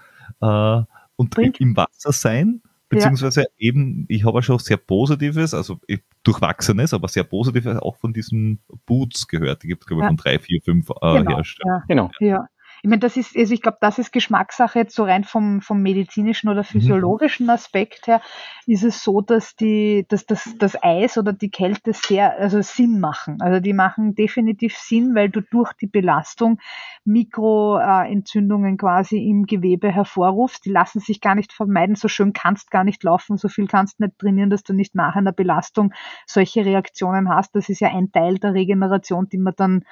äh, 0.42 0.82
und 1.16 1.30
Bringt. 1.32 1.62
im 1.62 1.76
Wasser 1.76 2.12
sein 2.12 2.62
Beziehungsweise 2.92 3.42
ja. 3.42 3.48
eben, 3.58 4.06
ich 4.10 4.26
habe 4.26 4.40
ja 4.40 4.42
schon 4.42 4.60
sehr 4.60 4.78
Positives, 4.78 5.54
also 5.54 5.80
durchwachsenes, 6.24 6.94
aber 6.94 7.08
sehr 7.08 7.24
Positives 7.24 7.78
auch 7.78 7.96
von 7.96 8.12
diesen 8.12 8.60
Boots 8.86 9.28
gehört. 9.28 9.64
Die 9.64 9.68
gibt 9.68 9.84
es, 9.84 9.88
glaube 9.88 10.02
ich, 10.02 10.04
ja. 10.04 10.10
von 10.10 10.18
drei, 10.18 10.40
vier, 10.40 10.62
fünf 10.62 10.90
äh, 10.90 11.18
genau. 11.18 11.38
Herstellern. 11.38 11.78
Ja. 11.80 11.84
Genau. 11.88 12.12
Ja. 12.20 12.48
Ich 12.84 12.90
meine, 12.90 13.00
das 13.00 13.18
ist, 13.18 13.38
also 13.38 13.54
ich 13.54 13.62
glaube, 13.62 13.78
das 13.82 14.00
ist 14.00 14.12
Geschmackssache 14.12 14.80
jetzt 14.80 14.96
so 14.96 15.04
rein 15.04 15.24
vom, 15.24 15.62
vom 15.62 15.82
medizinischen 15.82 16.50
oder 16.50 16.62
mhm. 16.62 16.66
physiologischen 16.66 17.50
Aspekt 17.50 18.08
her, 18.08 18.22
ist 18.66 18.84
es 18.84 19.04
so, 19.04 19.22
dass 19.22 19.56
die, 19.56 20.06
dass 20.10 20.26
das, 20.26 20.56
das 20.58 20.82
Eis 20.82 21.18
oder 21.18 21.34
die 21.34 21.52
Kälte 21.52 21.94
sehr, 21.94 22.38
also 22.40 22.62
Sinn 22.62 23.00
machen. 23.00 23.42
Also 23.42 23.60
die 23.60 23.74
machen 23.74 24.16
definitiv 24.16 24.76
Sinn, 24.78 25.16
weil 25.16 25.30
du 25.30 25.42
durch 25.42 25.74
die 25.74 25.88
Belastung 25.88 26.60
Mikroentzündungen 27.06 28.78
quasi 28.78 29.18
im 29.18 29.46
Gewebe 29.46 29.92
hervorrufst. 29.92 30.66
Die 30.66 30.72
lassen 30.72 31.00
sich 31.00 31.22
gar 31.22 31.36
nicht 31.36 31.54
vermeiden. 31.54 31.96
So 31.96 32.08
schön 32.08 32.34
kannst 32.34 32.72
gar 32.72 32.84
nicht 32.84 33.04
laufen, 33.04 33.38
so 33.38 33.48
viel 33.48 33.68
kannst 33.68 34.00
nicht 34.00 34.18
trainieren, 34.18 34.50
dass 34.50 34.64
du 34.64 34.74
nicht 34.74 34.96
nach 34.96 35.16
einer 35.16 35.32
Belastung 35.32 35.94
solche 36.26 36.66
Reaktionen 36.66 37.30
hast. 37.30 37.56
Das 37.56 37.70
ist 37.70 37.80
ja 37.80 37.90
ein 37.90 38.12
Teil 38.12 38.38
der 38.38 38.54
Regeneration, 38.54 39.30
die 39.30 39.38
man 39.38 39.54
dann 39.56 39.84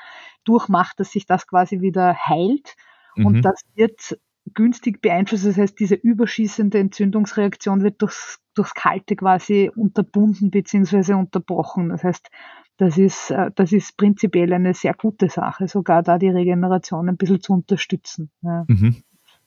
durchmacht, 0.43 0.99
dass 0.99 1.11
sich 1.11 1.25
das 1.25 1.47
quasi 1.47 1.81
wieder 1.81 2.15
heilt. 2.15 2.75
Mhm. 3.15 3.25
Und 3.25 3.41
das 3.43 3.61
wird 3.75 4.17
günstig 4.53 5.01
beeinflusst. 5.01 5.45
Das 5.45 5.57
heißt, 5.57 5.79
diese 5.79 5.95
überschießende 5.95 6.79
Entzündungsreaktion 6.79 7.83
wird 7.83 8.01
durchs, 8.01 8.39
durchs 8.55 8.73
Kalte 8.73 9.15
quasi 9.15 9.71
unterbunden 9.75 10.51
bzw. 10.51 11.13
unterbrochen. 11.13 11.89
Das 11.89 12.03
heißt, 12.03 12.29
das 12.77 12.97
ist, 12.97 13.31
äh, 13.31 13.51
das 13.55 13.73
ist 13.73 13.97
prinzipiell 13.97 14.53
eine 14.53 14.73
sehr 14.73 14.93
gute 14.93 15.29
Sache, 15.29 15.67
sogar 15.67 16.01
da 16.01 16.17
die 16.17 16.29
Regeneration 16.29 17.09
ein 17.09 17.17
bisschen 17.17 17.41
zu 17.41 17.53
unterstützen. 17.53 18.31
Ja. 18.41 18.65
Mhm. 18.67 19.03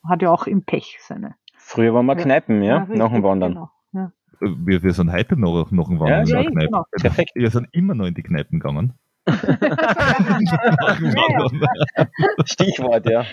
Hat 0.07 0.23
ja 0.23 0.31
auch 0.31 0.47
im 0.47 0.65
Pech 0.65 0.99
seine. 1.01 1.35
Früher 1.57 1.95
waren 1.95 2.07
wir 2.07 2.17
Kneipen, 2.17 2.63
ja, 2.63 2.87
ja 2.89 2.97
nach 2.97 3.13
dem 3.13 3.23
Wandern. 3.23 3.53
Genau, 3.53 3.71
ja. 3.93 4.13
Wir, 4.41 4.83
wir 4.83 4.93
sind 4.93 5.13
heute 5.13 5.37
noch, 5.37 5.71
noch 5.71 5.89
im 5.89 6.01
Wandern. 6.01 6.27
Ja, 6.27 6.41
ja, 6.43 6.51
genau. 6.51 6.85
Perfekt. 7.01 7.31
Wir 7.35 7.51
sind 7.51 7.69
immer 7.73 7.95
noch 7.95 8.07
in 8.07 8.15
die 8.15 8.23
Kneipen 8.23 8.59
gegangen. 8.59 8.95
Stichwort, 12.45 13.09
ja. 13.09 13.25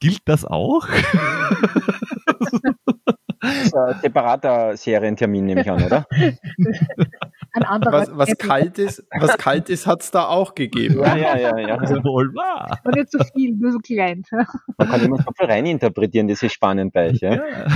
Gilt 0.00 0.22
das 0.24 0.44
auch? 0.44 0.88
Das 3.42 3.64
ist 3.64 3.74
ein 3.74 4.00
separater 4.00 4.76
Serientermin, 4.76 5.46
nehme 5.46 5.62
ich 5.62 5.70
an, 5.70 5.82
oder? 5.82 6.06
Ein 7.54 7.64
anderer 7.64 7.92
was, 7.92 8.16
was 8.16 8.38
kalt 8.38 8.78
ist, 8.78 9.04
was 9.18 9.36
kalt 9.36 9.68
ist, 9.68 9.86
hat 9.86 10.02
es 10.02 10.10
da 10.10 10.26
auch 10.26 10.54
gegeben. 10.54 11.00
Ja, 11.00 11.16
ja, 11.16 11.36
ja, 11.36 11.58
ja. 11.58 11.76
Also 11.76 11.96
wohl 12.04 12.32
wahr. 12.34 12.78
Und 12.84 12.94
nicht 12.94 13.10
so 13.10 13.18
viel, 13.34 13.54
nur 13.56 13.72
so 13.72 13.78
klein. 13.78 14.22
Man 14.78 14.88
kann 14.88 15.02
immer 15.02 15.18
so 15.18 15.30
viel 15.36 15.46
reininterpretieren, 15.46 16.28
das 16.28 16.42
ist 16.42 16.52
spannend 16.52 16.92
bei 16.92 17.10
euch. 17.10 17.20
Ja? 17.20 17.34
ja. 17.34 17.66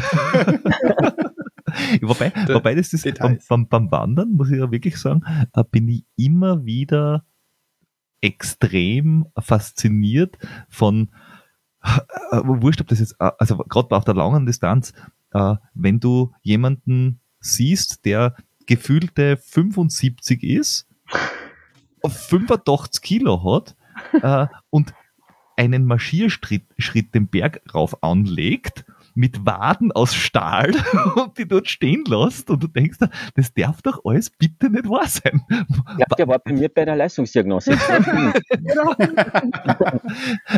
wobei, 2.03 2.33
wobei 2.49 2.75
das 2.75 2.93
ist 2.93 3.05
beim, 3.19 3.39
beim, 3.49 3.69
beim, 3.69 3.91
Wandern, 3.91 4.33
muss 4.33 4.51
ich 4.51 4.59
ja 4.59 4.71
wirklich 4.71 4.97
sagen, 4.99 5.23
äh, 5.53 5.65
bin 5.71 5.89
ich 5.89 6.05
immer 6.17 6.65
wieder 6.65 7.25
extrem 8.21 9.27
fasziniert 9.39 10.39
von, 10.69 11.11
äh, 11.83 12.41
wurscht, 12.45 12.81
ob 12.81 12.89
das 12.89 13.01
jetzt, 13.01 13.17
äh, 13.19 13.31
also 13.39 13.59
gerade 13.59 13.95
auf 13.97 14.05
der 14.05 14.15
langen 14.15 14.47
Distanz, 14.47 14.93
äh, 15.33 15.57
wenn 15.75 16.01
du 16.01 16.33
jemanden 16.43 17.21
siehst, 17.41 18.05
der 18.05 18.37
gefühlte 18.67 19.37
75 19.37 20.43
ist, 20.43 20.89
85 22.05 23.03
Kilo 23.03 23.57
hat 23.57 23.77
äh, 24.23 24.47
und 24.71 24.95
einen 25.57 25.87
Marschierschritt 25.87 26.65
Schritt 26.79 27.15
den 27.15 27.29
Berg 27.29 27.63
rauf 27.75 28.03
anlegt 28.03 28.85
mit 29.17 29.45
Waden 29.47 29.91
aus 29.93 30.15
Stahl 30.15 30.73
und 31.17 31.39
die 31.39 31.49
dort 31.49 31.69
stehen 31.69 32.05
lässt 32.07 32.51
und 32.51 32.63
du 32.63 32.69
denkst, 32.69 32.99
das 33.35 33.55
darf 33.55 33.83
doch 33.83 34.01
alles 34.05 34.31
bitte 34.31 34.71
nicht 34.71 34.89
wahr 34.89 35.09
sein. 35.09 35.41
Ja, 35.99 36.07
der 36.17 36.29
war 36.29 36.39
bei 36.39 36.53
mir 36.53 36.69
bei 36.69 36.85
der 36.85 36.97
Leistungsdiagnose. 36.97 37.73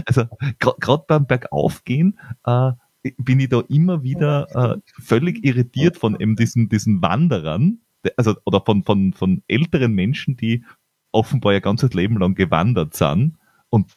also 0.07 0.25
gerade 0.59 1.05
beim 1.07 1.27
Bergaufgehen 1.27 2.19
äh, 2.45 2.73
bin 3.17 3.41
ich 3.41 3.49
da 3.49 3.63
immer 3.69 4.03
wieder 4.03 4.49
äh, 4.55 4.77
völlig 5.01 5.45
irritiert 5.45 5.97
von 5.97 6.19
eben 6.19 6.35
diesen, 6.37 6.69
diesen 6.69 7.01
Wanderern, 7.01 7.79
also 8.17 8.35
oder 8.45 8.61
von, 8.65 8.83
von, 8.83 9.13
von 9.13 9.43
älteren 9.47 9.93
Menschen, 9.93 10.37
die 10.37 10.65
offenbar 11.13 11.53
ihr 11.53 11.61
ganzes 11.61 11.95
Leben 11.95 12.19
lang 12.19 12.35
gewandert 12.35 12.95
sind 12.95 13.37
und 13.71 13.95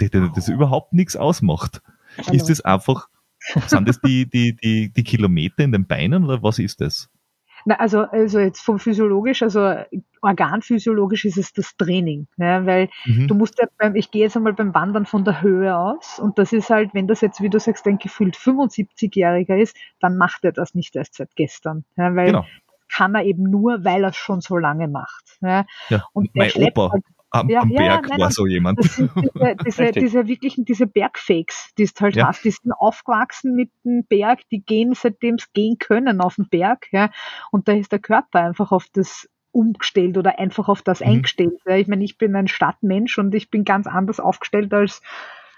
die, 0.00 0.10
das 0.10 0.48
überhaupt 0.48 0.92
nichts 0.92 1.16
ausmacht. 1.16 1.82
Ist 2.30 2.48
das 2.48 2.60
einfach 2.60 3.08
sind 3.66 3.88
das 3.88 4.00
die, 4.00 4.28
die, 4.28 4.56
die, 4.56 4.92
die 4.92 5.04
Kilometer 5.04 5.64
in 5.64 5.72
den 5.72 5.86
Beinen 5.86 6.24
oder 6.24 6.42
was 6.42 6.58
ist 6.58 6.80
das? 6.80 7.08
Na, 7.68 7.74
also, 7.76 8.02
also 8.02 8.38
jetzt 8.38 8.60
vom 8.60 8.78
physiologisch, 8.78 9.42
also 9.42 9.74
organphysiologisch 10.22 11.24
ist 11.24 11.36
es 11.36 11.52
das 11.52 11.76
Training, 11.76 12.28
ne? 12.36 12.62
weil 12.64 12.88
mhm. 13.04 13.26
du 13.26 13.34
musst 13.34 13.58
ja 13.58 13.66
beim, 13.76 13.96
ich 13.96 14.12
gehe 14.12 14.22
jetzt 14.22 14.36
einmal 14.36 14.52
beim 14.52 14.72
Wandern 14.72 15.04
von 15.04 15.24
der 15.24 15.42
Höhe 15.42 15.76
aus 15.76 16.20
und 16.20 16.38
das 16.38 16.52
ist 16.52 16.70
halt, 16.70 16.94
wenn 16.94 17.08
das 17.08 17.22
jetzt, 17.22 17.40
wie 17.40 17.50
du 17.50 17.58
sagst, 17.58 17.84
ein 17.88 17.98
gefühlt 17.98 18.36
75-Jähriger 18.36 19.56
ist, 19.56 19.76
dann 19.98 20.16
macht 20.16 20.44
er 20.44 20.52
das 20.52 20.74
nicht 20.74 20.94
erst 20.94 21.14
seit 21.14 21.34
gestern, 21.34 21.84
ja, 21.96 22.14
weil 22.14 22.26
genau. 22.26 22.46
kann 22.88 23.16
er 23.16 23.24
eben 23.24 23.42
nur, 23.42 23.84
weil 23.84 24.04
er 24.04 24.10
es 24.10 24.16
schon 24.16 24.40
so 24.40 24.56
lange 24.56 24.86
macht. 24.86 25.38
Ja. 25.40 25.66
ja. 25.88 26.04
Und 26.12 26.32
mein 26.36 26.52
Opa, 26.54 26.92
halt, 26.92 27.04
am, 27.30 27.48
ja, 27.48 27.60
am 27.60 27.70
Berg 27.70 28.08
nein, 28.08 28.20
war 28.20 28.30
so 28.30 28.46
jemand. 28.46 28.78
Diese, 28.82 29.08
diese, 29.66 29.92
diese 29.92 30.26
wirklichen, 30.26 30.64
diese 30.64 30.86
Bergfakes, 30.86 31.72
die 31.76 31.84
es 31.84 31.94
halt 32.00 32.16
Ja. 32.16 32.28
hast, 32.28 32.44
die 32.44 32.50
sind 32.50 32.72
aufgewachsen 32.72 33.54
mit 33.54 33.70
dem 33.84 34.04
Berg, 34.04 34.40
die 34.50 34.60
gehen, 34.60 34.94
seitdem 34.94 35.38
sie 35.38 35.46
gehen 35.54 35.78
können 35.78 36.20
auf 36.20 36.36
den 36.36 36.48
Berg, 36.48 36.86
ja. 36.92 37.10
Und 37.50 37.68
da 37.68 37.72
ist 37.72 37.92
der 37.92 37.98
Körper 37.98 38.40
einfach 38.40 38.72
auf 38.72 38.86
das 38.92 39.28
umgestellt 39.52 40.18
oder 40.18 40.38
einfach 40.38 40.68
auf 40.68 40.82
das 40.82 41.00
Mhm. 41.00 41.06
eingestellt. 41.06 41.60
Ja. 41.66 41.76
Ich 41.76 41.88
meine, 41.88 42.04
ich 42.04 42.18
bin 42.18 42.36
ein 42.36 42.48
Stadtmensch 42.48 43.18
und 43.18 43.34
ich 43.34 43.50
bin 43.50 43.64
ganz 43.64 43.86
anders 43.86 44.20
aufgestellt 44.20 44.72
als 44.74 45.00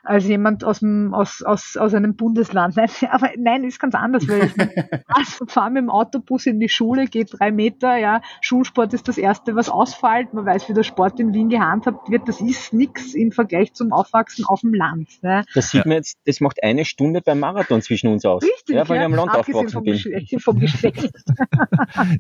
als 0.03 0.27
jemand 0.27 0.65
aus, 0.65 0.81
dem, 0.81 1.15
aus, 1.15 1.43
aus, 1.43 1.77
aus 1.77 1.95
einem 1.95 2.17
Bundesland. 2.17 2.77
Nein, 2.77 2.89
aber 3.11 3.31
nein, 3.37 3.65
ist 3.65 3.81
ganz 3.81 3.95
anders, 3.95 4.29
weil 4.29 4.47
ich 4.47 4.53
also, 5.07 5.47
fahre 5.47 5.71
mit 5.71 5.83
dem 5.83 5.91
Autobus 5.91 6.47
in 6.47 6.61
die 6.61 6.69
Schule, 6.69 7.07
geht 7.07 7.31
drei 7.39 7.51
Meter, 7.51 7.97
ja, 7.97 8.23
Schulsport 8.41 8.95
ist 8.95 9.09
das 9.09 9.19
Erste, 9.19 9.57
was 9.57 9.69
ausfällt, 9.69 10.33
man 10.35 10.47
weiß, 10.47 10.69
wie 10.69 10.75
der 10.75 10.83
Sport 10.83 11.21
in 11.21 11.33
Wien 11.33 11.49
gehandhabt 11.49 12.11
wird, 12.11 12.29
das 12.29 12.41
ist 12.41 12.73
nichts 12.73 13.15
im 13.15 13.33
Vergleich 13.33 13.75
zum 13.75 13.93
Aufwachsen 13.93 14.45
auf 14.45 14.61
dem 14.61 14.75
Land. 14.75 15.23
Ne? 15.23 15.45
Das 15.55 15.71
sieht 15.71 15.87
man 15.87 15.97
jetzt, 15.97 16.19
das 16.27 16.41
macht 16.41 16.63
eine 16.63 16.85
Stunde 16.85 17.21
beim 17.21 17.41
Marathon 17.41 17.83
zwischen 17.83 18.09
uns 18.09 18.25
aus. 18.25 18.43
Richtig, 18.43 18.77
ja, 18.77 18.89
weil 18.89 18.99
ich 18.99 19.05
am 19.05 19.15
Land 19.15 19.35
aufgewachsen 19.35 19.71
vom, 19.71 19.85
bin. 19.85 19.95
Geschlecht, 19.95 20.43
vom 20.43 20.59
Geschlecht. 20.59 21.13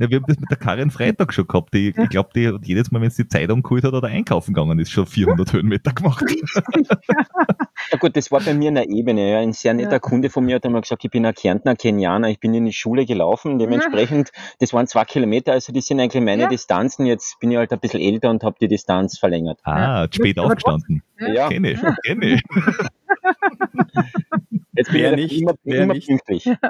Ja, 0.00 0.10
wir 0.10 0.16
haben 0.16 0.24
das 0.26 0.38
mit 0.38 0.50
der 0.50 0.56
Karin 0.56 0.90
Freitag 0.90 1.32
schon 1.32 1.46
gehabt. 1.46 1.72
Die, 1.74 1.88
Ich 1.88 2.08
glaube, 2.08 2.30
die 2.34 2.48
hat 2.48 2.64
jedes 2.64 2.90
Mal, 2.90 3.00
wenn 3.00 3.10
sie 3.10 3.22
die 3.22 3.28
Zeitung 3.28 3.62
geholt 3.62 3.84
hat 3.84 3.92
oder 3.92 4.08
einkaufen 4.08 4.54
gegangen 4.54 4.78
ist, 4.78 4.90
schon 4.90 5.06
400 5.06 5.52
Höhenmeter 5.52 5.92
gemacht. 5.92 6.24
Ja 7.90 7.98
gut, 7.98 8.16
das 8.16 8.30
war 8.30 8.40
bei 8.40 8.54
mir 8.54 8.68
in 8.68 8.74
der 8.74 8.88
Ebene. 8.88 9.30
Ja. 9.30 9.38
Ein 9.38 9.52
sehr 9.52 9.74
netter 9.74 9.92
Ja. 9.92 9.98
Kunde 9.98 10.30
von 10.30 10.44
mir 10.44 10.56
hat 10.56 10.66
einmal 10.66 10.80
gesagt, 10.82 11.04
ich 11.04 11.10
bin 11.10 11.24
ein 11.24 11.34
Kärntner 11.34 11.76
Kenianer, 11.76 12.28
ich 12.28 12.40
bin 12.40 12.52
in 12.54 12.64
die 12.66 12.72
Schule 12.72 13.06
gelaufen. 13.06 13.58
Dementsprechend, 13.58 14.30
das 14.60 14.72
waren 14.72 14.86
zwei 14.86 15.04
Kilometer, 15.04 15.52
also 15.52 15.72
das 15.72 15.86
sind 15.86 16.00
eigentlich 16.00 16.22
meine 16.22 16.42
Ja. 16.42 16.48
Distanzen. 16.48 17.06
Jetzt 17.06 17.38
bin 17.40 17.50
ich 17.50 17.56
halt 17.56 17.72
ein 17.72 17.80
bisschen 17.80 18.00
älter 18.00 18.30
und 18.30 18.42
habe 18.44 18.56
die 18.60 18.68
Distanz 18.68 19.18
verlängert. 19.18 19.60
Ah, 19.64 20.06
spät 20.10 20.38
aufgestanden. 20.38 21.02
Ja. 21.20 21.28
Ja, 21.28 21.48
Kenne 21.48 21.70
ich, 21.72 21.80
kenne 22.04 22.26
ich. 22.26 22.42
jetzt 24.74 24.92
bin 24.92 25.00
Wer 25.02 25.12
ich 25.12 25.32
nicht, 25.32 25.42
immer, 25.42 25.54
wer 25.64 25.82
immer 25.82 25.94
nicht. 25.94 26.06
pünktlich. 26.08 26.44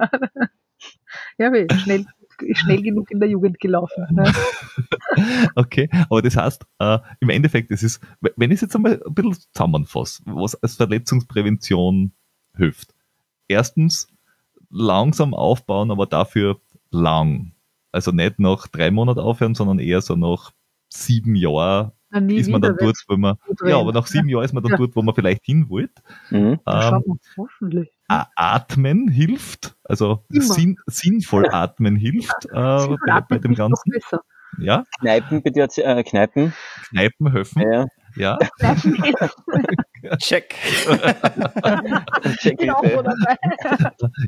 Ja, 1.39 1.51
weil 1.53 1.67
schnell, 1.81 2.05
schnell 2.53 2.83
genug 2.83 3.11
in 3.11 3.21
der 3.21 3.29
Jugend 3.29 3.59
gelaufen. 3.61 4.07
Ne? 4.11 4.33
Okay, 5.57 5.89
aber 6.09 6.23
das 6.23 6.37
heißt, 6.37 6.65
äh, 6.79 6.99
im 7.21 7.31
Endeffekt, 7.31 7.71
es 7.73 7.83
ist, 7.83 8.01
wenn 8.37 8.51
ich 8.51 8.57
es 8.57 8.61
jetzt 8.61 8.77
einmal 8.77 9.03
ein 9.05 9.15
bisschen 9.15 9.37
zusammenfasse, 9.53 10.23
was 10.27 10.55
als 10.63 10.77
Verletzungsprävention 10.77 12.13
hilft. 12.57 12.95
Erstens, 13.49 14.09
langsam 14.71 15.35
aufbauen, 15.35 15.91
aber 15.91 16.07
dafür 16.07 16.61
lang. 16.91 17.53
Also 17.91 18.13
nicht 18.13 18.39
nach 18.39 18.69
drei 18.69 18.91
Monaten 18.91 19.21
aufhören, 19.21 19.55
sondern 19.55 19.79
eher 19.79 20.01
so 20.03 20.15
nach 20.15 20.53
sieben 20.89 21.35
Jahren 21.35 21.93
nie 22.21 22.37
ist 22.37 22.49
man 22.49 22.61
dann 22.61 22.77
dort, 22.79 22.97
wo 23.09 23.17
man, 23.17 23.37
ja, 23.67 23.79
aber 23.79 23.93
nach 23.93 24.07
sieben 24.07 24.29
Jahren 24.29 24.45
ist 24.45 24.53
man 24.53 24.63
dann 24.63 24.73
Ja. 24.73 24.79
dort, 24.79 24.97
wo 24.97 25.03
man 25.03 25.15
vielleicht 25.15 25.45
hin 25.45 25.69
wollte. 25.69 26.03
Mhm. 26.31 26.61
Ähm, 26.67 27.03
wir, 27.05 27.17
hoffentlich. 27.37 27.91
Atmen 28.09 29.09
hilft, 29.09 29.77
also 29.85 30.25
sinn, 30.29 30.79
sinnvoll 30.87 31.47
atmen 31.51 31.95
hilft 31.95 32.47
äh, 32.47 32.79
Sinnvoll 32.79 32.97
bei, 33.07 33.07
bei 33.07 33.13
atmen 33.17 33.43
dem 33.43 33.55
Ganzen. 33.55 33.93
Ja, 34.59 34.85
Kneipen, 35.01 35.43
bitte, 35.43 35.61
äh, 35.85 36.03
Kneipen. 36.03 36.55
Kneipen 36.91 37.31
helfen. 37.31 37.63
Ja, 37.63 37.87
Ja, 38.17 38.39
Check. 40.19 40.55
check 42.39 42.61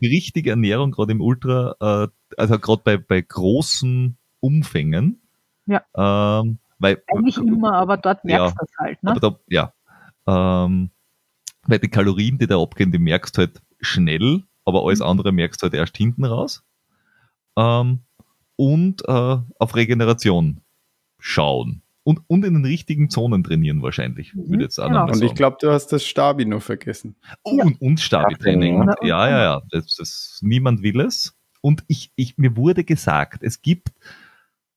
richtige 0.02 0.50
Ernährung, 0.50 0.90
gerade 0.90 1.12
im 1.12 1.20
Ultra, 1.20 1.74
äh, 1.80 2.08
also 2.36 2.58
gerade 2.58 2.82
bei, 2.84 2.96
bei 2.98 3.20
großen 3.22 4.18
Umfängen. 4.40 5.22
Ja. 5.66 5.82
Ähm, 5.96 6.58
weil, 6.78 7.02
Eigentlich 7.08 7.38
immer, 7.38 7.74
aber 7.74 7.96
dort 7.96 8.24
merkst 8.24 8.54
du 8.54 8.58
das 8.60 8.70
halt. 8.78 9.02
Ne? 9.02 9.10
aber 9.10 9.20
da, 9.20 9.36
ja. 9.48 9.72
Ähm, 10.26 10.90
weil 11.70 11.78
die 11.78 11.88
Kalorien, 11.88 12.38
die 12.38 12.46
da 12.46 12.60
abgehen, 12.60 12.92
die 12.92 12.98
merkst 12.98 13.36
du 13.36 13.40
halt 13.42 13.62
schnell, 13.80 14.42
aber 14.64 14.84
alles 14.84 15.00
Mhm. 15.00 15.06
andere 15.06 15.32
merkst 15.32 15.62
du 15.62 15.64
halt 15.64 15.74
erst 15.74 15.96
hinten 15.96 16.24
raus. 16.24 16.62
Ähm, 17.56 18.00
und 18.56 19.02
äh, 19.08 19.38
auf 19.58 19.74
Regeneration 19.76 20.60
schauen. 21.18 21.82
Und, 22.02 22.20
und 22.28 22.44
in 22.44 22.54
den 22.54 22.64
richtigen 22.64 23.10
Zonen 23.10 23.44
trainieren 23.44 23.82
wahrscheinlich, 23.82 24.34
Mhm, 24.34 24.42
würde 24.48 24.54
ich 24.56 24.60
jetzt 24.62 24.78
auch 24.80 24.86
genau. 24.88 25.00
mal 25.00 25.08
Und 25.08 25.14
sagen. 25.16 25.26
ich 25.26 25.34
glaube, 25.34 25.56
du 25.60 25.70
hast 25.70 25.88
das 25.88 26.04
Stabi 26.04 26.44
noch 26.44 26.62
vergessen. 26.62 27.14
Oh, 27.42 27.60
und, 27.62 27.80
und 27.80 28.00
Stabi-Training. 28.00 28.82
Ja. 28.82 28.94
Ja, 29.02 29.28
ja, 29.30 29.42
ja. 29.42 29.62
Das, 29.70 29.96
das, 29.96 30.38
niemand 30.42 30.82
will 30.82 31.00
es. 31.00 31.36
Und 31.60 31.84
ich, 31.88 32.10
ich, 32.16 32.38
mir 32.38 32.56
wurde 32.56 32.84
gesagt, 32.84 33.42
es 33.42 33.60
gibt, 33.60 33.90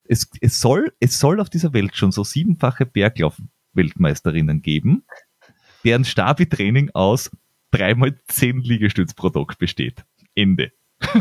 es, 0.04 0.30
es 0.42 0.60
soll, 0.60 0.92
es 1.00 1.18
soll 1.18 1.40
auf 1.40 1.50
dieser 1.50 1.72
Welt 1.74 1.96
schon 1.96 2.12
so 2.12 2.24
siebenfache 2.26 2.86
Berglauf-Weltmeisterinnen 2.86 4.62
geben, 4.62 5.06
deren 5.84 6.06
Stabi-Training 6.06 6.92
aus 6.94 7.32
dreimal 7.72 8.16
zehn 8.28 8.60
Liegestütz 8.62 9.14
pro 9.14 9.30
Tag 9.30 9.58
besteht. 9.58 10.04
Ende. 10.36 10.72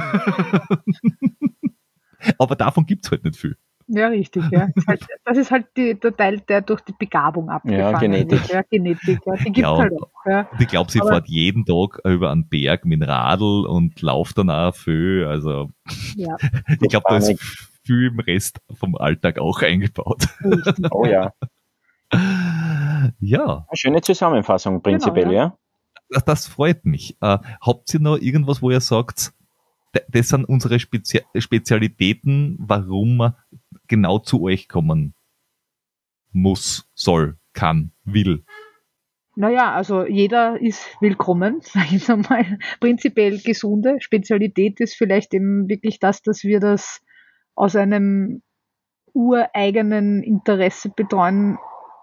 Aber 2.39 2.55
davon 2.56 2.86
gibt's 2.86 3.10
halt 3.10 3.24
nicht 3.24 3.36
viel. 3.36 3.56
Ja, 3.89 4.06
richtig. 4.09 4.44
Ja. 4.52 4.68
Das 4.74 4.76
ist 4.76 4.86
halt, 4.89 5.06
das 5.24 5.39
ist 5.39 5.51
halt 5.51 5.66
die, 5.76 5.98
der 5.98 6.16
Teil, 6.16 6.40
der 6.40 6.60
durch 6.62 6.80
die 6.82 6.94
Begabung 6.97 7.51
abgefangen 7.51 7.98
Genetik. 8.01 8.30
wird. 8.43 8.48
Ja, 8.48 8.62
Genetik. 8.70 9.20
Ja. 9.26 9.34
Die 9.34 9.44
gibt's 9.44 9.60
Ja, 9.60 9.76
halt 9.76 9.93
auch. 10.01 10.10
Ja. 10.26 10.48
Und 10.52 10.60
ich 10.60 10.68
glaube, 10.68 10.90
sie 10.93 11.01
Aber- 11.01 11.10
fährt 11.10 11.28
jeden 11.28 11.64
Tag 11.66 11.98
über 12.05 12.30
einen 12.30 12.48
Berg 12.48 12.84
mit 12.84 13.01
dem 13.02 13.09
Radl 13.09 13.66
und 13.66 14.01
lauft 14.01 14.39
dann 14.39 14.51
auch 14.51 14.74
viel. 14.74 15.26
Also 15.28 15.70
Ja. 16.16 16.36
ich 16.80 16.89
glaube, 16.89 17.06
da 17.09 17.16
ist 17.16 17.34
viel 17.84 18.06
im 18.06 18.20
Rest 18.20 18.60
vom 18.74 18.94
Alltag 18.94 19.39
auch 19.40 19.60
eingebaut. 19.62 20.28
Richtig. 20.44 20.86
Oh 20.93 21.05
ja. 21.05 21.32
Ja, 23.20 23.66
Eine 23.68 23.76
schöne 23.76 24.01
Zusammenfassung 24.01 24.82
prinzipiell, 24.82 25.24
Genau, 25.24 25.36
ja. 25.36 25.59
das, 26.10 26.24
das 26.24 26.47
freut 26.47 26.84
mich. 26.84 27.16
Äh, 27.20 27.39
habt 27.60 27.93
ihr 27.94 28.01
noch 28.01 28.18
irgendwas, 28.18 28.62
wo 28.62 28.70
ihr 28.70 28.80
sagt, 28.80 29.32
das 30.09 30.28
sind 30.28 30.44
unsere 30.47 30.78
Spezi 30.78 31.20
Spezialitäten, 31.36 32.56
warum 32.59 33.16
man 33.16 33.34
genau 33.89 34.18
zu 34.18 34.43
euch 34.43 34.68
kommen 34.68 35.14
muss, 36.32 36.90
soll, 36.94 37.39
kann, 37.52 37.93
will? 38.05 38.44
Naja, 39.34 39.74
also 39.74 40.05
jeder 40.05 40.60
ist 40.60 40.97
willkommen, 41.01 41.60
sage 41.62 41.97
ich 41.97 42.10
einmal. 42.10 42.59
Prinzipiell 42.80 43.39
gesunde 43.39 44.01
Spezialität 44.01 44.80
ist 44.80 44.94
vielleicht 44.94 45.34
eben 45.34 45.68
wirklich 45.68 45.98
das, 45.98 46.22
dass 46.22 46.43
wir 46.43 46.60
das 46.60 47.01
aus 47.55 47.76
einem 47.76 48.43
ureigenen 49.14 50.22
Interesse 50.22 50.90
betreuen 50.90 51.59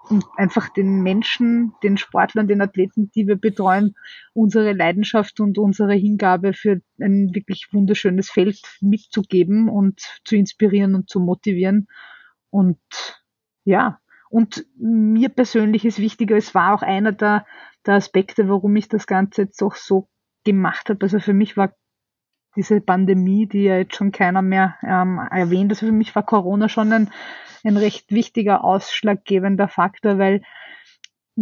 und 0.09 0.25
einfach 0.37 0.69
den 0.69 1.01
Menschen, 1.01 1.73
den 1.83 1.97
Sportlern, 1.97 2.47
den 2.47 2.61
Athleten, 2.61 3.11
die 3.13 3.27
wir 3.27 3.35
betreuen, 3.35 3.95
unsere 4.33 4.73
Leidenschaft 4.73 5.39
und 5.39 5.57
unsere 5.57 5.93
Hingabe 5.93 6.53
für 6.53 6.81
ein 6.99 7.33
wirklich 7.33 7.67
wunderschönes 7.71 8.29
Feld 8.29 8.59
mitzugeben 8.81 9.69
und 9.69 10.01
zu 10.25 10.35
inspirieren 10.35 10.95
und 10.95 11.09
zu 11.09 11.19
motivieren. 11.19 11.87
Und 12.49 12.79
ja, 13.65 13.99
und 14.29 14.65
mir 14.77 15.29
persönlich 15.29 15.85
ist 15.85 15.99
wichtiger, 15.99 16.37
es 16.37 16.55
war 16.55 16.73
auch 16.73 16.81
einer 16.81 17.11
der, 17.11 17.45
der 17.85 17.95
Aspekte, 17.95 18.47
warum 18.47 18.75
ich 18.75 18.87
das 18.87 19.07
Ganze 19.07 19.43
jetzt 19.43 19.61
auch 19.61 19.75
so 19.75 20.07
gemacht 20.43 20.89
habe. 20.89 20.99
Also 21.01 21.19
für 21.19 21.33
mich 21.33 21.57
war 21.57 21.73
diese 22.55 22.81
Pandemie, 22.81 23.47
die 23.47 23.63
ja 23.63 23.77
jetzt 23.77 23.95
schon 23.95 24.11
keiner 24.11 24.41
mehr 24.41 24.75
ähm, 24.83 25.19
erwähnt, 25.31 25.71
also 25.71 25.85
für 25.85 25.91
mich 25.91 26.15
war 26.15 26.23
Corona 26.23 26.69
schon 26.69 26.91
ein, 26.91 27.11
ein 27.63 27.77
recht 27.77 28.11
wichtiger 28.11 28.63
ausschlaggebender 28.63 29.67
Faktor, 29.67 30.17
weil 30.17 30.41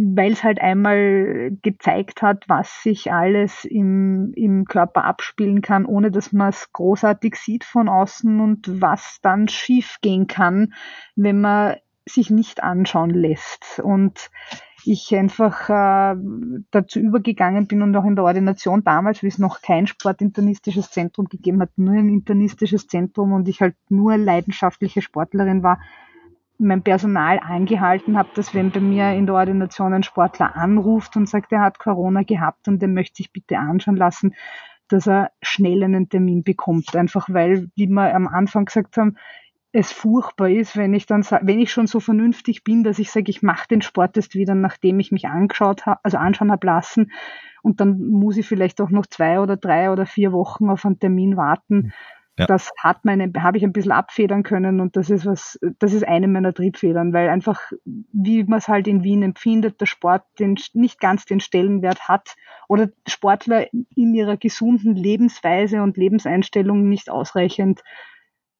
weil 0.00 0.32
es 0.32 0.44
halt 0.44 0.60
einmal 0.60 1.50
gezeigt 1.62 2.22
hat, 2.22 2.44
was 2.46 2.84
sich 2.84 3.10
alles 3.12 3.64
im, 3.64 4.32
im 4.36 4.64
Körper 4.64 5.04
abspielen 5.04 5.60
kann, 5.60 5.86
ohne 5.86 6.12
dass 6.12 6.32
man 6.32 6.50
es 6.50 6.72
großartig 6.72 7.34
sieht 7.34 7.64
von 7.64 7.88
außen 7.88 8.38
und 8.38 8.80
was 8.80 9.18
dann 9.22 9.48
schief 9.48 9.96
gehen 10.00 10.28
kann, 10.28 10.72
wenn 11.16 11.40
man 11.40 11.76
sich 12.06 12.30
nicht 12.30 12.62
anschauen 12.62 13.10
lässt. 13.10 13.80
Und 13.82 14.30
ich 14.90 15.14
einfach 15.14 15.68
äh, 15.68 16.16
dazu 16.70 16.98
übergegangen 16.98 17.66
bin 17.66 17.82
und 17.82 17.94
auch 17.96 18.04
in 18.04 18.16
der 18.16 18.24
Ordination 18.24 18.82
damals, 18.84 19.22
wie 19.22 19.28
es 19.28 19.38
noch 19.38 19.60
kein 19.60 19.86
sportinternistisches 19.86 20.90
Zentrum 20.90 21.26
gegeben 21.26 21.60
hat, 21.60 21.70
nur 21.76 21.94
ein 21.94 22.08
internistisches 22.08 22.86
Zentrum 22.86 23.32
und 23.32 23.48
ich 23.48 23.60
halt 23.60 23.76
nur 23.88 24.16
leidenschaftliche 24.16 25.02
Sportlerin 25.02 25.62
war, 25.62 25.78
mein 26.58 26.82
Personal 26.82 27.38
angehalten 27.38 28.18
habe, 28.18 28.30
dass 28.34 28.54
wenn 28.54 28.70
bei 28.70 28.80
mir 28.80 29.12
in 29.12 29.26
der 29.26 29.36
Ordination 29.36 29.94
ein 29.94 30.02
Sportler 30.02 30.56
anruft 30.56 31.16
und 31.16 31.28
sagt, 31.28 31.52
er 31.52 31.60
hat 31.60 31.78
Corona 31.78 32.22
gehabt 32.22 32.66
und 32.66 32.80
der 32.80 32.88
möchte 32.88 33.18
sich 33.18 33.32
bitte 33.32 33.58
anschauen 33.58 33.96
lassen, 33.96 34.34
dass 34.88 35.06
er 35.06 35.30
schnell 35.42 35.84
einen 35.84 36.08
Termin 36.08 36.42
bekommt. 36.42 36.96
Einfach 36.96 37.28
weil, 37.28 37.70
wie 37.76 37.86
wir 37.86 38.14
am 38.14 38.26
Anfang 38.26 38.64
gesagt 38.64 38.96
haben, 38.96 39.16
es 39.78 39.92
furchtbar 39.92 40.50
ist, 40.50 40.76
wenn 40.76 40.92
ich 40.92 41.06
dann 41.06 41.22
wenn 41.22 41.60
ich 41.60 41.70
schon 41.70 41.86
so 41.86 42.00
vernünftig 42.00 42.64
bin, 42.64 42.82
dass 42.82 42.98
ich 42.98 43.12
sage, 43.12 43.30
ich 43.30 43.42
mache 43.42 43.68
den 43.68 43.80
Sporttest 43.80 44.34
wieder, 44.34 44.56
nachdem 44.56 44.98
ich 44.98 45.12
mich 45.12 45.28
angeschaut 45.28 45.86
habe, 45.86 46.00
also 46.02 46.18
anschauen 46.18 46.50
habe 46.50 46.66
lassen, 46.66 47.12
und 47.62 47.80
dann 47.80 48.00
muss 48.08 48.36
ich 48.36 48.46
vielleicht 48.46 48.80
auch 48.80 48.90
noch 48.90 49.06
zwei 49.06 49.40
oder 49.40 49.56
drei 49.56 49.90
oder 49.92 50.04
vier 50.06 50.32
Wochen 50.32 50.68
auf 50.68 50.84
einen 50.84 50.98
Termin 50.98 51.36
warten. 51.36 51.92
ja. 52.38 52.46
das 52.46 52.70
hat 52.78 53.04
meine, 53.04 53.32
habe 53.38 53.58
ich 53.58 53.64
ein 53.64 53.72
bisschen 53.72 53.92
abfedern 53.92 54.42
können 54.42 54.80
und 54.80 54.96
das 54.96 55.10
ist 55.10 55.26
was, 55.26 55.58
das 55.78 55.92
ist 55.92 56.06
eine 56.06 56.28
meiner 56.28 56.54
Triebfedern, 56.54 57.12
weil 57.12 57.28
einfach, 57.28 57.60
wie 57.84 58.44
man 58.44 58.58
es 58.58 58.68
halt 58.68 58.88
in 58.88 59.04
Wien 59.04 59.22
empfindet, 59.22 59.80
der 59.80 59.86
Sport 59.86 60.24
den, 60.38 60.56
nicht 60.72 61.00
ganz 61.00 61.24
den 61.24 61.40
Stellenwert 61.40 62.08
hat 62.08 62.34
oder 62.68 62.88
Sportler 63.06 63.66
in 63.94 64.14
ihrer 64.14 64.36
gesunden 64.36 64.94
Lebensweise 64.94 65.82
und 65.82 65.96
Lebenseinstellung 65.96 66.88
nicht 66.88 67.10
ausreichend 67.10 67.82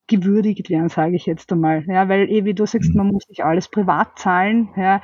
gewürdigt 0.09 0.71
werden, 0.71 0.89
sage 0.89 1.15
ich 1.15 1.27
jetzt 1.27 1.53
einmal. 1.53 1.85
Ja, 1.87 2.09
weil 2.09 2.29
eh, 2.29 2.45
wie 2.45 2.55
du 2.55 2.67
sagst, 2.67 2.95
man 2.95 3.09
muss 3.09 3.25
sich 3.25 3.45
alles 3.45 3.69
privat 3.69 4.19
zahlen. 4.19 4.71
Ja, 4.77 5.01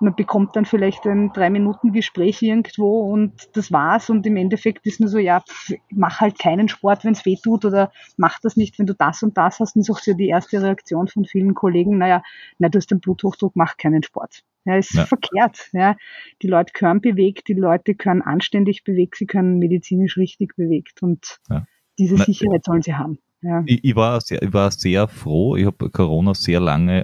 man 0.00 0.14
bekommt 0.14 0.54
dann 0.54 0.64
vielleicht 0.64 1.06
ein 1.06 1.32
drei 1.32 1.50
Minuten 1.50 1.92
Gespräch 1.92 2.42
irgendwo 2.42 3.10
und 3.12 3.32
das 3.56 3.72
war's. 3.72 4.10
Und 4.10 4.26
im 4.26 4.36
Endeffekt 4.36 4.86
ist 4.86 5.00
nur 5.00 5.08
so, 5.08 5.18
ja, 5.18 5.40
pff, 5.40 5.74
mach 5.90 6.20
halt 6.20 6.38
keinen 6.38 6.68
Sport, 6.68 7.04
wenn 7.04 7.12
es 7.12 7.24
weh 7.24 7.36
tut 7.42 7.64
oder 7.64 7.90
mach 8.16 8.38
das 8.40 8.56
nicht, 8.56 8.78
wenn 8.78 8.86
du 8.86 8.94
das 8.94 9.22
und 9.22 9.36
das 9.36 9.60
hast. 9.60 9.76
Und 9.76 9.82
ist 9.82 9.90
auch 9.90 9.98
so 9.98 10.12
die 10.14 10.28
erste 10.28 10.62
Reaktion 10.62 11.08
von 11.08 11.24
vielen 11.24 11.54
Kollegen, 11.54 11.98
naja, 11.98 12.22
na, 12.58 12.68
du 12.68 12.78
hast 12.78 12.90
den 12.90 13.00
Bluthochdruck, 13.00 13.56
mach 13.56 13.76
keinen 13.76 14.02
Sport. 14.02 14.42
Ja, 14.64 14.76
ist 14.76 14.92
ja. 14.94 15.06
verkehrt. 15.06 15.70
Ja. 15.72 15.96
Die 16.42 16.48
Leute 16.48 16.72
können 16.72 17.00
bewegt, 17.00 17.48
die 17.48 17.54
Leute 17.54 17.94
können 17.94 18.22
anständig 18.22 18.84
bewegt, 18.84 19.16
sie 19.16 19.26
können 19.26 19.58
medizinisch 19.58 20.16
richtig 20.16 20.56
bewegt 20.56 21.02
und 21.02 21.38
ja. 21.48 21.64
diese 21.98 22.16
Sicherheit 22.18 22.64
sollen 22.64 22.82
sie 22.82 22.94
haben. 22.94 23.18
Ja. 23.40 23.62
Ich, 23.66 23.84
ich, 23.84 23.94
war 23.94 24.20
sehr, 24.20 24.42
ich 24.42 24.52
war 24.52 24.70
sehr 24.72 25.06
froh. 25.06 25.54
Ich 25.54 25.64
habe 25.64 25.90
Corona 25.90 26.34
sehr 26.34 26.58
lange 26.58 27.02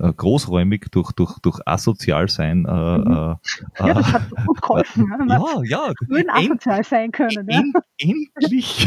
äh, 0.00 0.06
äh, 0.06 0.12
großräumig 0.12 0.86
durch, 0.90 1.12
durch, 1.12 1.38
durch 1.38 1.60
asozial 1.66 2.28
sein. 2.28 2.66
Äh, 2.66 2.98
mhm. 2.98 3.06
Äh, 3.06 3.86
ja, 3.86 3.94
das 3.94 4.12
hat 4.12 4.30
gut 4.46 4.60
geholfen. 4.60 5.06
ja, 5.28 5.62
ja. 5.64 5.92
Würden 6.08 6.30
asozial 6.30 6.84
sein 6.84 7.10
können. 7.10 7.48
Ja. 7.52 7.62
endlich. 7.98 8.86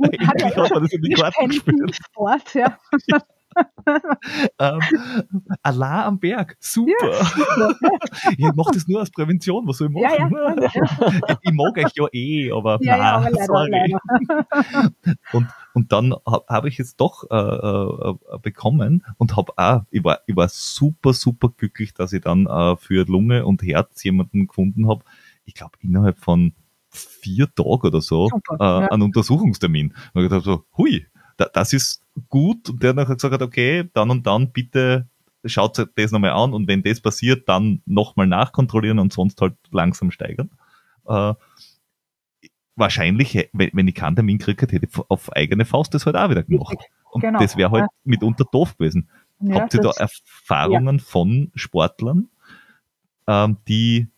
endlich 0.00 0.56
hat 0.56 0.70
man 0.70 0.82
das 0.82 0.92
in 0.92 1.02
die 1.02 1.14
Karten 1.14 1.48
gespielt. 1.48 1.96
Sport, 1.96 2.54
ja. 2.54 2.78
ähm, 4.58 4.80
Allah 5.62 6.06
am 6.06 6.18
Berg, 6.18 6.56
super. 6.60 6.92
Ja, 7.02 7.70
ich 8.38 8.54
mache 8.54 8.72
das 8.72 8.88
nur 8.88 9.00
als 9.00 9.10
Prävention, 9.10 9.66
was 9.66 9.78
soll 9.78 9.88
ich 9.88 9.94
machen? 9.94 10.32
Ja, 10.32 10.54
ja, 10.54 11.36
ich 11.42 11.52
mag 11.52 11.76
euch 11.76 11.92
ja 11.94 12.06
eh, 12.12 12.50
aber, 12.52 12.78
ja, 12.82 12.96
na, 12.96 13.12
aber 13.26 13.44
sorry. 13.44 13.96
Und, 15.32 15.48
und 15.74 15.92
dann 15.92 16.14
habe 16.26 16.44
hab 16.48 16.64
ich 16.64 16.80
es 16.80 16.96
doch 16.96 17.24
äh, 17.30 17.36
äh, 17.36 18.38
bekommen 18.40 19.04
und 19.18 19.36
habe 19.36 19.52
auch, 19.56 19.82
ich 19.90 20.04
war, 20.04 20.20
ich 20.26 20.36
war 20.36 20.48
super, 20.48 21.12
super 21.12 21.48
glücklich, 21.48 21.94
dass 21.94 22.12
ich 22.12 22.22
dann 22.22 22.46
äh, 22.46 22.76
für 22.76 23.04
Lunge 23.06 23.44
und 23.46 23.62
Herz 23.62 24.02
jemanden 24.04 24.46
gefunden 24.46 24.88
habe. 24.88 25.04
Ich 25.44 25.54
glaube, 25.54 25.76
innerhalb 25.80 26.18
von 26.18 26.54
vier 26.94 27.52
Tagen 27.54 27.86
oder 27.86 28.00
so 28.00 28.28
Super, 28.28 28.56
äh, 28.60 28.82
ja. 28.82 28.90
einen 28.90 29.02
Untersuchungstermin. 29.02 29.94
Und 30.12 30.22
ich 30.22 30.30
dachte 30.30 30.44
so, 30.44 30.64
hui, 30.76 31.06
da, 31.36 31.46
das 31.52 31.72
ist 31.72 32.02
gut. 32.28 32.68
Und 32.70 32.82
der 32.82 32.94
nachher 32.94 33.14
gesagt 33.14 33.34
hat, 33.34 33.42
okay, 33.42 33.88
dann 33.92 34.10
und 34.10 34.26
dann 34.26 34.50
bitte 34.52 35.06
schaut 35.46 35.78
euch 35.78 35.86
das 35.94 36.10
nochmal 36.10 36.30
an 36.30 36.52
und 36.52 36.68
wenn 36.68 36.82
das 36.82 37.00
passiert, 37.00 37.48
dann 37.48 37.82
nochmal 37.86 38.26
nachkontrollieren 38.26 38.98
und 38.98 39.12
sonst 39.12 39.40
halt 39.40 39.54
langsam 39.70 40.10
steigern. 40.10 40.50
Äh, 41.06 41.34
wahrscheinlich, 42.76 43.48
wenn, 43.52 43.70
wenn 43.72 43.88
ich 43.88 43.94
keinen 43.94 44.16
Termin 44.16 44.38
gekriegt 44.38 44.62
hätte, 44.62 44.76
hätte 44.76 44.88
ich 44.90 44.98
auf 45.08 45.32
eigene 45.32 45.64
Faust 45.64 45.94
das 45.94 46.06
halt 46.06 46.16
auch 46.16 46.30
wieder 46.30 46.42
gemacht. 46.42 46.76
Und 47.10 47.20
genau. 47.20 47.38
das 47.38 47.56
wäre 47.56 47.70
halt 47.70 47.86
mitunter 48.04 48.44
doof 48.50 48.76
gewesen. 48.76 49.08
Ja, 49.40 49.60
Habt 49.60 49.74
ihr 49.74 49.80
da 49.80 49.90
Erfahrungen 49.90 50.98
ja. 50.98 51.04
von 51.04 51.50
Sportlern, 51.54 52.28
ähm, 53.26 53.58
die, 53.68 54.08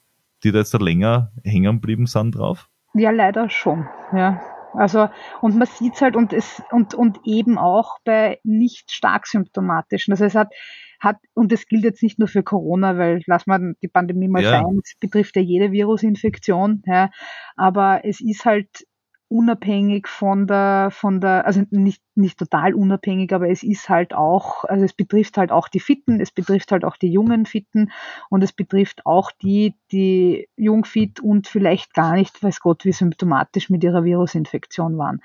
die 0.44 0.52
da 0.52 0.58
jetzt 0.58 0.74
da 0.74 0.78
länger 0.78 1.32
hängen 1.42 1.80
geblieben 1.80 2.06
sind 2.06 2.36
drauf? 2.36 2.68
Ja, 2.94 3.10
leider 3.10 3.50
schon. 3.50 3.86
Ja, 4.12 4.40
also, 4.76 5.08
und 5.40 5.56
man 5.56 5.66
sieht 5.66 5.94
es 5.94 6.02
halt 6.02 6.16
und 6.16 6.32
es, 6.32 6.62
und, 6.70 6.94
und 6.94 7.20
eben 7.24 7.58
auch 7.58 7.98
bei 8.04 8.40
nicht 8.44 8.90
stark 8.90 9.26
symptomatischen. 9.26 10.12
Also 10.12 10.24
es 10.24 10.34
hat, 10.34 10.52
hat, 11.00 11.16
und 11.34 11.52
das 11.52 11.66
gilt 11.66 11.84
jetzt 11.84 12.02
nicht 12.02 12.18
nur 12.18 12.28
für 12.28 12.42
Corona, 12.42 12.98
weil 12.98 13.22
lass 13.26 13.46
mal 13.46 13.74
die 13.82 13.88
Pandemie 13.88 14.28
mal 14.28 14.42
ja. 14.42 14.50
sein, 14.50 14.80
es 14.82 14.94
betrifft 14.98 15.36
ja 15.36 15.42
jede 15.42 15.72
Virusinfektion, 15.72 16.82
ja, 16.86 17.10
aber 17.56 18.00
es 18.04 18.20
ist 18.20 18.44
halt 18.44 18.86
unabhängig 19.28 20.06
von 20.06 20.46
der, 20.46 20.90
von 20.92 21.20
der, 21.20 21.46
also 21.46 21.62
nicht, 21.70 22.02
nicht 22.14 22.38
total 22.38 22.74
unabhängig, 22.74 23.32
aber 23.32 23.48
es 23.48 23.62
ist 23.62 23.88
halt 23.88 24.14
auch, 24.14 24.64
also 24.64 24.84
es 24.84 24.92
betrifft 24.92 25.36
halt 25.36 25.50
auch 25.50 25.68
die 25.68 25.80
Fitten, 25.80 26.20
es 26.20 26.30
betrifft 26.30 26.70
halt 26.70 26.84
auch 26.84 26.96
die 26.96 27.10
jungen 27.10 27.44
Fitten 27.44 27.90
und 28.30 28.42
es 28.42 28.52
betrifft 28.52 29.04
auch 29.04 29.32
die, 29.32 29.74
die 29.90 30.48
jungfit 30.56 31.20
und 31.20 31.48
vielleicht 31.48 31.92
gar 31.92 32.14
nicht, 32.14 32.42
weiß 32.42 32.60
Gott, 32.60 32.84
wie 32.84 32.92
symptomatisch 32.92 33.68
mit 33.68 33.82
ihrer 33.82 34.04
Virusinfektion 34.04 34.96
waren. 34.96 35.20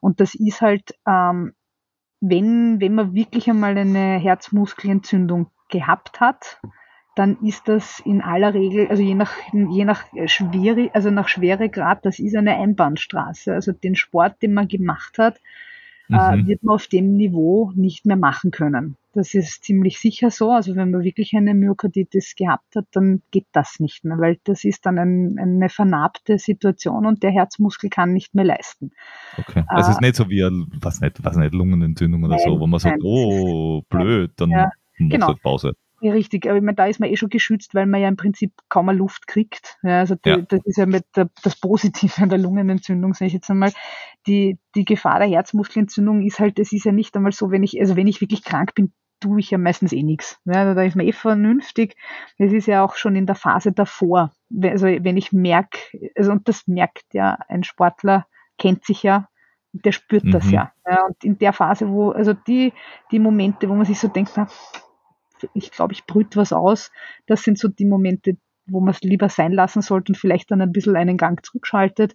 Und 0.00 0.20
das 0.20 0.34
ist 0.34 0.60
halt, 0.60 0.94
ähm, 1.06 1.52
wenn, 2.20 2.80
wenn 2.80 2.94
man 2.94 3.14
wirklich 3.14 3.48
einmal 3.50 3.76
eine 3.76 4.18
Herzmuskelentzündung 4.18 5.50
gehabt 5.68 6.20
hat, 6.20 6.60
dann 7.20 7.36
ist 7.42 7.68
das 7.68 8.00
in 8.06 8.22
aller 8.22 8.54
Regel, 8.54 8.86
also 8.88 9.02
je 9.02 9.14
nach, 9.14 9.34
je 9.52 9.84
nach 9.84 10.06
Schwere, 10.24 10.88
also 10.94 11.10
nach 11.10 11.28
Schweregrad, 11.28 12.06
das 12.06 12.18
ist 12.18 12.34
eine 12.34 12.56
Einbahnstraße. 12.56 13.52
Also 13.52 13.72
den 13.72 13.94
Sport, 13.94 14.40
den 14.40 14.54
man 14.54 14.68
gemacht 14.68 15.18
hat, 15.18 15.38
äh, 16.08 16.36
mhm. 16.36 16.46
wird 16.46 16.62
man 16.62 16.76
auf 16.76 16.86
dem 16.86 17.16
Niveau 17.18 17.72
nicht 17.74 18.06
mehr 18.06 18.16
machen 18.16 18.52
können. 18.52 18.96
Das 19.12 19.34
ist 19.34 19.64
ziemlich 19.64 19.98
sicher 19.98 20.30
so. 20.30 20.50
Also 20.50 20.76
wenn 20.76 20.92
man 20.92 21.04
wirklich 21.04 21.34
eine 21.36 21.52
Myokarditis 21.52 22.36
gehabt 22.36 22.74
hat, 22.74 22.86
dann 22.92 23.20
geht 23.32 23.48
das 23.52 23.80
nicht 23.80 24.02
mehr, 24.02 24.16
weil 24.16 24.38
das 24.44 24.64
ist 24.64 24.86
dann 24.86 24.98
ein, 24.98 25.38
eine 25.38 25.68
vernarbte 25.68 26.38
Situation 26.38 27.04
und 27.04 27.22
der 27.22 27.32
Herzmuskel 27.32 27.90
kann 27.90 28.14
nicht 28.14 28.34
mehr 28.34 28.46
leisten. 28.46 28.92
Okay. 29.36 29.62
Also 29.66 29.82
es 29.82 29.88
äh, 29.88 29.90
ist 29.90 30.00
nicht 30.00 30.16
so 30.16 30.30
wie, 30.30 30.40
was 30.80 31.02
nicht, 31.02 31.22
was 31.22 31.36
nicht, 31.36 31.52
Lungenentzündung 31.52 32.24
oder 32.24 32.36
nein, 32.36 32.44
so, 32.46 32.58
wo 32.58 32.66
man 32.66 32.80
sagt, 32.80 33.02
oh, 33.04 33.82
blöd, 33.90 34.32
dann 34.36 34.50
ja, 34.52 34.70
macht 34.98 35.12
genau. 35.12 35.26
halt 35.26 35.42
Pause. 35.42 35.74
Ja, 36.02 36.12
richtig, 36.12 36.46
aber 36.46 36.56
ich 36.56 36.62
meine, 36.62 36.76
da 36.76 36.86
ist 36.86 36.98
man 36.98 37.10
eh 37.10 37.16
schon 37.16 37.28
geschützt, 37.28 37.74
weil 37.74 37.86
man 37.86 38.00
ja 38.00 38.08
im 38.08 38.16
Prinzip 38.16 38.52
kaum 38.70 38.86
mehr 38.86 38.94
Luft 38.94 39.26
kriegt. 39.26 39.78
Ja, 39.82 40.00
also 40.00 40.14
die, 40.14 40.30
ja. 40.30 40.36
das 40.38 40.60
ist 40.64 40.78
ja 40.78 40.86
mit 40.86 41.04
der, 41.14 41.28
das 41.42 41.56
Positive 41.56 42.22
an 42.22 42.30
der 42.30 42.38
Lungenentzündung, 42.38 43.12
sage 43.12 43.26
ich 43.26 43.34
jetzt 43.34 43.50
einmal. 43.50 43.72
Die, 44.26 44.58
die 44.74 44.86
Gefahr 44.86 45.18
der 45.18 45.28
Herzmuskelentzündung 45.28 46.22
ist 46.22 46.40
halt, 46.40 46.58
es 46.58 46.72
ist 46.72 46.84
ja 46.84 46.92
nicht 46.92 47.14
einmal 47.16 47.32
so, 47.32 47.50
wenn 47.50 47.62
ich, 47.62 47.78
also 47.80 47.96
wenn 47.96 48.06
ich 48.06 48.20
wirklich 48.22 48.44
krank 48.44 48.74
bin, 48.74 48.92
tue 49.20 49.40
ich 49.40 49.50
ja 49.50 49.58
meistens 49.58 49.92
eh 49.92 50.02
nichts. 50.02 50.40
Ja, 50.46 50.72
da 50.72 50.82
ist 50.82 50.96
man 50.96 51.06
eh 51.06 51.12
vernünftig. 51.12 51.96
Es 52.38 52.52
ist 52.52 52.66
ja 52.66 52.82
auch 52.82 52.94
schon 52.96 53.14
in 53.14 53.26
der 53.26 53.34
Phase 53.34 53.72
davor. 53.72 54.32
Also 54.62 54.86
wenn 54.86 55.18
ich 55.18 55.32
merke, 55.32 55.78
also 56.16 56.32
und 56.32 56.48
das 56.48 56.66
merkt 56.66 57.12
ja 57.12 57.38
ein 57.48 57.62
Sportler, 57.62 58.26
kennt 58.56 58.84
sich 58.84 59.02
ja, 59.02 59.28
der 59.72 59.92
spürt 59.92 60.24
mhm. 60.24 60.32
das 60.32 60.50
ja. 60.50 60.72
ja. 60.88 61.04
Und 61.04 61.22
in 61.22 61.38
der 61.38 61.52
Phase, 61.52 61.88
wo, 61.90 62.10
also 62.10 62.32
die, 62.32 62.72
die 63.10 63.18
Momente, 63.18 63.68
wo 63.68 63.74
man 63.74 63.84
sich 63.84 63.98
so 63.98 64.08
denkt, 64.08 64.32
na, 64.36 64.48
ich 65.54 65.70
glaube, 65.70 65.92
ich 65.92 66.06
brüte 66.06 66.38
was 66.38 66.52
aus. 66.52 66.90
Das 67.26 67.42
sind 67.42 67.58
so 67.58 67.68
die 67.68 67.84
Momente, 67.84 68.36
wo 68.66 68.80
man 68.80 68.90
es 68.94 69.00
lieber 69.00 69.28
sein 69.28 69.52
lassen 69.52 69.82
sollte 69.82 70.12
und 70.12 70.16
vielleicht 70.16 70.50
dann 70.50 70.60
ein 70.60 70.72
bisschen 70.72 70.96
einen 70.96 71.16
Gang 71.16 71.44
zurückschaltet, 71.44 72.14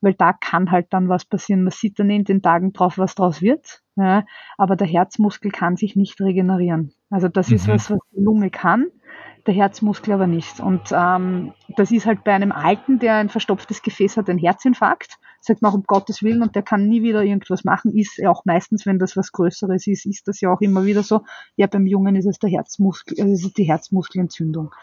weil 0.00 0.14
da 0.14 0.32
kann 0.32 0.70
halt 0.70 0.88
dann 0.90 1.08
was 1.08 1.24
passieren. 1.24 1.62
Man 1.62 1.70
sieht 1.70 1.98
dann 1.98 2.10
in 2.10 2.24
den 2.24 2.42
Tagen 2.42 2.72
drauf, 2.72 2.98
was 2.98 3.14
draus 3.14 3.42
wird, 3.42 3.82
ja, 3.96 4.24
aber 4.58 4.76
der 4.76 4.86
Herzmuskel 4.86 5.50
kann 5.50 5.76
sich 5.76 5.96
nicht 5.96 6.20
regenerieren. 6.20 6.92
Also 7.10 7.28
das 7.28 7.48
mhm. 7.48 7.56
ist 7.56 7.68
was, 7.68 7.90
was 7.90 8.00
die 8.12 8.20
Lunge 8.20 8.50
kann 8.50 8.86
der 9.46 9.54
Herzmuskel 9.54 10.14
aber 10.14 10.26
nicht. 10.26 10.60
Und 10.60 10.82
ähm, 10.92 11.52
das 11.76 11.90
ist 11.90 12.06
halt 12.06 12.24
bei 12.24 12.32
einem 12.32 12.52
Alten, 12.52 12.98
der 12.98 13.16
ein 13.16 13.28
verstopftes 13.28 13.82
Gefäß 13.82 14.16
hat, 14.16 14.28
ein 14.28 14.38
Herzinfarkt, 14.38 15.18
sagt 15.44 15.62
man 15.62 15.70
auch 15.70 15.74
um 15.74 15.84
Gottes 15.84 16.22
Willen 16.22 16.42
und 16.42 16.54
der 16.54 16.62
kann 16.62 16.88
nie 16.88 17.02
wieder 17.02 17.22
irgendwas 17.22 17.64
machen, 17.64 17.92
ist 17.92 18.18
ja 18.18 18.30
auch 18.30 18.44
meistens, 18.44 18.86
wenn 18.86 18.98
das 18.98 19.16
was 19.16 19.32
Größeres 19.32 19.86
ist, 19.86 20.06
ist 20.06 20.26
das 20.26 20.40
ja 20.40 20.50
auch 20.50 20.60
immer 20.60 20.84
wieder 20.84 21.02
so. 21.02 21.22
Ja, 21.56 21.66
beim 21.66 21.86
Jungen 21.86 22.16
ist 22.16 22.26
es 22.26 22.38
der 22.38 22.50
Herzmuskel, 22.50 23.20
also 23.20 23.32
es 23.32 23.44
ist 23.44 23.58
die 23.58 23.64
Herzmuskelentzündung. 23.64 24.74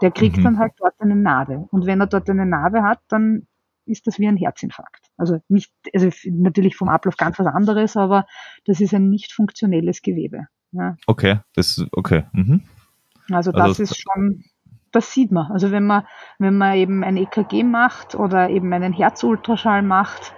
Der 0.00 0.10
kriegt 0.10 0.36
mhm. 0.38 0.44
dann 0.44 0.58
halt 0.58 0.72
dort 0.78 0.94
eine 0.98 1.16
Narbe. 1.16 1.66
Und 1.70 1.86
wenn 1.86 2.00
er 2.00 2.06
dort 2.06 2.28
eine 2.30 2.46
Narbe 2.46 2.82
hat, 2.82 3.00
dann 3.08 3.46
ist 3.86 4.06
das 4.06 4.18
wie 4.18 4.28
ein 4.28 4.36
Herzinfarkt. 4.36 5.10
Also 5.16 5.40
nicht, 5.48 5.72
also 5.94 6.10
natürlich 6.30 6.76
vom 6.76 6.88
Ablauf 6.88 7.16
ganz 7.16 7.38
was 7.38 7.46
anderes, 7.46 7.96
aber 7.96 8.26
das 8.64 8.80
ist 8.80 8.94
ein 8.94 9.08
nicht 9.08 9.32
funktionelles 9.32 10.02
Gewebe. 10.02 10.46
Ja. 10.72 10.96
Okay, 11.06 11.40
das 11.54 11.84
okay. 11.92 12.24
Mhm. 12.32 12.62
Also, 13.30 13.50
also 13.50 13.52
das 13.52 13.80
ist 13.80 14.00
schon, 14.00 14.44
das 14.92 15.12
sieht 15.12 15.32
man. 15.32 15.50
Also 15.50 15.70
wenn 15.70 15.86
man, 15.86 16.04
wenn 16.38 16.56
man 16.56 16.76
eben 16.76 17.04
ein 17.04 17.16
EKG 17.16 17.62
macht 17.62 18.14
oder 18.14 18.50
eben 18.50 18.72
einen 18.72 18.92
Herzultraschall 18.92 19.82
macht, 19.82 20.34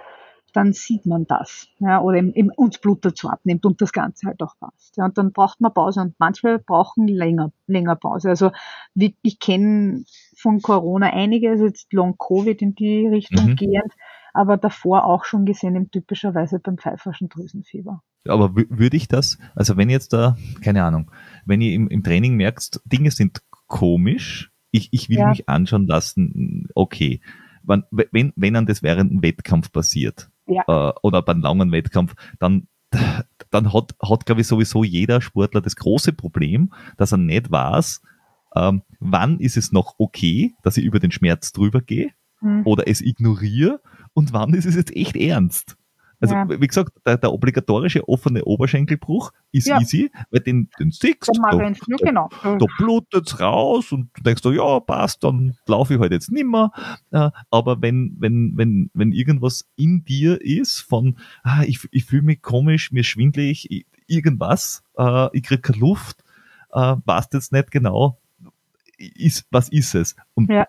dann 0.53 0.73
sieht 0.73 1.05
man 1.05 1.25
das. 1.27 1.67
Ja, 1.79 2.01
oder 2.01 2.17
eben, 2.17 2.33
eben 2.33 2.49
uns 2.51 2.77
Blut 2.77 3.05
dazu 3.05 3.29
abnimmt 3.29 3.65
und 3.65 3.81
das 3.81 3.91
Ganze 3.91 4.27
halt 4.27 4.41
auch 4.41 4.57
passt. 4.59 4.97
Ja, 4.97 5.05
und 5.05 5.17
dann 5.17 5.31
braucht 5.31 5.61
man 5.61 5.73
Pause 5.73 6.01
und 6.01 6.15
manche 6.19 6.59
brauchen 6.59 7.07
länger, 7.07 7.51
länger 7.67 7.95
Pause. 7.95 8.29
Also 8.29 8.51
wie, 8.93 9.15
ich 9.21 9.39
kenne 9.39 10.03
von 10.35 10.61
Corona 10.61 11.07
einige, 11.07 11.49
also 11.49 11.65
jetzt 11.65 11.93
Long 11.93 12.17
Covid 12.17 12.61
in 12.61 12.75
die 12.75 13.07
Richtung 13.07 13.51
mhm. 13.51 13.55
gehend, 13.55 13.93
aber 14.33 14.57
davor 14.57 15.05
auch 15.05 15.25
schon 15.25 15.45
gesehen, 15.45 15.75
eben 15.75 15.91
typischerweise 15.91 16.59
beim 16.59 16.77
pfeiferschen 16.77 17.29
Drüsenfieber. 17.29 18.01
Aber 18.27 18.55
würde 18.55 18.97
ich 18.97 19.07
das, 19.07 19.39
also 19.55 19.77
wenn 19.77 19.89
jetzt 19.89 20.13
da, 20.13 20.37
keine 20.63 20.83
Ahnung, 20.83 21.09
wenn 21.45 21.61
ihr 21.61 21.73
im, 21.73 21.87
im 21.87 22.03
Training 22.03 22.35
merkt, 22.35 22.79
Dinge 22.85 23.09
sind 23.09 23.41
komisch, 23.71 24.51
ich, 24.71 24.89
ich 24.91 25.09
will 25.09 25.17
ja. 25.17 25.29
mich 25.29 25.49
anschauen 25.49 25.87
lassen, 25.87 26.67
okay. 26.75 27.21
Wenn, 27.63 27.83
wenn, 27.91 28.33
wenn 28.35 28.55
an 28.55 28.65
das 28.65 28.83
während 28.83 29.11
einem 29.11 29.23
Wettkampf 29.23 29.71
passiert, 29.71 30.29
ja. 30.47 30.63
äh, 30.67 30.93
oder 31.03 31.21
beim 31.21 31.41
langen 31.41 31.71
Wettkampf, 31.71 32.15
dann 32.39 32.67
dann 33.49 33.73
hat, 33.73 33.95
hat 34.01 34.25
glaube 34.25 34.41
ich, 34.41 34.47
sowieso 34.47 34.83
jeder 34.83 35.21
Sportler 35.21 35.61
das 35.61 35.77
große 35.77 36.11
Problem, 36.11 36.73
dass 36.97 37.13
er 37.13 37.17
nicht 37.19 37.49
weiß, 37.49 38.01
ähm, 38.55 38.81
wann 38.99 39.39
ist 39.39 39.55
es 39.55 39.71
noch 39.71 39.95
okay, 39.97 40.53
dass 40.61 40.75
ich 40.75 40.83
über 40.83 40.99
den 40.99 41.11
Schmerz 41.11 41.53
drüber 41.53 41.81
gehe 41.81 42.09
mhm. 42.41 42.63
oder 42.65 42.87
es 42.87 43.01
ignoriere 43.01 43.81
und 44.13 44.33
wann 44.33 44.53
ist 44.53 44.65
es 44.65 44.75
jetzt 44.75 44.93
echt 44.95 45.15
ernst. 45.15 45.77
Also, 46.21 46.35
ja. 46.35 46.47
wie 46.49 46.67
gesagt, 46.67 46.93
der, 47.05 47.17
der, 47.17 47.33
obligatorische 47.33 48.07
offene 48.07 48.45
Oberschenkelbruch 48.45 49.31
ist 49.51 49.67
ja. 49.67 49.79
easy, 49.81 50.11
weil 50.29 50.41
den, 50.41 50.69
den 50.79 50.91
siehst 50.91 51.27
du, 51.27 51.41
da, 51.41 51.49
da, 51.51 51.71
genau. 51.97 52.29
da 52.43 52.65
blutet's 52.77 53.39
raus 53.39 53.91
und 53.91 54.09
du 54.15 54.21
denkst 54.21 54.43
du, 54.43 54.51
ja, 54.51 54.79
passt, 54.79 55.23
dann 55.23 55.57
laufe 55.65 55.95
ich 55.95 55.99
halt 55.99 56.11
jetzt 56.11 56.31
nimmer. 56.31 56.71
Äh, 57.09 57.31
aber 57.49 57.81
wenn, 57.81 58.15
wenn, 58.19 58.53
wenn, 58.55 58.91
wenn 58.93 59.11
irgendwas 59.11 59.67
in 59.75 60.05
dir 60.05 60.39
ist 60.39 60.81
von, 60.81 61.17
ah, 61.43 61.63
ich, 61.63 61.79
ich 61.91 62.05
fühle 62.05 62.21
mich 62.21 62.41
komisch, 62.43 62.91
mir 62.91 63.03
schwindelig, 63.03 63.85
irgendwas, 64.05 64.83
äh, 64.97 65.35
ich 65.35 65.43
krieg 65.43 65.63
keine 65.63 65.79
Luft, 65.79 66.23
äh, 66.71 66.95
weißt 67.03 67.33
jetzt 67.33 67.51
nicht 67.51 67.71
genau, 67.71 68.21
ist, 68.97 69.47
was 69.49 69.69
ist 69.69 69.95
es? 69.95 70.15
Und 70.35 70.51
ja. 70.51 70.67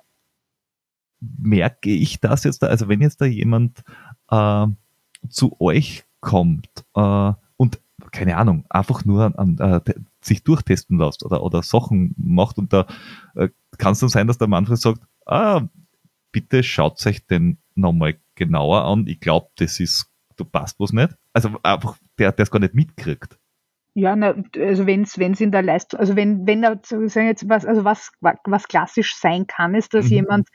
merke 1.21 1.91
ich 1.91 2.21
das 2.21 2.45
jetzt 2.45 2.63
da, 2.63 2.69
also 2.69 2.89
wenn 2.89 3.03
jetzt 3.03 3.21
da 3.21 3.27
jemand 3.27 3.83
äh, 4.31 4.67
zu 5.29 5.57
euch 5.61 6.05
kommt 6.21 6.69
äh, 6.95 7.33
und 7.57 7.81
keine 8.11 8.37
Ahnung, 8.37 8.65
einfach 8.69 9.05
nur 9.05 9.39
an, 9.39 9.59
äh, 9.59 9.81
sich 10.21 10.43
durchtesten 10.45 10.99
lässt 10.99 11.25
oder, 11.25 11.43
oder 11.43 11.63
Sachen 11.63 12.15
macht 12.17 12.59
und 12.59 12.73
da 12.73 12.87
äh, 13.35 13.49
kann 13.79 13.93
es 13.93 14.01
dann 14.01 14.09
sein, 14.09 14.27
dass 14.27 14.39
der 14.39 14.49
Manfred 14.49 14.79
sagt, 14.79 15.01
ah, 15.27 15.63
bitte 16.33 16.63
schaut 16.63 17.05
euch 17.07 17.27
den 17.27 17.59
nochmal 17.75 18.17
genauer 18.35 18.85
an. 18.85 19.07
Ich 19.07 19.21
glaube, 19.21 19.49
das 19.57 19.81
ist, 19.81 20.11
du 20.37 20.45
passt 20.45 20.81
was 20.81 20.93
nicht. 20.93 21.15
Also 21.33 21.51
einfach, 21.63 21.99
der, 22.19 22.33
der 22.33 22.43
es 22.43 22.51
gar 22.51 22.59
nicht 22.59 22.75
mitkriegt. 22.75 23.39
Ja, 23.95 24.17
na, 24.17 24.35
also 24.57 24.87
wenn 24.87 25.03
es 25.03 25.41
in 25.41 25.53
der 25.53 25.63
Leistung, 25.63 26.01
also 26.01 26.17
wenn, 26.17 26.47
wenn 26.47 26.63
da 26.63 26.81
sagen 26.83 27.27
jetzt 27.27 27.49
was, 27.49 27.67
also 27.67 27.85
was, 27.85 28.11
was 28.21 28.69
klassisch 28.69 29.15
sein 29.17 29.47
kann, 29.47 29.75
ist, 29.75 29.93
dass 29.93 30.07
mhm. 30.07 30.13
jemand 30.13 30.49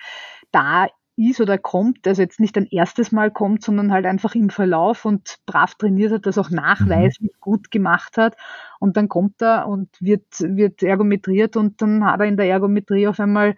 da 0.52 0.88
ist 1.18 1.42
oder 1.42 1.58
kommt, 1.58 2.08
also 2.08 2.22
jetzt 2.22 2.40
nicht 2.40 2.58
ein 2.58 2.68
erstes 2.68 3.12
Mal 3.12 3.32
kommt, 3.32 3.64
sondern 3.64 3.92
halt 3.92 4.06
einfach 4.06 4.36
im 4.36 4.52
Verlauf 4.52 5.04
und 5.04 5.40
brav 5.48 5.74
trainiert 5.76 6.12
hat, 6.12 6.28
das 6.28 6.38
auch 6.38 6.52
nachweislich 6.52 7.32
mhm. 7.34 7.42
gut 7.42 7.72
gemacht 7.72 8.18
hat. 8.18 8.38
Und 8.80 8.98
dann 8.98 9.10
kommt 9.10 9.42
er 9.42 9.68
und 9.68 9.90
wird, 10.00 10.26
wird 10.40 10.84
ergometriert 10.84 11.58
und 11.58 11.82
dann 11.82 12.06
hat 12.06 12.20
er 12.20 12.28
in 12.28 12.38
der 12.38 12.48
Ergometrie 12.48 13.08
auf 13.08 13.20
einmal 13.20 13.56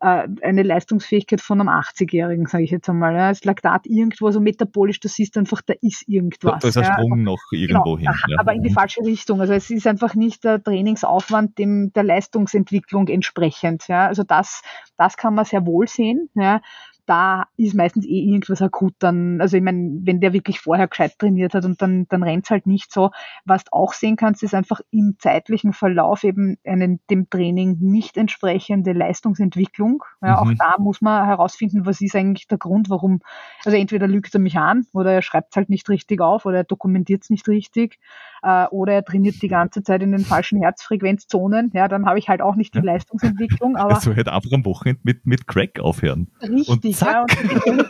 äh, 0.00 0.28
eine 0.42 0.62
Leistungsfähigkeit 0.62 1.40
von 1.40 1.60
einem 1.60 1.68
80-Jährigen, 1.68 2.46
sage 2.46 2.62
ich 2.62 2.70
jetzt 2.70 2.88
einmal. 2.88 3.14
Ja. 3.14 3.28
Das 3.30 3.44
Laktat 3.44 3.86
irgendwo, 3.86 4.30
so 4.30 4.40
metabolisch, 4.40 5.00
das 5.00 5.18
ist 5.18 5.36
einfach, 5.36 5.62
da 5.62 5.74
ist 5.82 6.08
irgendwas. 6.08 6.60
Da 6.60 6.68
ist 6.68 6.76
ein 6.76 6.84
ja. 6.84 6.92
Sprung 6.92 7.24
noch 7.24 7.40
irgendwo 7.50 7.96
genau, 7.96 7.98
hin. 7.98 8.18
Ja. 8.28 8.38
Aber 8.38 8.52
in 8.52 8.62
die 8.62 8.70
mhm. 8.70 8.74
falsche 8.74 9.00
Richtung. 9.00 9.40
Also 9.40 9.52
es 9.52 9.68
ist 9.68 9.86
einfach 9.88 10.14
nicht 10.14 10.44
der 10.44 10.62
Trainingsaufwand 10.62 11.58
dem 11.58 11.92
der 11.92 12.04
Leistungsentwicklung 12.04 13.08
entsprechend. 13.08 13.88
Ja. 13.88 14.06
Also 14.06 14.22
das, 14.22 14.62
das 14.96 15.16
kann 15.16 15.34
man 15.34 15.44
sehr 15.44 15.66
wohl 15.66 15.88
sehen. 15.88 16.30
Ja 16.34 16.60
da 17.06 17.46
ist 17.56 17.74
meistens 17.74 18.06
eh 18.06 18.20
irgendwas 18.24 18.62
akut 18.62 18.94
dann, 18.98 19.40
also 19.40 19.56
ich 19.56 19.62
meine, 19.62 20.00
wenn 20.02 20.20
der 20.20 20.32
wirklich 20.32 20.60
vorher 20.60 20.88
gescheit 20.88 21.18
trainiert 21.18 21.54
hat 21.54 21.64
und 21.64 21.80
dann, 21.82 22.06
dann 22.08 22.22
rennt 22.22 22.44
es 22.44 22.50
halt 22.50 22.66
nicht 22.66 22.92
so. 22.92 23.10
Was 23.44 23.64
du 23.64 23.72
auch 23.72 23.92
sehen 23.92 24.16
kannst, 24.16 24.42
ist 24.42 24.54
einfach 24.54 24.80
im 24.90 25.16
zeitlichen 25.18 25.72
Verlauf 25.72 26.24
eben 26.24 26.56
einen 26.64 27.00
dem 27.10 27.28
Training 27.30 27.78
nicht 27.80 28.16
entsprechende 28.16 28.92
Leistungsentwicklung. 28.92 30.02
Ja, 30.22 30.42
mhm. 30.42 30.50
Auch 30.50 30.54
da 30.58 30.74
muss 30.78 31.00
man 31.00 31.26
herausfinden, 31.26 31.86
was 31.86 32.00
ist 32.00 32.16
eigentlich 32.16 32.48
der 32.48 32.58
Grund, 32.58 32.90
warum, 32.90 33.20
also 33.64 33.76
entweder 33.76 34.06
lügt 34.06 34.34
er 34.34 34.40
mich 34.40 34.56
an 34.56 34.86
oder 34.92 35.12
er 35.12 35.22
schreibt 35.22 35.52
es 35.52 35.56
halt 35.56 35.70
nicht 35.70 35.88
richtig 35.88 36.20
auf 36.20 36.46
oder 36.46 36.58
er 36.58 36.64
dokumentiert 36.64 37.22
es 37.22 37.30
nicht 37.30 37.48
richtig 37.48 37.98
äh, 38.42 38.66
oder 38.66 38.94
er 38.94 39.04
trainiert 39.04 39.42
die 39.42 39.48
ganze 39.48 39.82
Zeit 39.82 40.02
in 40.02 40.12
den 40.12 40.24
falschen 40.24 40.60
Herzfrequenzzonen. 40.60 41.70
Ja, 41.74 41.88
dann 41.88 42.06
habe 42.06 42.18
ich 42.18 42.28
halt 42.28 42.42
auch 42.42 42.56
nicht 42.56 42.74
die 42.74 42.80
Leistungsentwicklung. 42.80 43.76
Aber 43.76 43.94
also 43.94 44.14
halt 44.14 44.28
einfach 44.28 44.52
am 44.52 44.64
Wochenende 44.64 45.00
mit, 45.04 45.26
mit 45.26 45.46
Crack 45.46 45.80
aufhören. 45.80 46.28
Richtig, 46.42 47.00
ja, 47.00 47.24
und 47.66 47.86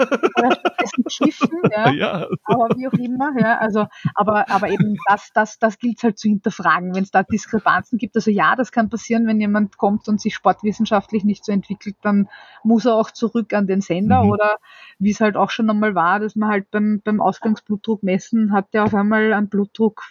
Schiffen, 1.09 1.48
ja, 1.70 1.90
ja. 1.93 2.27
aber 2.44 2.68
wie 2.77 2.89
auch 2.89 2.93
immer, 2.93 3.32
ja, 3.39 3.59
also, 3.59 3.86
aber, 4.14 4.51
aber 4.51 4.68
eben 4.68 4.97
das, 5.09 5.31
das, 5.35 5.59
das 5.59 5.78
gilt 5.78 6.02
halt 6.02 6.18
zu 6.18 6.28
hinterfragen, 6.28 6.94
wenn 6.94 7.02
es 7.02 7.10
da 7.10 7.22
Diskrepanzen 7.22 7.98
gibt. 7.98 8.16
Also 8.16 8.31
ja, 8.31 8.56
das 8.56 8.72
kann 8.72 8.90
passieren, 8.90 9.27
wenn 9.27 9.40
jemand 9.40 9.77
kommt 9.77 10.09
und 10.09 10.20
sich 10.20 10.35
sportwissenschaftlich 10.35 11.24
nicht 11.24 11.44
so 11.44 11.52
entwickelt, 11.52 11.97
dann 12.02 12.28
muss 12.62 12.85
er 12.85 12.94
auch 12.94 13.10
zurück 13.10 13.52
an 13.52 13.66
den 13.66 13.81
Sender 13.81 14.24
mhm. 14.24 14.31
oder 14.31 14.59
wie 14.98 15.10
es 15.10 15.20
halt 15.20 15.36
auch 15.36 15.51
schon 15.51 15.68
einmal 15.70 15.94
war, 15.94 16.20
dass 16.20 16.36
man 16.36 16.51
halt 16.51 16.70
beim, 16.70 17.01
beim 17.05 17.20
Ausgangsblutdruck 17.20 18.02
messen 18.02 18.52
hat 18.52 18.72
der 18.72 18.85
auf 18.85 18.94
einmal 18.94 19.32
einen 19.32 19.48
Blutdruck, 19.48 20.02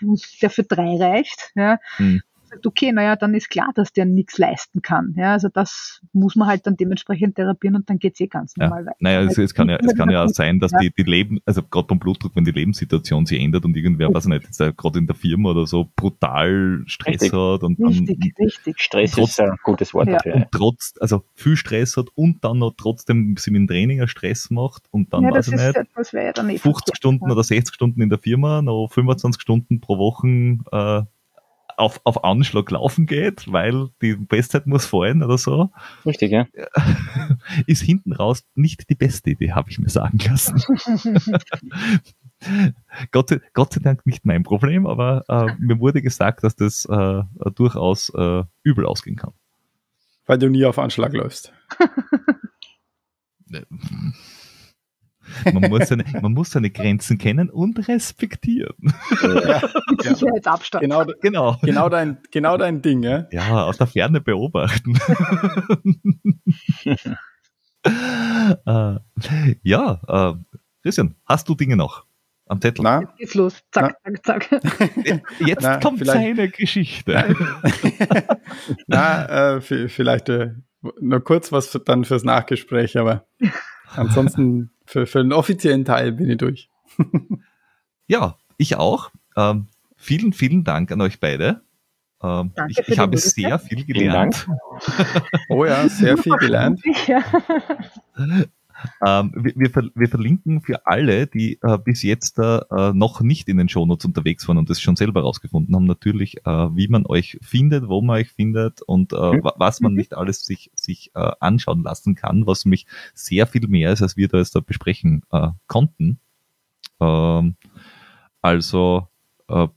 der 0.41 0.49
für 0.49 0.63
drei 0.63 0.97
reicht, 0.97 1.51
ja. 1.55 1.79
Mhm 1.97 2.21
sagt, 2.49 2.65
okay, 2.65 2.91
naja, 2.91 3.15
dann 3.15 3.33
ist 3.33 3.49
klar, 3.49 3.71
dass 3.75 3.91
der 3.93 4.05
nichts 4.05 4.37
leisten 4.37 4.81
kann. 4.81 5.13
Ja, 5.17 5.33
also 5.33 5.49
das 5.49 6.01
muss 6.13 6.35
man 6.35 6.47
halt 6.47 6.65
dann 6.67 6.77
dementsprechend 6.77 7.35
therapieren 7.35 7.75
und 7.75 7.89
dann 7.89 7.99
geht's 7.99 8.19
eh 8.19 8.27
ganz 8.27 8.55
normal 8.57 8.81
ja. 8.81 8.85
weiter. 8.87 8.97
Naja, 8.99 9.21
es, 9.21 9.37
es, 9.37 9.53
kann 9.53 9.69
ja, 9.69 9.77
es 9.77 9.95
kann 9.95 10.09
ja 10.09 10.23
auch 10.23 10.29
sein, 10.29 10.59
dass 10.59 10.71
ja. 10.71 10.79
die, 10.79 10.91
die 10.91 11.03
Leben, 11.03 11.39
also 11.45 11.61
gerade 11.63 11.87
beim 11.87 11.99
Blutdruck, 11.99 12.35
wenn 12.35 12.45
die 12.45 12.51
Lebenssituation 12.51 13.25
sich 13.25 13.39
ändert 13.41 13.65
und 13.65 13.75
irgendwer, 13.75 14.13
weiß 14.13 14.25
ich 14.25 14.29
nicht, 14.29 14.43
jetzt 14.45 14.77
gerade 14.77 14.99
in 14.99 15.07
der 15.07 15.15
Firma 15.15 15.51
oder 15.51 15.65
so 15.65 15.89
brutal 15.95 16.83
Stress 16.85 17.21
richtig. 17.21 17.33
hat 17.33 17.63
und 17.63 17.79
richtig, 17.79 18.33
dann, 18.37 18.45
richtig. 18.45 18.79
Stress 18.79 19.11
trotz, 19.11 19.29
ist 19.29 19.41
ein 19.41 19.55
gutes 19.63 19.93
Wort 19.93 20.07
ja. 20.07 20.13
dafür. 20.13 20.35
Und 20.35 20.47
trotz, 20.51 20.93
also 20.99 21.23
viel 21.35 21.55
Stress 21.55 21.97
hat 21.97 22.07
und 22.15 22.43
dann 22.43 22.59
noch 22.59 22.73
trotzdem 22.77 23.35
sich 23.37 23.51
mit 23.51 23.61
dem 23.61 23.67
Training 23.67 24.07
Stress 24.07 24.49
macht 24.49 24.83
und 24.91 25.13
dann, 25.13 25.23
ja, 25.23 25.31
weiß 25.31 25.49
ich 25.49 25.53
nicht, 25.53 26.37
dann 26.37 26.57
50 26.57 26.95
Stunden 26.95 27.31
oder 27.31 27.43
60 27.43 27.73
Stunden 27.73 28.01
in 28.01 28.09
der 28.09 28.19
Firma, 28.19 28.61
noch 28.61 28.87
25 28.91 29.41
Stunden 29.41 29.81
pro 29.81 29.97
Woche 29.97 30.27
äh, 30.71 31.03
auf, 31.79 32.01
auf 32.03 32.23
Anschlag 32.23 32.69
laufen 32.71 33.05
geht, 33.05 33.51
weil 33.51 33.89
die 34.01 34.15
Bestzeit 34.15 34.67
muss 34.67 34.85
fallen 34.85 35.23
oder 35.23 35.37
so. 35.37 35.69
Richtig, 36.05 36.31
ja. 36.31 36.47
Ist 37.67 37.81
hinten 37.81 38.13
raus 38.13 38.45
nicht 38.55 38.89
die 38.89 38.95
beste 38.95 39.31
Idee, 39.31 39.53
habe 39.53 39.71
ich 39.71 39.79
mir 39.79 39.89
sagen 39.89 40.19
lassen. 40.19 40.61
Gott, 43.11 43.29
sei, 43.29 43.41
Gott 43.53 43.73
sei 43.73 43.81
Dank 43.81 44.05
nicht 44.05 44.25
mein 44.25 44.43
Problem, 44.43 44.85
aber 44.85 45.23
äh, 45.27 45.55
mir 45.59 45.79
wurde 45.79 46.01
gesagt, 46.01 46.43
dass 46.43 46.55
das 46.55 46.85
äh, 46.85 47.23
durchaus 47.55 48.09
äh, 48.09 48.43
übel 48.63 48.85
ausgehen 48.85 49.15
kann. 49.15 49.33
Weil 50.25 50.37
du 50.37 50.49
nie 50.49 50.65
auf 50.65 50.79
Anschlag 50.79 51.13
läufst. 51.13 51.53
Man 55.45 55.69
muss, 55.69 55.87
seine, 55.87 56.03
man 56.21 56.33
muss 56.33 56.51
seine 56.51 56.69
Grenzen 56.69 57.17
kennen 57.17 57.49
und 57.49 57.87
respektieren. 57.87 58.93
Ja, 59.21 59.49
ja. 59.49 59.69
Sicherheitsabstand. 60.15 60.83
Genau, 60.83 61.05
genau. 61.21 61.57
Genau, 61.61 61.89
dein, 61.89 62.17
genau 62.31 62.57
dein 62.57 62.81
Ding, 62.81 63.03
ja? 63.03 63.27
Ja, 63.31 63.65
aus 63.65 63.77
der 63.77 63.87
Ferne 63.87 64.21
beobachten. 64.21 64.97
äh, 67.83 68.95
ja, 69.63 70.01
äh, 70.07 70.33
Christian, 70.83 71.15
hast 71.25 71.49
du 71.49 71.55
Dinge 71.55 71.75
noch 71.75 72.05
am 72.45 72.61
Zettel? 72.61 72.83
Na? 72.83 73.01
Jetzt 73.01 73.17
geht's 73.17 73.35
los. 73.35 73.63
Zack, 73.71 73.97
Na? 74.03 74.13
zack, 74.23 74.49
zack. 74.49 75.23
Jetzt 75.39 75.61
Na, 75.61 75.79
kommt 75.79 76.05
seine 76.05 76.49
Geschichte. 76.49 77.17
Na, 78.87 79.55
äh, 79.55 79.61
vielleicht 79.61 80.29
äh, 80.29 80.53
nur 80.99 81.23
kurz 81.23 81.51
was 81.51 81.67
für, 81.67 81.79
dann 81.79 82.05
fürs 82.05 82.23
Nachgespräch, 82.23 82.97
aber 82.97 83.27
ansonsten 83.95 84.71
für, 84.89 85.05
für 85.05 85.21
den 85.21 85.33
offiziellen 85.33 85.85
Teil 85.85 86.13
bin 86.13 86.31
ich 86.31 86.37
durch. 86.37 86.67
ja, 88.07 88.37
ich 88.57 88.75
auch. 88.75 89.11
Ähm, 89.37 89.67
vielen, 89.95 90.33
vielen 90.33 90.63
Dank 90.63 90.91
an 90.91 90.99
euch 91.01 91.19
beide. 91.19 91.61
Ähm, 92.23 92.51
ich, 92.69 92.79
ich 92.87 92.97
habe 92.97 93.15
sehr 93.17 93.59
viel 93.59 93.85
gelernt. 93.85 94.47
oh 95.47 95.63
ja, 95.63 95.87
sehr 95.87 96.17
viel 96.23 96.35
gelernt. 96.37 96.81
Ähm, 99.05 99.31
wir, 99.35 99.53
wir, 99.55 99.91
wir, 99.93 100.07
verlinken 100.07 100.61
für 100.61 100.85
alle, 100.85 101.27
die 101.27 101.59
äh, 101.61 101.77
bis 101.77 102.03
jetzt 102.03 102.39
äh, 102.39 102.59
noch 102.93 103.21
nicht 103.21 103.49
in 103.49 103.57
den 103.57 103.69
Shownotes 103.69 104.05
unterwegs 104.05 104.47
waren 104.47 104.57
und 104.57 104.69
das 104.69 104.81
schon 104.81 104.95
selber 104.95 105.21
rausgefunden 105.21 105.75
haben, 105.75 105.85
natürlich, 105.85 106.45
äh, 106.45 106.75
wie 106.75 106.87
man 106.87 107.05
euch 107.05 107.37
findet, 107.41 107.87
wo 107.87 108.01
man 108.01 108.17
euch 108.17 108.31
findet 108.31 108.81
und 108.81 109.13
äh, 109.13 109.37
mhm. 109.37 109.41
was 109.55 109.81
man 109.81 109.93
mhm. 109.93 109.97
nicht 109.97 110.15
alles 110.15 110.45
sich, 110.45 110.71
sich 110.75 111.11
äh, 111.15 111.31
anschauen 111.39 111.83
lassen 111.83 112.15
kann, 112.15 112.47
was 112.47 112.65
mich 112.65 112.85
sehr 113.13 113.47
viel 113.47 113.67
mehr 113.67 113.91
ist, 113.91 114.01
als 114.01 114.17
wir 114.17 114.27
da 114.27 114.37
jetzt 114.37 114.55
da 114.55 114.59
besprechen 114.59 115.23
äh, 115.31 115.49
konnten. 115.67 116.19
Ähm, 116.99 117.55
also 118.41 119.07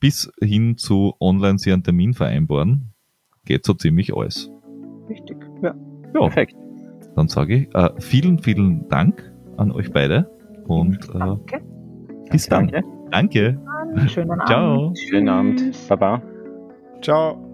bis 0.00 0.30
hin 0.38 0.76
zu 0.76 1.14
online 1.18 1.58
sie 1.58 1.72
einen 1.72 1.82
Termin 1.82 2.12
vereinbaren, 2.12 2.92
geht 3.46 3.64
so 3.64 3.72
ziemlich 3.72 4.14
alles. 4.14 4.50
Richtig, 5.08 5.38
ja. 5.62 5.74
Ja, 6.12 6.20
perfekt. 6.20 6.54
Dann 7.14 7.28
sage 7.28 7.54
ich 7.54 7.74
äh, 7.74 7.90
vielen, 7.98 8.38
vielen 8.38 8.88
Dank 8.88 9.32
an 9.56 9.70
euch 9.72 9.92
beide 9.92 10.30
und 10.66 10.96
äh, 11.14 11.18
Danke. 11.18 11.60
bis 12.30 12.48
dann. 12.48 12.68
Danke. 12.68 12.82
Danke. 13.10 13.58
Schönen 14.08 14.30
Abend. 14.30 14.48
Ciao. 14.48 14.94
Schönen 14.94 15.28
Abend. 15.28 15.88
Baba. 15.88 16.22
Ciao. 17.02 17.48